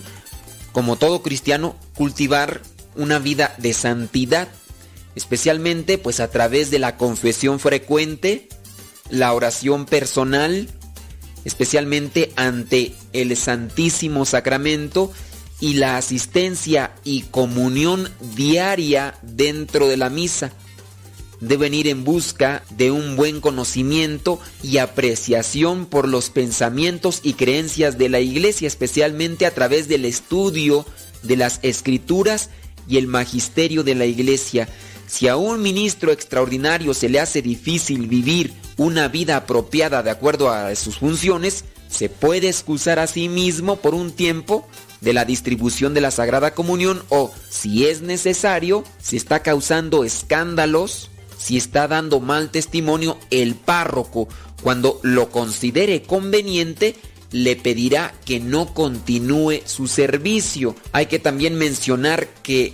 como 0.73 0.97
todo 0.97 1.21
cristiano, 1.21 1.75
cultivar 1.95 2.61
una 2.95 3.19
vida 3.19 3.55
de 3.59 3.73
santidad, 3.73 4.49
especialmente 5.15 5.97
pues 5.97 6.19
a 6.19 6.29
través 6.29 6.71
de 6.71 6.79
la 6.79 6.97
confesión 6.97 7.59
frecuente, 7.59 8.47
la 9.09 9.33
oración 9.33 9.85
personal, 9.85 10.69
especialmente 11.45 12.31
ante 12.35 12.93
el 13.13 13.35
Santísimo 13.35 14.25
Sacramento 14.25 15.11
y 15.59 15.75
la 15.75 15.97
asistencia 15.97 16.93
y 17.03 17.21
comunión 17.23 18.09
diaria 18.35 19.15
dentro 19.21 19.87
de 19.87 19.97
la 19.97 20.09
misa. 20.09 20.51
Deben 21.39 21.73
ir 21.73 21.87
en 21.87 22.05
busca 22.05 22.63
de 22.69 22.91
un 22.91 23.17
buen 23.17 23.41
conocimiento 23.41 24.39
y 24.61 24.77
apreciación 24.77 25.85
por 25.85 26.07
los 26.07 26.29
pensamientos 26.29 27.19
y 27.21 27.33
creencias 27.33 27.97
de 27.97 28.07
la 28.07 28.21
iglesia, 28.21 28.67
especialmente 28.67 29.45
a 29.45 29.51
través 29.51 29.89
del 29.89 30.05
estudio 30.05 30.85
de 31.21 31.35
las 31.35 31.59
escrituras 31.63 32.49
y 32.87 32.97
el 32.97 33.07
magisterio 33.07 33.83
de 33.83 33.95
la 33.95 34.05
iglesia. 34.05 34.69
Si 35.13 35.27
a 35.27 35.37
un 35.37 35.61
ministro 35.61 36.11
extraordinario 36.11 36.95
se 36.95 37.07
le 37.07 37.19
hace 37.19 37.43
difícil 37.43 38.07
vivir 38.07 38.51
una 38.77 39.09
vida 39.09 39.35
apropiada 39.37 40.01
de 40.01 40.09
acuerdo 40.09 40.49
a 40.49 40.73
sus 40.73 40.97
funciones, 40.97 41.65
se 41.87 42.09
puede 42.09 42.49
excusar 42.49 42.97
a 42.97 43.05
sí 43.05 43.29
mismo 43.29 43.75
por 43.75 43.93
un 43.93 44.11
tiempo 44.11 44.67
de 45.01 45.13
la 45.13 45.23
distribución 45.23 45.93
de 45.93 46.01
la 46.01 46.09
Sagrada 46.09 46.55
Comunión 46.55 47.03
o, 47.09 47.31
si 47.47 47.85
es 47.85 48.01
necesario, 48.01 48.83
si 48.99 49.15
está 49.15 49.43
causando 49.43 50.03
escándalos, 50.03 51.11
si 51.37 51.57
está 51.57 51.87
dando 51.87 52.19
mal 52.19 52.49
testimonio, 52.49 53.19
el 53.29 53.53
párroco, 53.53 54.27
cuando 54.63 54.99
lo 55.03 55.29
considere 55.29 56.01
conveniente, 56.01 56.95
le 57.29 57.55
pedirá 57.55 58.15
que 58.25 58.39
no 58.39 58.73
continúe 58.73 59.61
su 59.65 59.85
servicio. 59.87 60.75
Hay 60.91 61.05
que 61.05 61.19
también 61.19 61.53
mencionar 61.53 62.27
que 62.41 62.73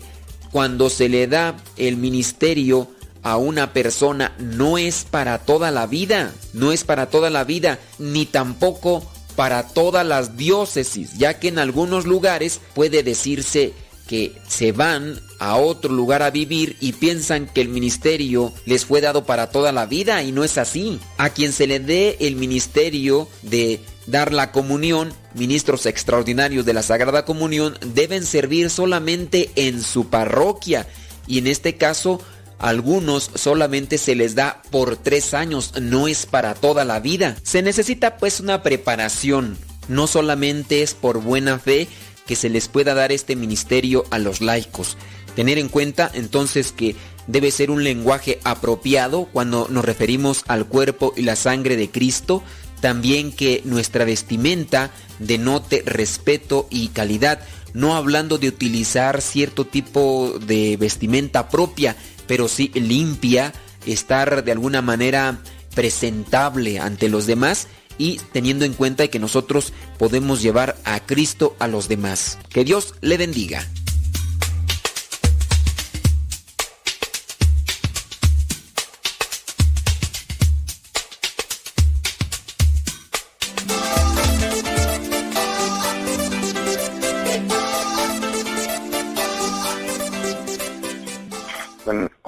cuando 0.51 0.89
se 0.89 1.09
le 1.09 1.27
da 1.27 1.57
el 1.77 1.97
ministerio 1.97 2.88
a 3.23 3.38
una 3.38 3.73
persona 3.73 4.34
no 4.39 4.77
es 4.77 5.05
para 5.09 5.39
toda 5.39 5.71
la 5.71 5.88
vida, 5.88 6.34
no 6.53 6.71
es 6.71 6.84
para 6.84 7.09
toda 7.09 7.30
la 7.30 7.43
vida, 7.43 7.80
ni 7.97 8.26
tampoco 8.26 9.05
para 9.35 9.67
todas 9.67 10.05
las 10.05 10.38
diócesis, 10.38 11.17
ya 11.17 11.39
que 11.39 11.49
en 11.49 11.59
algunos 11.59 12.05
lugares 12.05 12.59
puede 12.73 13.03
decirse 13.03 13.73
que 14.07 14.35
se 14.47 14.71
van 14.71 15.21
a 15.38 15.55
otro 15.55 15.93
lugar 15.93 16.23
a 16.23 16.31
vivir 16.31 16.77
y 16.81 16.93
piensan 16.93 17.45
que 17.45 17.61
el 17.61 17.69
ministerio 17.69 18.51
les 18.65 18.84
fue 18.85 19.01
dado 19.01 19.23
para 19.23 19.51
toda 19.51 19.71
la 19.71 19.85
vida 19.85 20.23
y 20.23 20.31
no 20.31 20.43
es 20.43 20.57
así. 20.57 20.99
A 21.17 21.30
quien 21.30 21.53
se 21.53 21.67
le 21.67 21.80
dé 21.80 22.17
el 22.19 22.35
ministerio 22.35 23.27
de 23.43 23.80
dar 24.10 24.34
la 24.34 24.52
comunión, 24.52 25.14
ministros 25.34 25.86
extraordinarios 25.86 26.65
de 26.65 26.73
la 26.73 26.84
Sagrada 26.84 27.26
Comunión 27.26 27.77
deben 27.94 28.26
servir 28.26 28.69
solamente 28.69 29.52
en 29.56 29.81
su 29.81 30.10
parroquia 30.10 30.88
y 31.27 31.38
en 31.38 31.48
este 31.48 31.76
caso 31.76 32.22
algunos 32.57 33.31
solamente 33.36 33.98
se 33.98 34.15
les 34.15 34.36
da 34.36 34.61
por 34.69 34.98
tres 34.98 35.34
años, 35.34 35.73
no 35.80 36.07
es 36.07 36.26
para 36.26 36.56
toda 36.56 36.84
la 36.84 36.99
vida. 36.99 37.38
Se 37.44 37.61
necesita 37.61 38.18
pues 38.18 38.40
una 38.40 38.64
preparación, 38.64 39.57
no 39.88 40.07
solamente 40.07 40.81
es 40.81 40.94
por 40.94 41.22
buena 41.22 41.57
fe 41.57 41.88
que 42.27 42.36
se 42.36 42.49
les 42.49 42.68
pueda 42.68 42.94
dar 42.94 43.11
este 43.11 43.36
ministerio 43.36 44.03
a 44.11 44.19
los 44.19 44.41
laicos. 44.41 44.98
Tener 45.36 45.57
en 45.57 45.69
cuenta 45.69 46.11
entonces 46.14 46.72
que 46.72 46.95
debe 47.27 47.52
ser 47.52 47.72
un 47.72 47.84
lenguaje 47.84 48.40
apropiado 48.44 49.26
cuando 49.31 49.68
nos 49.69 49.86
referimos 49.86 50.44
al 50.48 50.65
cuerpo 50.65 51.14
y 51.15 51.22
la 51.22 51.36
sangre 51.36 51.77
de 51.77 51.90
Cristo, 51.90 52.44
también 52.81 53.31
que 53.31 53.61
nuestra 53.65 54.06
vestimenta 54.06 54.91
denote 55.19 55.84
respeto 55.85 56.68
y 56.69 56.89
calidad, 56.89 57.41
no 57.73 57.95
hablando 57.95 58.38
de 58.38 58.47
utilizar 58.47 59.22
cierto 59.22 59.65
tipo 59.65 60.39
de 60.39 60.77
vestimenta 60.77 61.49
propia, 61.49 61.95
pero 62.27 62.47
sí 62.47 62.72
limpia, 62.73 63.53
estar 63.85 64.43
de 64.43 64.51
alguna 64.51 64.81
manera 64.81 65.39
presentable 65.76 66.80
ante 66.80 67.10
los 67.10 67.26
demás 67.26 67.68
y 67.97 68.19
teniendo 68.31 68.65
en 68.65 68.73
cuenta 68.73 69.07
que 69.10 69.19
nosotros 69.19 69.73
podemos 69.97 70.41
llevar 70.41 70.77
a 70.85 71.06
Cristo 71.06 71.56
a 71.60 71.68
los 71.68 71.88
demás. 71.88 72.39
Que 72.49 72.64
Dios 72.64 72.95
le 73.01 73.18
bendiga. 73.18 73.68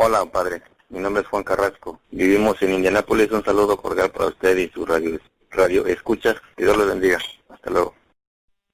Hola, 0.03 0.25
padre. 0.25 0.63
Mi 0.89 0.97
nombre 0.97 1.21
es 1.21 1.27
Juan 1.27 1.43
Carrasco. 1.43 1.99
Vivimos 2.09 2.59
en 2.63 2.73
Indianápolis. 2.73 3.29
Un 3.29 3.45
saludo 3.45 3.77
cordial 3.77 4.09
para 4.09 4.29
usted 4.29 4.57
y 4.57 4.67
su 4.69 4.83
radio, 4.83 5.19
radio 5.51 5.85
escuchas. 5.85 6.41
Que 6.57 6.63
Dios 6.63 6.75
los 6.75 6.87
bendiga. 6.87 7.19
Hasta 7.49 7.69
luego. 7.69 7.93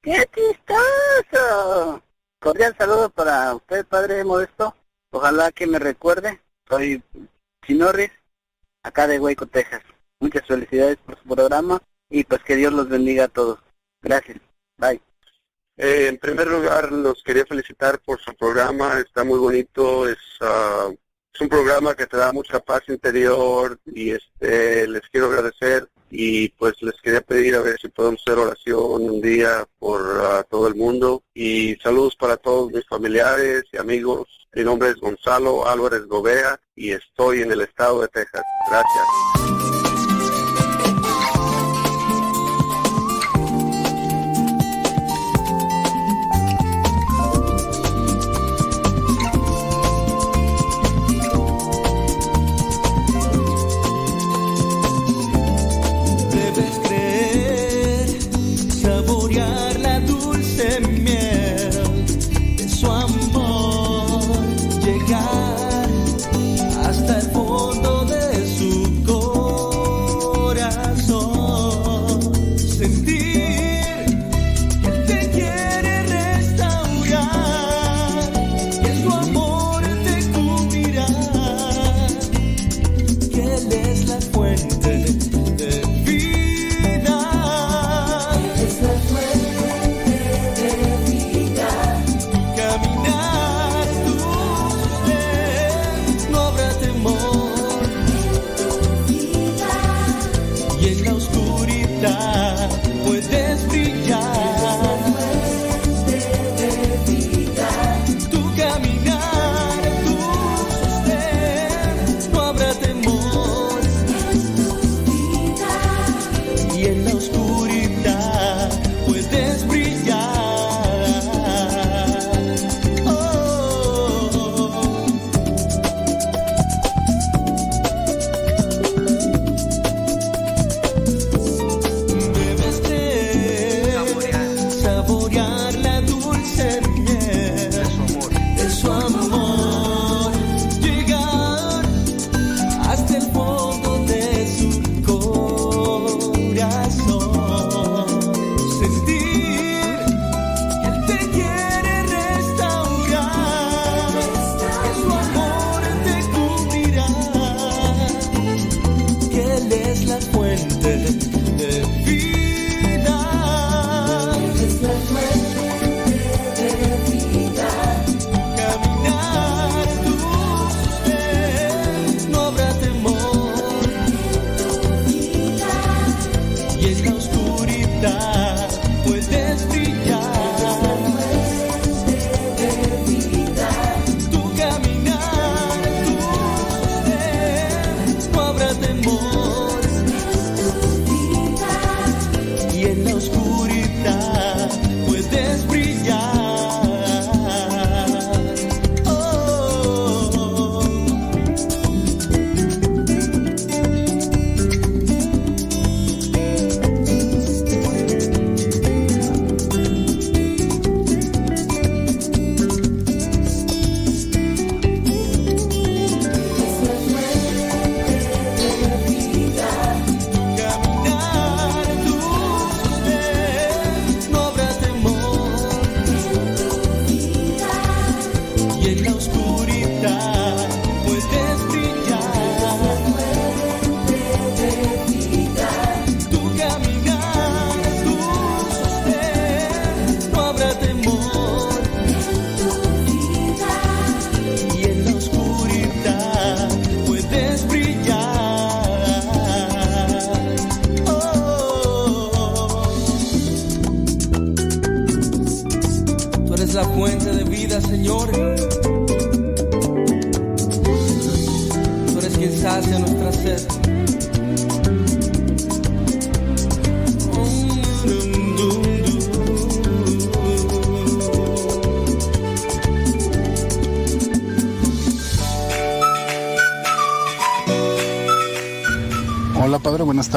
¡Qué 0.01 0.25
chistoso! 0.33 2.01
Cordial 2.39 2.73
saludo 2.77 3.09
para 3.09 3.53
usted, 3.53 3.85
padre 3.87 4.23
Modesto. 4.23 4.73
Ojalá 5.11 5.51
que 5.51 5.67
me 5.67 5.79
recuerde. 5.79 6.39
Soy 6.65 7.03
Chinorris, 7.65 8.11
acá 8.83 9.05
de 9.05 9.19
Hueco, 9.19 9.47
Texas. 9.47 9.83
Muchas 10.21 10.47
felicidades 10.47 10.95
por 11.05 11.19
su 11.19 11.27
programa 11.27 11.81
y 12.09 12.23
pues 12.23 12.41
que 12.43 12.55
Dios 12.55 12.71
los 12.71 12.87
bendiga 12.87 13.25
a 13.25 13.27
todos. 13.27 13.59
Gracias. 14.01 14.37
Bye. 14.77 15.01
Eh, 15.75 16.07
en 16.07 16.19
primer 16.19 16.47
lugar, 16.47 16.89
los 16.93 17.21
quería 17.21 17.45
felicitar 17.45 17.99
por 17.99 18.17
su 18.21 18.33
programa. 18.33 18.97
Está 18.99 19.25
muy 19.25 19.39
bonito. 19.39 20.07
Es, 20.07 20.19
ah, 20.39 20.89
es 21.37 21.41
un 21.41 21.49
programa 21.49 21.93
que 21.93 22.07
te 22.07 22.17
da 22.17 22.33
mucha 22.33 22.59
paz 22.59 22.81
interior 22.87 23.79
y 23.85 24.09
este 24.09 24.87
les 24.87 25.03
quiero 25.11 25.27
agradecer 25.27 25.87
y 26.09 26.49
pues 26.49 26.81
les 26.81 26.95
quería 26.99 27.21
pedir 27.21 27.53
a 27.53 27.61
ver 27.61 27.77
si 27.79 27.89
podemos 27.89 28.21
hacer 28.25 28.39
oración 28.39 29.03
un 29.03 29.21
día 29.21 29.67
por 29.77 30.01
ah, 30.19 30.43
todo 30.49 30.67
el 30.67 30.73
mundo 30.73 31.21
y 31.35 31.75
saludos 31.75 32.15
para 32.15 32.37
todos 32.37 32.71
mis 32.71 32.87
familiares 32.87 33.65
y 33.71 33.77
amigos. 33.77 34.47
Mi 34.55 34.63
nombre 34.63 34.89
es 34.89 34.95
Gonzalo 34.95 35.67
Álvarez 35.67 36.07
Gobea 36.07 36.59
y 36.75 36.91
estoy 36.91 37.43
en 37.43 37.51
el 37.51 37.61
estado 37.61 38.01
de 38.01 38.07
Texas. 38.07 38.41
Gracias. 38.67 39.46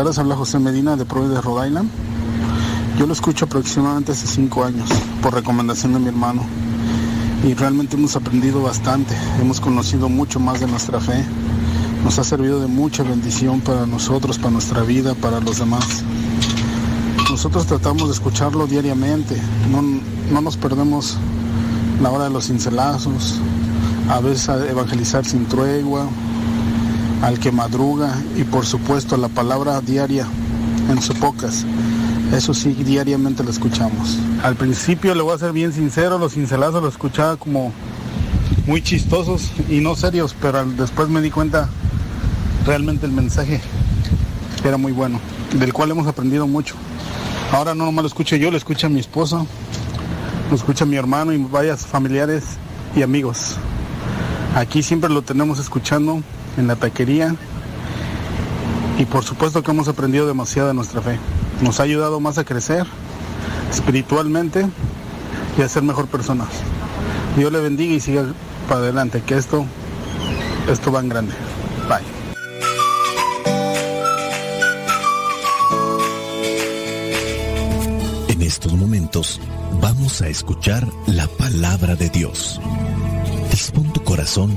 Tardes. 0.00 0.18
Habla 0.18 0.34
José 0.34 0.58
Medina 0.58 0.96
de 0.96 1.04
Providence, 1.04 1.42
Rhode 1.42 1.68
Island. 1.68 1.90
Yo 2.98 3.06
lo 3.06 3.12
escucho 3.12 3.44
aproximadamente 3.44 4.12
hace 4.12 4.26
cinco 4.26 4.64
años 4.64 4.88
por 5.20 5.34
recomendación 5.34 5.92
de 5.92 5.98
mi 5.98 6.08
hermano 6.08 6.42
y 7.46 7.52
realmente 7.52 7.96
hemos 7.96 8.16
aprendido 8.16 8.62
bastante. 8.62 9.14
Hemos 9.42 9.60
conocido 9.60 10.08
mucho 10.08 10.40
más 10.40 10.60
de 10.60 10.68
nuestra 10.68 11.00
fe. 11.00 11.22
Nos 12.02 12.18
ha 12.18 12.24
servido 12.24 12.62
de 12.62 12.66
mucha 12.66 13.02
bendición 13.02 13.60
para 13.60 13.84
nosotros, 13.84 14.38
para 14.38 14.52
nuestra 14.52 14.80
vida, 14.84 15.14
para 15.14 15.38
los 15.38 15.58
demás. 15.58 16.02
Nosotros 17.28 17.66
tratamos 17.66 18.08
de 18.08 18.14
escucharlo 18.14 18.66
diariamente. 18.66 19.36
No, 19.70 19.82
no 20.32 20.40
nos 20.40 20.56
perdemos 20.56 21.18
la 22.00 22.10
hora 22.10 22.24
de 22.24 22.30
los 22.30 22.46
cincelazos, 22.46 23.38
a 24.08 24.18
veces 24.20 24.48
evangelizar 24.48 25.26
sin 25.26 25.44
tregua, 25.44 26.06
al 27.22 27.38
que 27.38 27.52
madruga 27.52 28.14
y 28.36 28.44
por 28.44 28.66
supuesto 28.66 29.16
la 29.16 29.28
palabra 29.28 29.80
diaria 29.80 30.26
en 30.88 31.00
su 31.02 31.14
pocas. 31.14 31.64
Eso 32.32 32.54
sí, 32.54 32.72
diariamente 32.72 33.42
lo 33.42 33.50
escuchamos. 33.50 34.16
Al 34.42 34.54
principio, 34.54 35.14
le 35.14 35.22
voy 35.22 35.34
a 35.34 35.38
ser 35.38 35.52
bien 35.52 35.72
sincero, 35.72 36.18
los 36.18 36.34
cincelazos 36.34 36.82
los 36.82 36.94
escuchaba 36.94 37.36
como 37.36 37.72
muy 38.66 38.82
chistosos 38.82 39.50
y 39.68 39.80
no 39.80 39.96
serios, 39.96 40.34
pero 40.40 40.64
después 40.64 41.08
me 41.08 41.20
di 41.20 41.30
cuenta 41.30 41.68
realmente 42.66 43.06
el 43.06 43.12
mensaje 43.12 43.60
era 44.64 44.76
muy 44.76 44.92
bueno, 44.92 45.18
del 45.58 45.72
cual 45.72 45.90
hemos 45.90 46.06
aprendido 46.06 46.46
mucho. 46.46 46.76
Ahora 47.52 47.74
no 47.74 47.84
nomás 47.84 48.04
lo 48.04 48.08
escucho 48.08 48.36
yo, 48.36 48.50
lo 48.50 48.56
escucha 48.56 48.88
mi 48.88 49.00
esposa, 49.00 49.44
lo 50.48 50.56
escucha 50.56 50.84
mi 50.84 50.96
hermano 50.96 51.32
y 51.32 51.38
varios 51.38 51.80
familiares 51.80 52.44
y 52.94 53.02
amigos. 53.02 53.56
Aquí 54.54 54.82
siempre 54.82 55.10
lo 55.10 55.22
tenemos 55.22 55.58
escuchando 55.58 56.22
en 56.56 56.66
la 56.66 56.76
taquería 56.76 57.34
y 58.98 59.06
por 59.06 59.24
supuesto 59.24 59.62
que 59.62 59.70
hemos 59.70 59.88
aprendido 59.88 60.26
demasiado 60.26 60.68
de 60.68 60.74
nuestra 60.74 61.00
fe. 61.00 61.18
Nos 61.62 61.80
ha 61.80 61.84
ayudado 61.84 62.20
más 62.20 62.38
a 62.38 62.44
crecer 62.44 62.86
espiritualmente 63.70 64.66
y 65.58 65.62
a 65.62 65.68
ser 65.68 65.82
mejor 65.82 66.06
personas. 66.06 66.48
Dios 67.36 67.50
le 67.50 67.60
bendiga 67.60 67.94
y 67.94 68.00
siga 68.00 68.26
para 68.68 68.80
adelante, 68.80 69.22
que 69.22 69.36
esto, 69.36 69.64
esto 70.70 70.92
va 70.92 71.00
en 71.00 71.08
grande. 71.08 71.34
Bye. 71.88 72.20
En 78.28 78.42
estos 78.42 78.74
momentos 78.74 79.40
vamos 79.80 80.20
a 80.22 80.28
escuchar 80.28 80.86
la 81.06 81.26
palabra 81.26 81.96
de 81.96 82.10
Dios. 82.10 82.60
Dispón 83.50 83.92
tu 83.92 84.02
corazón 84.04 84.56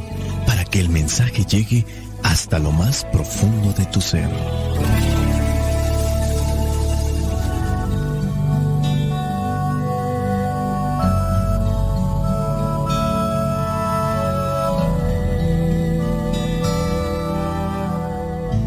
que 0.74 0.80
el 0.80 0.90
mensaje 0.90 1.46
llegue 1.46 1.86
hasta 2.24 2.58
lo 2.58 2.72
más 2.72 3.06
profundo 3.12 3.74
de 3.74 3.86
tu 3.86 4.02
ser. 4.02 4.28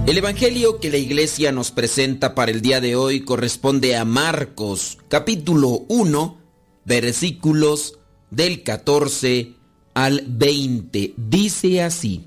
El 0.06 0.16
Evangelio 0.16 0.78
que 0.78 0.90
la 0.90 0.98
iglesia 0.98 1.50
nos 1.50 1.72
presenta 1.72 2.36
para 2.36 2.52
el 2.52 2.62
día 2.62 2.80
de 2.80 2.94
hoy 2.94 3.22
corresponde 3.24 3.96
a 3.96 4.04
Marcos, 4.04 4.98
capítulo 5.08 5.84
1, 5.88 6.38
versículos 6.84 7.98
del 8.30 8.62
14 8.62 9.56
al 9.97 10.24
20. 10.28 11.14
Dice 11.16 11.82
así, 11.82 12.27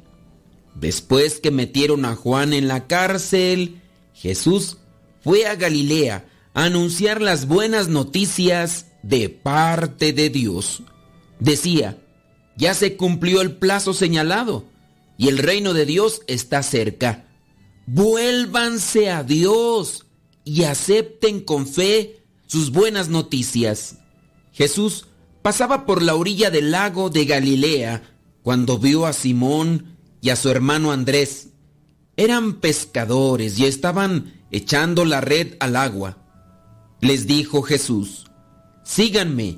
después 0.74 1.40
que 1.40 1.52
metieron 1.52 2.04
a 2.04 2.16
Juan 2.16 2.52
en 2.54 2.68
la 2.68 2.88
cárcel, 2.88 3.80
Jesús 4.16 4.78
fue 5.24 5.46
a 5.46 5.56
Galilea 5.56 6.28
a 6.56 6.64
anunciar 6.64 7.22
las 7.22 7.48
buenas 7.48 7.88
noticias 7.88 8.88
de 9.04 9.30
parte 9.30 10.14
de 10.14 10.32
Dios. 10.32 10.82
Decía, 11.40 12.00
ya 12.58 12.74
se 12.74 12.98
cumplió 12.98 13.42
el 13.42 13.58
plazo 13.58 13.94
señalado 13.94 14.66
y 15.16 15.28
el 15.28 15.38
reino 15.38 15.74
de 15.74 15.86
Dios 15.86 16.24
está 16.26 16.64
cerca. 16.64 17.28
Vuélvanse 17.86 19.12
a 19.12 19.22
Dios 19.22 20.08
y 20.44 20.64
acepten 20.64 21.40
con 21.40 21.68
fe 21.68 22.24
sus 22.48 22.72
buenas 22.72 23.10
noticias. 23.10 24.00
Jesús 24.54 25.06
pasaba 25.50 25.88
por 25.88 26.04
la 26.04 26.14
orilla 26.14 26.52
del 26.52 26.70
lago 26.70 27.10
de 27.10 27.26
Galilea 27.26 28.04
cuando 28.44 28.78
vio 28.78 29.08
a 29.08 29.14
Simón 29.14 29.98
y 30.22 30.30
a 30.30 30.36
su 30.36 30.52
hermano 30.52 30.92
Andrés. 30.92 31.48
Eran 32.18 32.60
pescadores 32.60 33.58
y 33.58 33.66
estaban 33.66 34.44
echando 34.52 35.06
la 35.06 35.22
red 35.22 35.56
al 35.60 35.76
agua. 35.76 36.20
Les 37.02 37.26
dijo 37.26 37.64
Jesús, 37.64 38.28
síganme 38.84 39.58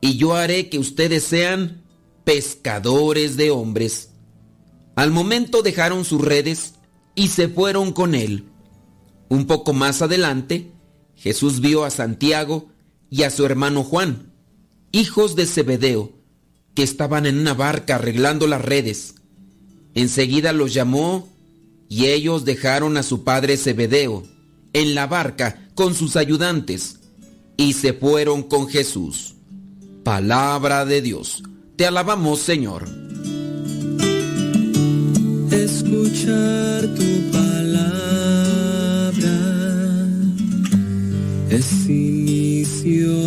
y 0.00 0.16
yo 0.16 0.36
haré 0.36 0.68
que 0.68 0.78
ustedes 0.78 1.24
sean 1.24 1.82
pescadores 2.22 3.36
de 3.36 3.50
hombres. 3.50 4.10
Al 4.94 5.10
momento 5.10 5.62
dejaron 5.62 6.04
sus 6.04 6.20
redes 6.20 6.74
y 7.16 7.26
se 7.30 7.48
fueron 7.48 7.90
con 7.90 8.14
él. 8.14 8.44
Un 9.28 9.48
poco 9.48 9.72
más 9.72 10.02
adelante, 10.02 10.70
Jesús 11.16 11.60
vio 11.60 11.84
a 11.84 11.90
Santiago 11.90 12.68
y 13.10 13.24
a 13.24 13.30
su 13.30 13.44
hermano 13.44 13.82
Juan, 13.82 14.31
hijos 14.92 15.34
de 15.34 15.46
Zebedeo, 15.46 16.12
que 16.74 16.82
estaban 16.82 17.26
en 17.26 17.38
una 17.38 17.54
barca 17.54 17.96
arreglando 17.96 18.46
las 18.46 18.62
redes. 18.62 19.14
Enseguida 19.94 20.52
los 20.52 20.72
llamó 20.72 21.28
y 21.88 22.06
ellos 22.06 22.44
dejaron 22.44 22.96
a 22.96 23.02
su 23.02 23.24
padre 23.24 23.56
Zebedeo 23.56 24.22
en 24.72 24.94
la 24.94 25.06
barca 25.06 25.68
con 25.74 25.94
sus 25.94 26.16
ayudantes 26.16 27.00
y 27.56 27.72
se 27.74 27.92
fueron 27.92 28.42
con 28.42 28.68
Jesús. 28.68 29.34
Palabra 30.04 30.84
de 30.84 31.02
Dios. 31.02 31.42
Te 31.76 31.86
alabamos, 31.86 32.40
Señor. 32.40 32.88
escuchar 35.50 36.80
tu 36.94 37.30
palabra 37.30 37.82
es 41.50 41.64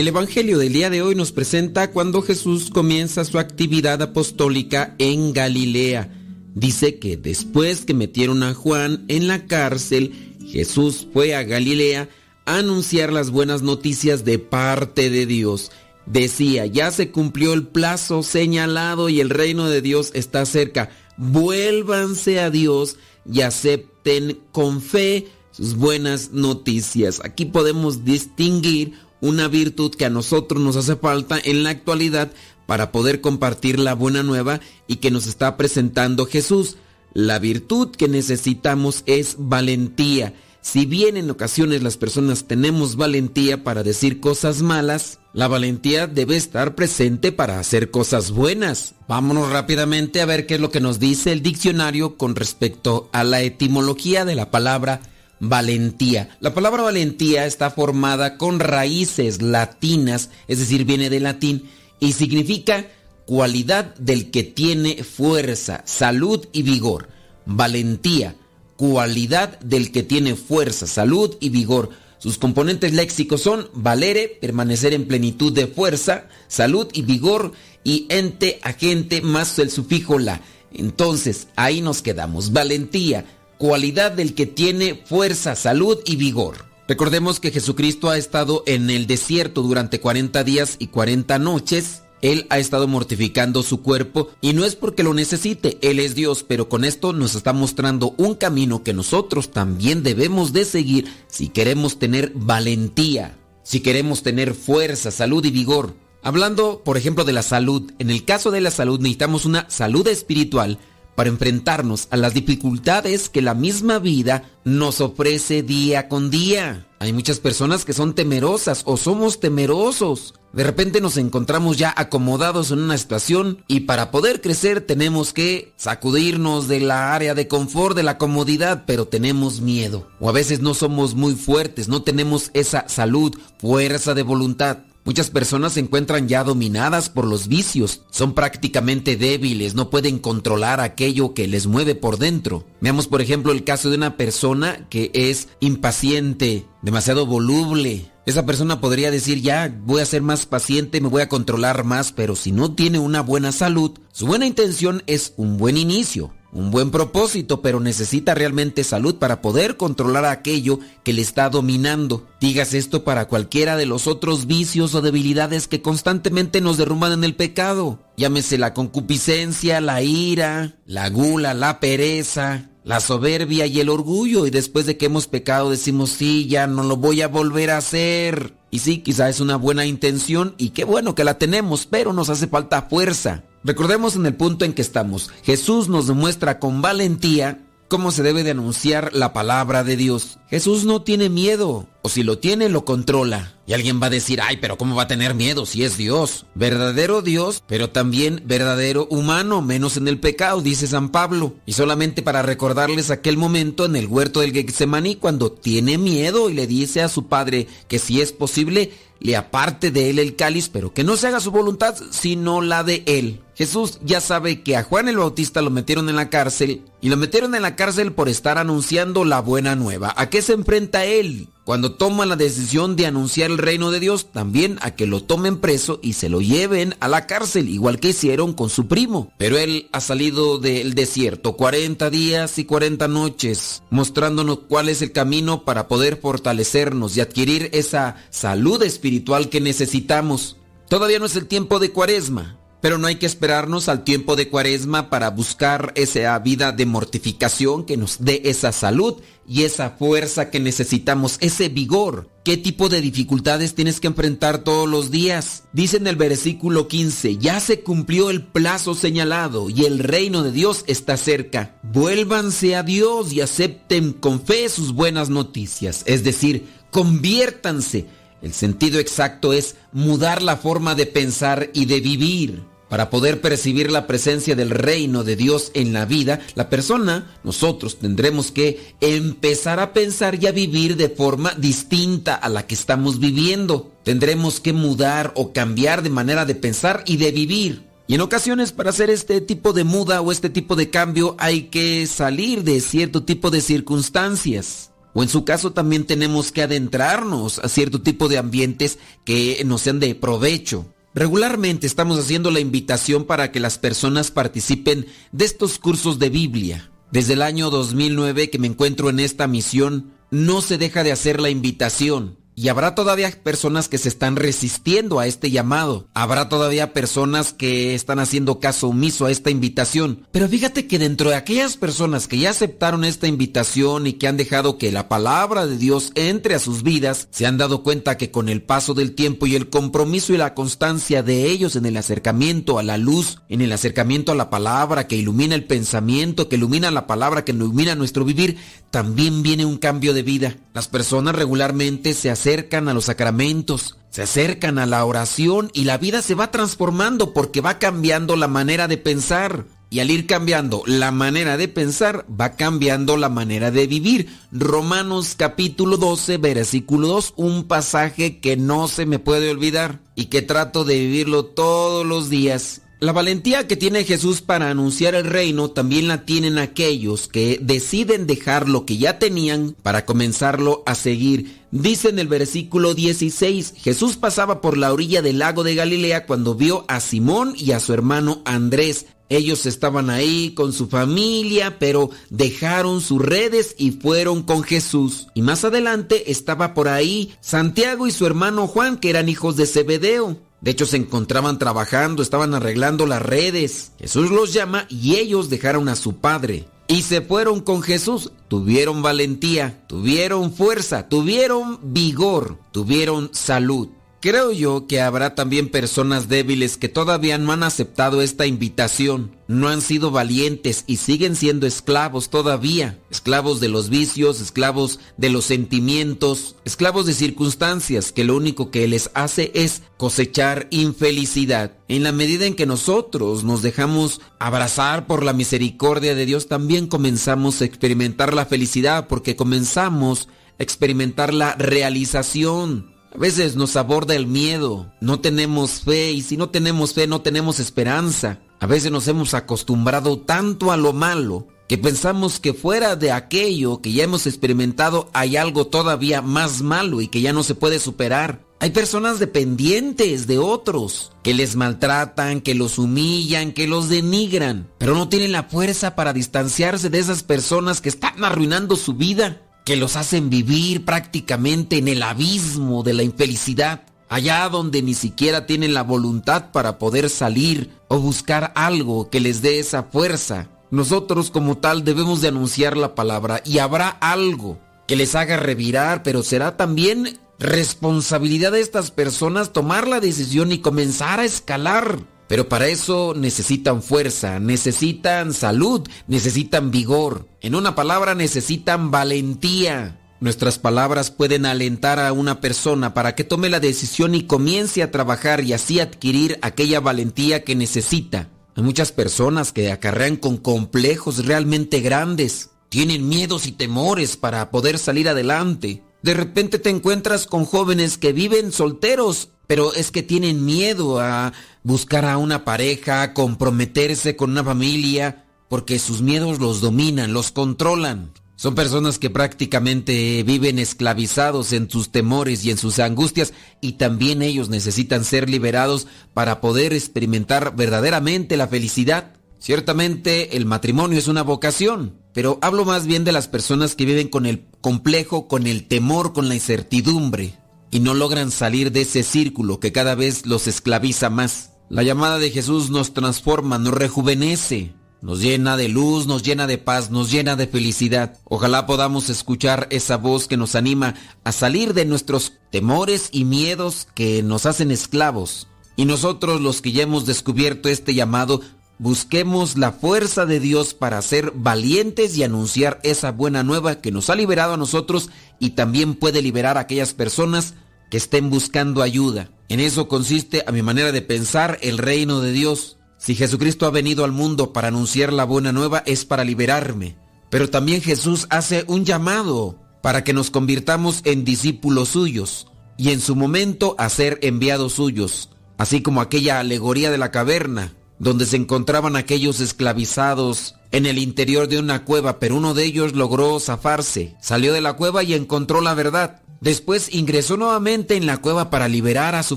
El 0.00 0.08
Evangelio 0.08 0.56
del 0.56 0.72
día 0.72 0.88
de 0.88 1.02
hoy 1.02 1.14
nos 1.14 1.30
presenta 1.30 1.90
cuando 1.90 2.22
Jesús 2.22 2.70
comienza 2.70 3.22
su 3.26 3.38
actividad 3.38 4.00
apostólica 4.00 4.94
en 4.96 5.34
Galilea. 5.34 6.10
Dice 6.54 6.98
que 6.98 7.18
después 7.18 7.84
que 7.84 7.92
metieron 7.92 8.42
a 8.42 8.54
Juan 8.54 9.04
en 9.08 9.28
la 9.28 9.44
cárcel, 9.46 10.38
Jesús 10.48 11.06
fue 11.12 11.34
a 11.34 11.42
Galilea 11.42 12.08
a 12.46 12.56
anunciar 12.56 13.12
las 13.12 13.28
buenas 13.28 13.60
noticias 13.60 14.24
de 14.24 14.38
parte 14.38 15.10
de 15.10 15.26
Dios. 15.26 15.70
Decía, 16.06 16.64
ya 16.64 16.90
se 16.92 17.10
cumplió 17.10 17.52
el 17.52 17.66
plazo 17.66 18.22
señalado 18.22 19.10
y 19.10 19.20
el 19.20 19.28
reino 19.28 19.68
de 19.68 19.82
Dios 19.82 20.12
está 20.14 20.46
cerca. 20.46 20.88
Vuélvanse 21.18 22.40
a 22.40 22.48
Dios 22.48 22.96
y 23.30 23.42
acepten 23.42 24.38
con 24.50 24.80
fe 24.80 25.28
sus 25.50 25.74
buenas 25.74 26.30
noticias. 26.32 27.20
Aquí 27.22 27.44
podemos 27.44 28.02
distinguir 28.02 28.94
una 29.20 29.48
virtud 29.48 29.94
que 29.94 30.04
a 30.04 30.10
nosotros 30.10 30.62
nos 30.62 30.76
hace 30.76 30.96
falta 30.96 31.38
en 31.42 31.62
la 31.62 31.70
actualidad 31.70 32.32
para 32.66 32.92
poder 32.92 33.20
compartir 33.20 33.78
la 33.78 33.94
buena 33.94 34.22
nueva 34.22 34.60
y 34.86 34.96
que 34.96 35.10
nos 35.10 35.26
está 35.26 35.56
presentando 35.56 36.26
Jesús. 36.26 36.76
La 37.12 37.38
virtud 37.38 37.90
que 37.90 38.08
necesitamos 38.08 39.02
es 39.06 39.36
valentía. 39.38 40.34
si 40.62 40.84
bien 40.84 41.16
en 41.16 41.30
ocasiones 41.30 41.82
las 41.82 41.96
personas 41.96 42.44
tenemos 42.44 42.96
valentía 42.96 43.64
para 43.64 43.82
decir 43.82 44.20
cosas 44.20 44.60
malas, 44.60 45.18
la 45.32 45.48
valentía 45.48 46.06
debe 46.06 46.36
estar 46.36 46.74
presente 46.74 47.32
para 47.32 47.58
hacer 47.58 47.90
cosas 47.90 48.30
buenas. 48.30 48.94
Vámonos 49.08 49.50
rápidamente 49.50 50.20
a 50.20 50.26
ver 50.26 50.46
qué 50.46 50.54
es 50.56 50.60
lo 50.60 50.70
que 50.70 50.80
nos 50.80 51.00
dice 51.00 51.32
el 51.32 51.42
diccionario 51.42 52.16
con 52.16 52.36
respecto 52.36 53.08
a 53.12 53.24
la 53.24 53.40
etimología 53.40 54.24
de 54.24 54.34
la 54.34 54.50
palabra 54.50 55.00
valentía. 55.40 56.36
La 56.40 56.54
palabra 56.54 56.82
valentía 56.82 57.46
está 57.46 57.70
formada 57.70 58.38
con 58.38 58.60
raíces 58.60 59.42
latinas, 59.42 60.30
es 60.46 60.58
decir, 60.60 60.84
viene 60.84 61.10
del 61.10 61.24
latín, 61.24 61.68
y 61.98 62.12
significa 62.12 62.86
cualidad 63.26 63.94
del 63.96 64.30
que 64.30 64.42
tiene 64.42 65.02
fuerza, 65.02 65.82
salud 65.86 66.46
y 66.52 66.62
vigor. 66.62 67.08
Valentía, 67.46 68.36
cualidad 68.76 69.58
del 69.60 69.90
que 69.92 70.02
tiene 70.02 70.36
fuerza, 70.36 70.86
salud 70.86 71.36
y 71.40 71.48
vigor. 71.48 71.90
Sus 72.18 72.36
componentes 72.36 72.92
léxicos 72.92 73.40
son 73.40 73.68
valere, 73.72 74.28
permanecer 74.40 74.92
en 74.92 75.08
plenitud 75.08 75.52
de 75.52 75.66
fuerza, 75.66 76.28
salud 76.48 76.88
y 76.92 77.02
vigor, 77.02 77.52
y 77.82 78.06
ente, 78.10 78.60
agente, 78.62 79.22
más 79.22 79.58
el 79.58 79.70
sufijo 79.70 80.18
la. 80.18 80.42
Entonces, 80.72 81.48
ahí 81.56 81.80
nos 81.80 82.02
quedamos. 82.02 82.52
Valentía, 82.52 83.24
cualidad 83.60 84.12
del 84.12 84.34
que 84.34 84.46
tiene 84.46 85.02
fuerza, 85.04 85.54
salud 85.54 85.98
y 86.06 86.16
vigor. 86.16 86.64
Recordemos 86.88 87.40
que 87.40 87.50
Jesucristo 87.50 88.08
ha 88.08 88.16
estado 88.16 88.62
en 88.64 88.88
el 88.88 89.06
desierto 89.06 89.60
durante 89.60 90.00
40 90.00 90.42
días 90.44 90.76
y 90.78 90.86
40 90.86 91.38
noches. 91.38 92.02
Él 92.22 92.46
ha 92.48 92.58
estado 92.58 92.88
mortificando 92.88 93.62
su 93.62 93.82
cuerpo 93.82 94.30
y 94.40 94.54
no 94.54 94.64
es 94.64 94.76
porque 94.76 95.02
lo 95.02 95.12
necesite, 95.12 95.76
Él 95.82 95.98
es 95.98 96.14
Dios, 96.14 96.42
pero 96.42 96.70
con 96.70 96.86
esto 96.86 97.12
nos 97.12 97.34
está 97.34 97.52
mostrando 97.52 98.14
un 98.16 98.34
camino 98.34 98.82
que 98.82 98.94
nosotros 98.94 99.50
también 99.50 100.02
debemos 100.02 100.54
de 100.54 100.64
seguir 100.64 101.12
si 101.28 101.48
queremos 101.48 101.98
tener 101.98 102.32
valentía, 102.34 103.36
si 103.62 103.80
queremos 103.80 104.22
tener 104.22 104.54
fuerza, 104.54 105.10
salud 105.10 105.44
y 105.44 105.50
vigor. 105.50 105.94
Hablando, 106.22 106.82
por 106.82 106.96
ejemplo, 106.96 107.24
de 107.24 107.34
la 107.34 107.42
salud, 107.42 107.92
en 107.98 108.08
el 108.08 108.24
caso 108.24 108.50
de 108.50 108.62
la 108.62 108.70
salud 108.70 109.00
necesitamos 109.00 109.44
una 109.44 109.68
salud 109.68 110.08
espiritual 110.08 110.78
para 111.20 111.28
enfrentarnos 111.28 112.08
a 112.10 112.16
las 112.16 112.32
dificultades 112.32 113.28
que 113.28 113.42
la 113.42 113.52
misma 113.52 113.98
vida 113.98 114.44
nos 114.64 115.02
ofrece 115.02 115.62
día 115.62 116.08
con 116.08 116.30
día. 116.30 116.86
Hay 116.98 117.12
muchas 117.12 117.40
personas 117.40 117.84
que 117.84 117.92
son 117.92 118.14
temerosas 118.14 118.80
o 118.86 118.96
somos 118.96 119.38
temerosos. 119.38 120.32
De 120.54 120.64
repente 120.64 121.02
nos 121.02 121.18
encontramos 121.18 121.76
ya 121.76 121.92
acomodados 121.94 122.70
en 122.70 122.78
una 122.78 122.96
situación 122.96 123.62
y 123.68 123.80
para 123.80 124.10
poder 124.10 124.40
crecer 124.40 124.80
tenemos 124.80 125.34
que 125.34 125.74
sacudirnos 125.76 126.68
de 126.68 126.80
la 126.80 127.14
área 127.14 127.34
de 127.34 127.48
confort, 127.48 127.94
de 127.94 128.02
la 128.02 128.16
comodidad, 128.16 128.84
pero 128.86 129.06
tenemos 129.06 129.60
miedo. 129.60 130.08
O 130.20 130.30
a 130.30 130.32
veces 130.32 130.60
no 130.60 130.72
somos 130.72 131.14
muy 131.14 131.34
fuertes, 131.34 131.86
no 131.86 132.02
tenemos 132.02 132.50
esa 132.54 132.88
salud, 132.88 133.36
fuerza 133.58 134.14
de 134.14 134.22
voluntad. 134.22 134.78
Muchas 135.04 135.30
personas 135.30 135.72
se 135.72 135.80
encuentran 135.80 136.28
ya 136.28 136.44
dominadas 136.44 137.08
por 137.08 137.26
los 137.26 137.48
vicios, 137.48 138.02
son 138.10 138.34
prácticamente 138.34 139.16
débiles, 139.16 139.74
no 139.74 139.88
pueden 139.88 140.18
controlar 140.18 140.80
aquello 140.80 141.32
que 141.32 141.48
les 141.48 141.66
mueve 141.66 141.94
por 141.94 142.18
dentro. 142.18 142.66
Veamos 142.80 143.08
por 143.08 143.22
ejemplo 143.22 143.52
el 143.52 143.64
caso 143.64 143.88
de 143.88 143.96
una 143.96 144.16
persona 144.16 144.88
que 144.90 145.10
es 145.14 145.48
impaciente, 145.60 146.66
demasiado 146.82 147.24
voluble. 147.26 148.12
Esa 148.26 148.44
persona 148.44 148.80
podría 148.80 149.10
decir 149.10 149.40
ya 149.40 149.74
voy 149.84 150.02
a 150.02 150.06
ser 150.06 150.22
más 150.22 150.44
paciente, 150.44 151.00
me 151.00 151.08
voy 151.08 151.22
a 151.22 151.28
controlar 151.28 151.84
más, 151.84 152.12
pero 152.12 152.36
si 152.36 152.52
no 152.52 152.74
tiene 152.74 152.98
una 152.98 153.22
buena 153.22 153.52
salud, 153.52 153.98
su 154.12 154.26
buena 154.26 154.46
intención 154.46 155.02
es 155.06 155.32
un 155.36 155.56
buen 155.56 155.78
inicio, 155.78 156.32
un 156.52 156.70
buen 156.70 156.90
propósito, 156.90 157.62
pero 157.62 157.78
necesita 157.78 158.34
realmente 158.34 158.82
salud 158.82 159.16
para 159.16 159.40
poder 159.40 159.76
controlar 159.76 160.24
aquello 160.24 160.80
que 161.04 161.12
le 161.12 161.22
está 161.22 161.48
dominando. 161.48 162.26
Digas 162.40 162.74
esto 162.74 163.04
para 163.04 163.28
cualquiera 163.28 163.76
de 163.76 163.86
los 163.86 164.06
otros 164.06 164.46
vicios 164.46 164.94
o 164.94 165.02
debilidades 165.02 165.68
que 165.68 165.82
constantemente 165.82 166.60
nos 166.60 166.76
derrumban 166.76 167.12
en 167.12 167.24
el 167.24 167.36
pecado. 167.36 168.00
Llámese 168.16 168.58
la 168.58 168.74
concupiscencia, 168.74 169.80
la 169.80 170.02
ira, 170.02 170.76
la 170.86 171.08
gula, 171.08 171.54
la 171.54 171.78
pereza, 171.78 172.70
la 172.84 173.00
soberbia 173.00 173.66
y 173.66 173.80
el 173.80 173.88
orgullo. 173.88 174.46
Y 174.46 174.50
después 174.50 174.86
de 174.86 174.96
que 174.96 175.06
hemos 175.06 175.28
pecado 175.28 175.70
decimos, 175.70 176.10
sí, 176.10 176.48
ya 176.48 176.66
no 176.66 176.82
lo 176.82 176.96
voy 176.96 177.22
a 177.22 177.28
volver 177.28 177.70
a 177.70 177.78
hacer. 177.78 178.59
Y 178.70 178.78
sí, 178.80 178.98
quizá 178.98 179.28
es 179.28 179.40
una 179.40 179.56
buena 179.56 179.84
intención 179.86 180.54
y 180.56 180.70
qué 180.70 180.84
bueno 180.84 181.14
que 181.14 181.24
la 181.24 181.38
tenemos, 181.38 181.86
pero 181.86 182.12
nos 182.12 182.30
hace 182.30 182.46
falta 182.46 182.82
fuerza. 182.82 183.42
Recordemos 183.64 184.16
en 184.16 184.26
el 184.26 184.34
punto 184.34 184.64
en 184.64 184.72
que 184.72 184.82
estamos. 184.82 185.30
Jesús 185.42 185.88
nos 185.88 186.06
demuestra 186.06 186.58
con 186.58 186.80
valentía 186.80 187.60
cómo 187.88 188.12
se 188.12 188.22
debe 188.22 188.44
de 188.44 188.52
anunciar 188.52 189.12
la 189.12 189.32
palabra 189.32 189.82
de 189.82 189.96
Dios. 189.96 190.38
Jesús 190.48 190.84
no 190.84 191.02
tiene 191.02 191.28
miedo, 191.28 191.86
o 192.02 192.08
si 192.08 192.22
lo 192.22 192.38
tiene, 192.38 192.68
lo 192.68 192.84
controla. 192.84 193.54
Y 193.66 193.72
alguien 193.72 194.00
va 194.02 194.06
a 194.06 194.10
decir, 194.10 194.40
ay, 194.42 194.56
pero 194.56 194.76
¿cómo 194.76 194.96
va 194.96 195.04
a 195.04 195.08
tener 195.08 195.34
miedo 195.34 195.66
si 195.66 195.84
es 195.84 195.96
Dios? 195.96 196.46
Verdadero 196.54 197.22
Dios, 197.22 197.62
pero 197.66 197.90
también 197.90 198.42
verdadero 198.44 199.06
humano, 199.10 199.62
menos 199.62 199.96
en 199.96 200.08
el 200.08 200.18
pecado, 200.18 200.60
dice 200.60 200.86
San 200.86 201.10
Pablo. 201.10 201.54
Y 201.66 201.74
solamente 201.74 202.22
para 202.22 202.42
recordarles 202.42 203.10
aquel 203.10 203.36
momento 203.36 203.84
en 203.84 203.96
el 203.96 204.06
huerto 204.06 204.40
del 204.40 204.52
Getsemaní 204.52 205.16
cuando 205.16 205.52
tiene 205.52 205.98
miedo 205.98 206.50
y 206.50 206.54
le 206.54 206.66
dice 206.66 207.02
a 207.02 207.08
su 207.08 207.28
padre 207.28 207.68
que 207.86 207.98
si 207.98 208.20
es 208.20 208.32
posible, 208.32 208.92
le 209.20 209.36
aparte 209.36 209.90
de 209.90 210.10
él 210.10 210.18
el 210.18 210.34
cáliz, 210.34 210.68
pero 210.68 210.92
que 210.92 211.04
no 211.04 211.16
se 211.16 211.28
haga 211.28 211.40
su 211.40 211.50
voluntad, 211.50 211.94
sino 212.10 212.62
la 212.62 212.82
de 212.82 213.02
él. 213.06 213.40
Jesús 213.54 213.98
ya 214.02 214.22
sabe 214.22 214.62
que 214.62 214.76
a 214.76 214.82
Juan 214.82 215.08
el 215.08 215.18
Bautista 215.18 215.60
lo 215.60 215.70
metieron 215.70 216.08
en 216.08 216.16
la 216.16 216.30
cárcel 216.30 216.82
y 217.02 217.10
lo 217.10 217.18
metieron 217.18 217.54
en 217.54 217.62
la 217.62 217.76
cárcel 217.76 218.12
por 218.12 218.30
estar 218.30 218.56
anunciando 218.56 219.26
la 219.26 219.40
buena 219.40 219.76
nueva. 219.76 220.14
¿A 220.16 220.30
qué 220.30 220.40
se 220.40 220.54
enfrenta 220.54 221.04
él? 221.04 221.48
Cuando 221.70 221.92
toma 221.92 222.26
la 222.26 222.34
decisión 222.34 222.96
de 222.96 223.06
anunciar 223.06 223.48
el 223.48 223.56
reino 223.56 223.92
de 223.92 224.00
Dios, 224.00 224.32
también 224.32 224.80
a 224.82 224.96
que 224.96 225.06
lo 225.06 225.22
tomen 225.22 225.60
preso 225.60 226.00
y 226.02 226.14
se 226.14 226.28
lo 226.28 226.40
lleven 226.40 226.96
a 226.98 227.06
la 227.06 227.28
cárcel, 227.28 227.68
igual 227.68 228.00
que 228.00 228.08
hicieron 228.08 228.54
con 228.54 228.70
su 228.70 228.88
primo. 228.88 229.32
Pero 229.38 229.56
él 229.56 229.88
ha 229.92 230.00
salido 230.00 230.58
del 230.58 230.96
desierto 230.96 231.52
40 231.52 232.10
días 232.10 232.58
y 232.58 232.64
40 232.64 233.06
noches, 233.06 233.84
mostrándonos 233.88 234.62
cuál 234.68 234.88
es 234.88 235.00
el 235.00 235.12
camino 235.12 235.64
para 235.64 235.86
poder 235.86 236.16
fortalecernos 236.16 237.16
y 237.16 237.20
adquirir 237.20 237.70
esa 237.72 238.16
salud 238.30 238.82
espiritual 238.82 239.48
que 239.48 239.60
necesitamos. 239.60 240.56
Todavía 240.88 241.20
no 241.20 241.26
es 241.26 241.36
el 241.36 241.46
tiempo 241.46 241.78
de 241.78 241.92
cuaresma, 241.92 242.59
pero 242.80 242.98
no 242.98 243.06
hay 243.06 243.16
que 243.16 243.26
esperarnos 243.26 243.88
al 243.88 244.04
tiempo 244.04 244.36
de 244.36 244.48
cuaresma 244.48 245.10
para 245.10 245.30
buscar 245.30 245.92
esa 245.96 246.38
vida 246.38 246.72
de 246.72 246.86
mortificación 246.86 247.84
que 247.84 247.96
nos 247.96 248.24
dé 248.24 248.42
esa 248.44 248.72
salud 248.72 249.20
y 249.46 249.64
esa 249.64 249.90
fuerza 249.90 250.48
que 250.48 250.60
necesitamos, 250.60 251.36
ese 251.40 251.68
vigor. 251.68 252.28
¿Qué 252.44 252.56
tipo 252.56 252.88
de 252.88 253.00
dificultades 253.00 253.74
tienes 253.74 253.98
que 253.98 254.06
enfrentar 254.06 254.58
todos 254.58 254.88
los 254.88 255.10
días? 255.10 255.64
Dice 255.72 255.96
en 255.96 256.06
el 256.06 256.16
versículo 256.16 256.86
15, 256.86 257.36
ya 257.36 257.58
se 257.58 257.80
cumplió 257.80 258.30
el 258.30 258.44
plazo 258.44 258.94
señalado 258.94 259.68
y 259.68 259.86
el 259.86 259.98
reino 259.98 260.42
de 260.42 260.52
Dios 260.52 260.84
está 260.86 261.16
cerca. 261.16 261.76
Vuélvanse 261.82 262.76
a 262.76 262.84
Dios 262.84 263.32
y 263.32 263.40
acepten 263.40 264.12
con 264.12 264.40
fe 264.40 264.68
sus 264.68 264.92
buenas 264.94 265.30
noticias, 265.30 266.04
es 266.06 266.22
decir, 266.22 266.68
conviértanse. 266.90 268.06
El 268.42 268.54
sentido 268.54 269.00
exacto 269.00 269.52
es 269.52 269.76
mudar 269.92 270.42
la 270.42 270.56
forma 270.56 270.94
de 270.94 271.06
pensar 271.06 271.70
y 271.74 271.84
de 271.86 272.00
vivir. 272.00 272.69
Para 272.90 273.08
poder 273.08 273.40
percibir 273.40 273.88
la 273.88 274.08
presencia 274.08 274.56
del 274.56 274.70
reino 274.70 275.22
de 275.22 275.36
Dios 275.36 275.70
en 275.74 275.92
la 275.92 276.06
vida, 276.06 276.40
la 276.56 276.68
persona, 276.68 277.36
nosotros 277.44 278.00
tendremos 278.00 278.50
que 278.50 278.94
empezar 279.00 279.78
a 279.78 279.92
pensar 279.92 280.42
y 280.42 280.48
a 280.48 280.52
vivir 280.52 280.96
de 280.96 281.08
forma 281.08 281.54
distinta 281.54 282.34
a 282.34 282.48
la 282.48 282.66
que 282.66 282.74
estamos 282.74 283.20
viviendo. 283.20 283.92
Tendremos 284.02 284.58
que 284.58 284.72
mudar 284.72 285.32
o 285.36 285.52
cambiar 285.52 286.02
de 286.02 286.10
manera 286.10 286.44
de 286.44 286.56
pensar 286.56 287.04
y 287.06 287.16
de 287.16 287.30
vivir. 287.30 287.84
Y 288.08 288.16
en 288.16 288.22
ocasiones 288.22 288.72
para 288.72 288.90
hacer 288.90 289.08
este 289.08 289.40
tipo 289.40 289.72
de 289.72 289.84
muda 289.84 290.20
o 290.20 290.32
este 290.32 290.50
tipo 290.50 290.74
de 290.74 290.90
cambio 290.90 291.36
hay 291.38 291.68
que 291.68 292.08
salir 292.08 292.64
de 292.64 292.80
cierto 292.80 293.22
tipo 293.22 293.52
de 293.52 293.60
circunstancias. 293.60 294.90
O 295.14 295.22
en 295.22 295.28
su 295.28 295.44
caso 295.44 295.70
también 295.72 296.06
tenemos 296.06 296.50
que 296.50 296.62
adentrarnos 296.62 297.60
a 297.60 297.68
cierto 297.68 298.02
tipo 298.02 298.26
de 298.26 298.38
ambientes 298.38 298.98
que 299.24 299.62
nos 299.64 299.82
sean 299.82 300.00
de 300.00 300.16
provecho. 300.16 300.86
Regularmente 301.14 301.86
estamos 301.86 302.18
haciendo 302.18 302.50
la 302.50 302.60
invitación 302.60 303.24
para 303.24 303.50
que 303.50 303.58
las 303.58 303.78
personas 303.78 304.30
participen 304.30 305.06
de 305.32 305.44
estos 305.44 305.78
cursos 305.78 306.18
de 306.18 306.30
Biblia. 306.30 306.90
Desde 307.10 307.32
el 307.32 307.42
año 307.42 307.70
2009 307.70 308.50
que 308.50 308.58
me 308.60 308.68
encuentro 308.68 309.10
en 309.10 309.18
esta 309.18 309.48
misión, 309.48 310.12
no 310.30 310.60
se 310.60 310.78
deja 310.78 311.02
de 311.02 311.10
hacer 311.10 311.40
la 311.40 311.50
invitación. 311.50 312.39
Y 312.54 312.68
habrá 312.68 312.94
todavía 312.94 313.30
personas 313.42 313.88
que 313.88 313.98
se 313.98 314.08
están 314.08 314.36
resistiendo 314.36 315.18
a 315.18 315.26
este 315.26 315.50
llamado. 315.50 316.08
Habrá 316.14 316.48
todavía 316.48 316.92
personas 316.92 317.52
que 317.52 317.94
están 317.94 318.18
haciendo 318.18 318.60
caso 318.60 318.88
omiso 318.88 319.26
a 319.26 319.30
esta 319.30 319.50
invitación. 319.50 320.26
Pero 320.30 320.48
fíjate 320.48 320.86
que 320.86 320.98
dentro 320.98 321.30
de 321.30 321.36
aquellas 321.36 321.76
personas 321.76 322.28
que 322.28 322.38
ya 322.38 322.50
aceptaron 322.50 323.04
esta 323.04 323.26
invitación 323.26 324.06
y 324.06 324.14
que 324.14 324.28
han 324.28 324.36
dejado 324.36 324.78
que 324.78 324.92
la 324.92 325.08
palabra 325.08 325.66
de 325.66 325.78
Dios 325.78 326.12
entre 326.14 326.54
a 326.54 326.58
sus 326.58 326.82
vidas, 326.82 327.28
se 327.30 327.46
han 327.46 327.56
dado 327.56 327.82
cuenta 327.82 328.18
que 328.18 328.30
con 328.30 328.48
el 328.48 328.62
paso 328.62 328.94
del 328.94 329.14
tiempo 329.14 329.46
y 329.46 329.56
el 329.56 329.70
compromiso 329.70 330.34
y 330.34 330.36
la 330.36 330.54
constancia 330.54 331.22
de 331.22 331.46
ellos 331.46 331.76
en 331.76 331.86
el 331.86 331.96
acercamiento 331.96 332.78
a 332.78 332.82
la 332.82 332.98
luz, 332.98 333.38
en 333.48 333.60
el 333.60 333.72
acercamiento 333.72 334.32
a 334.32 334.34
la 334.34 334.50
palabra 334.50 335.06
que 335.06 335.16
ilumina 335.16 335.54
el 335.54 335.64
pensamiento, 335.64 336.48
que 336.48 336.56
ilumina 336.56 336.90
la 336.90 337.06
palabra, 337.06 337.44
que 337.44 337.52
ilumina 337.52 337.94
nuestro 337.94 338.24
vivir, 338.24 338.58
también 338.90 339.42
viene 339.42 339.64
un 339.64 339.78
cambio 339.78 340.12
de 340.14 340.22
vida. 340.22 340.56
Las 340.74 340.88
personas 340.88 341.34
regularmente 341.34 342.14
se 342.14 342.30
acercan 342.30 342.88
a 342.88 342.94
los 342.94 343.06
sacramentos, 343.06 343.96
se 344.10 344.22
acercan 344.22 344.78
a 344.78 344.86
la 344.86 345.04
oración 345.04 345.70
y 345.72 345.84
la 345.84 345.98
vida 345.98 346.22
se 346.22 346.34
va 346.34 346.50
transformando 346.50 347.32
porque 347.32 347.60
va 347.60 347.78
cambiando 347.78 348.36
la 348.36 348.48
manera 348.48 348.88
de 348.88 348.98
pensar. 348.98 349.64
Y 349.92 349.98
al 349.98 350.10
ir 350.10 350.26
cambiando 350.28 350.84
la 350.86 351.10
manera 351.10 351.56
de 351.56 351.66
pensar, 351.66 352.24
va 352.40 352.52
cambiando 352.52 353.16
la 353.16 353.28
manera 353.28 353.72
de 353.72 353.88
vivir. 353.88 354.28
Romanos 354.52 355.34
capítulo 355.36 355.96
12, 355.96 356.36
versículo 356.38 357.08
2, 357.08 357.34
un 357.36 357.64
pasaje 357.64 358.38
que 358.38 358.56
no 358.56 358.86
se 358.86 359.04
me 359.04 359.18
puede 359.18 359.50
olvidar 359.50 359.98
y 360.14 360.26
que 360.26 360.42
trato 360.42 360.84
de 360.84 360.96
vivirlo 360.96 361.44
todos 361.44 362.06
los 362.06 362.30
días. 362.30 362.82
La 363.00 363.12
valentía 363.12 363.66
que 363.66 363.76
tiene 363.76 364.04
Jesús 364.04 364.42
para 364.42 364.68
anunciar 364.68 365.14
el 365.14 365.24
reino 365.24 365.70
también 365.70 366.06
la 366.06 366.26
tienen 366.26 366.58
aquellos 366.58 367.28
que 367.28 367.58
deciden 367.62 368.26
dejar 368.26 368.68
lo 368.68 368.84
que 368.84 368.98
ya 368.98 369.18
tenían 369.18 369.74
para 369.82 370.04
comenzarlo 370.04 370.82
a 370.84 370.94
seguir. 370.94 371.62
Dice 371.70 372.10
en 372.10 372.18
el 372.18 372.28
versículo 372.28 372.92
16, 372.92 373.72
Jesús 373.78 374.18
pasaba 374.18 374.60
por 374.60 374.76
la 374.76 374.92
orilla 374.92 375.22
del 375.22 375.38
lago 375.38 375.64
de 375.64 375.76
Galilea 375.76 376.26
cuando 376.26 376.54
vio 376.54 376.84
a 376.88 377.00
Simón 377.00 377.54
y 377.56 377.72
a 377.72 377.80
su 377.80 377.94
hermano 377.94 378.42
Andrés. 378.44 379.06
Ellos 379.30 379.64
estaban 379.64 380.10
ahí 380.10 380.52
con 380.54 380.74
su 380.74 380.88
familia, 380.88 381.78
pero 381.78 382.10
dejaron 382.28 383.00
sus 383.00 383.22
redes 383.22 383.76
y 383.78 383.92
fueron 383.92 384.42
con 384.42 384.62
Jesús. 384.62 385.28
Y 385.32 385.40
más 385.40 385.64
adelante 385.64 386.30
estaba 386.30 386.74
por 386.74 386.88
ahí 386.88 387.32
Santiago 387.40 388.06
y 388.06 388.10
su 388.10 388.26
hermano 388.26 388.66
Juan, 388.66 388.98
que 388.98 389.08
eran 389.08 389.30
hijos 389.30 389.56
de 389.56 389.64
Zebedeo. 389.64 390.49
De 390.60 390.70
hecho, 390.70 390.84
se 390.86 390.98
encontraban 390.98 391.58
trabajando, 391.58 392.22
estaban 392.22 392.54
arreglando 392.54 393.06
las 393.06 393.22
redes. 393.22 393.92
Jesús 393.98 394.30
los 394.30 394.52
llama 394.52 394.86
y 394.88 395.16
ellos 395.16 395.48
dejaron 395.48 395.88
a 395.88 395.96
su 395.96 396.16
padre. 396.16 396.66
Y 396.86 397.02
se 397.02 397.20
fueron 397.20 397.60
con 397.60 397.82
Jesús. 397.82 398.32
Tuvieron 398.48 399.00
valentía, 399.00 399.86
tuvieron 399.86 400.52
fuerza, 400.52 401.08
tuvieron 401.08 401.78
vigor, 401.82 402.58
tuvieron 402.72 403.30
salud. 403.32 403.88
Creo 404.22 404.52
yo 404.52 404.86
que 404.86 405.00
habrá 405.00 405.34
también 405.34 405.70
personas 405.70 406.28
débiles 406.28 406.76
que 406.76 406.90
todavía 406.90 407.38
no 407.38 407.52
han 407.52 407.62
aceptado 407.62 408.20
esta 408.20 408.44
invitación, 408.44 409.34
no 409.48 409.68
han 409.68 409.80
sido 409.80 410.10
valientes 410.10 410.84
y 410.86 410.98
siguen 410.98 411.34
siendo 411.34 411.66
esclavos 411.66 412.28
todavía, 412.28 412.98
esclavos 413.10 413.60
de 413.60 413.70
los 413.70 413.88
vicios, 413.88 414.42
esclavos 414.42 415.00
de 415.16 415.30
los 415.30 415.46
sentimientos, 415.46 416.56
esclavos 416.66 417.06
de 417.06 417.14
circunstancias 417.14 418.12
que 418.12 418.24
lo 418.24 418.36
único 418.36 418.70
que 418.70 418.86
les 418.88 419.10
hace 419.14 419.52
es 419.54 419.84
cosechar 419.96 420.66
infelicidad. 420.68 421.78
En 421.88 422.02
la 422.02 422.12
medida 422.12 422.44
en 422.44 422.56
que 422.56 422.66
nosotros 422.66 423.42
nos 423.42 423.62
dejamos 423.62 424.20
abrazar 424.38 425.06
por 425.06 425.24
la 425.24 425.32
misericordia 425.32 426.14
de 426.14 426.26
Dios, 426.26 426.46
también 426.46 426.88
comenzamos 426.88 427.62
a 427.62 427.64
experimentar 427.64 428.34
la 428.34 428.44
felicidad 428.44 429.08
porque 429.08 429.34
comenzamos 429.34 430.28
a 430.58 430.62
experimentar 430.62 431.32
la 431.32 431.54
realización. 431.54 432.99
A 433.12 433.18
veces 433.18 433.56
nos 433.56 433.74
aborda 433.74 434.14
el 434.14 434.28
miedo, 434.28 434.92
no 435.00 435.18
tenemos 435.18 435.80
fe 435.80 436.12
y 436.12 436.22
si 436.22 436.36
no 436.36 436.50
tenemos 436.50 436.94
fe 436.94 437.08
no 437.08 437.22
tenemos 437.22 437.58
esperanza. 437.58 438.38
A 438.60 438.66
veces 438.66 438.92
nos 438.92 439.08
hemos 439.08 439.34
acostumbrado 439.34 440.20
tanto 440.20 440.70
a 440.70 440.76
lo 440.76 440.92
malo 440.92 441.48
que 441.68 441.76
pensamos 441.76 442.38
que 442.38 442.54
fuera 442.54 442.94
de 442.94 443.10
aquello 443.10 443.80
que 443.80 443.92
ya 443.92 444.04
hemos 444.04 444.28
experimentado 444.28 445.10
hay 445.12 445.36
algo 445.36 445.66
todavía 445.66 446.22
más 446.22 446.62
malo 446.62 447.00
y 447.00 447.08
que 447.08 447.20
ya 447.20 447.32
no 447.32 447.42
se 447.42 447.56
puede 447.56 447.80
superar. 447.80 448.44
Hay 448.60 448.70
personas 448.70 449.18
dependientes 449.18 450.26
de 450.28 450.38
otros, 450.38 451.10
que 451.24 451.34
les 451.34 451.56
maltratan, 451.56 452.40
que 452.42 452.54
los 452.54 452.78
humillan, 452.78 453.52
que 453.52 453.66
los 453.66 453.88
denigran, 453.88 454.70
pero 454.78 454.94
no 454.94 455.08
tienen 455.08 455.32
la 455.32 455.44
fuerza 455.44 455.96
para 455.96 456.12
distanciarse 456.12 456.90
de 456.90 456.98
esas 456.98 457.22
personas 457.22 457.80
que 457.80 457.88
están 457.88 458.22
arruinando 458.22 458.76
su 458.76 458.94
vida 458.94 459.40
que 459.64 459.76
los 459.76 459.96
hacen 459.96 460.30
vivir 460.30 460.84
prácticamente 460.84 461.78
en 461.78 461.88
el 461.88 462.02
abismo 462.02 462.82
de 462.82 462.94
la 462.94 463.02
infelicidad, 463.02 463.82
allá 464.08 464.48
donde 464.48 464.82
ni 464.82 464.94
siquiera 464.94 465.46
tienen 465.46 465.74
la 465.74 465.82
voluntad 465.82 466.50
para 466.52 466.78
poder 466.78 467.10
salir 467.10 467.70
o 467.88 467.98
buscar 467.98 468.52
algo 468.54 469.10
que 469.10 469.20
les 469.20 469.42
dé 469.42 469.58
esa 469.58 469.84
fuerza. 469.84 470.48
Nosotros 470.70 471.30
como 471.30 471.58
tal 471.58 471.84
debemos 471.84 472.20
de 472.20 472.28
anunciar 472.28 472.76
la 472.76 472.94
palabra 472.94 473.42
y 473.44 473.58
habrá 473.58 473.88
algo 473.88 474.58
que 474.86 474.96
les 474.96 475.14
haga 475.14 475.36
revirar, 475.36 476.02
pero 476.02 476.22
será 476.22 476.56
también 476.56 477.18
responsabilidad 477.38 478.52
de 478.52 478.60
estas 478.60 478.90
personas 478.90 479.52
tomar 479.52 479.88
la 479.88 480.00
decisión 480.00 480.52
y 480.52 480.58
comenzar 480.58 481.20
a 481.20 481.24
escalar. 481.24 482.00
Pero 482.30 482.48
para 482.48 482.68
eso 482.68 483.12
necesitan 483.16 483.82
fuerza, 483.82 484.38
necesitan 484.38 485.34
salud, 485.34 485.88
necesitan 486.06 486.70
vigor. 486.70 487.26
En 487.40 487.56
una 487.56 487.74
palabra, 487.74 488.14
necesitan 488.14 488.92
valentía. 488.92 490.00
Nuestras 490.20 490.60
palabras 490.60 491.10
pueden 491.10 491.44
alentar 491.44 491.98
a 491.98 492.12
una 492.12 492.40
persona 492.40 492.94
para 492.94 493.16
que 493.16 493.24
tome 493.24 493.50
la 493.50 493.58
decisión 493.58 494.14
y 494.14 494.28
comience 494.28 494.84
a 494.84 494.92
trabajar 494.92 495.42
y 495.42 495.54
así 495.54 495.80
adquirir 495.80 496.38
aquella 496.40 496.78
valentía 496.78 497.42
que 497.42 497.56
necesita. 497.56 498.28
Hay 498.54 498.62
muchas 498.62 498.92
personas 498.92 499.50
que 499.50 499.72
acarrean 499.72 500.14
con 500.14 500.36
complejos 500.36 501.26
realmente 501.26 501.80
grandes. 501.80 502.50
Tienen 502.68 503.08
miedos 503.08 503.48
y 503.48 503.50
temores 503.50 504.16
para 504.16 504.52
poder 504.52 504.78
salir 504.78 505.08
adelante. 505.08 505.82
De 506.04 506.14
repente 506.14 506.60
te 506.60 506.70
encuentras 506.70 507.26
con 507.26 507.44
jóvenes 507.44 507.98
que 507.98 508.12
viven 508.12 508.52
solteros 508.52 509.30
pero 509.50 509.74
es 509.74 509.90
que 509.90 510.04
tienen 510.04 510.44
miedo 510.44 511.00
a 511.00 511.32
buscar 511.64 512.04
a 512.04 512.18
una 512.18 512.44
pareja, 512.44 513.02
a 513.02 513.14
comprometerse 513.14 514.14
con 514.14 514.30
una 514.30 514.44
familia, 514.44 515.24
porque 515.48 515.80
sus 515.80 516.02
miedos 516.02 516.38
los 516.38 516.60
dominan, 516.60 517.12
los 517.12 517.32
controlan. 517.32 518.12
Son 518.36 518.54
personas 518.54 519.00
que 519.00 519.10
prácticamente 519.10 520.22
viven 520.22 520.60
esclavizados 520.60 521.52
en 521.52 521.68
sus 521.68 521.90
temores 521.90 522.44
y 522.44 522.52
en 522.52 522.58
sus 522.58 522.78
angustias 522.78 523.32
y 523.60 523.72
también 523.72 524.22
ellos 524.22 524.50
necesitan 524.50 525.04
ser 525.04 525.28
liberados 525.28 525.88
para 526.14 526.40
poder 526.40 526.72
experimentar 526.72 527.56
verdaderamente 527.56 528.36
la 528.36 528.46
felicidad. 528.46 529.14
Ciertamente 529.40 530.36
el 530.36 530.46
matrimonio 530.46 530.96
es 530.96 531.08
una 531.08 531.24
vocación, 531.24 531.96
pero 532.12 532.38
hablo 532.40 532.64
más 532.64 532.86
bien 532.86 533.02
de 533.02 533.10
las 533.10 533.26
personas 533.26 533.74
que 533.74 533.84
viven 533.84 534.06
con 534.06 534.26
el 534.26 534.44
complejo, 534.60 535.26
con 535.26 535.48
el 535.48 535.66
temor, 535.66 536.12
con 536.12 536.28
la 536.28 536.36
incertidumbre 536.36 537.39
y 537.70 537.80
no 537.80 537.94
logran 537.94 538.30
salir 538.30 538.72
de 538.72 538.82
ese 538.82 539.02
círculo 539.02 539.60
que 539.60 539.72
cada 539.72 539.94
vez 539.94 540.26
los 540.26 540.46
esclaviza 540.46 541.10
más. 541.10 541.52
La 541.68 541.82
llamada 541.82 542.18
de 542.18 542.30
Jesús 542.30 542.70
nos 542.70 542.94
transforma, 542.94 543.58
nos 543.58 543.74
rejuvenece, 543.74 544.74
nos 545.02 545.20
llena 545.20 545.56
de 545.56 545.68
luz, 545.68 546.06
nos 546.06 546.22
llena 546.22 546.46
de 546.46 546.58
paz, 546.58 546.90
nos 546.90 547.10
llena 547.10 547.36
de 547.36 547.46
felicidad. 547.46 548.18
Ojalá 548.24 548.66
podamos 548.66 549.08
escuchar 549.08 549.68
esa 549.70 549.96
voz 549.96 550.26
que 550.26 550.36
nos 550.36 550.54
anima 550.54 550.94
a 551.24 551.32
salir 551.32 551.72
de 551.72 551.84
nuestros 551.84 552.34
temores 552.50 553.08
y 553.12 553.24
miedos 553.24 553.88
que 553.94 554.22
nos 554.22 554.46
hacen 554.46 554.70
esclavos. 554.70 555.46
Y 555.76 555.84
nosotros 555.84 556.40
los 556.40 556.60
que 556.60 556.72
ya 556.72 556.82
hemos 556.82 557.06
descubierto 557.06 557.68
este 557.68 557.94
llamado, 557.94 558.42
busquemos 558.80 559.58
la 559.58 559.72
fuerza 559.72 560.24
de 560.24 560.40
Dios 560.40 560.72
para 560.72 561.02
ser 561.02 561.32
valientes 561.34 562.16
y 562.16 562.22
anunciar 562.22 562.80
esa 562.82 563.12
buena 563.12 563.42
nueva 563.42 563.82
que 563.82 563.92
nos 563.92 564.08
ha 564.08 564.14
liberado 564.14 564.54
a 564.54 564.56
nosotros 564.56 565.10
y 565.38 565.50
también 565.50 565.94
puede 565.94 566.22
liberar 566.22 566.56
a 566.56 566.60
aquellas 566.60 566.94
personas 566.94 567.52
que 567.90 567.98
estén 567.98 568.30
buscando 568.30 568.80
ayuda. 568.80 569.28
En 569.50 569.60
eso 569.60 569.86
consiste, 569.86 570.44
a 570.46 570.52
mi 570.52 570.62
manera 570.62 570.92
de 570.92 571.02
pensar, 571.02 571.58
el 571.60 571.76
reino 571.76 572.22
de 572.22 572.32
Dios. 572.32 572.78
Si 572.96 573.14
Jesucristo 573.14 573.66
ha 573.66 573.70
venido 573.70 574.02
al 574.02 574.12
mundo 574.12 574.54
para 574.54 574.68
anunciar 574.68 575.12
la 575.12 575.24
buena 575.24 575.52
nueva 575.52 575.82
es 575.84 576.06
para 576.06 576.24
liberarme. 576.24 576.96
Pero 577.28 577.50
también 577.50 577.82
Jesús 577.82 578.26
hace 578.30 578.64
un 578.66 578.86
llamado 578.86 579.58
para 579.82 580.04
que 580.04 580.14
nos 580.14 580.30
convirtamos 580.30 581.02
en 581.04 581.26
discípulos 581.26 581.90
suyos 581.90 582.46
y 582.78 582.92
en 582.92 583.00
su 583.00 583.14
momento 583.14 583.74
a 583.76 583.90
ser 583.90 584.18
enviados 584.22 584.72
suyos, 584.72 585.28
así 585.58 585.82
como 585.82 586.00
aquella 586.00 586.40
alegoría 586.40 586.90
de 586.90 586.96
la 586.96 587.10
caverna 587.10 587.74
donde 588.00 588.26
se 588.26 588.36
encontraban 588.36 588.96
aquellos 588.96 589.40
esclavizados 589.40 590.56
en 590.72 590.86
el 590.86 590.98
interior 590.98 591.48
de 591.48 591.58
una 591.58 591.84
cueva, 591.84 592.18
pero 592.18 592.36
uno 592.36 592.54
de 592.54 592.64
ellos 592.64 592.94
logró 592.94 593.38
zafarse, 593.38 594.16
salió 594.20 594.52
de 594.52 594.62
la 594.62 594.72
cueva 594.72 595.04
y 595.04 595.14
encontró 595.14 595.60
la 595.60 595.74
verdad. 595.74 596.22
Después 596.40 596.94
ingresó 596.94 597.36
nuevamente 597.36 597.96
en 597.96 598.06
la 598.06 598.16
cueva 598.16 598.48
para 598.48 598.68
liberar 598.68 599.14
a 599.14 599.22
su 599.22 599.36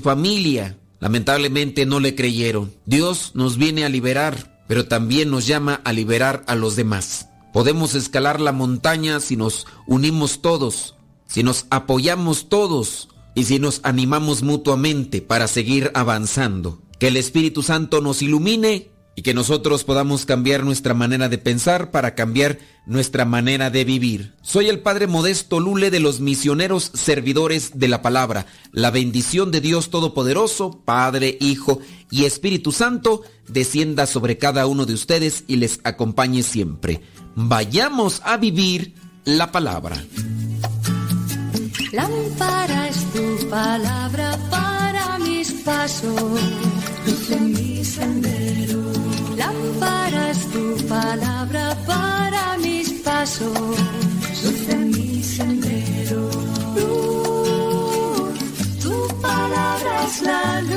familia. 0.00 0.78
Lamentablemente 0.98 1.84
no 1.84 2.00
le 2.00 2.14
creyeron. 2.14 2.72
Dios 2.86 3.32
nos 3.34 3.58
viene 3.58 3.84
a 3.84 3.90
liberar, 3.90 4.64
pero 4.66 4.86
también 4.86 5.30
nos 5.30 5.46
llama 5.46 5.82
a 5.84 5.92
liberar 5.92 6.42
a 6.46 6.54
los 6.54 6.74
demás. 6.74 7.28
Podemos 7.52 7.94
escalar 7.94 8.40
la 8.40 8.52
montaña 8.52 9.20
si 9.20 9.36
nos 9.36 9.66
unimos 9.86 10.40
todos, 10.40 10.96
si 11.26 11.42
nos 11.42 11.66
apoyamos 11.68 12.48
todos 12.48 13.10
y 13.34 13.44
si 13.44 13.58
nos 13.58 13.80
animamos 13.82 14.42
mutuamente 14.42 15.20
para 15.20 15.48
seguir 15.48 15.90
avanzando. 15.92 16.80
Que 16.98 17.08
el 17.08 17.16
Espíritu 17.16 17.62
Santo 17.62 18.00
nos 18.00 18.22
ilumine 18.22 18.90
y 19.16 19.22
que 19.22 19.34
nosotros 19.34 19.84
podamos 19.84 20.26
cambiar 20.26 20.64
nuestra 20.64 20.94
manera 20.94 21.28
de 21.28 21.38
pensar 21.38 21.90
para 21.90 22.14
cambiar 22.14 22.58
nuestra 22.86 23.24
manera 23.24 23.70
de 23.70 23.84
vivir. 23.84 24.34
Soy 24.42 24.68
el 24.68 24.80
Padre 24.80 25.06
Modesto 25.06 25.60
Lule 25.60 25.90
de 25.90 26.00
los 26.00 26.20
misioneros 26.20 26.90
servidores 26.94 27.78
de 27.78 27.88
la 27.88 28.02
palabra. 28.02 28.46
La 28.72 28.90
bendición 28.90 29.50
de 29.50 29.60
Dios 29.60 29.90
Todopoderoso, 29.90 30.82
Padre, 30.84 31.38
Hijo 31.40 31.80
y 32.10 32.24
Espíritu 32.24 32.72
Santo, 32.72 33.22
descienda 33.48 34.06
sobre 34.06 34.36
cada 34.38 34.66
uno 34.66 34.84
de 34.84 34.94
ustedes 34.94 35.44
y 35.46 35.56
les 35.56 35.80
acompañe 35.84 36.42
siempre. 36.42 37.00
Vayamos 37.36 38.20
a 38.24 38.36
vivir 38.36 38.94
la 39.24 39.52
palabra. 39.52 40.04
Es 42.94 43.12
tu 43.12 43.48
palabra 43.48 44.38
para 44.50 45.18
mis 45.18 45.50
pasos, 45.64 46.40
sendero. 47.94 48.80
Lámpara 49.36 50.30
es 50.30 50.40
tu 50.52 50.64
palabra 50.88 51.76
para 51.86 52.58
mis 52.58 52.88
pasos, 53.06 53.78
luz 54.42 54.76
mi 54.94 55.22
sendero. 55.22 56.22
Luz, 56.76 58.38
tu 58.82 58.94
palabra 59.20 59.92
es 60.06 60.22
la 60.22 60.62
luz. 60.62 60.73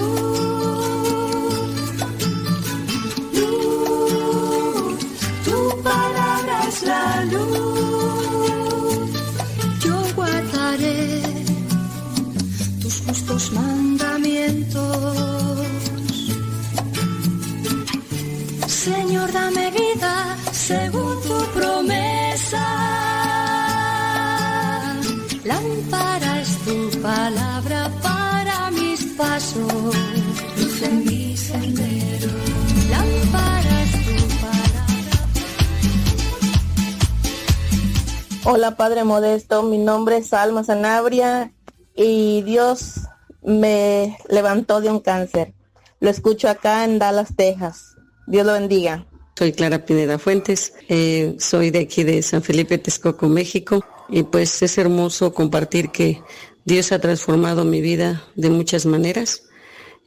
Hola 38.50 38.78
Padre 38.78 39.04
Modesto, 39.04 39.62
mi 39.62 39.78
nombre 39.78 40.16
es 40.16 40.32
Alma 40.32 40.64
Sanabria 40.64 41.52
y 41.98 42.44
Dios 42.44 43.02
me 43.44 44.18
levantó 44.30 44.80
de 44.80 44.90
un 44.90 45.02
cáncer. 45.02 45.54
Lo 46.00 46.10
escucho 46.10 46.48
acá 46.48 46.86
en 46.86 46.98
Dallas, 46.98 47.36
Texas. 47.36 47.98
Dios 48.26 48.46
lo 48.46 48.54
bendiga. 48.54 49.06
Soy 49.38 49.52
Clara 49.52 49.84
Pineda 49.86 50.18
Fuentes, 50.18 50.74
eh, 50.88 51.36
soy 51.40 51.72
de 51.72 51.80
aquí 51.80 52.06
de 52.06 52.22
San 52.22 52.42
Felipe, 52.42 52.78
Texcoco, 52.78 53.28
México, 53.28 53.84
y 54.08 54.24
pues 54.24 54.62
es 54.62 54.78
hermoso 54.78 55.34
compartir 55.34 55.90
que 55.90 56.24
Dios 56.64 56.94
ha 56.94 57.00
transformado 57.00 57.66
mi 57.66 57.82
vida 57.82 58.24
de 58.36 58.50
muchas 58.50 58.86
maneras. 58.86 59.44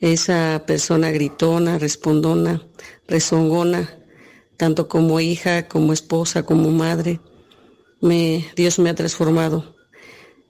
Esa 0.01 0.65
persona 0.67 1.10
gritona, 1.10 1.78
respondona, 1.78 2.62
rezongona, 3.07 3.91
tanto 4.57 4.89
como 4.89 5.20
hija, 5.20 5.69
como 5.69 5.93
esposa, 5.93 6.43
como 6.44 6.70
madre, 6.70 7.20
Dios 8.01 8.79
me 8.79 8.91
ha 8.91 8.95
transformado 8.95 9.77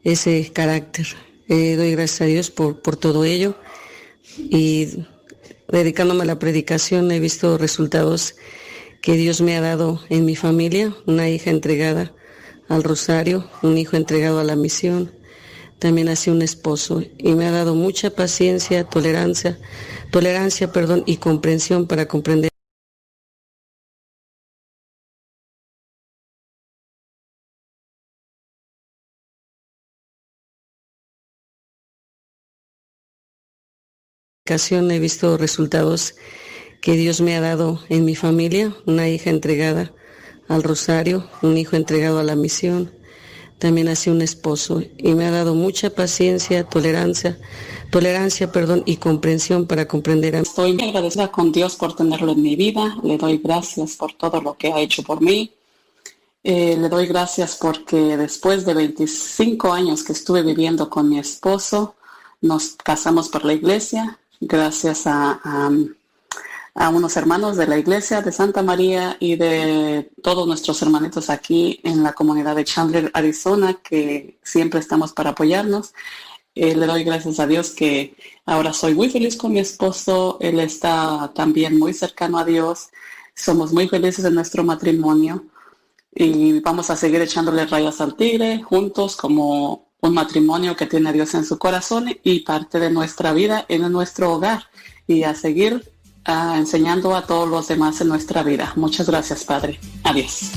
ese 0.04 0.50
carácter. 0.52 1.06
Eh, 1.48 1.76
doy 1.76 1.92
gracias 1.92 2.20
a 2.20 2.26
Dios 2.26 2.50
por, 2.50 2.80
por 2.80 2.96
todo 2.96 3.24
ello. 3.24 3.56
Y 4.36 5.04
dedicándome 5.68 6.22
a 6.22 6.26
la 6.26 6.38
predicación 6.38 7.10
he 7.10 7.20
visto 7.20 7.58
resultados 7.58 8.36
que 9.02 9.14
Dios 9.14 9.40
me 9.40 9.56
ha 9.56 9.60
dado 9.60 10.00
en 10.10 10.24
mi 10.24 10.36
familia, 10.36 10.94
una 11.06 11.28
hija 11.28 11.50
entregada 11.50 12.12
al 12.68 12.84
rosario, 12.84 13.50
un 13.62 13.78
hijo 13.78 13.96
entregado 13.96 14.38
a 14.38 14.44
la 14.44 14.56
misión, 14.56 15.10
también 15.78 16.08
así 16.08 16.30
un 16.30 16.42
esposo. 16.42 17.02
Y 17.18 17.34
me 17.34 17.46
ha 17.46 17.50
dado 17.50 17.74
mucha 17.74 18.10
paciencia, 18.10 18.84
tolerancia, 18.84 19.58
tolerancia, 20.10 20.70
perdón, 20.70 21.02
y 21.06 21.16
comprensión 21.16 21.86
para 21.86 22.06
comprender 22.06 22.49
he 34.52 34.98
visto 34.98 35.36
resultados 35.36 36.16
que 36.80 36.94
Dios 36.94 37.20
me 37.20 37.36
ha 37.36 37.40
dado 37.40 37.80
en 37.88 38.04
mi 38.04 38.16
familia, 38.16 38.74
una 38.86 39.08
hija 39.08 39.30
entregada 39.30 39.92
al 40.48 40.62
rosario, 40.64 41.28
un 41.42 41.56
hijo 41.56 41.76
entregado 41.76 42.18
a 42.18 42.24
la 42.24 42.34
misión, 42.34 42.90
también 43.58 43.88
así 43.88 44.10
un 44.10 44.22
esposo 44.22 44.82
y 44.98 45.14
me 45.14 45.26
ha 45.26 45.30
dado 45.30 45.54
mucha 45.54 45.90
paciencia, 45.90 46.64
tolerancia, 46.64 47.38
tolerancia, 47.90 48.50
perdón, 48.50 48.82
y 48.86 48.96
comprensión 48.96 49.66
para 49.66 49.86
comprender 49.86 50.34
a 50.34 50.40
Estoy 50.40 50.80
agradecida 50.80 51.30
con 51.30 51.52
Dios 51.52 51.76
por 51.76 51.94
tenerlo 51.94 52.32
en 52.32 52.42
mi 52.42 52.56
vida, 52.56 52.96
le 53.04 53.18
doy 53.18 53.38
gracias 53.38 53.96
por 53.96 54.14
todo 54.14 54.40
lo 54.40 54.56
que 54.56 54.72
ha 54.72 54.80
hecho 54.80 55.04
por 55.04 55.20
mí. 55.20 55.52
Eh, 56.42 56.76
le 56.76 56.88
doy 56.88 57.06
gracias 57.06 57.56
porque 57.60 58.16
después 58.16 58.64
de 58.64 58.72
25 58.72 59.72
años 59.72 60.02
que 60.02 60.12
estuve 60.12 60.42
viviendo 60.42 60.88
con 60.88 61.08
mi 61.08 61.18
esposo, 61.18 61.94
nos 62.40 62.76
casamos 62.82 63.28
por 63.28 63.44
la 63.44 63.52
iglesia, 63.52 64.18
gracias 64.40 65.02
a, 65.06 65.70
unos 66.92 67.16
hermanos 67.16 67.56
de 67.56 67.66
la 67.66 67.78
iglesia 67.78 68.22
de 68.22 68.32
Santa 68.32 68.62
María 68.62 69.16
y 69.20 69.36
de 69.36 70.10
todos 70.22 70.46
nuestros 70.46 70.80
hermanitos 70.82 71.28
aquí 71.30 71.80
en 71.84 72.02
la 72.02 72.14
comunidad 72.14 72.56
de 72.56 72.64
Chandler, 72.64 73.10
Arizona, 73.14 73.74
que 73.82 74.38
siempre 74.42 74.80
estamos 74.80 75.12
para 75.12 75.30
apoyarnos. 75.30 75.92
Eh, 76.54 76.74
le 76.74 76.86
doy 76.86 77.04
gracias 77.04 77.38
a 77.38 77.46
Dios 77.46 77.70
que 77.70 78.16
ahora 78.46 78.72
soy 78.72 78.94
muy 78.94 79.08
feliz 79.10 79.36
con 79.36 79.52
mi 79.52 79.60
esposo, 79.60 80.38
él 80.40 80.58
está 80.58 81.32
también 81.34 81.78
muy 81.78 81.92
cercano 81.94 82.38
a 82.38 82.44
Dios, 82.44 82.88
somos 83.34 83.72
muy 83.72 83.88
felices 83.88 84.24
en 84.24 84.34
nuestro 84.34 84.64
matrimonio 84.64 85.44
y 86.12 86.60
vamos 86.60 86.90
a 86.90 86.96
seguir 86.96 87.20
echándole 87.22 87.66
rayas 87.66 88.00
al 88.00 88.16
tigre 88.16 88.62
juntos 88.62 89.16
como 89.16 89.89
un 90.02 90.14
matrimonio 90.14 90.76
que 90.76 90.86
tiene 90.86 91.12
Dios 91.12 91.34
en 91.34 91.44
su 91.44 91.58
corazón 91.58 92.08
y 92.22 92.40
parte 92.40 92.78
de 92.78 92.90
nuestra 92.90 93.32
vida 93.32 93.64
en 93.68 93.90
nuestro 93.92 94.32
hogar 94.32 94.64
y 95.06 95.24
a 95.24 95.34
seguir 95.34 95.92
uh, 96.28 96.54
enseñando 96.54 97.14
a 97.14 97.26
todos 97.26 97.48
los 97.48 97.68
demás 97.68 98.00
en 98.00 98.08
nuestra 98.08 98.42
vida. 98.42 98.72
Muchas 98.76 99.08
gracias, 99.08 99.44
Padre. 99.44 99.78
Adiós. 100.04 100.52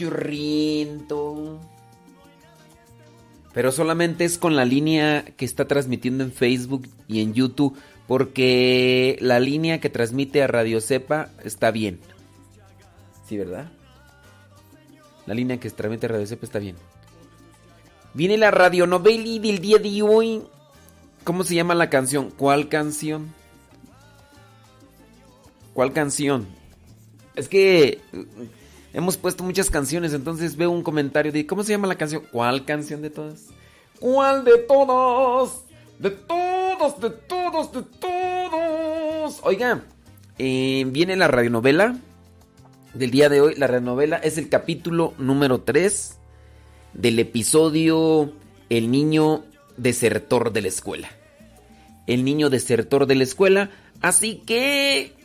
Internet, 0.00 0.20
pichurriento. 0.20 1.60
Pero 3.52 3.72
solamente 3.72 4.24
es 4.24 4.38
con 4.38 4.54
la 4.56 4.64
línea 4.64 5.24
que 5.36 5.44
está 5.44 5.66
transmitiendo 5.66 6.22
en 6.22 6.32
Facebook 6.32 6.88
y 7.08 7.20
en 7.20 7.34
YouTube. 7.34 7.76
Porque 8.06 9.16
la 9.20 9.38
línea 9.38 9.80
que 9.80 9.90
transmite 9.90 10.42
a 10.42 10.46
Radio 10.46 10.80
Cepa 10.80 11.30
está 11.44 11.70
bien. 11.70 12.00
Sí, 13.26 13.36
¿verdad? 13.36 13.70
La 15.26 15.34
línea 15.34 15.58
que 15.58 15.70
transmite 15.70 16.06
a 16.06 16.10
Radio 16.10 16.26
Cepa 16.26 16.46
está 16.46 16.58
bien. 16.58 16.76
Viene 18.14 18.36
la 18.36 18.50
radionovela 18.50 19.40
del 19.40 19.60
día 19.60 19.78
de 19.78 20.02
hoy. 20.02 20.42
¿Cómo 21.22 21.44
se 21.44 21.54
llama 21.54 21.74
la 21.74 21.90
canción? 21.90 22.30
¿Cuál 22.30 22.68
canción? 22.68 23.32
¿Cuál 25.72 25.92
canción? 25.92 26.48
Es 27.36 27.48
que 27.48 28.00
hemos 28.92 29.16
puesto 29.16 29.44
muchas 29.44 29.70
canciones, 29.70 30.12
entonces 30.12 30.56
veo 30.56 30.70
un 30.70 30.82
comentario 30.82 31.32
de 31.32 31.46
¿cómo 31.46 31.62
se 31.62 31.72
llama 31.72 31.86
la 31.86 31.96
canción? 31.96 32.22
¿Cuál 32.30 32.64
canción 32.64 33.02
de 33.02 33.10
todas? 33.10 33.46
¿Cuál 33.98 34.44
de 34.44 34.58
todas? 34.58 35.64
De 35.98 36.10
todos, 36.10 37.00
de 37.00 37.10
todos, 37.10 37.72
de 37.72 37.82
todos. 37.82 39.40
Oiga, 39.42 39.84
eh, 40.38 40.84
viene 40.88 41.16
la 41.16 41.28
radionovela 41.28 41.96
del 42.94 43.10
día 43.10 43.28
de 43.28 43.40
hoy. 43.40 43.54
La 43.56 43.66
radionovela 43.66 44.16
es 44.16 44.38
el 44.38 44.48
capítulo 44.48 45.14
número 45.18 45.60
3 45.60 46.16
del 46.94 47.18
episodio 47.18 48.32
El 48.70 48.90
niño 48.90 49.44
desertor 49.76 50.52
de 50.52 50.62
la 50.62 50.68
escuela. 50.68 51.10
El 52.06 52.24
niño 52.24 52.48
desertor 52.50 53.06
de 53.06 53.14
la 53.16 53.24
escuela. 53.24 53.70
Así 54.00 54.36
que... 54.46 55.19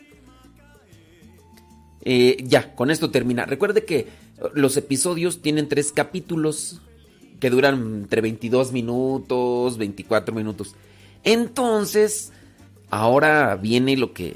Eh, 2.05 2.37
ya, 2.43 2.75
con 2.75 2.91
esto 2.91 3.09
termina. 3.09 3.45
Recuerde 3.45 3.83
que 3.83 4.07
los 4.53 4.77
episodios 4.77 5.41
tienen 5.41 5.67
tres 5.67 5.91
capítulos 5.91 6.81
que 7.39 7.49
duran 7.49 8.01
entre 8.03 8.21
22 8.21 8.71
minutos, 8.71 9.77
24 9.77 10.33
minutos. 10.33 10.75
Entonces, 11.23 12.31
ahora 12.91 13.55
viene 13.55 13.97
lo 13.97 14.13
que 14.13 14.33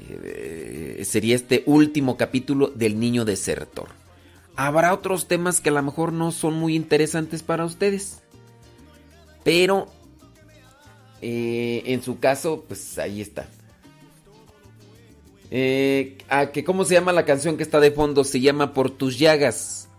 eh, 0.99 1.05
sería 1.05 1.35
este 1.35 1.63
último 1.67 2.17
capítulo 2.17 2.67
del 2.67 2.99
niño 2.99 3.23
desertor. 3.23 3.89
Habrá 4.55 4.93
otros 4.93 5.27
temas 5.27 5.61
que 5.61 5.69
a 5.69 5.73
lo 5.73 5.83
mejor 5.83 6.11
no 6.11 6.31
son 6.31 6.55
muy 6.55 6.75
interesantes 6.75 7.43
para 7.43 7.65
ustedes. 7.65 8.21
Pero 9.43 9.87
eh, 11.21 11.83
en 11.85 12.01
su 12.01 12.19
caso, 12.19 12.65
pues 12.67 12.97
ahí 12.97 13.21
está. 13.21 13.47
Eh, 15.51 16.17
que 16.53 16.63
¿Cómo 16.63 16.85
se 16.85 16.93
llama 16.93 17.11
la 17.11 17.25
canción 17.25 17.57
que 17.57 17.63
está 17.63 17.79
de 17.79 17.91
fondo? 17.91 18.23
Se 18.23 18.39
llama 18.39 18.73
Por 18.73 18.91
tus 18.91 19.17
llagas. 19.17 19.89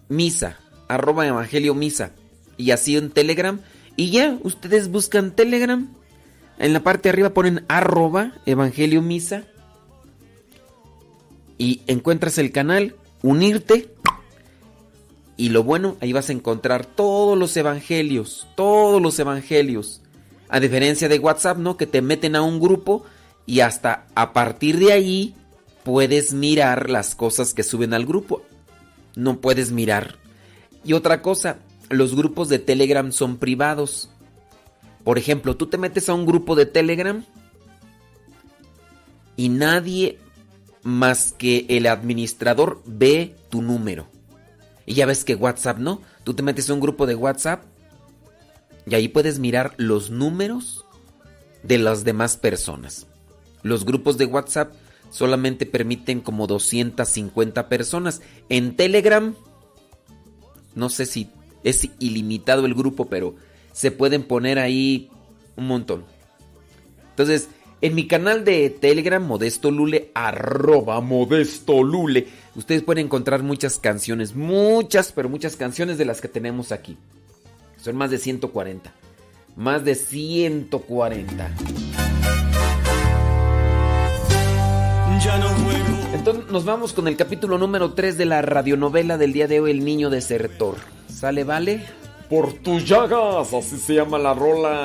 Misa. 0.09 0.57
Arroba 0.89 1.25
Evangelio 1.25 1.73
Misa 1.73 2.11
y 2.57 2.71
así 2.71 2.97
en 2.97 3.11
Telegram. 3.11 3.59
Y 3.95 4.09
ya, 4.11 4.37
ustedes 4.43 4.89
buscan 4.89 5.35
Telegram. 5.35 5.93
En 6.57 6.73
la 6.73 6.81
parte 6.81 7.03
de 7.03 7.09
arriba 7.09 7.33
ponen 7.33 7.65
arroba 7.67 8.33
Evangelio 8.45 9.01
Misa. 9.01 9.43
Y 11.57 11.81
encuentras 11.87 12.37
el 12.37 12.51
canal, 12.51 12.95
unirte. 13.21 13.89
Y 15.37 15.49
lo 15.49 15.63
bueno, 15.63 15.97
ahí 15.99 16.13
vas 16.13 16.29
a 16.29 16.33
encontrar 16.33 16.85
todos 16.85 17.37
los 17.37 17.55
evangelios, 17.57 18.47
todos 18.55 19.01
los 19.01 19.17
evangelios. 19.19 20.01
A 20.49 20.59
diferencia 20.59 21.09
de 21.09 21.19
WhatsApp, 21.19 21.57
¿no? 21.57 21.77
Que 21.77 21.87
te 21.87 22.01
meten 22.01 22.35
a 22.35 22.43
un 22.43 22.59
grupo 22.59 23.03
y 23.45 23.61
hasta 23.61 24.05
a 24.15 24.33
partir 24.33 24.77
de 24.77 24.93
ahí 24.93 25.35
puedes 25.83 26.33
mirar 26.33 26.89
las 26.89 27.15
cosas 27.15 27.53
que 27.53 27.63
suben 27.63 27.93
al 27.93 28.05
grupo. 28.05 28.43
No 29.15 29.41
puedes 29.41 29.71
mirar. 29.71 30.17
Y 30.83 30.93
otra 30.93 31.21
cosa, 31.21 31.57
los 31.93 32.15
grupos 32.15 32.49
de 32.49 32.59
Telegram 32.59 33.11
son 33.11 33.37
privados. 33.37 34.09
Por 35.03 35.17
ejemplo, 35.17 35.55
tú 35.55 35.67
te 35.67 35.77
metes 35.77 36.09
a 36.09 36.13
un 36.13 36.25
grupo 36.25 36.55
de 36.55 36.65
Telegram 36.65 37.23
y 39.35 39.49
nadie 39.49 40.19
más 40.83 41.33
que 41.33 41.65
el 41.69 41.87
administrador 41.87 42.81
ve 42.85 43.35
tu 43.49 43.61
número. 43.61 44.07
Y 44.85 44.95
ya 44.95 45.05
ves 45.05 45.23
que 45.23 45.35
WhatsApp 45.35 45.77
no. 45.77 46.01
Tú 46.23 46.33
te 46.33 46.43
metes 46.43 46.69
a 46.69 46.73
un 46.73 46.79
grupo 46.79 47.05
de 47.05 47.15
WhatsApp 47.15 47.63
y 48.85 48.95
ahí 48.95 49.07
puedes 49.07 49.39
mirar 49.39 49.73
los 49.77 50.09
números 50.09 50.85
de 51.63 51.77
las 51.77 52.03
demás 52.03 52.37
personas. 52.37 53.07
Los 53.61 53.85
grupos 53.85 54.17
de 54.17 54.25
WhatsApp 54.25 54.73
solamente 55.09 55.65
permiten 55.65 56.19
como 56.19 56.47
250 56.47 57.69
personas. 57.69 58.21
En 58.49 58.75
Telegram, 58.75 59.35
no 60.75 60.89
sé 60.89 61.05
si 61.05 61.29
es 61.63 61.89
ilimitado 61.99 62.65
el 62.65 62.73
grupo, 62.73 63.05
pero 63.05 63.35
se 63.71 63.91
pueden 63.91 64.23
poner 64.23 64.59
ahí 64.59 65.09
un 65.55 65.67
montón. 65.67 66.03
Entonces, 67.11 67.49
en 67.81 67.95
mi 67.95 68.07
canal 68.07 68.45
de 68.45 68.69
Telegram, 68.69 69.21
Modesto 69.21 69.69
Lule, 69.69 70.09
arroba 70.13 71.01
Modesto 71.01 71.83
Lule, 71.83 72.27
ustedes 72.55 72.81
pueden 72.81 73.07
encontrar 73.07 73.43
muchas 73.43 73.77
canciones, 73.77 74.35
muchas, 74.35 75.11
pero 75.11 75.27
muchas 75.27 75.55
canciones 75.55 75.97
de 75.97 76.05
las 76.05 76.21
que 76.21 76.29
tenemos 76.29 76.71
aquí. 76.71 76.97
Son 77.81 77.97
más 77.97 78.09
de 78.09 78.19
140. 78.19 78.93
Más 79.57 79.83
de 79.83 79.95
140. 79.95 81.51
Ya 85.23 85.37
no 85.37 85.49
Entonces 86.13 86.51
nos 86.51 86.65
vamos 86.65 86.93
con 86.93 87.07
el 87.07 87.15
capítulo 87.15 87.57
número 87.57 87.93
3 87.93 88.17
de 88.17 88.25
la 88.25 88.41
radionovela 88.41 89.17
del 89.17 89.33
día 89.33 89.47
de 89.47 89.59
hoy, 89.59 89.71
El 89.71 89.83
Niño 89.85 90.09
Desertor. 90.09 90.77
¿Sale, 91.23 91.45
vale? 91.45 91.85
Por 92.29 92.51
tus 92.51 92.83
llagas, 92.83 93.53
así 93.53 93.77
se 93.77 93.93
llama 93.93 94.19
la 94.19 94.33
rola. 94.33 94.83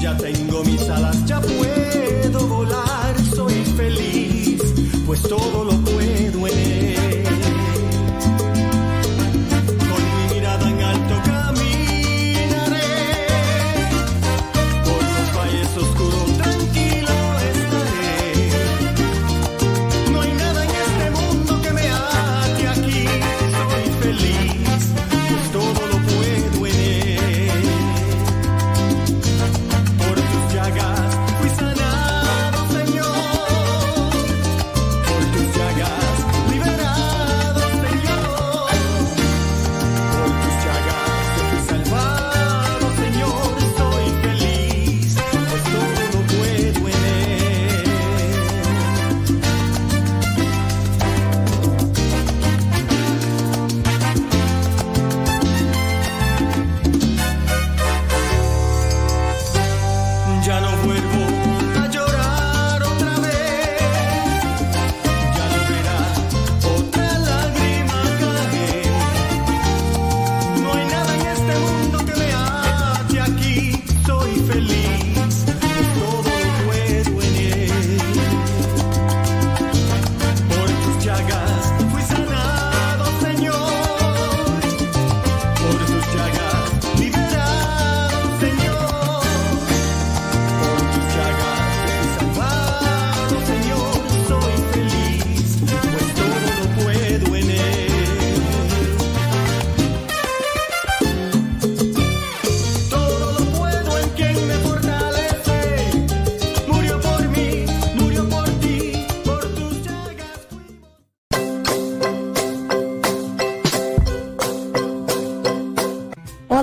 Ya 0.00 0.16
tengo 0.16 0.64
mis 0.64 0.88
alas, 0.88 1.22
ya 1.26 1.38
puedo 1.38 2.46
volar, 2.46 3.14
soy 3.34 3.62
feliz, 3.76 4.62
pues 5.04 5.20
todo 5.20 5.64
lo 5.64 5.85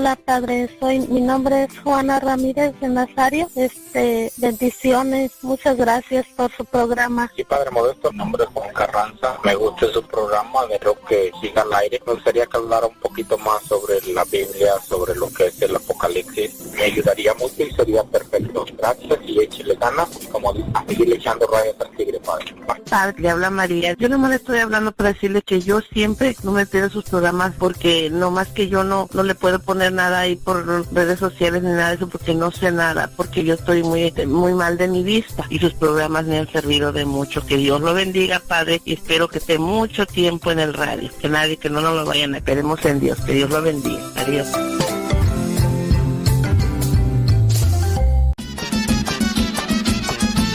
sholat. 0.04 0.23
Padre. 0.26 0.70
Soy, 0.80 1.00
mi 1.00 1.22
nombre 1.22 1.64
es 1.64 1.80
Juana 1.80 2.20
Ramírez 2.20 2.74
de 2.80 2.88
Nazario. 2.88 3.50
Este, 3.56 4.32
bendiciones. 4.38 5.32
Muchas 5.42 5.78
gracias 5.78 6.26
por 6.36 6.52
su 6.52 6.66
programa. 6.66 7.32
Sí, 7.36 7.44
Padre 7.44 7.72
Modesto, 7.72 8.12
mi 8.12 8.18
nombre 8.20 8.44
es 8.44 8.50
Juan 8.50 8.74
Carranza. 8.74 9.38
Me 9.44 9.56
gusta 9.56 9.88
su 9.92 10.02
programa, 10.04 10.62
espero 10.72 10.98
que 11.08 11.32
siga 11.42 11.64
al 11.64 11.74
aire. 11.74 12.02
Me 12.06 12.14
gustaría 12.14 12.46
que 12.46 12.58
hablara 12.58 12.88
un 12.88 13.00
poquito 13.00 13.38
más 13.38 13.62
sobre 13.64 14.02
la 14.14 14.24
Biblia, 14.26 14.74
sobre 14.88 15.16
lo 15.16 15.30
que 15.30 15.48
es 15.48 15.62
el 15.62 15.76
Apocalipsis. 15.76 16.72
Me 16.74 16.84
ayudaría 16.84 17.34
mucho 17.36 17.64
y 17.64 17.72
sería 17.72 18.04
perfecto. 18.04 18.66
Gracias 18.78 19.20
y 19.26 19.40
échale 19.40 19.76
ganas, 19.76 20.10
como 20.32 20.54
dice, 20.54 20.70
a 20.74 20.86
seguir 20.86 21.14
echando 21.14 21.48
rayas 21.48 21.76
al 21.80 21.92
tigre, 21.96 22.20
Padre. 22.20 22.56
Padre, 22.90 23.22
le 23.22 23.30
habla 23.30 23.50
María. 23.50 23.94
Yo 23.98 24.10
nomás 24.10 24.30
le 24.30 24.36
estoy 24.38 24.60
hablando 24.60 24.92
para 24.92 25.14
decirle 25.14 25.42
que 25.42 25.62
yo 25.62 25.82
siempre 25.82 26.36
no 26.44 26.52
me 26.52 26.66
pierdo 26.66 26.90
sus 26.90 27.06
programas 27.06 27.54
porque 27.58 28.10
no 28.12 28.32
más 28.32 28.50
que 28.50 28.70
yo 28.70 28.84
no, 28.84 29.10
no 29.14 29.24
le 29.24 29.36
puedo 29.36 29.60
poner 29.60 29.92
nada 29.94 30.13
ahí 30.14 30.36
por 30.36 30.66
redes 30.94 31.20
sociales 31.20 31.64
ni 31.64 31.72
nada 31.72 31.90
de 31.90 31.96
eso 31.96 32.08
porque 32.08 32.34
no 32.34 32.52
sé 32.52 32.72
nada, 32.72 33.10
porque 33.16 33.44
yo 33.44 33.56
estoy 33.56 33.84
muy, 33.84 34.12
muy 34.28 34.54
mal 34.54 34.78
de 34.78 34.88
mi 34.88 35.04
vista 35.04 35.46
y 35.50 35.60
sus 35.60 35.74
programas 35.74 36.26
me 36.26 36.38
han 36.38 36.52
servido 36.52 36.92
de 36.92 37.06
mucho. 37.06 37.46
Que 37.46 37.58
Dios 37.58 37.82
lo 37.82 37.94
bendiga, 37.94 38.40
Padre, 38.40 38.82
y 38.86 38.94
espero 38.94 39.28
que 39.28 39.40
esté 39.40 39.58
mucho 39.58 40.06
tiempo 40.06 40.52
en 40.52 40.60
el 40.60 40.74
radio. 40.74 41.10
Que 41.20 41.30
nadie, 41.30 41.58
que 41.58 41.70
no 41.70 41.82
nos 41.82 41.96
lo 41.96 42.06
vayan 42.06 42.36
a 42.36 42.38
esperemos 42.38 42.84
en 42.86 43.00
Dios. 43.00 43.20
Que 43.22 43.32
Dios 43.34 43.50
lo 43.50 43.62
bendiga. 43.62 44.04
Adiós. 44.18 44.48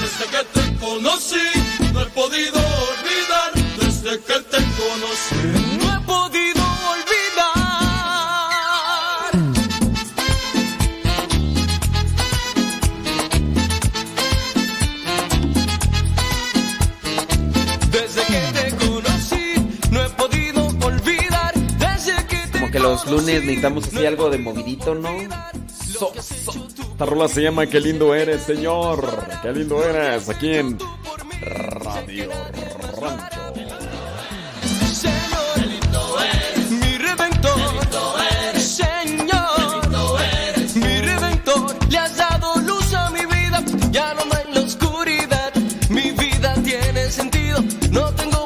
Desde 0.01 0.25
que 0.31 0.45
te 0.53 0.79
conocí, 0.79 1.37
no 1.95 2.03
he 2.03 2.07
podido 2.07 2.59
olvidar. 2.59 3.53
Desde 3.81 4.21
que 4.21 4.41
te 4.51 4.68
que 22.79 22.83
los 22.85 23.07
lunes 23.11 23.43
necesitamos 23.43 23.89
así 23.89 24.07
algo 24.07 24.31
de 24.31 24.39
movidito, 24.39 24.95
¿no? 24.95 25.09
So- 25.99 26.13
so- 26.23 26.67
Esta 26.93 27.07
rola 27.07 27.27
se 27.29 27.43
llama 27.43 27.67
Qué 27.67 27.81
lindo 27.81 28.15
eres, 28.15 28.43
señor. 28.43 29.05
Qué 29.43 29.53
lindo 29.53 29.83
eres. 29.83 30.29
Aquí 30.29 30.55
en 30.55 30.79
Radio 31.41 32.31
Rancho. 33.01 33.53
Señor, 34.93 35.59
mi 36.71 36.99
redentor, 36.99 37.61
Señor, 38.61 39.89
mi 40.77 41.01
redentor, 41.01 41.77
le 41.91 41.99
has 41.99 42.17
dado 42.17 42.55
luz 42.61 42.95
a 42.95 43.11
mi 43.11 43.21
vida, 43.27 43.65
ya 43.91 44.15
no 44.15 44.25
más 44.27 44.45
en 44.47 44.55
la 44.55 44.61
oscuridad, 44.61 45.53
mi 45.89 46.11
vida 46.13 46.55
tiene 46.65 47.11
sentido, 47.11 47.59
no 47.91 48.13
tengo 48.15 48.38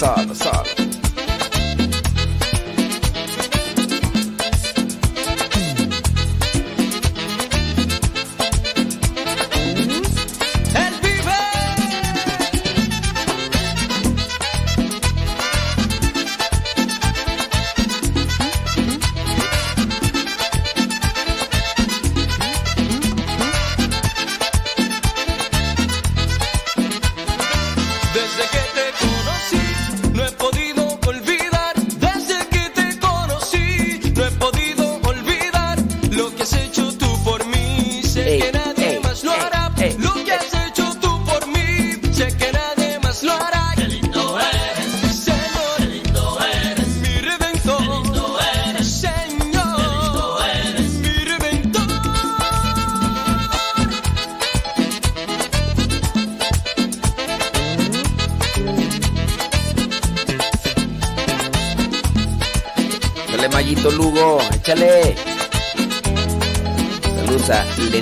Solo, 0.00 0.32
solo, 0.32 0.69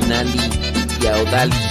Lenali 0.00 0.38
y 1.02 1.06
a 1.06 1.16
Odalis. 1.22 1.67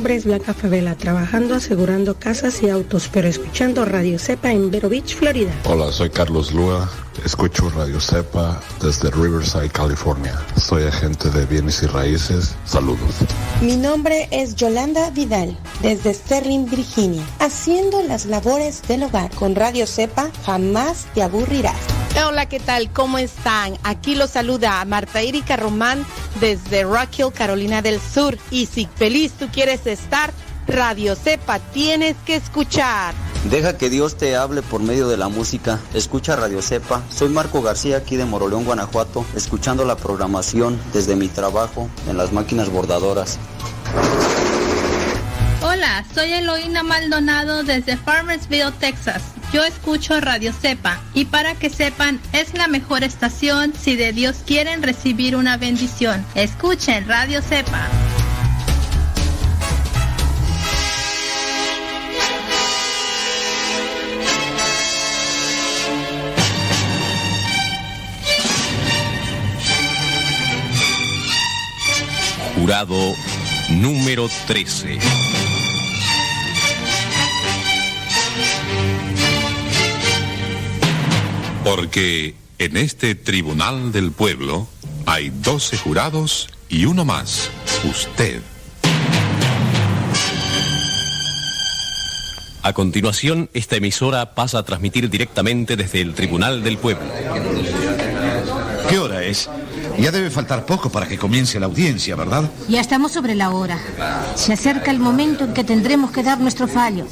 Nombre 0.00 0.16
es 0.16 0.24
Blanca 0.24 0.54
Favela, 0.54 0.94
trabajando 0.94 1.54
asegurando 1.54 2.14
casas 2.18 2.62
y 2.62 2.70
autos, 2.70 3.10
pero 3.12 3.28
escuchando 3.28 3.84
Radio 3.84 4.18
Cepa 4.18 4.50
en 4.50 4.70
Vero 4.70 4.88
Beach, 4.88 5.14
Florida. 5.14 5.52
Hola, 5.66 5.92
soy 5.92 6.08
Carlos 6.08 6.54
Lua. 6.54 6.88
Escucho 7.22 7.68
Radio 7.68 8.00
Cepa 8.00 8.62
desde 8.80 9.10
Riverside, 9.10 9.68
California. 9.68 10.40
Soy 10.56 10.84
agente 10.84 11.28
de 11.28 11.44
bienes 11.44 11.82
y 11.82 11.86
raíces. 11.86 12.54
Saludos. 12.64 13.10
Mi 13.60 13.76
nombre 13.76 14.26
es 14.30 14.56
Yolanda 14.56 15.10
Vidal, 15.10 15.54
desde 15.82 16.14
Sterling, 16.14 16.64
Virginia, 16.70 17.22
haciendo 17.38 18.00
las 18.00 18.24
labores 18.24 18.80
del 18.88 19.02
hogar. 19.02 19.30
Con 19.32 19.54
Radio 19.54 19.86
Cepa 19.86 20.30
jamás 20.46 21.08
te 21.12 21.22
aburrirás. 21.22 21.76
Hola, 22.26 22.46
¿qué 22.46 22.58
tal? 22.58 22.90
¿Cómo 22.92 23.18
están? 23.18 23.76
Aquí 23.82 24.14
los 24.14 24.30
saluda 24.30 24.84
Marta 24.84 25.20
Erika 25.20 25.56
Román 25.56 26.06
desde 26.40 26.84
Rock 26.84 27.18
Hill, 27.18 27.32
Carolina 27.32 27.82
del 27.82 28.00
Sur. 28.00 28.38
Y 28.50 28.66
si 28.66 28.88
feliz 28.96 29.32
tú 29.38 29.48
quieres 29.52 29.86
estar, 29.86 30.32
Radio 30.66 31.16
Cepa 31.16 31.58
tienes 31.58 32.16
que 32.24 32.36
escuchar. 32.36 33.14
Deja 33.50 33.76
que 33.76 33.90
Dios 33.90 34.16
te 34.16 34.36
hable 34.36 34.62
por 34.62 34.82
medio 34.82 35.08
de 35.08 35.16
la 35.16 35.28
música. 35.28 35.80
Escucha 35.94 36.36
Radio 36.36 36.62
Cepa. 36.62 37.02
Soy 37.10 37.28
Marco 37.28 37.62
García 37.62 37.96
aquí 37.96 38.16
de 38.16 38.24
Moroleón, 38.24 38.64
Guanajuato, 38.64 39.24
escuchando 39.34 39.84
la 39.84 39.96
programación 39.96 40.78
desde 40.92 41.16
mi 41.16 41.28
trabajo 41.28 41.88
en 42.08 42.16
las 42.16 42.32
máquinas 42.32 42.68
bordadoras. 42.68 43.38
Hola, 45.62 46.04
soy 46.14 46.32
Eloína 46.32 46.82
Maldonado 46.82 47.62
desde 47.64 47.96
Farmersville, 47.96 48.72
Texas. 48.78 49.22
Yo 49.52 49.64
escucho 49.64 50.20
Radio 50.20 50.52
Cepa 50.52 51.00
y 51.12 51.24
para 51.24 51.56
que 51.56 51.70
sepan, 51.70 52.20
es 52.32 52.54
la 52.54 52.68
mejor 52.68 53.02
estación 53.02 53.72
si 53.74 53.96
de 53.96 54.12
Dios 54.12 54.36
quieren 54.46 54.80
recibir 54.80 55.34
una 55.34 55.56
bendición. 55.56 56.24
Escuchen 56.36 57.08
Radio 57.08 57.42
Cepa. 57.42 57.88
Jurado 72.54 73.14
número 73.70 74.28
13. 74.46 74.98
Porque 81.70 82.34
en 82.58 82.76
este 82.76 83.14
tribunal 83.14 83.92
del 83.92 84.10
pueblo 84.10 84.66
hay 85.06 85.30
12 85.30 85.76
jurados 85.76 86.48
y 86.68 86.86
uno 86.86 87.04
más, 87.04 87.48
usted. 87.88 88.42
A 92.64 92.72
continuación, 92.72 93.50
esta 93.54 93.76
emisora 93.76 94.34
pasa 94.34 94.58
a 94.58 94.64
transmitir 94.64 95.08
directamente 95.08 95.76
desde 95.76 96.00
el 96.00 96.12
Tribunal 96.14 96.64
del 96.64 96.76
Pueblo. 96.76 97.06
¿Qué 98.88 98.98
hora 98.98 99.22
es? 99.22 99.48
Ya 99.96 100.10
debe 100.10 100.30
faltar 100.30 100.66
poco 100.66 100.90
para 100.90 101.06
que 101.06 101.18
comience 101.18 101.60
la 101.60 101.66
audiencia, 101.66 102.16
¿verdad? 102.16 102.50
Ya 102.68 102.80
estamos 102.80 103.12
sobre 103.12 103.36
la 103.36 103.50
hora. 103.50 103.78
Se 104.34 104.52
acerca 104.52 104.90
el 104.90 104.98
momento 104.98 105.44
en 105.44 105.54
que 105.54 105.62
tendremos 105.62 106.10
que 106.10 106.24
dar 106.24 106.40
nuestro 106.40 106.66
fallo. 106.66 107.06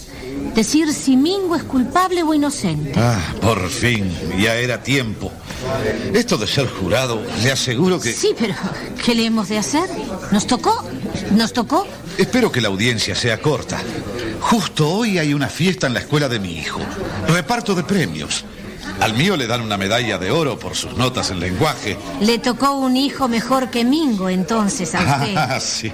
Decir 0.55 0.93
si 0.93 1.17
Mingo 1.17 1.57
es 1.57 1.62
culpable 1.62 2.23
o 2.23 2.35
inocente. 2.35 2.93
Ah, 2.97 3.35
por 3.41 3.68
fin, 3.68 4.12
ya 4.39 4.57
era 4.57 4.83
tiempo. 4.83 5.33
Esto 6.12 6.36
de 6.36 6.47
ser 6.47 6.68
jurado, 6.68 7.23
le 7.43 7.52
aseguro 7.52 8.01
que... 8.01 8.12
Sí, 8.12 8.35
pero 8.39 8.55
¿qué 9.05 9.15
le 9.15 9.27
hemos 9.27 9.49
de 9.49 9.59
hacer? 9.59 9.89
¿Nos 10.31 10.47
tocó? 10.47 10.85
¿Nos 11.33 11.52
tocó? 11.52 11.86
Espero 12.17 12.51
que 12.51 12.60
la 12.60 12.68
audiencia 12.68 13.15
sea 13.15 13.41
corta. 13.41 13.78
Justo 14.41 14.89
hoy 14.89 15.18
hay 15.18 15.35
una 15.35 15.49
fiesta 15.49 15.86
en 15.86 15.94
la 15.94 16.01
escuela 16.01 16.28
de 16.28 16.41
mi 16.41 16.52
hijo. 16.52 16.81
Reparto 17.28 17.75
de 17.75 17.85
premios. 17.85 18.44
Al 19.01 19.15
mío 19.15 19.36
le 19.36 19.47
dan 19.47 19.60
una 19.60 19.77
medalla 19.77 20.18
de 20.18 20.31
oro 20.31 20.59
por 20.59 20.75
sus 20.75 20.97
notas 20.97 21.31
en 21.31 21.41
lenguaje. 21.41 21.97
Le 22.20 22.39
tocó 22.39 22.73
un 22.73 22.97
hijo 22.97 23.28
mejor 23.28 23.70
que 23.70 23.85
Mingo 23.85 24.28
entonces 24.28 24.94
a 24.94 25.01
usted. 25.01 25.35
Ah, 25.39 25.60
sí. 25.60 25.93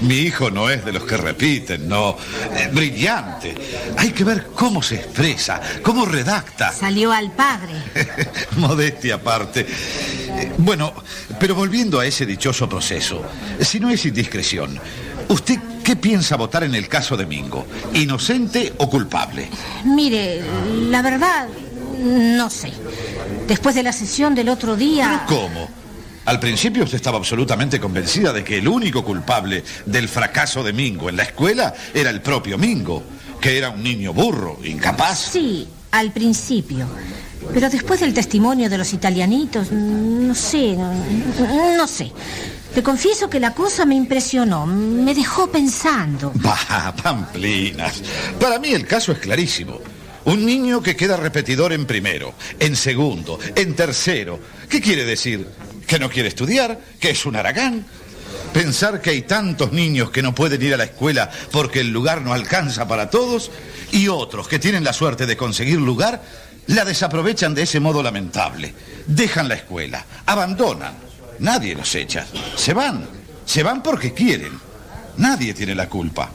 Mi 0.00 0.14
hijo 0.16 0.50
no 0.50 0.70
es 0.70 0.84
de 0.84 0.92
los 0.92 1.04
que 1.04 1.16
repiten, 1.16 1.88
no. 1.88 2.16
Eh, 2.56 2.70
brillante. 2.72 3.54
Hay 3.98 4.10
que 4.10 4.24
ver 4.24 4.48
cómo 4.54 4.82
se 4.82 4.96
expresa, 4.96 5.60
cómo 5.82 6.06
redacta. 6.06 6.72
Salió 6.72 7.12
al 7.12 7.30
padre. 7.32 7.74
Modestia 8.56 9.16
aparte. 9.16 9.60
Eh, 9.60 10.52
Bueno, 10.58 10.92
pero 11.38 11.54
volviendo 11.54 12.00
a 12.00 12.06
ese 12.06 12.24
dichoso 12.26 12.68
proceso, 12.68 13.22
si 13.60 13.78
no 13.78 13.90
es 13.90 14.04
indiscreción, 14.06 14.78
¿usted 15.28 15.58
qué 15.84 15.94
piensa 15.96 16.36
votar 16.36 16.64
en 16.64 16.74
el 16.74 16.88
caso 16.88 17.16
de 17.16 17.26
Mingo? 17.26 17.66
¿Inocente 17.94 18.72
o 18.78 18.88
culpable? 18.88 19.48
Mire, 19.84 20.42
la 20.90 21.02
verdad, 21.02 21.46
no 21.98 22.50
sé. 22.50 22.72
Después 23.46 23.74
de 23.74 23.82
la 23.82 23.92
sesión 23.92 24.34
del 24.34 24.48
otro 24.48 24.76
día... 24.76 25.24
¿Cómo? 25.28 25.68
Al 26.26 26.40
principio 26.40 26.82
usted 26.82 26.96
estaba 26.96 27.18
absolutamente 27.18 27.78
convencida 27.78 28.32
de 28.32 28.42
que 28.42 28.58
el 28.58 28.66
único 28.66 29.04
culpable 29.04 29.62
del 29.84 30.08
fracaso 30.08 30.64
de 30.64 30.72
Mingo 30.72 31.08
en 31.08 31.16
la 31.16 31.22
escuela 31.22 31.72
era 31.94 32.10
el 32.10 32.20
propio 32.20 32.58
Mingo, 32.58 33.02
que 33.40 33.56
era 33.56 33.70
un 33.70 33.82
niño 33.82 34.12
burro, 34.12 34.58
incapaz. 34.64 35.28
Sí, 35.32 35.68
al 35.92 36.10
principio. 36.10 36.86
Pero 37.54 37.70
después 37.70 38.00
del 38.00 38.12
testimonio 38.12 38.68
de 38.68 38.76
los 38.76 38.92
italianitos, 38.92 39.70
no 39.70 40.34
sé, 40.34 40.76
no, 40.76 41.76
no 41.76 41.86
sé. 41.86 42.10
Te 42.74 42.82
confieso 42.82 43.30
que 43.30 43.38
la 43.38 43.54
cosa 43.54 43.86
me 43.86 43.94
impresionó, 43.94 44.66
me 44.66 45.14
dejó 45.14 45.46
pensando. 45.46 46.32
Bah, 46.34 46.92
pamplinas. 47.02 48.02
Para 48.40 48.58
mí 48.58 48.70
el 48.70 48.84
caso 48.84 49.12
es 49.12 49.18
clarísimo. 49.18 49.78
Un 50.26 50.44
niño 50.44 50.82
que 50.82 50.96
queda 50.96 51.16
repetidor 51.16 51.72
en 51.72 51.86
primero, 51.86 52.34
en 52.58 52.74
segundo, 52.74 53.38
en 53.54 53.74
tercero. 53.74 54.40
¿Qué 54.68 54.80
quiere 54.80 55.04
decir? 55.04 55.46
¿Que 55.86 56.00
no 56.00 56.10
quiere 56.10 56.28
estudiar? 56.28 56.80
¿Que 56.98 57.10
es 57.10 57.26
un 57.26 57.36
aragán? 57.36 57.86
Pensar 58.52 59.00
que 59.00 59.10
hay 59.10 59.22
tantos 59.22 59.72
niños 59.72 60.10
que 60.10 60.22
no 60.22 60.34
pueden 60.34 60.60
ir 60.62 60.74
a 60.74 60.78
la 60.78 60.84
escuela 60.84 61.30
porque 61.52 61.80
el 61.80 61.92
lugar 61.92 62.22
no 62.22 62.32
alcanza 62.32 62.88
para 62.88 63.08
todos 63.08 63.52
y 63.92 64.08
otros 64.08 64.48
que 64.48 64.58
tienen 64.58 64.82
la 64.82 64.92
suerte 64.92 65.26
de 65.26 65.36
conseguir 65.36 65.78
lugar, 65.78 66.20
la 66.66 66.84
desaprovechan 66.84 67.54
de 67.54 67.62
ese 67.62 67.78
modo 67.78 68.02
lamentable. 68.02 68.74
Dejan 69.06 69.48
la 69.48 69.54
escuela, 69.54 70.04
abandonan. 70.26 70.94
Nadie 71.38 71.76
los 71.76 71.94
echa. 71.94 72.26
Se 72.56 72.74
van. 72.74 73.06
Se 73.44 73.62
van 73.62 73.80
porque 73.80 74.12
quieren. 74.12 74.58
Nadie 75.18 75.54
tiene 75.54 75.76
la 75.76 75.88
culpa. 75.88 76.32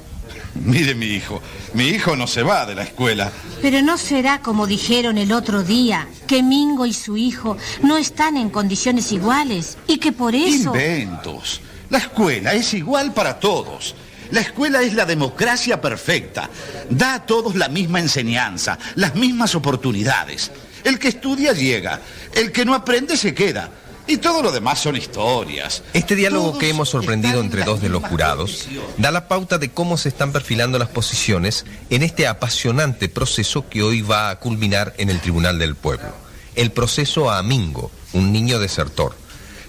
Mire 0.66 0.96
mi 0.96 1.08
hijo, 1.08 1.42
mi 1.74 1.88
hijo 1.88 2.16
no 2.16 2.28
se 2.28 2.44
va 2.44 2.66
de 2.66 2.76
la 2.76 2.84
escuela. 2.84 3.32
Pero 3.62 3.82
no 3.82 3.98
será 3.98 4.42
como 4.42 4.68
dijeron 4.68 5.18
el 5.18 5.32
otro 5.32 5.64
día, 5.64 6.08
que 6.28 6.44
Mingo 6.44 6.86
y 6.86 6.94
su 6.94 7.18
hijo 7.18 7.58
no 7.84 7.98
están 7.98 8.38
en 8.38 8.50
condiciones 8.50 9.12
iguales 9.12 9.78
y 9.88 9.98
que 9.98 10.12
por 10.12 10.36
eso... 10.36 10.70
Inventos. 10.70 11.62
La 11.90 12.00
escuela 12.00 12.54
es 12.54 12.74
igual 12.74 13.14
para 13.14 13.40
todos. 13.40 13.96
La 14.32 14.40
escuela 14.40 14.82
es 14.82 14.94
la 14.94 15.06
democracia 15.06 15.82
perfecta. 15.82 16.50
Da 16.90 17.16
a 17.16 17.26
todos 17.26 17.56
la 17.56 17.68
misma 17.68 18.00
enseñanza, 18.00 18.80
las 18.96 19.16
mismas 19.16 19.56
oportunidades. 19.56 20.52
El 20.86 20.98
que 20.98 21.10
estudia 21.10 21.52
llega, 21.52 22.00
el 22.34 22.52
que 22.52 22.64
no 22.66 22.74
aprende 22.74 23.18
se 23.18 23.34
queda. 23.34 23.70
Y 24.08 24.18
todo 24.18 24.42
lo 24.42 24.52
demás 24.52 24.80
son 24.80 24.96
historias. 24.96 25.84
Este 25.94 26.16
diálogo 26.16 26.58
que 26.58 26.70
hemos 26.70 26.90
sorprendido 26.90 27.40
entre 27.40 27.64
dos 27.64 27.82
de 27.82 27.90
los 27.90 28.04
jurados 28.04 28.68
da 28.98 29.12
la 29.12 29.28
pauta 29.28 29.58
de 29.58 29.72
cómo 29.72 29.98
se 29.98 30.10
están 30.10 30.32
perfilando 30.32 30.80
las 30.80 30.90
posiciones 30.90 31.66
en 31.90 32.04
este 32.04 32.28
apasionante 32.28 33.10
proceso 33.10 33.70
que 33.70 33.84
hoy 33.84 34.02
va 34.02 34.30
a 34.30 34.40
culminar 34.40 34.94
en 34.98 35.10
el 35.10 35.22
Tribunal 35.22 35.60
del 35.60 35.76
Pueblo. 35.76 36.10
El 36.56 36.72
proceso 36.72 37.32
a 37.32 37.42
Mingo, 37.44 37.92
un 38.14 38.32
niño 38.34 38.60
desertor. 38.60 39.16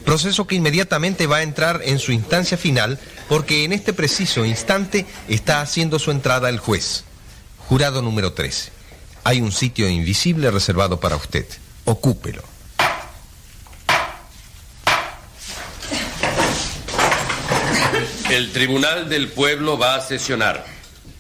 Proceso 0.05 0.47
que 0.47 0.57
inmediatamente 0.57 1.27
va 1.27 1.37
a 1.37 1.43
entrar 1.43 1.81
en 1.85 1.99
su 2.01 2.11
instancia 2.11 2.57
final 2.57 2.99
porque 3.29 3.65
en 3.65 3.73
este 3.73 3.93
preciso 3.93 4.45
instante 4.45 5.07
está 5.29 5.61
haciendo 5.61 5.99
su 5.99 6.11
entrada 6.11 6.49
el 6.49 6.59
juez. 6.59 7.05
Jurado 7.59 8.03
número 8.03 8.33
13. 8.33 8.73
Hay 9.25 9.41
un 9.41 9.53
sitio 9.53 9.89
invisible 9.89 10.51
reservado 10.51 10.99
para 10.99 11.17
usted. 11.17 11.47
Ocúpelo. 11.85 12.52
El 18.33 18.51
Tribunal 18.51 19.11
del 19.11 19.29
Pueblo 19.29 19.77
va 19.77 19.95
a 19.95 20.01
sesionar. 20.01 20.65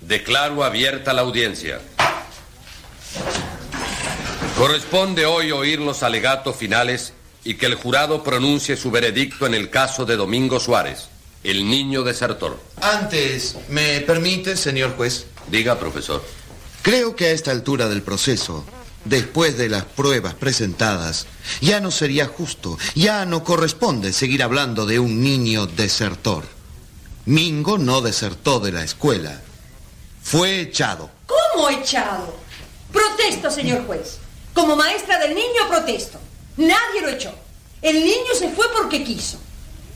Declaro 0.00 0.64
abierta 0.64 1.12
la 1.12 1.20
audiencia. 1.20 1.78
Corresponde 4.56 5.26
hoy 5.26 5.52
oír 5.52 5.78
los 5.78 6.02
alegatos 6.02 6.56
finales 6.56 7.12
y 7.44 7.56
que 7.56 7.66
el 7.66 7.74
jurado 7.74 8.24
pronuncie 8.24 8.78
su 8.78 8.90
veredicto 8.90 9.44
en 9.44 9.52
el 9.52 9.68
caso 9.68 10.06
de 10.06 10.16
Domingo 10.16 10.58
Suárez, 10.58 11.08
el 11.44 11.68
niño 11.68 12.02
desertor. 12.02 12.58
Antes, 12.80 13.56
¿me 13.68 14.00
permite, 14.00 14.56
señor 14.56 14.96
juez? 14.96 15.26
Diga, 15.48 15.78
profesor. 15.78 16.24
Creo 16.80 17.14
que 17.14 17.26
a 17.26 17.32
esta 17.32 17.50
altura 17.50 17.90
del 17.90 18.00
proceso, 18.00 18.64
después 19.04 19.58
de 19.58 19.68
las 19.68 19.84
pruebas 19.84 20.32
presentadas, 20.32 21.26
ya 21.60 21.78
no 21.78 21.90
sería 21.90 22.24
justo, 22.24 22.78
ya 22.94 23.26
no 23.26 23.44
corresponde 23.44 24.14
seguir 24.14 24.42
hablando 24.42 24.86
de 24.86 24.98
un 24.98 25.20
niño 25.20 25.66
desertor. 25.66 26.61
Mingo 27.26 27.78
no 27.78 28.00
desertó 28.00 28.58
de 28.58 28.72
la 28.72 28.82
escuela. 28.82 29.40
Fue 30.22 30.60
echado. 30.60 31.10
¿Cómo 31.26 31.70
echado? 31.70 32.36
Protesto, 32.92 33.50
señor 33.50 33.86
juez. 33.86 34.18
Como 34.52 34.76
maestra 34.76 35.18
del 35.18 35.34
niño, 35.34 35.68
protesto. 35.68 36.18
Nadie 36.56 37.00
lo 37.00 37.08
echó. 37.10 37.32
El 37.80 38.04
niño 38.04 38.34
se 38.38 38.50
fue 38.50 38.66
porque 38.76 39.04
quiso. 39.04 39.38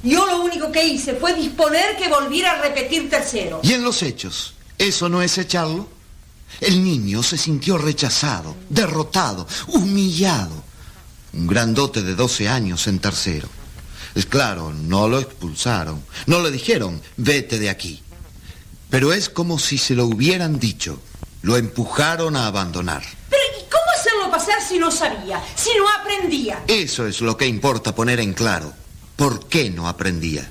Yo 0.03 0.27
lo 0.27 0.43
único 0.43 0.71
que 0.71 0.87
hice 0.87 1.15
fue 1.15 1.35
disponer 1.35 1.97
que 1.97 2.09
volviera 2.09 2.53
a 2.53 2.63
repetir 2.63 3.11
tercero. 3.11 3.61
¿Y 3.63 3.73
en 3.73 3.83
los 3.83 4.03
hechos? 4.03 4.55
¿Eso 4.79 5.09
no 5.09 5.23
es 5.23 5.37
echarlo? 5.39 5.89
El 6.61 6.83
niño 6.83 7.23
se 7.23 7.37
sintió 7.37 7.77
rechazado, 7.77 8.57
derrotado, 8.69 9.47
humillado. 9.69 10.65
Un 11.33 11.47
grandote 11.47 12.03
de 12.03 12.15
12 12.15 12.49
años 12.49 12.87
en 12.87 12.99
tercero. 12.99 13.49
Es 14.17 14.25
claro, 14.25 14.73
no 14.73 15.09
lo 15.09 15.21
expulsaron, 15.21 16.03
no 16.25 16.41
le 16.41 16.51
dijeron, 16.51 17.03
vete 17.19 17.59
de 17.59 17.69
aquí. 17.69 18.03
Pero 18.89 19.13
es 19.13 19.29
como 19.29 19.59
si 19.59 19.77
se 19.77 19.95
lo 19.95 20.07
hubieran 20.07 20.59
dicho. 20.59 20.99
Lo 21.43 21.59
empujaron 21.59 22.35
a 22.35 22.47
abandonar. 22.47 23.03
Pero 23.29 23.43
¿y 23.61 23.71
cómo 23.71 23.85
hacerlo 23.95 24.31
pasar 24.31 24.63
si 24.67 24.79
no 24.79 24.91
sabía, 24.91 25.43
si 25.55 25.69
no 25.77 25.85
aprendía? 26.01 26.65
Eso 26.67 27.07
es 27.07 27.21
lo 27.21 27.37
que 27.37 27.47
importa 27.47 27.95
poner 27.95 28.19
en 28.21 28.33
claro. 28.33 28.73
¿Por 29.17 29.49
qué 29.49 29.69
no 29.69 29.87
aprendía? 29.87 30.49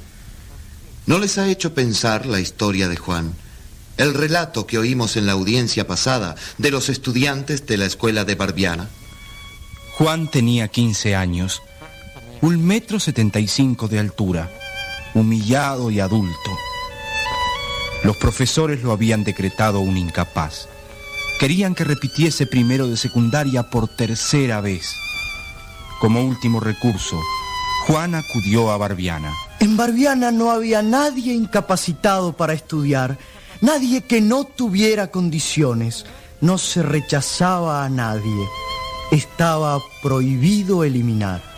¿No 1.08 1.18
les 1.18 1.40
ha 1.40 1.50
hecho 1.50 1.74
pensar 1.74 2.28
la 2.28 2.40
historia 2.40 2.88
de 2.88 2.98
Juan? 2.98 3.34
El 3.98 4.14
relato 4.14 4.68
que 4.68 4.78
oímos 4.78 5.18
en 5.18 5.26
la 5.26 5.32
audiencia 5.32 5.88
pasada 5.88 6.36
de 6.60 6.70
los 6.70 6.90
estudiantes 6.90 7.66
de 7.66 7.78
la 7.78 7.86
escuela 7.86 8.26
de 8.26 8.36
Barbiana. 8.36 8.90
Juan 9.98 10.30
tenía 10.30 10.68
15 10.68 11.16
años, 11.16 11.64
un 12.46 12.64
metro 12.64 13.00
setenta 13.00 13.40
y 13.40 13.48
cinco 13.48 13.88
de 13.88 13.98
altura, 13.98 14.52
humillado 15.16 15.90
y 15.90 16.00
adulto. 16.00 16.52
Los 18.04 18.18
profesores 18.18 18.84
lo 18.84 18.92
habían 18.92 19.24
decretado 19.24 19.80
un 19.80 19.98
incapaz. 19.98 20.68
Querían 21.40 21.74
que 21.74 21.84
repitiese 21.84 22.46
primero 22.46 22.88
de 22.88 22.98
secundaria 22.98 23.72
por 23.72 23.88
tercera 23.88 24.62
vez. 24.62 24.94
Como 26.00 26.24
último 26.24 26.60
recurso, 26.60 27.20
Juan 27.88 28.14
acudió 28.14 28.70
a 28.70 28.78
Barbiana. 28.78 29.34
En 29.60 29.76
Barbiana 29.76 30.30
no 30.30 30.52
había 30.52 30.84
nadie 30.84 31.34
incapacitado 31.34 32.34
para 32.34 32.54
estudiar, 32.54 33.18
nadie 33.60 34.04
que 34.04 34.22
no 34.22 34.44
tuviera 34.44 35.08
condiciones, 35.08 36.06
no 36.42 36.60
se 36.60 36.84
rechazaba 36.84 37.84
a 37.84 37.90
nadie, 37.90 38.46
estaba 39.12 39.80
prohibido 40.04 40.84
eliminar. 40.84 41.55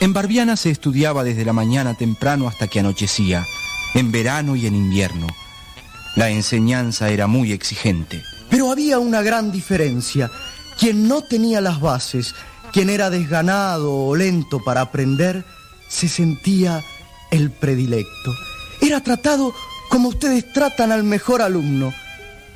En 0.00 0.12
Barbiana 0.12 0.56
se 0.56 0.70
estudiaba 0.70 1.24
desde 1.24 1.44
la 1.44 1.52
mañana 1.52 1.94
temprano 1.94 2.46
hasta 2.46 2.68
que 2.68 2.80
anochecía, 2.80 3.44
en 3.94 4.12
verano 4.12 4.54
y 4.54 4.66
en 4.66 4.76
invierno. 4.76 5.26
La 6.14 6.30
enseñanza 6.30 7.10
era 7.10 7.26
muy 7.26 7.52
exigente. 7.52 8.22
Pero 8.48 8.70
había 8.70 8.98
una 9.00 9.22
gran 9.22 9.50
diferencia. 9.50 10.30
Quien 10.78 11.08
no 11.08 11.22
tenía 11.22 11.60
las 11.60 11.80
bases, 11.80 12.34
quien 12.72 12.90
era 12.90 13.10
desganado 13.10 13.92
o 13.92 14.14
lento 14.14 14.62
para 14.62 14.82
aprender, 14.82 15.44
se 15.88 16.08
sentía 16.08 16.84
el 17.30 17.50
predilecto. 17.50 18.34
Era 18.80 19.02
tratado 19.02 19.52
como 19.90 20.10
ustedes 20.10 20.52
tratan 20.52 20.92
al 20.92 21.02
mejor 21.02 21.42
alumno. 21.42 21.92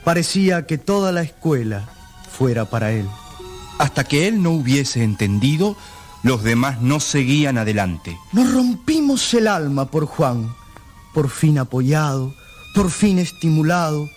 Parecía 0.04 0.66
que 0.66 0.78
toda 0.78 1.10
la 1.10 1.22
escuela 1.22 1.88
fuera 2.30 2.66
para 2.66 2.92
él. 2.92 3.08
Hasta 3.78 4.04
que 4.04 4.28
él 4.28 4.42
no 4.42 4.50
hubiese 4.50 5.02
entendido, 5.02 5.76
los 6.22 6.42
demás 6.42 6.80
no 6.80 7.00
seguían 7.00 7.58
adelante. 7.58 8.18
Nos 8.32 8.52
rompimos 8.52 9.32
el 9.34 9.48
alma 9.48 9.90
por 9.90 10.06
Juan. 10.06 10.54
Por 11.12 11.28
fin 11.28 11.58
apoyado, 11.58 12.34
por 12.74 12.90
fin 12.90 13.18
estimulado, 13.18 14.08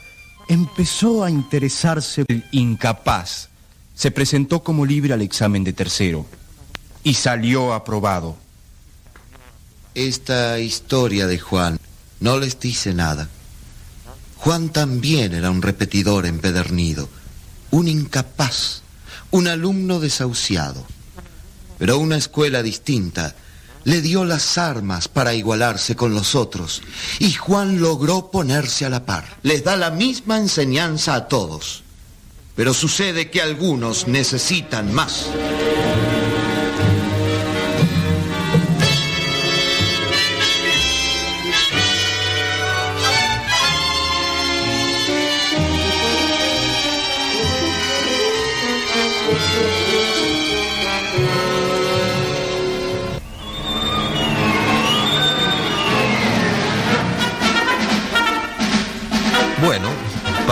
empezó 0.48 1.24
a 1.24 1.30
interesarse. 1.30 2.24
El 2.27 2.45
incapaz 2.51 3.50
se 3.95 4.11
presentó 4.11 4.64
como 4.64 4.85
libre 4.85 5.14
al 5.14 5.22
examen 5.22 5.64
de 5.64 5.74
tercero 5.74 6.25
y 7.03 7.16
salió 7.16 7.74
aprobado. 7.74 8.38
Esta 9.93 10.59
historia 10.59 11.27
de 11.27 11.40
Juan 11.40 11.80
no 12.19 12.38
les 12.40 12.59
dice 12.59 12.93
nada. 12.93 13.30
Juan 14.38 14.69
también 14.69 15.34
era 15.34 15.50
un 15.50 15.61
repetidor 15.61 16.25
empedernido, 16.25 17.09
un 17.72 17.88
incapaz, 17.88 18.84
un 19.32 19.48
alumno 19.48 20.00
desahuciado. 20.00 20.85
Pero 21.77 21.97
una 21.97 22.17
escuela 22.17 22.63
distinta 22.63 23.35
le 23.83 24.01
dio 24.01 24.25
las 24.25 24.57
armas 24.57 25.07
para 25.07 25.33
igualarse 25.33 25.95
con 25.95 26.13
los 26.13 26.35
otros 26.35 26.81
y 27.19 27.31
Juan 27.33 27.79
logró 27.79 28.31
ponerse 28.31 28.85
a 28.85 28.89
la 28.89 29.05
par. 29.05 29.37
Les 29.43 29.63
da 29.63 29.75
la 29.75 29.91
misma 29.91 30.37
enseñanza 30.37 31.13
a 31.13 31.27
todos. 31.27 31.83
Pero 32.55 32.73
sucede 32.73 33.29
que 33.29 33.41
algunos 33.41 34.07
necesitan 34.07 34.93
más. 34.93 35.27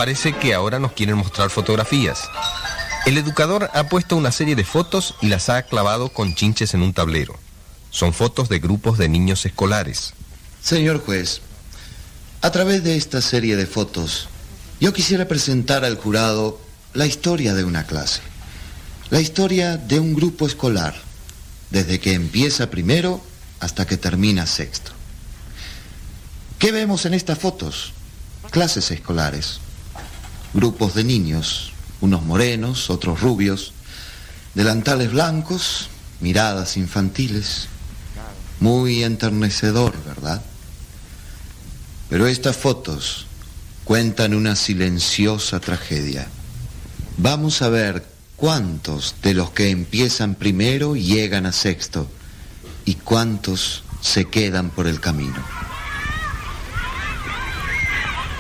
Parece 0.04 0.34
que 0.34 0.54
ahora 0.54 0.80
nos 0.80 0.92
quieren 0.92 1.16
mostrar 1.16 1.50
fotografías. 1.50 2.30
El 3.06 3.18
educador 3.18 3.70
ha 3.74 3.88
puesto 3.88 4.18
una 4.18 4.34
serie 4.34 4.54
de 4.54 4.66
fotos 4.66 5.16
y 5.22 5.28
las 5.28 5.48
ha 5.48 5.62
clavado 5.62 6.10
con 6.10 6.36
chinches 6.36 6.74
en 6.74 6.82
un 6.82 6.92
tablero. 6.92 7.40
Son 7.90 8.14
fotos 8.14 8.50
de 8.50 8.60
grupos 8.60 8.98
de 8.98 9.08
niños 9.08 9.46
escolares. 9.46 10.14
Señor 10.62 11.00
juez, 11.06 11.40
a 12.42 12.52
través 12.52 12.84
de 12.84 12.98
esta 12.98 13.22
serie 13.22 13.56
de 13.56 13.66
fotos, 13.66 14.28
yo 14.82 14.92
quisiera 14.92 15.26
presentar 15.30 15.86
al 15.86 15.96
jurado 15.96 16.60
la 16.94 17.06
historia 17.06 17.54
de 17.54 17.64
una 17.64 17.86
clase. 17.86 18.20
La 19.10 19.22
historia 19.22 19.78
de 19.78 20.02
un 20.02 20.16
grupo 20.16 20.46
escolar, 20.46 20.96
desde 21.70 22.02
que 22.02 22.12
empieza 22.12 22.70
primero 22.70 23.24
hasta 23.62 23.88
que 23.88 23.96
termina 23.96 24.48
sexto. 24.48 24.92
¿Qué 26.60 26.74
vemos 26.74 27.06
en 27.06 27.14
estas 27.14 27.40
fotos? 27.40 27.94
Clases 28.52 28.92
escolares. 28.92 29.62
Grupos 30.54 30.94
de 30.94 31.04
niños, 31.04 31.74
unos 32.02 32.24
morenos, 32.24 32.90
otros 32.90 33.22
rubios, 33.22 33.74
delantales 34.54 35.12
blancos, 35.12 35.90
miradas 36.20 36.78
infantiles. 36.78 37.68
Muy 38.60 39.04
enternecedor, 39.04 39.94
¿verdad? 40.06 40.42
Pero 42.10 42.28
estas 42.28 42.56
fotos 42.56 43.26
cuentan 43.84 44.34
una 44.34 44.56
silenciosa 44.56 45.60
tragedia. 45.60 46.28
Vamos 47.18 47.62
a 47.62 47.70
ver 47.70 48.06
cuántos 48.36 49.16
de 49.22 49.34
los 49.34 49.52
que 49.52 49.70
empiezan 49.70 50.36
primero 50.36 50.96
llegan 50.96 51.46
a 51.46 51.52
sexto 51.52 52.10
y 52.86 52.96
cuántos 52.96 53.84
se 54.02 54.26
quedan 54.26 54.70
por 54.70 54.88
el 54.88 55.00
camino. 55.00 55.42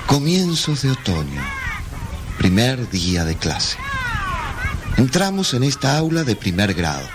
Comienzos 0.07 0.81
de 0.83 0.91
otoño, 0.91 1.41
primer 2.37 2.89
día 2.89 3.25
de 3.25 3.35
clase. 3.35 3.77
Entramos 4.97 5.53
en 5.53 5.63
esta 5.63 5.97
aula 5.97 6.23
de 6.23 6.35
primer 6.35 6.73
grado. 6.73 7.07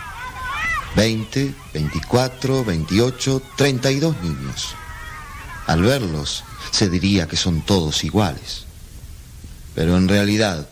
20, 0.96 1.54
24, 1.74 2.64
28, 2.64 3.42
32 3.56 4.22
niños. 4.22 4.74
Al 5.66 5.82
verlos, 5.82 6.44
se 6.70 6.88
diría 6.88 7.28
que 7.28 7.36
son 7.36 7.62
todos 7.62 8.04
iguales. 8.04 8.64
Pero 9.74 9.96
en 9.96 10.08
realidad, 10.08 10.68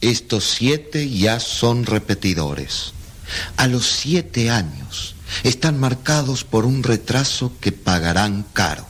estos 0.00 0.44
siete 0.44 1.08
ya 1.08 1.40
son 1.40 1.86
repetidores. 1.86 2.92
A 3.56 3.66
los 3.66 3.86
siete 3.86 4.50
años 4.50 5.14
están 5.42 5.80
marcados 5.80 6.44
por 6.44 6.66
un 6.66 6.82
retraso 6.82 7.52
que 7.60 7.72
pagarán 7.72 8.44
caro. 8.52 8.86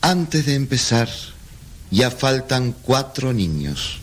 Antes 0.00 0.46
de 0.46 0.54
empezar, 0.54 1.08
ya 1.90 2.10
faltan 2.10 2.74
cuatro 2.82 3.32
niños. 3.32 4.00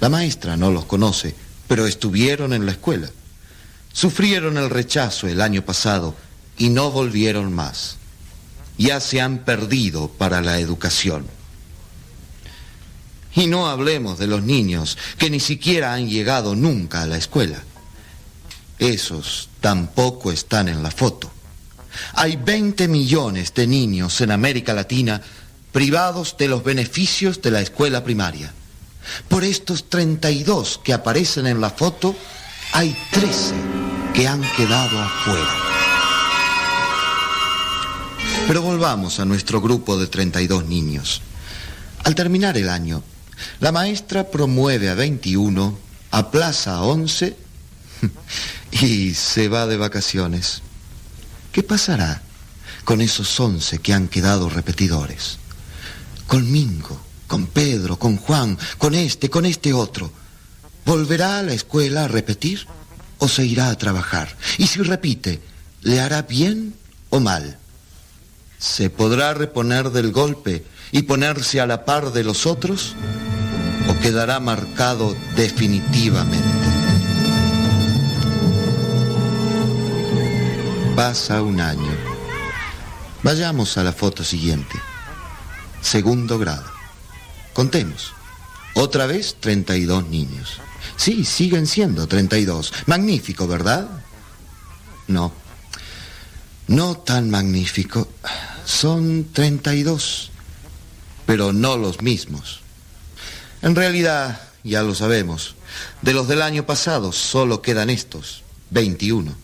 La 0.00 0.08
maestra 0.08 0.56
no 0.56 0.70
los 0.70 0.84
conoce, 0.84 1.34
pero 1.68 1.86
estuvieron 1.86 2.52
en 2.52 2.66
la 2.66 2.72
escuela. 2.72 3.10
Sufrieron 3.92 4.56
el 4.56 4.70
rechazo 4.70 5.28
el 5.28 5.40
año 5.40 5.62
pasado 5.62 6.14
y 6.58 6.70
no 6.70 6.90
volvieron 6.90 7.52
más. 7.52 7.96
Ya 8.78 9.00
se 9.00 9.20
han 9.20 9.38
perdido 9.38 10.08
para 10.08 10.40
la 10.40 10.58
educación. 10.58 11.26
Y 13.34 13.46
no 13.46 13.68
hablemos 13.68 14.18
de 14.18 14.26
los 14.26 14.42
niños 14.42 14.98
que 15.18 15.30
ni 15.30 15.40
siquiera 15.40 15.94
han 15.94 16.08
llegado 16.08 16.54
nunca 16.54 17.02
a 17.02 17.06
la 17.06 17.16
escuela. 17.16 17.62
Esos 18.78 19.48
tampoco 19.60 20.32
están 20.32 20.68
en 20.68 20.82
la 20.82 20.90
foto. 20.90 21.30
Hay 22.14 22.36
20 22.36 22.88
millones 22.88 23.54
de 23.54 23.66
niños 23.66 24.20
en 24.20 24.30
América 24.30 24.74
Latina 24.74 25.20
privados 25.72 26.36
de 26.38 26.48
los 26.48 26.62
beneficios 26.62 27.40
de 27.42 27.50
la 27.50 27.60
escuela 27.60 28.04
primaria. 28.04 28.52
Por 29.28 29.42
estos 29.42 29.88
32 29.88 30.80
que 30.84 30.92
aparecen 30.92 31.46
en 31.46 31.60
la 31.60 31.70
foto, 31.70 32.14
hay 32.72 32.96
13 33.10 33.54
que 34.14 34.28
han 34.28 34.42
quedado 34.56 35.00
afuera. 35.00 35.56
Pero 38.46 38.62
volvamos 38.62 39.18
a 39.18 39.24
nuestro 39.24 39.60
grupo 39.60 39.98
de 39.98 40.06
32 40.06 40.66
niños. 40.66 41.22
Al 42.04 42.14
terminar 42.14 42.56
el 42.58 42.68
año, 42.68 43.02
la 43.60 43.72
maestra 43.72 44.30
promueve 44.30 44.88
a 44.88 44.94
21, 44.94 45.78
aplaza 46.10 46.74
a 46.74 46.82
11 46.82 47.36
y 48.72 49.14
se 49.14 49.48
va 49.48 49.66
de 49.66 49.76
vacaciones. 49.76 50.62
¿Qué 51.52 51.62
pasará 51.62 52.22
con 52.84 53.00
esos 53.00 53.38
11 53.38 53.78
que 53.78 53.94
han 53.94 54.08
quedado 54.08 54.48
repetidores? 54.48 55.38
Con 56.32 56.50
Mingo, 56.50 56.98
con 57.26 57.44
Pedro, 57.46 57.98
con 57.98 58.16
Juan, 58.16 58.56
con 58.78 58.94
este, 58.94 59.28
con 59.28 59.44
este 59.44 59.74
otro. 59.74 60.10
¿Volverá 60.86 61.40
a 61.40 61.42
la 61.42 61.52
escuela 61.52 62.04
a 62.04 62.08
repetir 62.08 62.66
o 63.18 63.28
se 63.28 63.44
irá 63.44 63.68
a 63.68 63.76
trabajar? 63.76 64.34
Y 64.56 64.66
si 64.66 64.80
repite, 64.80 65.42
¿le 65.82 66.00
hará 66.00 66.22
bien 66.22 66.72
o 67.10 67.20
mal? 67.20 67.58
¿Se 68.58 68.88
podrá 68.88 69.34
reponer 69.34 69.90
del 69.90 70.10
golpe 70.10 70.64
y 70.90 71.02
ponerse 71.02 71.60
a 71.60 71.66
la 71.66 71.84
par 71.84 72.14
de 72.14 72.24
los 72.24 72.46
otros? 72.46 72.94
¿O 73.90 74.00
quedará 74.00 74.40
marcado 74.40 75.14
definitivamente? 75.36 76.48
Pasa 80.96 81.42
un 81.42 81.60
año. 81.60 81.94
Vayamos 83.22 83.76
a 83.76 83.84
la 83.84 83.92
foto 83.92 84.24
siguiente. 84.24 84.91
Segundo 85.82 86.38
grado. 86.38 86.64
Contemos. 87.52 88.12
Otra 88.74 89.06
vez 89.06 89.36
32 89.40 90.08
niños. 90.08 90.60
Sí, 90.96 91.24
siguen 91.24 91.66
siendo 91.66 92.06
32. 92.06 92.72
Magnífico, 92.86 93.46
¿verdad? 93.46 93.90
No. 95.08 95.32
No 96.68 96.96
tan 96.96 97.28
magnífico. 97.30 98.08
Son 98.64 99.28
32. 99.32 100.30
Pero 101.26 101.52
no 101.52 101.76
los 101.76 102.00
mismos. 102.00 102.60
En 103.60 103.76
realidad, 103.76 104.40
ya 104.64 104.82
lo 104.82 104.94
sabemos, 104.94 105.54
de 106.02 106.12
los 106.12 106.28
del 106.28 106.42
año 106.42 106.66
pasado 106.66 107.12
solo 107.12 107.62
quedan 107.62 107.90
estos, 107.90 108.42
21. 108.70 109.34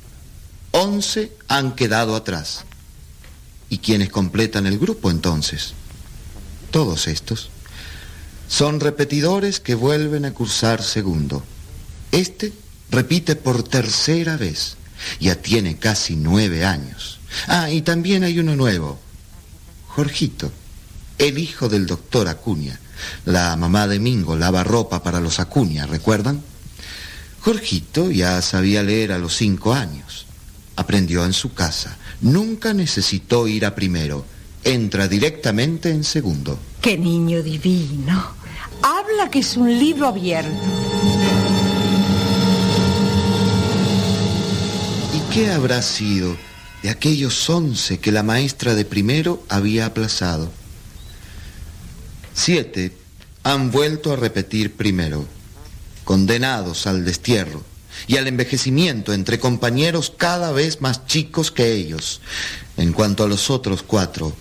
11 0.72 1.32
han 1.48 1.74
quedado 1.74 2.16
atrás. 2.16 2.64
¿Y 3.68 3.78
quiénes 3.78 4.10
completan 4.10 4.66
el 4.66 4.78
grupo 4.78 5.10
entonces? 5.10 5.74
Todos 6.70 7.08
estos. 7.08 7.50
Son 8.48 8.80
repetidores 8.80 9.60
que 9.60 9.74
vuelven 9.74 10.24
a 10.24 10.32
cursar 10.32 10.82
segundo. 10.82 11.42
Este 12.12 12.52
repite 12.90 13.36
por 13.36 13.62
tercera 13.62 14.36
vez. 14.36 14.76
Ya 15.20 15.36
tiene 15.36 15.76
casi 15.76 16.16
nueve 16.16 16.64
años. 16.64 17.20
Ah, 17.46 17.70
y 17.70 17.82
también 17.82 18.24
hay 18.24 18.38
uno 18.38 18.56
nuevo. 18.56 18.98
Jorgito, 19.86 20.50
el 21.18 21.38
hijo 21.38 21.68
del 21.68 21.86
doctor 21.86 22.28
Acuña. 22.28 22.78
La 23.24 23.56
mamá 23.56 23.86
de 23.86 23.98
Mingo 23.98 24.36
lava 24.36 24.64
ropa 24.64 25.02
para 25.02 25.20
los 25.20 25.38
Acuña, 25.40 25.86
¿recuerdan? 25.86 26.42
Jorgito 27.40 28.10
ya 28.10 28.42
sabía 28.42 28.82
leer 28.82 29.12
a 29.12 29.18
los 29.18 29.36
cinco 29.36 29.72
años. 29.72 30.26
Aprendió 30.76 31.24
en 31.24 31.32
su 31.32 31.54
casa. 31.54 31.96
Nunca 32.20 32.74
necesitó 32.74 33.46
ir 33.46 33.66
a 33.66 33.74
primero. 33.74 34.24
Entra 34.64 35.08
directamente 35.08 35.90
en 35.90 36.04
segundo. 36.04 36.58
¡Qué 36.80 36.98
niño 36.98 37.42
divino! 37.42 38.32
Habla 38.82 39.30
que 39.30 39.40
es 39.40 39.56
un 39.56 39.78
libro 39.78 40.06
abierto. 40.06 40.50
¿Y 45.14 45.34
qué 45.34 45.50
habrá 45.50 45.82
sido 45.82 46.36
de 46.82 46.90
aquellos 46.90 47.48
once 47.50 47.98
que 47.98 48.12
la 48.12 48.22
maestra 48.22 48.74
de 48.74 48.84
primero 48.84 49.42
había 49.48 49.86
aplazado? 49.86 50.50
Siete 52.34 52.96
han 53.42 53.70
vuelto 53.70 54.12
a 54.12 54.16
repetir 54.16 54.74
primero, 54.74 55.26
condenados 56.04 56.86
al 56.86 57.04
destierro 57.04 57.64
y 58.06 58.16
al 58.16 58.28
envejecimiento 58.28 59.12
entre 59.12 59.40
compañeros 59.40 60.12
cada 60.16 60.52
vez 60.52 60.80
más 60.80 61.06
chicos 61.06 61.50
que 61.50 61.72
ellos. 61.72 62.20
En 62.76 62.92
cuanto 62.92 63.24
a 63.24 63.28
los 63.28 63.50
otros 63.50 63.82
cuatro, 63.82 64.36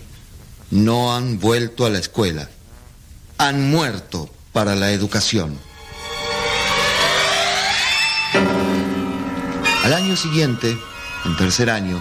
no 0.70 1.14
han 1.14 1.38
vuelto 1.38 1.86
a 1.86 1.90
la 1.90 1.98
escuela, 1.98 2.48
han 3.38 3.70
muerto 3.70 4.30
para 4.52 4.74
la 4.74 4.92
educación. 4.92 5.58
Al 9.84 9.92
año 9.92 10.16
siguiente, 10.16 10.76
en 11.24 11.36
tercer 11.36 11.70
año, 11.70 12.00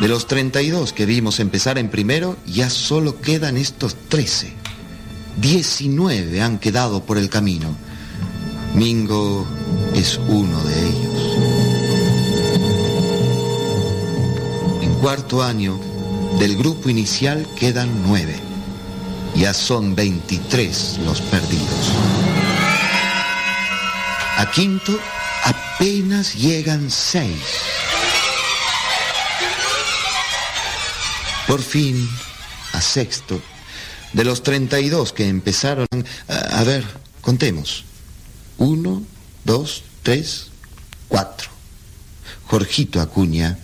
de 0.00 0.08
los 0.08 0.26
32 0.26 0.92
que 0.92 1.06
vimos 1.06 1.40
empezar 1.40 1.78
en 1.78 1.88
primero, 1.88 2.36
ya 2.46 2.70
solo 2.70 3.20
quedan 3.20 3.56
estos 3.56 3.96
13. 4.08 4.52
19 5.40 6.42
han 6.42 6.58
quedado 6.58 7.04
por 7.04 7.16
el 7.18 7.30
camino. 7.30 7.74
Mingo 8.74 9.46
es 9.94 10.18
uno 10.28 10.62
de 10.64 10.88
ellos. 10.88 11.36
En 14.82 14.94
cuarto 14.94 15.42
año, 15.42 15.80
del 16.38 16.56
grupo 16.56 16.88
inicial 16.88 17.46
quedan 17.56 18.02
nueve. 18.06 18.38
Ya 19.34 19.54
son 19.54 19.94
23 19.94 20.98
los 21.04 21.20
perdidos. 21.20 21.92
A 24.36 24.50
quinto 24.50 24.98
apenas 25.44 26.34
llegan 26.34 26.90
seis. 26.90 27.40
Por 31.46 31.62
fin, 31.62 32.08
a 32.72 32.80
sexto, 32.80 33.40
de 34.12 34.24
los 34.24 34.42
32 34.42 35.12
que 35.12 35.28
empezaron... 35.28 35.86
A, 36.28 36.62
ver, 36.64 36.84
contemos. 37.20 37.84
Uno, 38.56 39.02
dos, 39.44 39.82
tres, 40.02 40.46
cuatro. 41.08 41.50
Jorgito 42.46 43.00
Acuña 43.00 43.58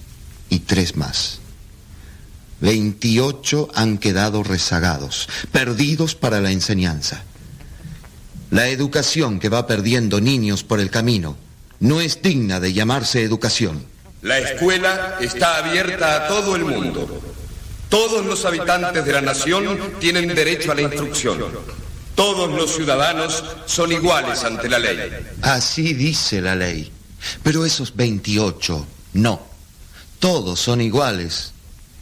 y 0.49 0.61
tres 0.61 0.97
más. 0.97 1.41
28 2.61 3.69
han 3.75 3.99
quedado 3.99 4.43
rezagados, 4.43 5.29
perdidos 5.53 6.15
para 6.15 6.41
la 6.41 6.51
enseñanza. 6.51 7.23
La 8.51 8.69
educación 8.69 9.41
que 9.41 9.49
va 9.49 9.67
perdiendo 9.67 10.21
niños 10.21 10.63
por 10.63 10.81
el 10.81 10.91
camino 10.91 11.37
no 11.81 12.01
es 12.01 12.23
digna 12.23 12.61
de 12.61 12.73
llamarse 12.73 13.23
educación. 13.23 13.85
La 14.23 14.39
escuela 14.39 15.19
está 15.21 15.59
abierta 15.59 16.17
a 16.17 16.29
todo 16.29 16.57
el 16.57 16.65
mundo. 16.65 17.21
Todos 17.89 18.25
los 18.25 18.45
habitantes 18.45 19.05
de 19.05 19.13
la 19.13 19.21
nación 19.21 19.79
tienen 20.01 20.35
derecho 20.35 20.73
a 20.73 20.75
la 20.75 20.83
instrucción. 20.83 21.45
Todos 22.15 22.51
los 22.51 22.75
ciudadanos 22.75 23.45
son 23.67 23.93
iguales 23.93 24.43
ante 24.43 24.69
la 24.69 24.79
ley. 24.79 24.99
Así 25.43 25.93
dice 25.93 26.41
la 26.41 26.55
ley. 26.55 26.91
Pero 27.43 27.65
esos 27.65 27.95
28 27.95 28.87
no. 29.15 29.41
Todos 30.19 30.59
son 30.59 30.81
iguales, 30.81 31.53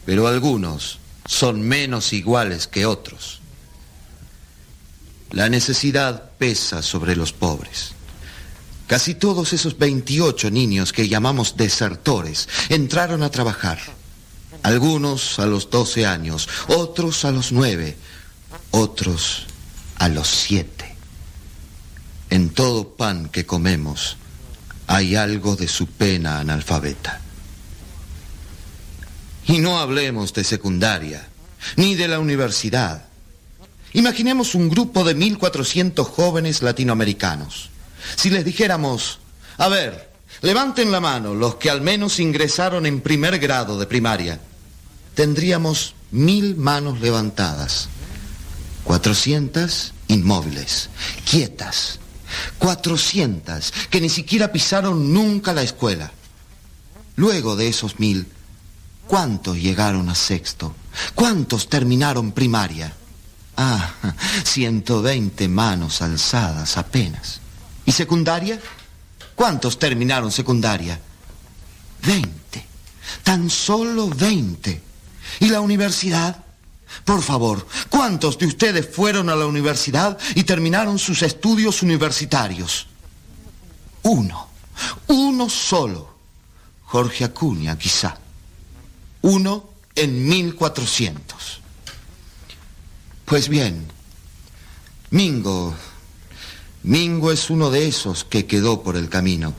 pero 0.05 0.27
algunos 0.27 0.99
son 1.25 1.61
menos 1.61 2.13
iguales 2.13 2.67
que 2.67 2.85
otros. 2.85 3.39
La 5.31 5.49
necesidad 5.49 6.31
pesa 6.37 6.81
sobre 6.81 7.15
los 7.15 7.33
pobres. 7.33 7.93
Casi 8.87 9.15
todos 9.15 9.51
esos 9.53 9.77
28 9.77 10.51
niños 10.51 10.93
que 10.93 11.09
llamamos 11.09 11.57
desertores 11.57 12.47
entraron 12.69 13.23
a 13.23 13.31
trabajar. 13.31 13.79
Algunos 14.61 15.39
a 15.39 15.47
los 15.47 15.69
12 15.69 16.05
años, 16.05 16.47
otros 16.67 17.25
a 17.25 17.31
los 17.31 17.51
9, 17.51 17.97
otros 18.71 19.47
a 19.97 20.07
los 20.07 20.27
7. 20.27 20.95
En 22.29 22.49
todo 22.49 22.89
pan 22.89 23.29
que 23.29 23.45
comemos 23.45 24.17
hay 24.87 25.15
algo 25.15 25.55
de 25.55 25.67
su 25.67 25.87
pena 25.87 26.39
analfabeta. 26.39 27.21
Y 29.47 29.59
no 29.59 29.79
hablemos 29.79 30.33
de 30.33 30.43
secundaria, 30.43 31.27
ni 31.75 31.95
de 31.95 32.07
la 32.07 32.19
universidad. 32.19 33.05
Imaginemos 33.93 34.55
un 34.55 34.69
grupo 34.69 35.03
de 35.03 35.15
1.400 35.15 36.03
jóvenes 36.03 36.61
latinoamericanos. 36.61 37.69
Si 38.15 38.29
les 38.29 38.43
dijéramos, 38.43 39.19
a 39.57 39.69
ver, 39.69 40.11
levanten 40.41 40.91
la 40.91 40.99
mano 40.99 41.33
los 41.33 41.55
que 41.55 41.69
al 41.69 41.81
menos 41.81 42.19
ingresaron 42.19 42.85
en 42.85 43.01
primer 43.01 43.39
grado 43.39 43.79
de 43.79 43.87
primaria, 43.87 44.39
tendríamos 45.13 45.95
mil 46.11 46.55
manos 46.55 46.99
levantadas, 46.99 47.87
400 48.83 49.93
inmóviles, 50.07 50.89
quietas, 51.29 51.99
400 52.59 53.71
que 53.89 54.01
ni 54.01 54.09
siquiera 54.09 54.51
pisaron 54.51 55.13
nunca 55.13 55.53
la 55.53 55.63
escuela. 55.63 56.11
Luego 57.15 57.55
de 57.55 57.69
esos 57.69 57.99
mil, 57.99 58.27
¿Cuántos 59.07 59.57
llegaron 59.57 60.09
a 60.09 60.15
sexto? 60.15 60.75
¿Cuántos 61.13 61.69
terminaron 61.69 62.31
primaria? 62.31 62.93
Ah, 63.57 63.93
120 64.43 65.47
manos 65.47 66.01
alzadas 66.01 66.77
apenas. 66.77 67.39
¿Y 67.85 67.91
secundaria? 67.91 68.59
¿Cuántos 69.35 69.77
terminaron 69.77 70.31
secundaria? 70.31 70.99
20. 72.03 72.65
Tan 73.23 73.49
solo 73.49 74.09
20. 74.09 74.81
¿Y 75.39 75.49
la 75.49 75.61
universidad? 75.61 76.43
Por 77.03 77.21
favor, 77.21 77.67
¿cuántos 77.89 78.37
de 78.37 78.47
ustedes 78.47 78.87
fueron 78.87 79.29
a 79.29 79.35
la 79.35 79.45
universidad 79.45 80.17
y 80.33 80.43
terminaron 80.43 80.97
sus 80.97 81.21
estudios 81.21 81.81
universitarios? 81.83 82.87
Uno. 84.03 84.47
Uno 85.07 85.49
solo. 85.49 86.15
Jorge 86.85 87.25
Acuña, 87.25 87.77
quizá. 87.77 88.17
Uno 89.25 89.67
en 89.95 90.29
1400. 90.29 91.59
Pues 93.25 93.49
bien, 93.49 93.87
Mingo, 95.09 95.73
Mingo 96.83 97.31
es 97.31 97.49
uno 97.49 97.71
de 97.71 97.87
esos 97.87 98.23
que 98.23 98.45
quedó 98.45 98.83
por 98.83 98.95
el 98.95 99.09
camino, 99.09 99.55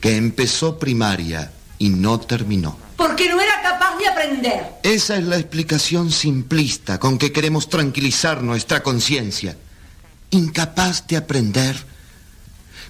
que 0.00 0.16
empezó 0.16 0.78
primaria 0.78 1.50
y 1.76 1.88
no 1.88 2.20
terminó. 2.20 2.78
Porque 2.96 3.28
no 3.28 3.40
era 3.40 3.60
capaz 3.62 3.98
de 3.98 4.06
aprender. 4.06 4.74
Esa 4.84 5.16
es 5.16 5.24
la 5.24 5.38
explicación 5.38 6.12
simplista 6.12 7.00
con 7.00 7.18
que 7.18 7.32
queremos 7.32 7.68
tranquilizar 7.68 8.44
nuestra 8.44 8.80
conciencia. 8.80 9.56
Incapaz 10.30 11.08
de 11.08 11.16
aprender. 11.16 11.84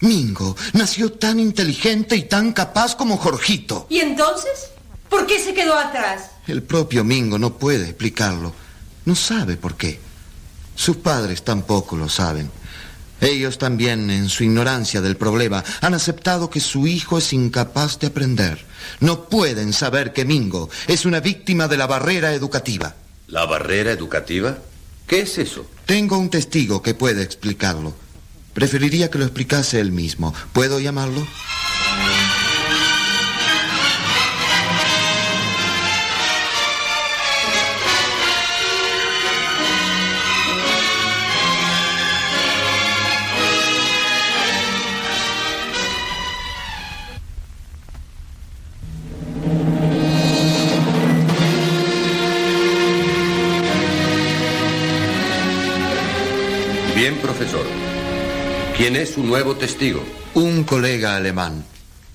Mingo 0.01 0.55
nació 0.75 1.13
tan 1.13 1.41
inteligente 1.41 2.15
y 2.15 2.25
tan 2.25 2.53
capaz 2.53 2.95
como 2.95 3.17
Jorgito. 3.17 3.87
¿Y 3.89 4.01
entonces? 4.01 4.71
¿Por 5.11 5.27
qué 5.27 5.39
se 5.39 5.53
quedó 5.53 5.77
atrás? 5.77 6.31
El 6.47 6.63
propio 6.63 7.05
Mingo 7.05 7.39
no 7.39 7.59
puede 7.59 7.85
explicarlo. 7.85 8.55
No 9.05 9.15
sabe 9.15 9.57
por 9.57 9.77
qué. 9.77 10.01
Sus 10.75 10.97
padres 10.97 11.43
tampoco 11.43 11.97
lo 11.97 12.09
saben. 12.09 12.51
Ellos 13.21 13.59
también, 13.59 14.09
en 14.09 14.31
su 14.31 14.45
ignorancia 14.45 15.03
del 15.03 15.17
problema, 15.17 15.63
han 15.83 15.93
aceptado 15.93 16.49
que 16.49 16.61
su 16.61 16.87
hijo 16.87 17.19
es 17.19 17.35
incapaz 17.35 17.99
de 17.99 18.07
aprender. 18.07 18.65
No 19.01 19.29
pueden 19.29 19.75
saber 19.75 20.15
que 20.15 20.25
Mingo 20.25 20.71
es 20.87 21.05
una 21.05 21.21
víctima 21.21 21.69
de 21.69 21.77
la 21.77 21.87
barrera 21.87 22.33
educativa. 22.33 22.95
¿La 23.27 23.45
barrera 23.45 23.93
educativa? 23.93 24.57
¿Qué 25.07 25.21
es 25.21 25.37
eso? 25.39 25.67
Tengo 25.85 26.17
un 26.19 26.31
testigo 26.31 26.83
que 26.83 26.95
puede 26.95 27.23
explicarlo. 27.23 27.95
Preferiría 28.55 29.11
que 29.11 29.19
lo 29.19 29.25
explicase 29.25 29.81
él 29.81 29.93
mismo. 29.93 30.33
¿Puedo 30.53 30.81
llamarlo? 30.81 31.27
¿Quién 58.81 58.97
es 58.97 59.11
su 59.11 59.23
nuevo 59.23 59.57
testigo? 59.57 60.03
Un 60.33 60.65
colega 60.65 61.15
alemán, 61.15 61.67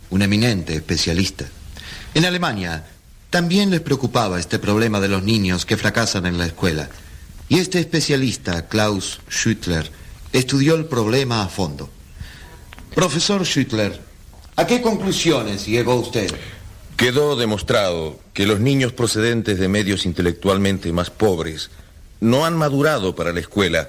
un 0.10 0.24
eminente 0.24 0.74
especialista. 0.74 1.46
En 2.16 2.26
Alemania 2.26 2.88
también 3.30 3.70
les 3.70 3.82
preocupaba 3.82 4.40
este 4.40 4.58
problema 4.58 5.00
de 5.00 5.08
los 5.08 5.22
niños 5.22 5.64
que 5.64 5.78
fracasan 5.78 6.26
en 6.26 6.40
la 6.40 6.48
escuela. 6.48 6.90
Y 7.50 7.60
este 7.60 7.78
especialista, 7.78 8.68
Klaus 8.68 9.20
Schüttler, 9.30 9.92
estudió 10.34 10.74
el 10.74 10.86
problema 10.86 11.44
a 11.44 11.50
fondo. 11.50 11.88
Profesor 12.96 13.46
Schüttler, 13.46 14.02
¿a 14.56 14.66
qué 14.66 14.82
conclusiones 14.82 15.68
llegó 15.68 15.94
usted? 15.94 16.34
Quedó 16.98 17.36
demostrado 17.36 18.20
que 18.34 18.48
los 18.48 18.60
niños 18.60 18.92
procedentes 18.92 19.60
de 19.60 19.68
medios 19.68 20.04
intelectualmente 20.08 20.92
más 20.92 21.12
pobres 21.12 21.70
no 22.22 22.44
han 22.44 22.58
madurado 22.58 23.14
para 23.14 23.34
la 23.34 23.42
escuela 23.42 23.88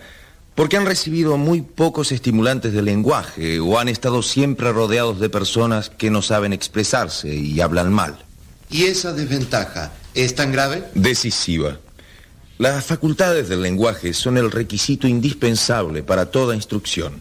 porque 0.56 0.78
han 0.78 0.86
recibido 0.86 1.36
muy 1.36 1.60
pocos 1.60 2.10
estimulantes 2.10 2.72
de 2.72 2.80
lenguaje 2.80 3.60
o 3.60 3.78
han 3.78 3.88
estado 3.88 4.22
siempre 4.22 4.72
rodeados 4.72 5.20
de 5.20 5.28
personas 5.28 5.90
que 5.90 6.10
no 6.10 6.22
saben 6.22 6.54
expresarse 6.54 7.32
y 7.32 7.60
hablan 7.60 7.92
mal. 7.92 8.24
¿Y 8.70 8.84
esa 8.84 9.12
desventaja 9.12 9.92
es 10.14 10.34
tan 10.34 10.50
grave? 10.50 10.82
Decisiva. 10.94 11.78
Las 12.56 12.86
facultades 12.86 13.50
del 13.50 13.60
lenguaje 13.60 14.14
son 14.14 14.38
el 14.38 14.50
requisito 14.50 15.06
indispensable 15.06 16.02
para 16.02 16.30
toda 16.30 16.56
instrucción. 16.56 17.20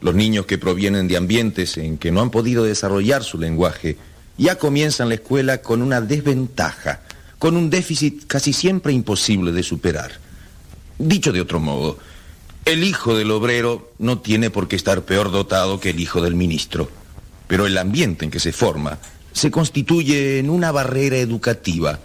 Los 0.00 0.14
niños 0.14 0.46
que 0.46 0.56
provienen 0.56 1.08
de 1.08 1.16
ambientes 1.16 1.76
en 1.78 1.98
que 1.98 2.12
no 2.12 2.20
han 2.20 2.30
podido 2.30 2.62
desarrollar 2.62 3.24
su 3.24 3.38
lenguaje 3.38 3.98
ya 4.36 4.56
comienzan 4.56 5.08
la 5.08 5.16
escuela 5.16 5.62
con 5.62 5.82
una 5.82 6.00
desventaja, 6.00 7.00
con 7.40 7.56
un 7.56 7.70
déficit 7.70 8.28
casi 8.28 8.52
siempre 8.52 8.92
imposible 8.92 9.50
de 9.50 9.64
superar. 9.64 10.12
Dicho 10.96 11.32
de 11.32 11.40
otro 11.40 11.58
modo, 11.58 11.98
el 12.64 12.84
hijo 12.84 13.16
del 13.16 13.30
obrero 13.30 13.92
no 13.98 14.18
tiene 14.18 14.50
por 14.50 14.68
qué 14.68 14.76
estar 14.76 15.02
peor 15.02 15.30
dotado 15.30 15.80
que 15.80 15.90
el 15.90 16.00
hijo 16.00 16.20
del 16.20 16.34
ministro, 16.34 16.90
pero 17.46 17.66
el 17.66 17.78
ambiente 17.78 18.24
en 18.24 18.30
que 18.30 18.40
se 18.40 18.52
forma 18.52 18.98
se 19.32 19.50
constituye 19.50 20.38
en 20.38 20.50
una 20.50 20.72
barrera 20.72 21.16
educativa 21.16 21.98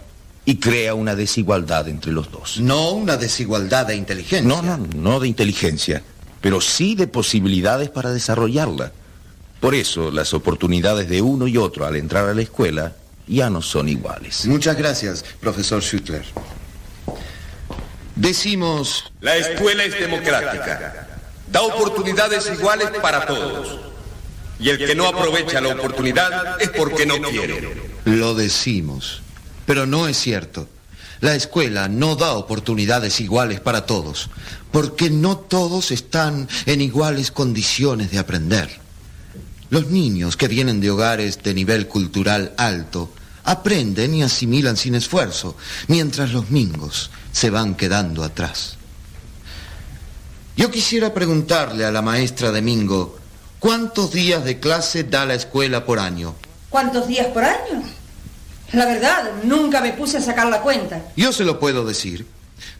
y 0.44 0.56
crea 0.56 0.94
una 0.94 1.14
desigualdad 1.14 1.88
entre 1.88 2.12
los 2.12 2.30
dos. 2.30 2.60
No 2.60 2.90
una 2.90 3.16
desigualdad 3.16 3.86
de 3.86 3.96
inteligencia. 3.96 4.46
No, 4.46 4.62
no, 4.62 4.76
no 4.76 5.20
de 5.20 5.28
inteligencia, 5.28 6.02
pero 6.40 6.60
sí 6.60 6.94
de 6.94 7.06
posibilidades 7.06 7.88
para 7.88 8.12
desarrollarla. 8.12 8.92
Por 9.60 9.74
eso 9.74 10.10
las 10.10 10.34
oportunidades 10.34 11.08
de 11.08 11.22
uno 11.22 11.46
y 11.46 11.56
otro 11.56 11.86
al 11.86 11.96
entrar 11.96 12.28
a 12.28 12.34
la 12.34 12.42
escuela 12.42 12.94
ya 13.26 13.48
no 13.48 13.62
son 13.62 13.88
iguales. 13.88 14.44
Muchas 14.46 14.76
gracias, 14.76 15.24
profesor 15.40 15.82
Schüttler. 15.82 16.24
Decimos... 18.16 19.12
La 19.20 19.36
escuela 19.36 19.84
es 19.84 19.98
democrática. 19.98 21.08
Da 21.50 21.62
oportunidades 21.62 22.50
iguales 22.52 22.90
para 23.02 23.26
todos. 23.26 23.78
Y 24.58 24.70
el 24.70 24.78
que 24.78 24.94
no 24.94 25.08
aprovecha 25.08 25.60
la 25.60 25.74
oportunidad 25.74 26.60
es 26.60 26.70
porque 26.70 27.06
no 27.06 27.20
quiere. 27.20 27.76
Lo 28.04 28.34
decimos, 28.34 29.22
pero 29.66 29.86
no 29.86 30.06
es 30.06 30.16
cierto. 30.16 30.68
La 31.20 31.34
escuela 31.34 31.88
no 31.88 32.16
da 32.16 32.34
oportunidades 32.34 33.20
iguales 33.20 33.60
para 33.60 33.86
todos, 33.86 34.30
porque 34.70 35.10
no 35.10 35.38
todos 35.38 35.90
están 35.90 36.48
en 36.66 36.80
iguales 36.80 37.30
condiciones 37.30 38.10
de 38.10 38.18
aprender. 38.18 38.68
Los 39.70 39.88
niños 39.88 40.36
que 40.36 40.48
vienen 40.48 40.80
de 40.80 40.90
hogares 40.90 41.42
de 41.42 41.54
nivel 41.54 41.88
cultural 41.88 42.52
alto 42.56 43.10
aprenden 43.44 44.14
y 44.14 44.22
asimilan 44.22 44.76
sin 44.76 44.94
esfuerzo, 44.94 45.56
mientras 45.88 46.32
los 46.32 46.50
mingos 46.50 47.10
se 47.34 47.50
van 47.50 47.74
quedando 47.74 48.22
atrás. 48.22 48.76
Yo 50.56 50.70
quisiera 50.70 51.12
preguntarle 51.12 51.84
a 51.84 51.90
la 51.90 52.00
maestra 52.00 52.52
de 52.52 52.62
Mingo, 52.62 53.18
¿cuántos 53.58 54.12
días 54.12 54.44
de 54.44 54.60
clase 54.60 55.02
da 55.02 55.26
la 55.26 55.34
escuela 55.34 55.84
por 55.84 55.98
año? 55.98 56.36
¿Cuántos 56.70 57.08
días 57.08 57.26
por 57.26 57.42
año? 57.42 57.82
La 58.72 58.86
verdad, 58.86 59.32
nunca 59.42 59.80
me 59.80 59.92
puse 59.92 60.18
a 60.18 60.22
sacar 60.22 60.46
la 60.46 60.62
cuenta. 60.62 61.02
Yo 61.16 61.32
se 61.32 61.44
lo 61.44 61.58
puedo 61.58 61.84
decir. 61.84 62.24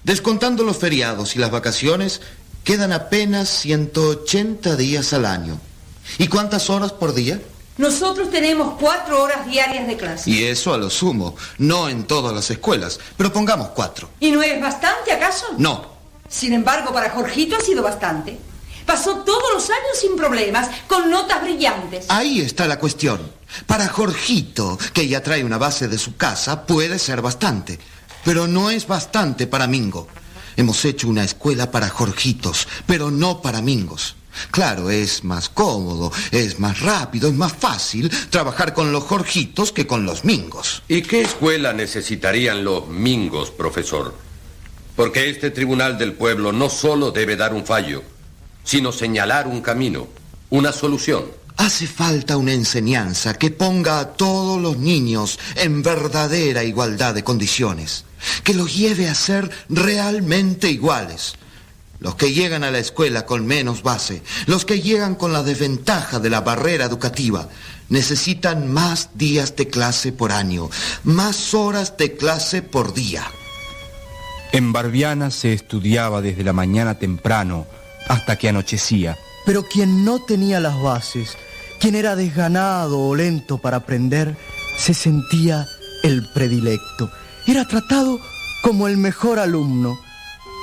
Descontando 0.05 0.63
los 0.63 0.79
feriados 0.79 1.35
y 1.35 1.41
las 1.41 1.51
vacaciones, 1.51 2.21
quedan 2.63 2.93
apenas 2.93 3.49
180 3.49 4.77
días 4.77 5.13
al 5.13 5.27
año. 5.27 5.59
¿Y 6.19 6.29
cuántas 6.29 6.71
horas 6.71 6.93
por 6.93 7.13
día? 7.13 7.41
Nosotros 7.77 8.31
tenemos 8.31 8.75
cuatro 8.79 9.23
horas 9.23 9.47
diarias 9.47 9.87
de 9.89 9.97
clase. 9.97 10.31
Y 10.31 10.45
eso 10.45 10.73
a 10.73 10.79
lo 10.79 10.91
sumo, 10.91 11.35
no 11.59 11.89
en 11.89 12.05
todas 12.05 12.33
las 12.33 12.49
escuelas, 12.51 13.01
pero 13.17 13.33
pongamos 13.33 13.71
cuatro. 13.71 14.11
¿Y 14.21 14.31
no 14.31 14.43
es 14.43 14.61
bastante 14.61 15.13
acaso? 15.13 15.47
No. 15.59 15.85
Sin 16.29 16.53
embargo, 16.53 16.93
para 16.93 17.11
Jorgito 17.11 17.57
ha 17.57 17.61
sido 17.61 17.83
bastante. 17.83 18.39
Pasó 18.87 19.17
todos 19.19 19.53
los 19.53 19.69
años 19.71 19.99
sin 20.01 20.15
problemas, 20.17 20.69
con 20.87 21.11
notas 21.11 21.43
brillantes. 21.43 22.07
Ahí 22.11 22.41
está 22.41 22.67
la 22.67 22.79
cuestión. 22.79 23.21
Para 23.67 23.89
Jorgito, 23.89 24.79
que 24.93 25.09
ya 25.09 25.23
trae 25.23 25.43
una 25.43 25.59
base 25.59 25.89
de 25.89 25.99
su 25.99 26.17
casa, 26.17 26.67
puede 26.67 26.99
ser 26.99 27.23
bastante. 27.23 27.79
Pero 28.25 28.47
no 28.47 28.71
es 28.71 28.87
bastante 28.87 29.47
para 29.47 29.67
Mingo. 29.67 30.07
Hemos 30.57 30.85
hecho 30.85 31.09
una 31.09 31.25
escuela 31.25 31.71
para 31.71 31.89
Jorgitos, 31.89 32.69
pero 32.87 33.11
no 33.11 33.43
para 33.43 33.61
Mingos. 33.61 34.15
Claro, 34.51 34.91
es 34.91 35.25
más 35.25 35.49
cómodo, 35.49 36.13
es 36.31 36.59
más 36.59 36.81
rápido, 36.81 37.29
es 37.29 37.35
más 37.35 37.53
fácil 37.53 38.11
trabajar 38.31 38.75
con 38.75 38.93
los 38.93 39.05
Jorgitos 39.05 39.73
que 39.73 39.87
con 39.87 40.05
los 40.05 40.25
Mingos. 40.25 40.83
¿Y 40.89 41.03
qué 41.03 41.23
escuela 41.23 41.73
necesitarían 41.73 42.65
los 42.65 42.89
Mingos, 42.89 43.51
profesor? 43.51 44.15
Porque 44.97 45.29
este 45.29 45.51
Tribunal 45.51 45.99
del 45.99 46.13
Pueblo 46.13 46.53
no 46.53 46.71
solo 46.71 47.11
debe 47.11 47.37
dar 47.37 47.53
un 47.53 47.67
fallo, 47.67 48.03
sino 48.63 48.93
señalar 48.93 49.47
un 49.47 49.61
camino, 49.61 50.09
una 50.51 50.73
solución. 50.73 51.25
Hace 51.57 51.87
falta 51.87 52.37
una 52.37 52.53
enseñanza 52.53 53.35
que 53.35 53.51
ponga 53.51 54.01
a 54.01 54.13
todos 54.13 54.61
los 54.61 54.77
niños 54.77 55.39
en 55.55 55.83
verdadera 55.83 56.65
igualdad 56.65 57.15
de 57.15 57.23
condiciones, 57.23 58.05
que 58.43 58.55
los 58.55 58.77
lleve 58.77 59.09
a 59.09 59.15
ser 59.15 59.51
realmente 59.69 60.69
iguales. 60.69 61.35
Los 62.05 62.17
que 62.17 62.35
llegan 62.35 62.65
a 62.65 62.71
la 62.71 62.81
escuela 62.81 63.25
con 63.25 63.47
menos 63.47 63.83
base, 63.83 64.23
los 64.45 64.67
que 64.67 64.83
llegan 64.83 65.15
con 65.15 65.33
la 65.33 65.43
desventaja 65.43 66.21
de 66.21 66.29
la 66.29 66.43
barrera 66.43 66.85
educativa, 66.85 67.49
necesitan 67.89 68.71
más 68.71 69.09
días 69.15 69.57
de 69.57 69.69
clase 69.69 70.13
por 70.13 70.31
año, 70.31 70.69
más 71.03 71.55
horas 71.55 71.97
de 71.97 72.15
clase 72.15 72.61
por 72.61 72.93
día. 72.93 73.25
En 74.53 74.71
Barbiana 74.75 75.31
se 75.31 75.55
estudiaba 75.55 76.21
desde 76.21 76.45
la 76.45 76.53
mañana 76.53 76.99
temprano 76.99 77.67
hasta 78.07 78.37
que 78.37 78.51
anochecía. 78.51 79.17
Pero 79.47 79.63
quien 79.63 80.05
no 80.05 80.19
tenía 80.19 80.61
las 80.61 80.79
bases, 80.83 81.39
quien 81.81 81.95
era 81.95 82.17
desganado 82.17 83.01
o 83.01 83.17
lento 83.17 83.57
para 83.57 83.79
aprender, 83.79 84.37
se 84.77 84.93
sentía 84.93 85.67
el 86.03 86.29
predilecto. 86.35 87.11
Era 87.47 87.67
tratado 87.67 88.21
como 88.63 88.89
el 88.89 88.99
mejor 88.99 89.39
alumno, 89.39 89.99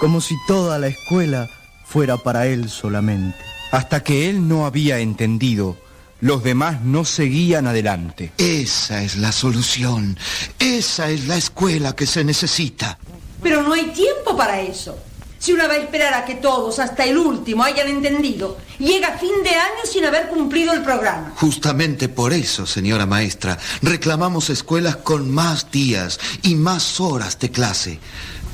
como 0.02 0.20
si 0.20 0.36
toda 0.48 0.80
la 0.80 0.88
escuela 0.88 1.48
fuera 1.86 2.18
para 2.18 2.48
él 2.48 2.72
solamente. 2.72 3.38
Hasta 3.72 4.04
que 4.04 4.32
él 4.32 4.48
no 4.48 4.66
había 4.66 4.98
entendido, 4.98 5.78
los 6.22 6.44
demás 6.44 6.82
no 6.82 7.06
seguían 7.06 7.68
adelante. 7.68 8.32
Esa 8.40 9.04
es 9.04 9.16
la 9.18 9.32
solución. 9.32 10.18
Esa 10.58 11.12
es 11.12 11.28
la 11.28 11.38
escuela 11.38 11.96
que 11.96 12.08
se 12.08 12.24
necesita. 12.24 12.98
Pero 13.44 13.62
no 13.62 13.74
hay 13.74 13.92
tiempo 13.92 14.36
para 14.36 14.60
eso. 14.60 14.98
Si 15.38 15.54
una 15.54 15.68
va 15.68 15.74
a 15.74 15.78
esperar 15.78 16.16
a 16.16 16.26
que 16.26 16.36
todos, 16.36 16.80
hasta 16.80 17.04
el 17.04 17.18
último, 17.18 17.64
hayan 17.64 17.88
entendido, 17.88 18.58
llega 18.78 19.18
fin 19.18 19.44
de 19.44 19.50
año 19.50 19.86
sin 19.92 20.06
haber 20.06 20.30
cumplido 20.30 20.72
el 20.74 20.84
programa. 20.84 21.34
Justamente 21.36 22.10
por 22.10 22.32
eso, 22.32 22.68
señora 22.68 23.08
maestra, 23.08 23.58
reclamamos 23.82 24.52
escuelas 24.52 24.98
con 24.98 25.32
más 25.32 25.72
días 25.72 26.20
y 26.44 26.54
más 26.54 27.00
horas 27.00 27.40
de 27.40 27.50
clase, 27.50 28.00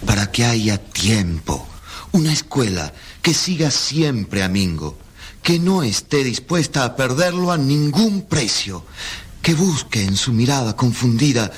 para 0.06 0.32
que 0.32 0.45
haya 0.45 0.77
tiempo. 0.77 1.67
Una 2.11 2.32
escuela 2.32 2.93
que 3.22 3.34
siga 3.34 3.72
siempre 3.72 4.43
a 4.43 4.48
Mingo, 4.48 4.98
que 5.43 5.59
no 5.59 5.84
esté 5.84 6.24
dispuesta 6.24 6.84
a 6.84 6.95
perderlo 6.95 7.51
a 7.51 7.58
ningún 7.58 8.24
precio, 8.24 8.85
que 9.42 9.53
busque 9.53 10.03
en 10.03 10.17
su 10.17 10.34
mirada 10.34 10.76
confundida 10.76 11.51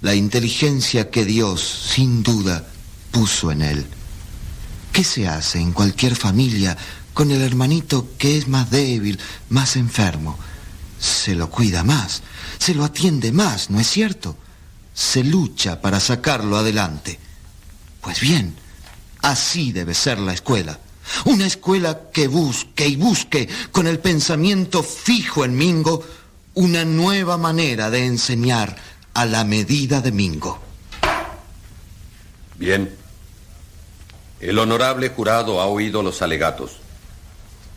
la 0.00 0.14
inteligencia 0.14 1.10
que 1.10 1.24
Dios, 1.24 1.90
sin 1.92 2.22
duda, 2.22 2.66
puso 3.10 3.50
en 3.50 3.62
él. 3.62 3.86
¿Qué 4.92 5.04
se 5.04 5.26
hace 5.28 5.58
en 5.58 5.72
cualquier 5.72 6.16
familia 6.16 6.76
con 7.14 7.30
el 7.30 7.40
hermanito 7.40 8.10
que 8.18 8.36
es 8.36 8.48
más 8.48 8.70
débil, 8.70 9.18
más 9.48 9.76
enfermo? 9.76 10.38
Se 10.98 11.34
lo 11.34 11.50
cuida 11.50 11.82
más, 11.82 12.22
se 12.58 12.74
lo 12.74 12.84
atiende 12.84 13.32
más, 13.32 13.70
¿no 13.70 13.80
es 13.80 13.88
cierto? 13.88 14.36
Se 14.94 15.24
lucha 15.24 15.80
para 15.80 15.98
sacarlo 15.98 16.56
adelante. 16.56 17.18
Pues 18.02 18.20
bien, 18.20 18.54
así 19.22 19.72
debe 19.72 19.94
ser 19.94 20.18
la 20.18 20.34
escuela. 20.34 20.78
Una 21.24 21.46
escuela 21.46 22.10
que 22.12 22.28
busque 22.28 22.86
y 22.86 22.96
busque 22.96 23.48
con 23.70 23.86
el 23.86 23.98
pensamiento 23.98 24.82
fijo 24.82 25.44
en 25.44 25.56
Mingo 25.56 26.04
una 26.54 26.84
nueva 26.84 27.38
manera 27.38 27.90
de 27.90 28.04
enseñar 28.04 28.76
a 29.14 29.24
la 29.24 29.44
medida 29.44 30.00
de 30.00 30.12
Mingo. 30.12 30.60
Bien. 32.56 32.94
El 34.40 34.58
honorable 34.58 35.08
jurado 35.08 35.60
ha 35.60 35.66
oído 35.66 36.02
los 36.02 36.20
alegatos. 36.22 36.72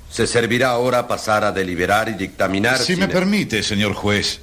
Se 0.09 0.27
servirá 0.27 0.69
ahora 0.69 1.07
pasar 1.07 1.43
a 1.43 1.51
deliberar 1.51 2.09
y 2.09 2.13
dictaminar. 2.13 2.79
Si 2.79 2.95
me 2.95 3.07
permite, 3.07 3.61
señor 3.61 3.93
juez, 3.93 4.39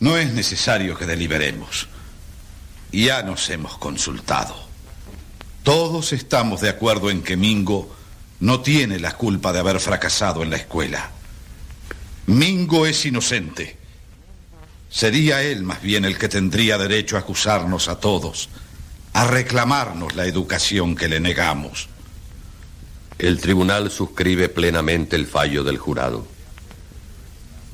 no 0.00 0.16
es 0.16 0.32
necesario 0.32 0.96
que 0.96 1.06
deliberemos. 1.06 1.88
Ya 2.90 3.22
nos 3.22 3.48
hemos 3.50 3.76
consultado. 3.78 4.63
Todos 5.64 6.12
estamos 6.12 6.60
de 6.60 6.68
acuerdo 6.68 7.10
en 7.10 7.22
que 7.22 7.38
Mingo 7.38 7.90
no 8.40 8.60
tiene 8.60 9.00
la 9.00 9.12
culpa 9.12 9.50
de 9.50 9.60
haber 9.60 9.80
fracasado 9.80 10.42
en 10.42 10.50
la 10.50 10.56
escuela. 10.56 11.10
Mingo 12.26 12.86
es 12.86 13.06
inocente. 13.06 13.78
Sería 14.90 15.42
él 15.42 15.62
más 15.62 15.80
bien 15.80 16.04
el 16.04 16.18
que 16.18 16.28
tendría 16.28 16.76
derecho 16.76 17.16
a 17.16 17.20
acusarnos 17.20 17.88
a 17.88 17.98
todos 17.98 18.50
a 19.14 19.26
reclamarnos 19.28 20.16
la 20.16 20.26
educación 20.26 20.96
que 20.96 21.08
le 21.08 21.18
negamos. 21.18 21.88
El 23.18 23.40
tribunal 23.40 23.90
suscribe 23.90 24.50
plenamente 24.50 25.16
el 25.16 25.26
fallo 25.26 25.64
del 25.64 25.78
jurado. 25.78 26.26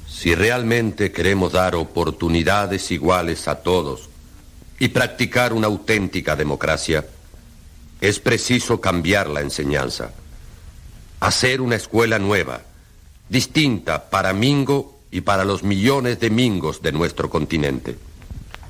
Si 0.07 0.35
realmente 0.35 1.11
queremos 1.11 1.53
dar 1.53 1.75
oportunidades 1.75 2.91
iguales 2.93 3.49
a 3.49 3.63
todos 3.63 4.11
y 4.79 4.89
practicar 4.89 5.55
una 5.55 5.67
auténtica 5.67 6.37
democracia, 6.37 7.07
es 8.01 8.19
preciso 8.19 8.81
cambiar 8.81 9.29
la 9.29 9.41
enseñanza, 9.41 10.13
hacer 11.21 11.61
una 11.61 11.77
escuela 11.77 12.19
nueva, 12.19 12.63
distinta 13.29 14.09
para 14.09 14.33
Mingo 14.33 14.99
y 15.11 15.21
para 15.21 15.45
los 15.45 15.63
millones 15.63 16.19
de 16.21 16.31
Mingos 16.31 16.83
de 16.83 16.93
nuestro 16.93 17.29
continente. 17.29 17.99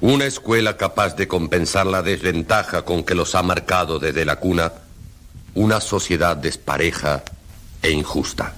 Una 0.01 0.25
escuela 0.25 0.77
capaz 0.77 1.15
de 1.15 1.29
compensar 1.29 1.87
la 1.87 2.03
desventaja 2.03 2.85
con 2.85 3.05
que 3.05 3.15
los 3.15 3.35
ha 3.35 3.43
marcado 3.43 3.99
desde 3.99 4.25
la 4.25 4.37
cuna 4.37 4.73
una 5.55 5.81
sociedad 5.81 6.37
despareja 6.37 7.23
e 7.83 7.91
injusta. 7.91 8.55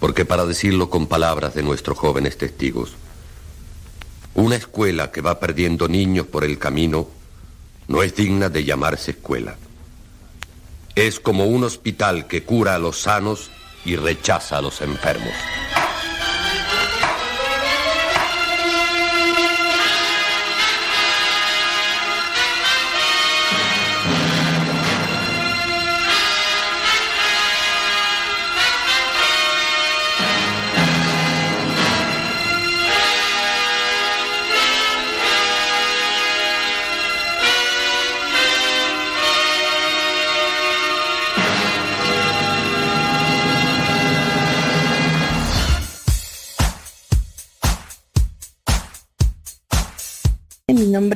Porque 0.00 0.24
para 0.24 0.46
decirlo 0.46 0.88
con 0.88 1.06
palabras 1.06 1.54
de 1.54 1.62
nuestros 1.62 1.98
jóvenes 1.98 2.38
testigos, 2.38 2.92
una 4.34 4.56
escuela 4.56 5.10
que 5.10 5.20
va 5.20 5.40
perdiendo 5.40 5.88
niños 5.88 6.26
por 6.26 6.44
el 6.44 6.58
camino 6.58 7.08
no 7.88 8.02
es 8.02 8.14
digna 8.14 8.48
de 8.48 8.64
llamarse 8.64 9.12
escuela. 9.12 9.56
Es 10.94 11.20
como 11.20 11.46
un 11.46 11.64
hospital 11.64 12.26
que 12.26 12.42
cura 12.42 12.74
a 12.74 12.78
los 12.78 13.00
sanos 13.00 13.50
y 13.84 13.96
rechaza 13.96 14.58
a 14.58 14.62
los 14.62 14.80
enfermos. 14.80 15.34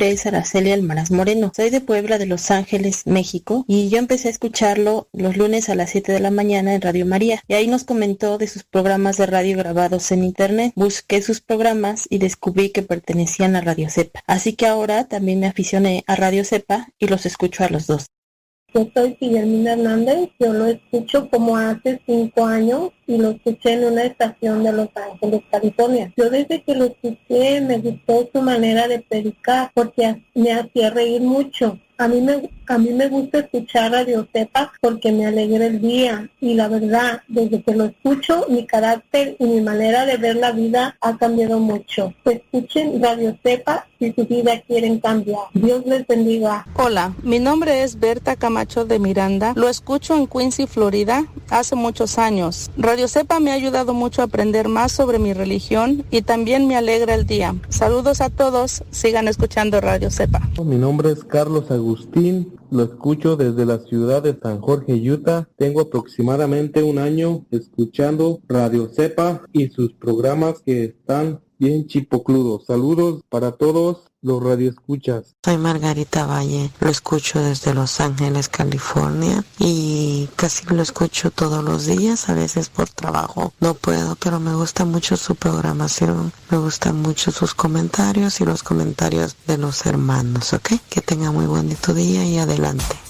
Es 0.03 0.25
Araceli 0.25 0.73
Almaraz 0.73 1.11
Moreno. 1.11 1.53
Soy 1.55 1.69
de 1.71 1.81
Puebla 1.81 2.17
de 2.17 2.27
Los 2.27 2.51
Ángeles, 2.51 3.07
México, 3.07 3.65
y 3.69 3.89
yo 3.91 3.99
empecé 3.99 4.29
a 4.29 4.31
escucharlo 4.31 5.09
los 5.13 5.37
lunes 5.37 5.69
a 5.69 5.75
las 5.75 5.91
7 5.91 6.13
de 6.13 6.21
la 6.21 6.31
mañana 6.31 6.75
en 6.75 6.81
Radio 6.81 7.05
María. 7.05 7.43
Y 7.49 7.55
ahí 7.55 7.67
nos 7.67 7.85
comentó 7.85 8.39
de 8.39 8.47
sus 8.47 8.65
programas 8.65 9.19
de 9.19 9.27
radio 9.27 9.59
grabados 9.59 10.11
en 10.13 10.25
internet. 10.25 10.73
Busqué 10.75 11.21
sus 11.23 11.41
programas 11.41 12.07
y 12.09 12.19
descubrí 12.19 12.71
que 12.71 12.83
pertenecían 12.83 13.57
a 13.57 13.61
Radio 13.61 13.91
Cepa. 13.91 14.23
Así 14.27 14.55
que 14.55 14.67
ahora 14.67 15.05
también 15.05 15.41
me 15.41 15.47
aficioné 15.47 16.05
a 16.07 16.17
Radio 16.17 16.45
Cepa 16.45 16.89
y 16.99 17.09
los 17.09 17.27
escucho 17.27 17.65
a 17.65 17.69
los 17.69 17.87
dos. 17.87 18.07
Yo 18.73 18.89
soy 18.95 19.17
Guillermina 19.21 19.73
Hernández, 19.73 20.31
yo 20.39 20.53
lo 20.53 20.67
escucho 20.67 21.29
como 21.29 21.57
hace 21.57 22.01
cinco 22.07 22.47
años 22.47 22.91
y 23.07 23.17
lo 23.17 23.31
escuché 23.31 23.73
en 23.73 23.85
una 23.85 24.05
estación 24.05 24.63
de 24.63 24.73
Los 24.73 24.89
Ángeles, 24.95 25.43
California. 25.51 26.13
Yo 26.17 26.31
desde 26.31 26.63
que 26.63 26.77
lo 26.77 26.85
escuché 26.85 27.61
me 27.61 27.79
gustó 27.79 28.29
su 28.33 28.43
manera 28.43 28.87
de 28.87 29.01
predicar 29.01 29.73
porque 29.75 30.23
me 30.35 30.53
hacía 30.53 30.91
reír 30.91 31.21
mucho. 31.21 31.79
A 31.99 32.07
mí 32.07 32.21
me, 32.21 32.49
a 32.71 32.79
mí 32.79 32.91
me 32.91 33.09
gusta 33.09 33.41
escuchar 33.41 33.91
Radio 33.91 34.29
Cepa 34.33 34.73
porque 34.81 35.11
me 35.11 35.27
alegra 35.27 35.67
el 35.67 35.81
día 35.81 36.31
y 36.41 36.55
la 36.55 36.69
verdad, 36.69 37.21
desde 37.27 37.63
que 37.63 37.75
lo 37.75 37.87
escucho, 37.87 38.47
mi 38.49 38.65
carácter 38.65 39.35
y 39.41 39.45
mi 39.45 39.61
manera 39.61 40.07
de 40.07 40.17
ver 40.17 40.37
la 40.37 40.53
vida 40.53 40.97
ha 41.01 41.19
cambiado 41.19 41.59
mucho. 41.59 42.15
Escuchen 42.25 43.03
Radio 43.03 43.37
Cepa 43.43 43.89
si 43.99 44.13
su 44.13 44.25
vida 44.25 44.63
quieren 44.69 45.01
cambiar. 45.01 45.41
Dios 45.53 45.85
les 45.85 46.07
bendiga. 46.07 46.65
Hola, 46.77 47.13
mi 47.25 47.41
nombre 47.41 47.83
es 47.83 47.99
Berta 47.99 48.37
Camacho 48.37 48.85
de 48.85 49.01
Miranda. 49.01 49.53
Lo 49.57 49.69
escucho 49.69 50.15
en 50.15 50.29
Quincy, 50.29 50.69
Florida, 50.69 51.27
hace 51.51 51.75
muchos 51.75 52.19
años. 52.19 52.71
Radio 52.77 53.09
Cepa 53.09 53.41
me 53.41 53.51
ha 53.51 53.55
ayudado 53.55 53.95
mucho 53.95 54.23
a 54.23 54.27
aprender 54.27 54.69
más 54.69 54.93
sobre 54.93 55.19
mi 55.19 55.33
religión 55.33 56.05
y 56.13 56.23
también 56.23 56.69
me 56.69 56.77
alegra 56.77 57.17
el 57.17 57.27
día. 57.27 57.57
Saludos 57.69 58.21
a 58.21 58.31
todos, 58.31 58.85
sigan 58.93 59.27
escuchando 59.27 59.81
Radio 59.81 60.09
Cepa. 60.09 60.49
Mi 60.65 60.77
nombre 60.77 61.11
es 61.11 61.25
Carlos 61.25 61.69
Agustín 61.73 62.60
lo 62.71 62.85
escucho 62.85 63.37
desde 63.37 63.67
la 63.67 63.79
ciudad 63.81 64.23
de 64.23 64.39
San 64.41 64.61
Jorge, 64.61 64.95
Utah. 64.95 65.49
Tengo 65.57 65.83
aproximadamente 65.83 66.83
un 66.83 66.99
año 66.99 67.47
escuchando 67.51 68.41
Radio 68.49 68.89
Cepa 68.89 69.43
y 69.53 69.69
sus 69.69 69.93
programas 69.93 70.63
que 70.63 70.85
están 70.85 71.41
bien 71.59 71.87
chipocludos. 71.87 72.67
Saludos 72.67 73.23
para 73.29 73.53
todos 73.53 74.10
los 74.23 74.43
radioescuchas. 74.43 75.37
Soy 75.45 75.57
Margarita 75.57 76.27
Valle, 76.27 76.71
lo 76.81 76.91
escucho 76.91 77.41
desde 77.41 77.75
Los 77.75 78.01
Ángeles, 78.01 78.49
California 78.49 79.45
y 79.59 80.29
casi 80.37 80.67
lo 80.67 80.83
escucho 80.83 81.31
todos 81.31 81.65
los 81.65 81.87
días, 81.87 82.29
a 82.29 82.35
veces 82.35 82.69
por 82.69 82.89
trabajo 82.89 83.53
no 83.61 83.75
puedo, 83.75 84.17
pero 84.17 84.41
me 84.41 84.55
gusta 84.55 84.85
mucho 84.85 85.17
su 85.17 85.35
programación, 85.35 86.33
me 86.51 86.59
gustan 86.59 87.01
mucho 87.01 87.31
sus 87.31 87.55
comentarios 87.55 88.41
y 88.41 88.45
los 88.45 88.63
comentarios 88.63 89.37
de 89.47 89.59
los 89.59 89.87
hermanos, 89.87 90.53
¿ok? 90.53 90.73
Que 90.89 91.01
tenga 91.01 91.31
muy 91.31 91.47
bonito 91.47 91.95
día 91.95 92.25
y 92.25 92.39
adelante. 92.39 93.10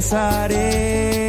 De 0.00 1.19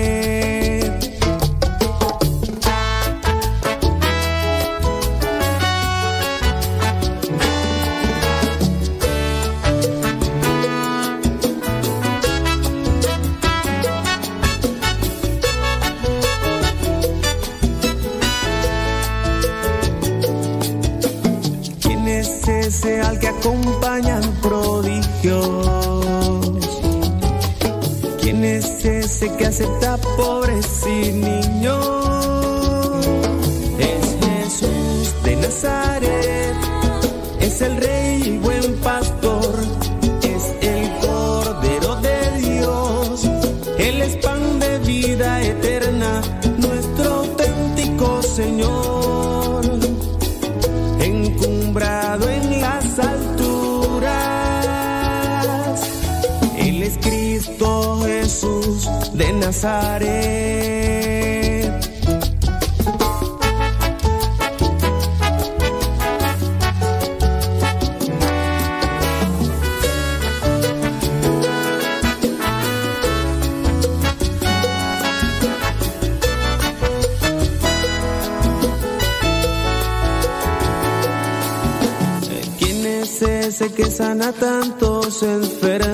¿Quién 82.58 82.86
es 82.88 83.22
ese 83.22 83.72
que 83.74 83.86
sana 83.92 84.32
tantos 84.32 85.22
enfermos? 85.22 85.91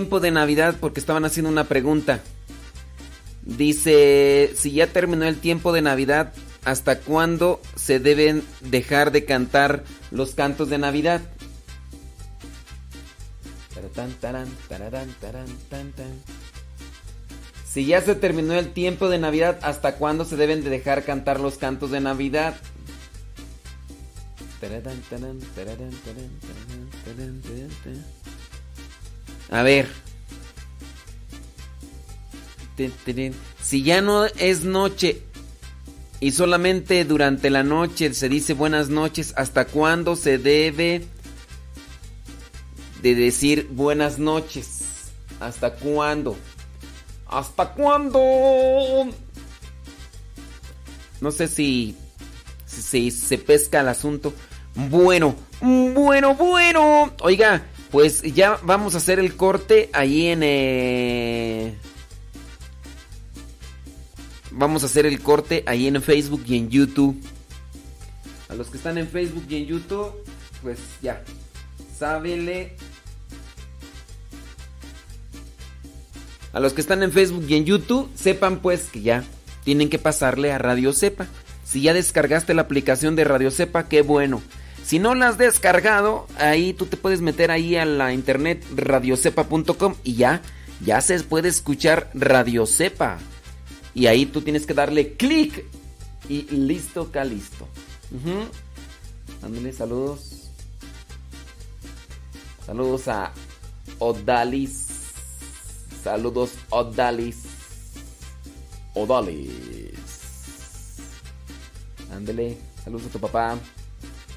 Tiempo 0.00 0.18
de 0.18 0.30
Navidad, 0.30 0.76
porque 0.80 0.98
estaban 0.98 1.26
haciendo 1.26 1.50
una 1.50 1.64
pregunta. 1.64 2.20
Dice, 3.42 4.50
si 4.56 4.72
ya 4.72 4.86
terminó 4.86 5.26
el 5.26 5.36
tiempo 5.36 5.74
de 5.74 5.82
Navidad, 5.82 6.32
¿hasta 6.64 7.00
cuándo 7.00 7.60
se 7.76 8.00
deben 8.00 8.42
dejar 8.62 9.12
de 9.12 9.26
cantar 9.26 9.84
los 10.10 10.34
cantos 10.34 10.70
de 10.70 10.78
Navidad? 10.78 11.20
Si 17.70 17.84
ya 17.84 18.00
se 18.00 18.14
terminó 18.14 18.54
el 18.54 18.72
tiempo 18.72 19.10
de 19.10 19.18
Navidad, 19.18 19.58
¿hasta 19.60 19.96
cuándo 19.96 20.24
se 20.24 20.36
deben 20.36 20.64
de 20.64 20.70
dejar 20.70 21.04
cantar 21.04 21.40
los 21.40 21.58
cantos 21.58 21.90
de 21.90 22.00
Navidad? 22.00 22.54
A 29.50 29.62
ver. 29.62 29.88
Si 33.60 33.82
ya 33.82 34.00
no 34.00 34.24
es 34.24 34.64
noche 34.64 35.22
y 36.18 36.30
solamente 36.30 37.04
durante 37.04 37.50
la 37.50 37.62
noche 37.62 38.14
se 38.14 38.28
dice 38.30 38.54
buenas 38.54 38.88
noches, 38.88 39.34
¿hasta 39.36 39.66
cuándo 39.66 40.16
se 40.16 40.38
debe 40.38 41.06
de 43.02 43.14
decir 43.14 43.68
buenas 43.70 44.18
noches. 44.18 44.80
¿Hasta 45.40 45.74
cuándo? 45.74 46.36
¿Hasta 47.26 47.72
cuándo? 47.72 48.20
No 51.20 51.30
sé 51.30 51.48
si, 51.48 51.96
si, 52.66 53.10
se 53.10 53.38
pesca 53.38 53.80
el 53.80 53.88
asunto. 53.88 54.32
Bueno, 54.74 55.34
bueno, 55.60 56.34
bueno. 56.34 57.12
Oiga, 57.22 57.62
pues 57.90 58.22
ya 58.22 58.58
vamos 58.62 58.94
a 58.94 58.98
hacer 58.98 59.18
el 59.18 59.36
corte 59.36 59.90
ahí 59.92 60.28
en... 60.28 60.40
Eh, 60.42 61.74
vamos 64.50 64.82
a 64.82 64.86
hacer 64.86 65.06
el 65.06 65.20
corte 65.20 65.64
ahí 65.66 65.86
en 65.86 66.00
Facebook 66.02 66.44
y 66.46 66.56
en 66.56 66.68
YouTube. 66.68 67.20
A 68.48 68.54
los 68.54 68.68
que 68.68 68.76
están 68.76 68.98
en 68.98 69.08
Facebook 69.08 69.44
y 69.48 69.56
en 69.56 69.66
YouTube, 69.66 70.12
pues 70.62 70.78
ya. 71.02 71.22
Sábele. 71.98 72.76
A 76.52 76.60
los 76.60 76.72
que 76.72 76.80
están 76.80 77.02
en 77.02 77.12
Facebook 77.12 77.44
y 77.48 77.54
en 77.54 77.64
YouTube, 77.64 78.10
sepan 78.14 78.60
pues 78.60 78.88
que 78.90 79.02
ya 79.02 79.24
tienen 79.64 79.88
que 79.88 79.98
pasarle 79.98 80.52
a 80.52 80.58
Radio 80.58 80.92
Cepa. 80.92 81.26
Si 81.64 81.82
ya 81.82 81.94
descargaste 81.94 82.54
la 82.54 82.62
aplicación 82.62 83.14
de 83.14 83.24
Radio 83.24 83.50
Cepa, 83.50 83.88
qué 83.88 84.02
bueno. 84.02 84.42
Si 84.90 84.98
no 84.98 85.14
la 85.14 85.28
has 85.28 85.38
descargado, 85.38 86.26
ahí 86.36 86.72
tú 86.72 86.84
te 86.84 86.96
puedes 86.96 87.20
meter 87.20 87.52
ahí 87.52 87.76
a 87.76 87.84
la 87.84 88.12
internet 88.12 88.66
radiocepa.com 88.74 89.94
y 90.02 90.16
ya, 90.16 90.42
ya 90.84 91.00
se 91.00 91.20
puede 91.20 91.48
escuchar 91.48 92.10
Radio 92.12 92.66
Cepa. 92.66 93.18
Y 93.94 94.08
ahí 94.08 94.26
tú 94.26 94.42
tienes 94.42 94.66
que 94.66 94.74
darle 94.74 95.12
clic 95.12 95.64
y 96.28 96.42
listo, 96.50 97.02
acá 97.02 97.22
listo. 97.22 97.68
Uh 98.10 99.72
saludos. 99.72 100.50
Saludos 102.66 103.06
a 103.06 103.30
Odalis. 104.00 104.88
Saludos 106.02 106.54
Odalis. 106.70 107.36
Odalis. 108.94 109.92
Ándale. 112.12 112.58
Saludos 112.82 113.06
a 113.06 113.10
tu 113.10 113.20
papá. 113.20 113.56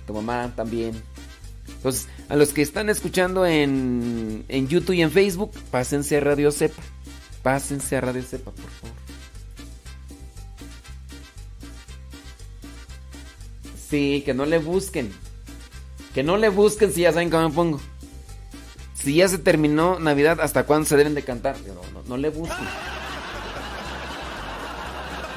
Tu 0.06 0.14
mamá 0.14 0.51
también. 0.56 1.01
Entonces, 1.67 2.07
a 2.30 2.35
los 2.35 2.49
que 2.49 2.61
están 2.61 2.90
escuchando 2.90 3.45
en, 3.45 4.45
en 4.48 4.67
YouTube 4.67 4.95
y 4.95 5.01
en 5.01 5.11
Facebook, 5.11 5.51
pásense 5.72 6.17
a 6.17 6.19
Radio 6.22 6.51
Cepa. 6.51 6.82
Pásense 7.41 7.98
a 7.98 8.01
Radio 8.01 8.23
Cepa, 8.23 8.51
por 8.51 8.69
favor. 8.69 8.95
Sí, 13.90 14.23
que 14.25 14.33
no 14.33 14.45
le 14.45 14.57
busquen. 14.57 15.11
Que 16.14 16.23
no 16.23 16.38
le 16.38 16.49
busquen 16.49 16.91
si 16.91 17.01
ya 17.01 17.11
saben 17.11 17.30
cómo 17.30 17.49
me 17.49 17.56
pongo. 17.56 17.82
Si 18.95 19.15
ya 19.15 19.27
se 19.27 19.38
terminó 19.38 19.99
Navidad, 19.99 20.40
¿hasta 20.41 20.65
cuándo 20.65 20.88
se 20.88 20.95
deben 20.95 21.14
de 21.14 21.23
cantar? 21.23 21.57
No, 21.67 21.82
no, 21.93 22.07
no 22.07 22.17
le 22.17 22.30
busquen. 22.30 22.65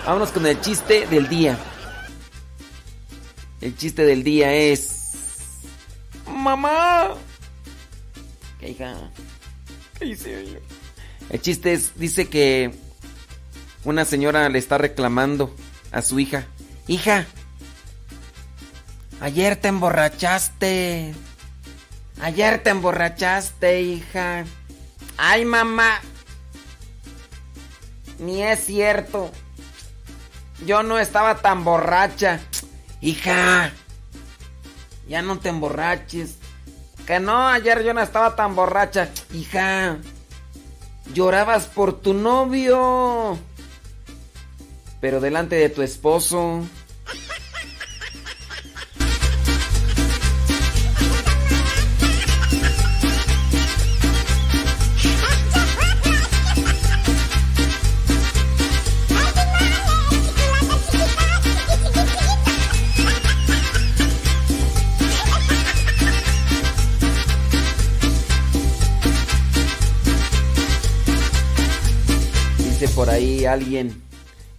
Vámonos 0.06 0.30
con 0.30 0.46
el 0.46 0.60
chiste 0.60 1.06
del 1.08 1.28
día. 1.28 1.58
El 3.60 3.76
chiste 3.76 4.04
del 4.04 4.22
día 4.22 4.52
es... 4.54 5.12
¡Mamá! 6.28 7.14
¿Qué 8.60 8.70
hija? 8.70 8.94
¿Qué 9.98 10.06
hice 10.06 10.46
yo? 10.46 10.58
El 11.30 11.40
chiste 11.40 11.72
es, 11.72 11.98
dice 11.98 12.28
que 12.28 12.72
una 13.84 14.04
señora 14.04 14.48
le 14.48 14.58
está 14.58 14.78
reclamando 14.78 15.54
a 15.92 16.02
su 16.02 16.18
hija. 16.20 16.46
Hija, 16.86 17.26
Ayer 19.20 19.56
te 19.56 19.68
emborrachaste. 19.68 21.14
Ayer 22.20 22.62
te 22.62 22.70
emborrachaste, 22.70 23.80
hija. 23.80 24.44
Ay, 25.16 25.44
mamá. 25.44 26.00
Ni 28.18 28.42
es 28.42 28.64
cierto. 28.64 29.30
Yo 30.66 30.82
no 30.82 30.98
estaba 30.98 31.36
tan 31.38 31.64
borracha. 31.64 32.40
Hija. 33.06 33.72
Ya 35.06 35.22
no 35.22 35.38
te 35.38 35.48
emborraches. 35.48 36.38
Que 37.06 37.20
no, 37.20 37.46
ayer 37.46 37.84
yo 37.84 37.94
no 37.94 38.00
estaba 38.00 38.34
tan 38.34 38.56
borracha. 38.56 39.10
Hija. 39.32 39.98
Llorabas 41.14 41.66
por 41.66 42.00
tu 42.00 42.14
novio. 42.14 43.38
Pero 45.00 45.20
delante 45.20 45.54
de 45.54 45.68
tu 45.68 45.82
esposo. 45.82 46.64
Alguien, 73.46 74.02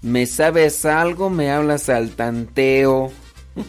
¿me 0.01 0.25
sabes 0.25 0.85
algo? 0.85 1.30
Me 1.30 1.51
hablas 1.51 1.90
al 1.90 2.11
tanteo. 2.11 3.11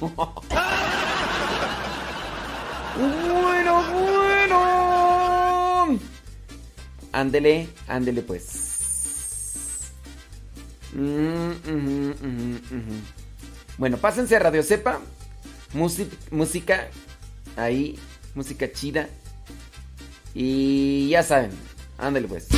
bueno, 2.97 3.83
bueno. 3.93 5.99
Ándele, 7.13 7.69
ándele 7.89 8.23
pues. 8.23 8.69
Mm, 10.93 11.51
bueno, 13.77 13.99
pásense 13.99 14.37
a 14.37 14.39
Radio 14.39 14.63
Cepa. 14.63 15.01
música 16.31 16.89
ahí, 17.57 17.99
música 18.35 18.73
chida. 18.73 19.09
Y 20.35 21.09
ya 21.11 21.23
saben, 21.23 21.51
ándele 21.99 22.29
pues. 22.29 22.49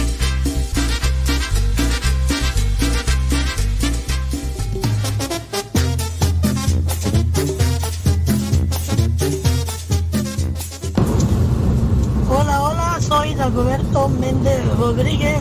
Soy 13.50 13.64
Dagoberto 13.64 14.08
Méndez 14.08 14.60
Rodríguez. 14.78 15.40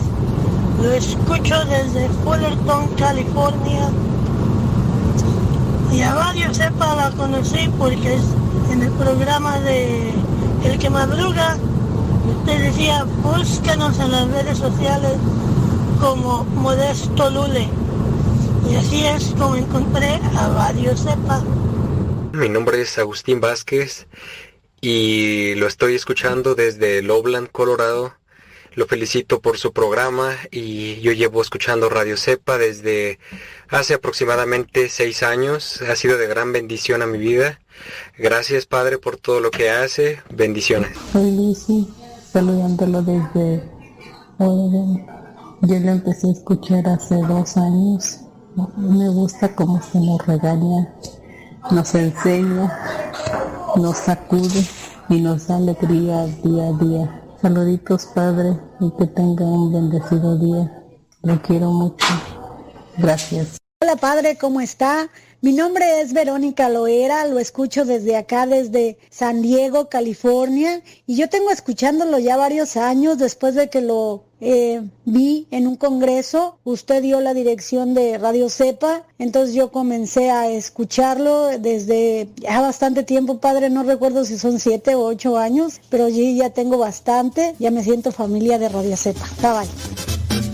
Lo 0.82 0.92
escucho 0.92 1.64
desde 1.66 2.08
Fullerton, 2.24 2.88
California. 2.96 3.90
Y 5.92 6.00
a 6.02 6.14
Radio 6.14 6.52
Sepa 6.54 6.94
la 6.94 7.10
conocí 7.12 7.68
porque 7.78 8.14
es 8.14 8.22
en 8.70 8.82
el 8.82 8.90
programa 8.92 9.58
de 9.60 10.12
El 10.64 10.78
que 10.78 10.90
madruga. 10.90 11.56
Usted 12.38 12.62
decía, 12.62 13.04
búscanos 13.22 13.98
en 13.98 14.12
las 14.12 14.28
redes 14.28 14.58
sociales 14.58 15.12
como 16.00 16.44
Modesto 16.44 17.30
Lule. 17.30 17.68
Y 18.70 18.76
así 18.76 19.04
es 19.04 19.34
como 19.38 19.56
encontré 19.56 20.20
a 20.36 20.48
Radio 20.48 20.96
Sepa. 20.96 21.42
Mi 22.32 22.48
nombre 22.48 22.80
es 22.80 22.96
Agustín 22.98 23.40
Vázquez 23.40 24.06
y 24.80 25.54
lo 25.56 25.66
estoy 25.66 25.94
escuchando 25.94 26.54
desde 26.54 27.02
Lowland, 27.02 27.48
Colorado. 27.50 28.14
Lo 28.74 28.86
felicito 28.86 29.40
por 29.40 29.58
su 29.58 29.72
programa 29.72 30.32
y 30.50 31.00
yo 31.00 31.12
llevo 31.12 31.42
escuchando 31.42 31.88
Radio 31.88 32.16
Cepa 32.16 32.56
desde 32.56 33.18
hace 33.68 33.94
aproximadamente 33.94 34.88
seis 34.88 35.22
años. 35.24 35.82
Ha 35.82 35.96
sido 35.96 36.16
de 36.16 36.28
gran 36.28 36.52
bendición 36.52 37.02
a 37.02 37.06
mi 37.06 37.18
vida. 37.18 37.60
Gracias 38.16 38.66
Padre 38.66 38.98
por 38.98 39.16
todo 39.16 39.40
lo 39.40 39.50
que 39.50 39.70
hace. 39.70 40.20
Bendiciones. 40.30 40.96
Soy 41.12 41.32
Lucy, 41.32 41.88
saludándolo 42.32 43.02
desde 43.02 43.64
Oregon. 44.38 45.06
Yo 45.62 45.78
lo 45.80 45.90
empecé 45.90 46.28
a 46.28 46.32
escuchar 46.32 46.86
hace 46.88 47.16
dos 47.16 47.56
años. 47.56 48.20
Me 48.76 49.08
gusta 49.08 49.54
cómo 49.54 49.82
se 49.82 49.98
nos 49.98 50.24
regaña, 50.26 50.94
nos 51.70 51.94
enseña 51.94 53.59
nos 53.76 53.98
sacude 53.98 54.66
y 55.08 55.20
nos 55.20 55.46
da 55.46 55.56
alegría 55.56 56.26
día 56.42 56.68
a 56.68 56.72
día. 56.72 57.22
Saluditos 57.40 58.06
Padre 58.14 58.58
y 58.80 58.90
que 58.98 59.06
tenga 59.06 59.44
un 59.44 59.72
bendecido 59.72 60.38
día. 60.38 60.82
Lo 61.22 61.40
quiero 61.42 61.70
mucho. 61.70 62.06
Gracias. 62.98 63.58
Hola 63.82 63.96
padre, 63.96 64.36
¿cómo 64.36 64.60
está? 64.60 65.08
Mi 65.42 65.54
nombre 65.54 66.02
es 66.02 66.12
Verónica 66.12 66.68
Loera, 66.68 67.26
lo 67.26 67.38
escucho 67.38 67.86
desde 67.86 68.14
acá, 68.14 68.46
desde 68.46 68.98
San 69.08 69.40
Diego, 69.40 69.88
California, 69.88 70.82
y 71.06 71.16
yo 71.16 71.30
tengo 71.30 71.50
escuchándolo 71.50 72.18
ya 72.18 72.36
varios 72.36 72.76
años 72.76 73.16
después 73.16 73.54
de 73.54 73.70
que 73.70 73.80
lo 73.80 74.24
eh, 74.42 74.82
vi 75.06 75.46
en 75.50 75.66
un 75.66 75.76
congreso, 75.76 76.58
usted 76.64 77.00
dio 77.00 77.22
la 77.22 77.32
dirección 77.32 77.94
de 77.94 78.18
Radio 78.18 78.50
Cepa, 78.50 79.06
entonces 79.18 79.54
yo 79.54 79.72
comencé 79.72 80.30
a 80.30 80.50
escucharlo 80.50 81.58
desde 81.58 82.28
ya 82.36 82.60
bastante 82.60 83.02
tiempo, 83.02 83.38
padre, 83.38 83.70
no 83.70 83.82
recuerdo 83.82 84.26
si 84.26 84.36
son 84.38 84.60
siete 84.60 84.94
o 84.94 85.04
ocho 85.04 85.38
años, 85.38 85.80
pero 85.88 86.10
yo 86.10 86.22
ya 86.22 86.50
tengo 86.50 86.76
bastante, 86.76 87.54
ya 87.58 87.70
me 87.70 87.82
siento 87.82 88.12
familia 88.12 88.58
de 88.58 88.68
Radio 88.68 88.94
Cepa. 88.94 89.26
Bye 89.40 89.52
bye. 89.52 90.49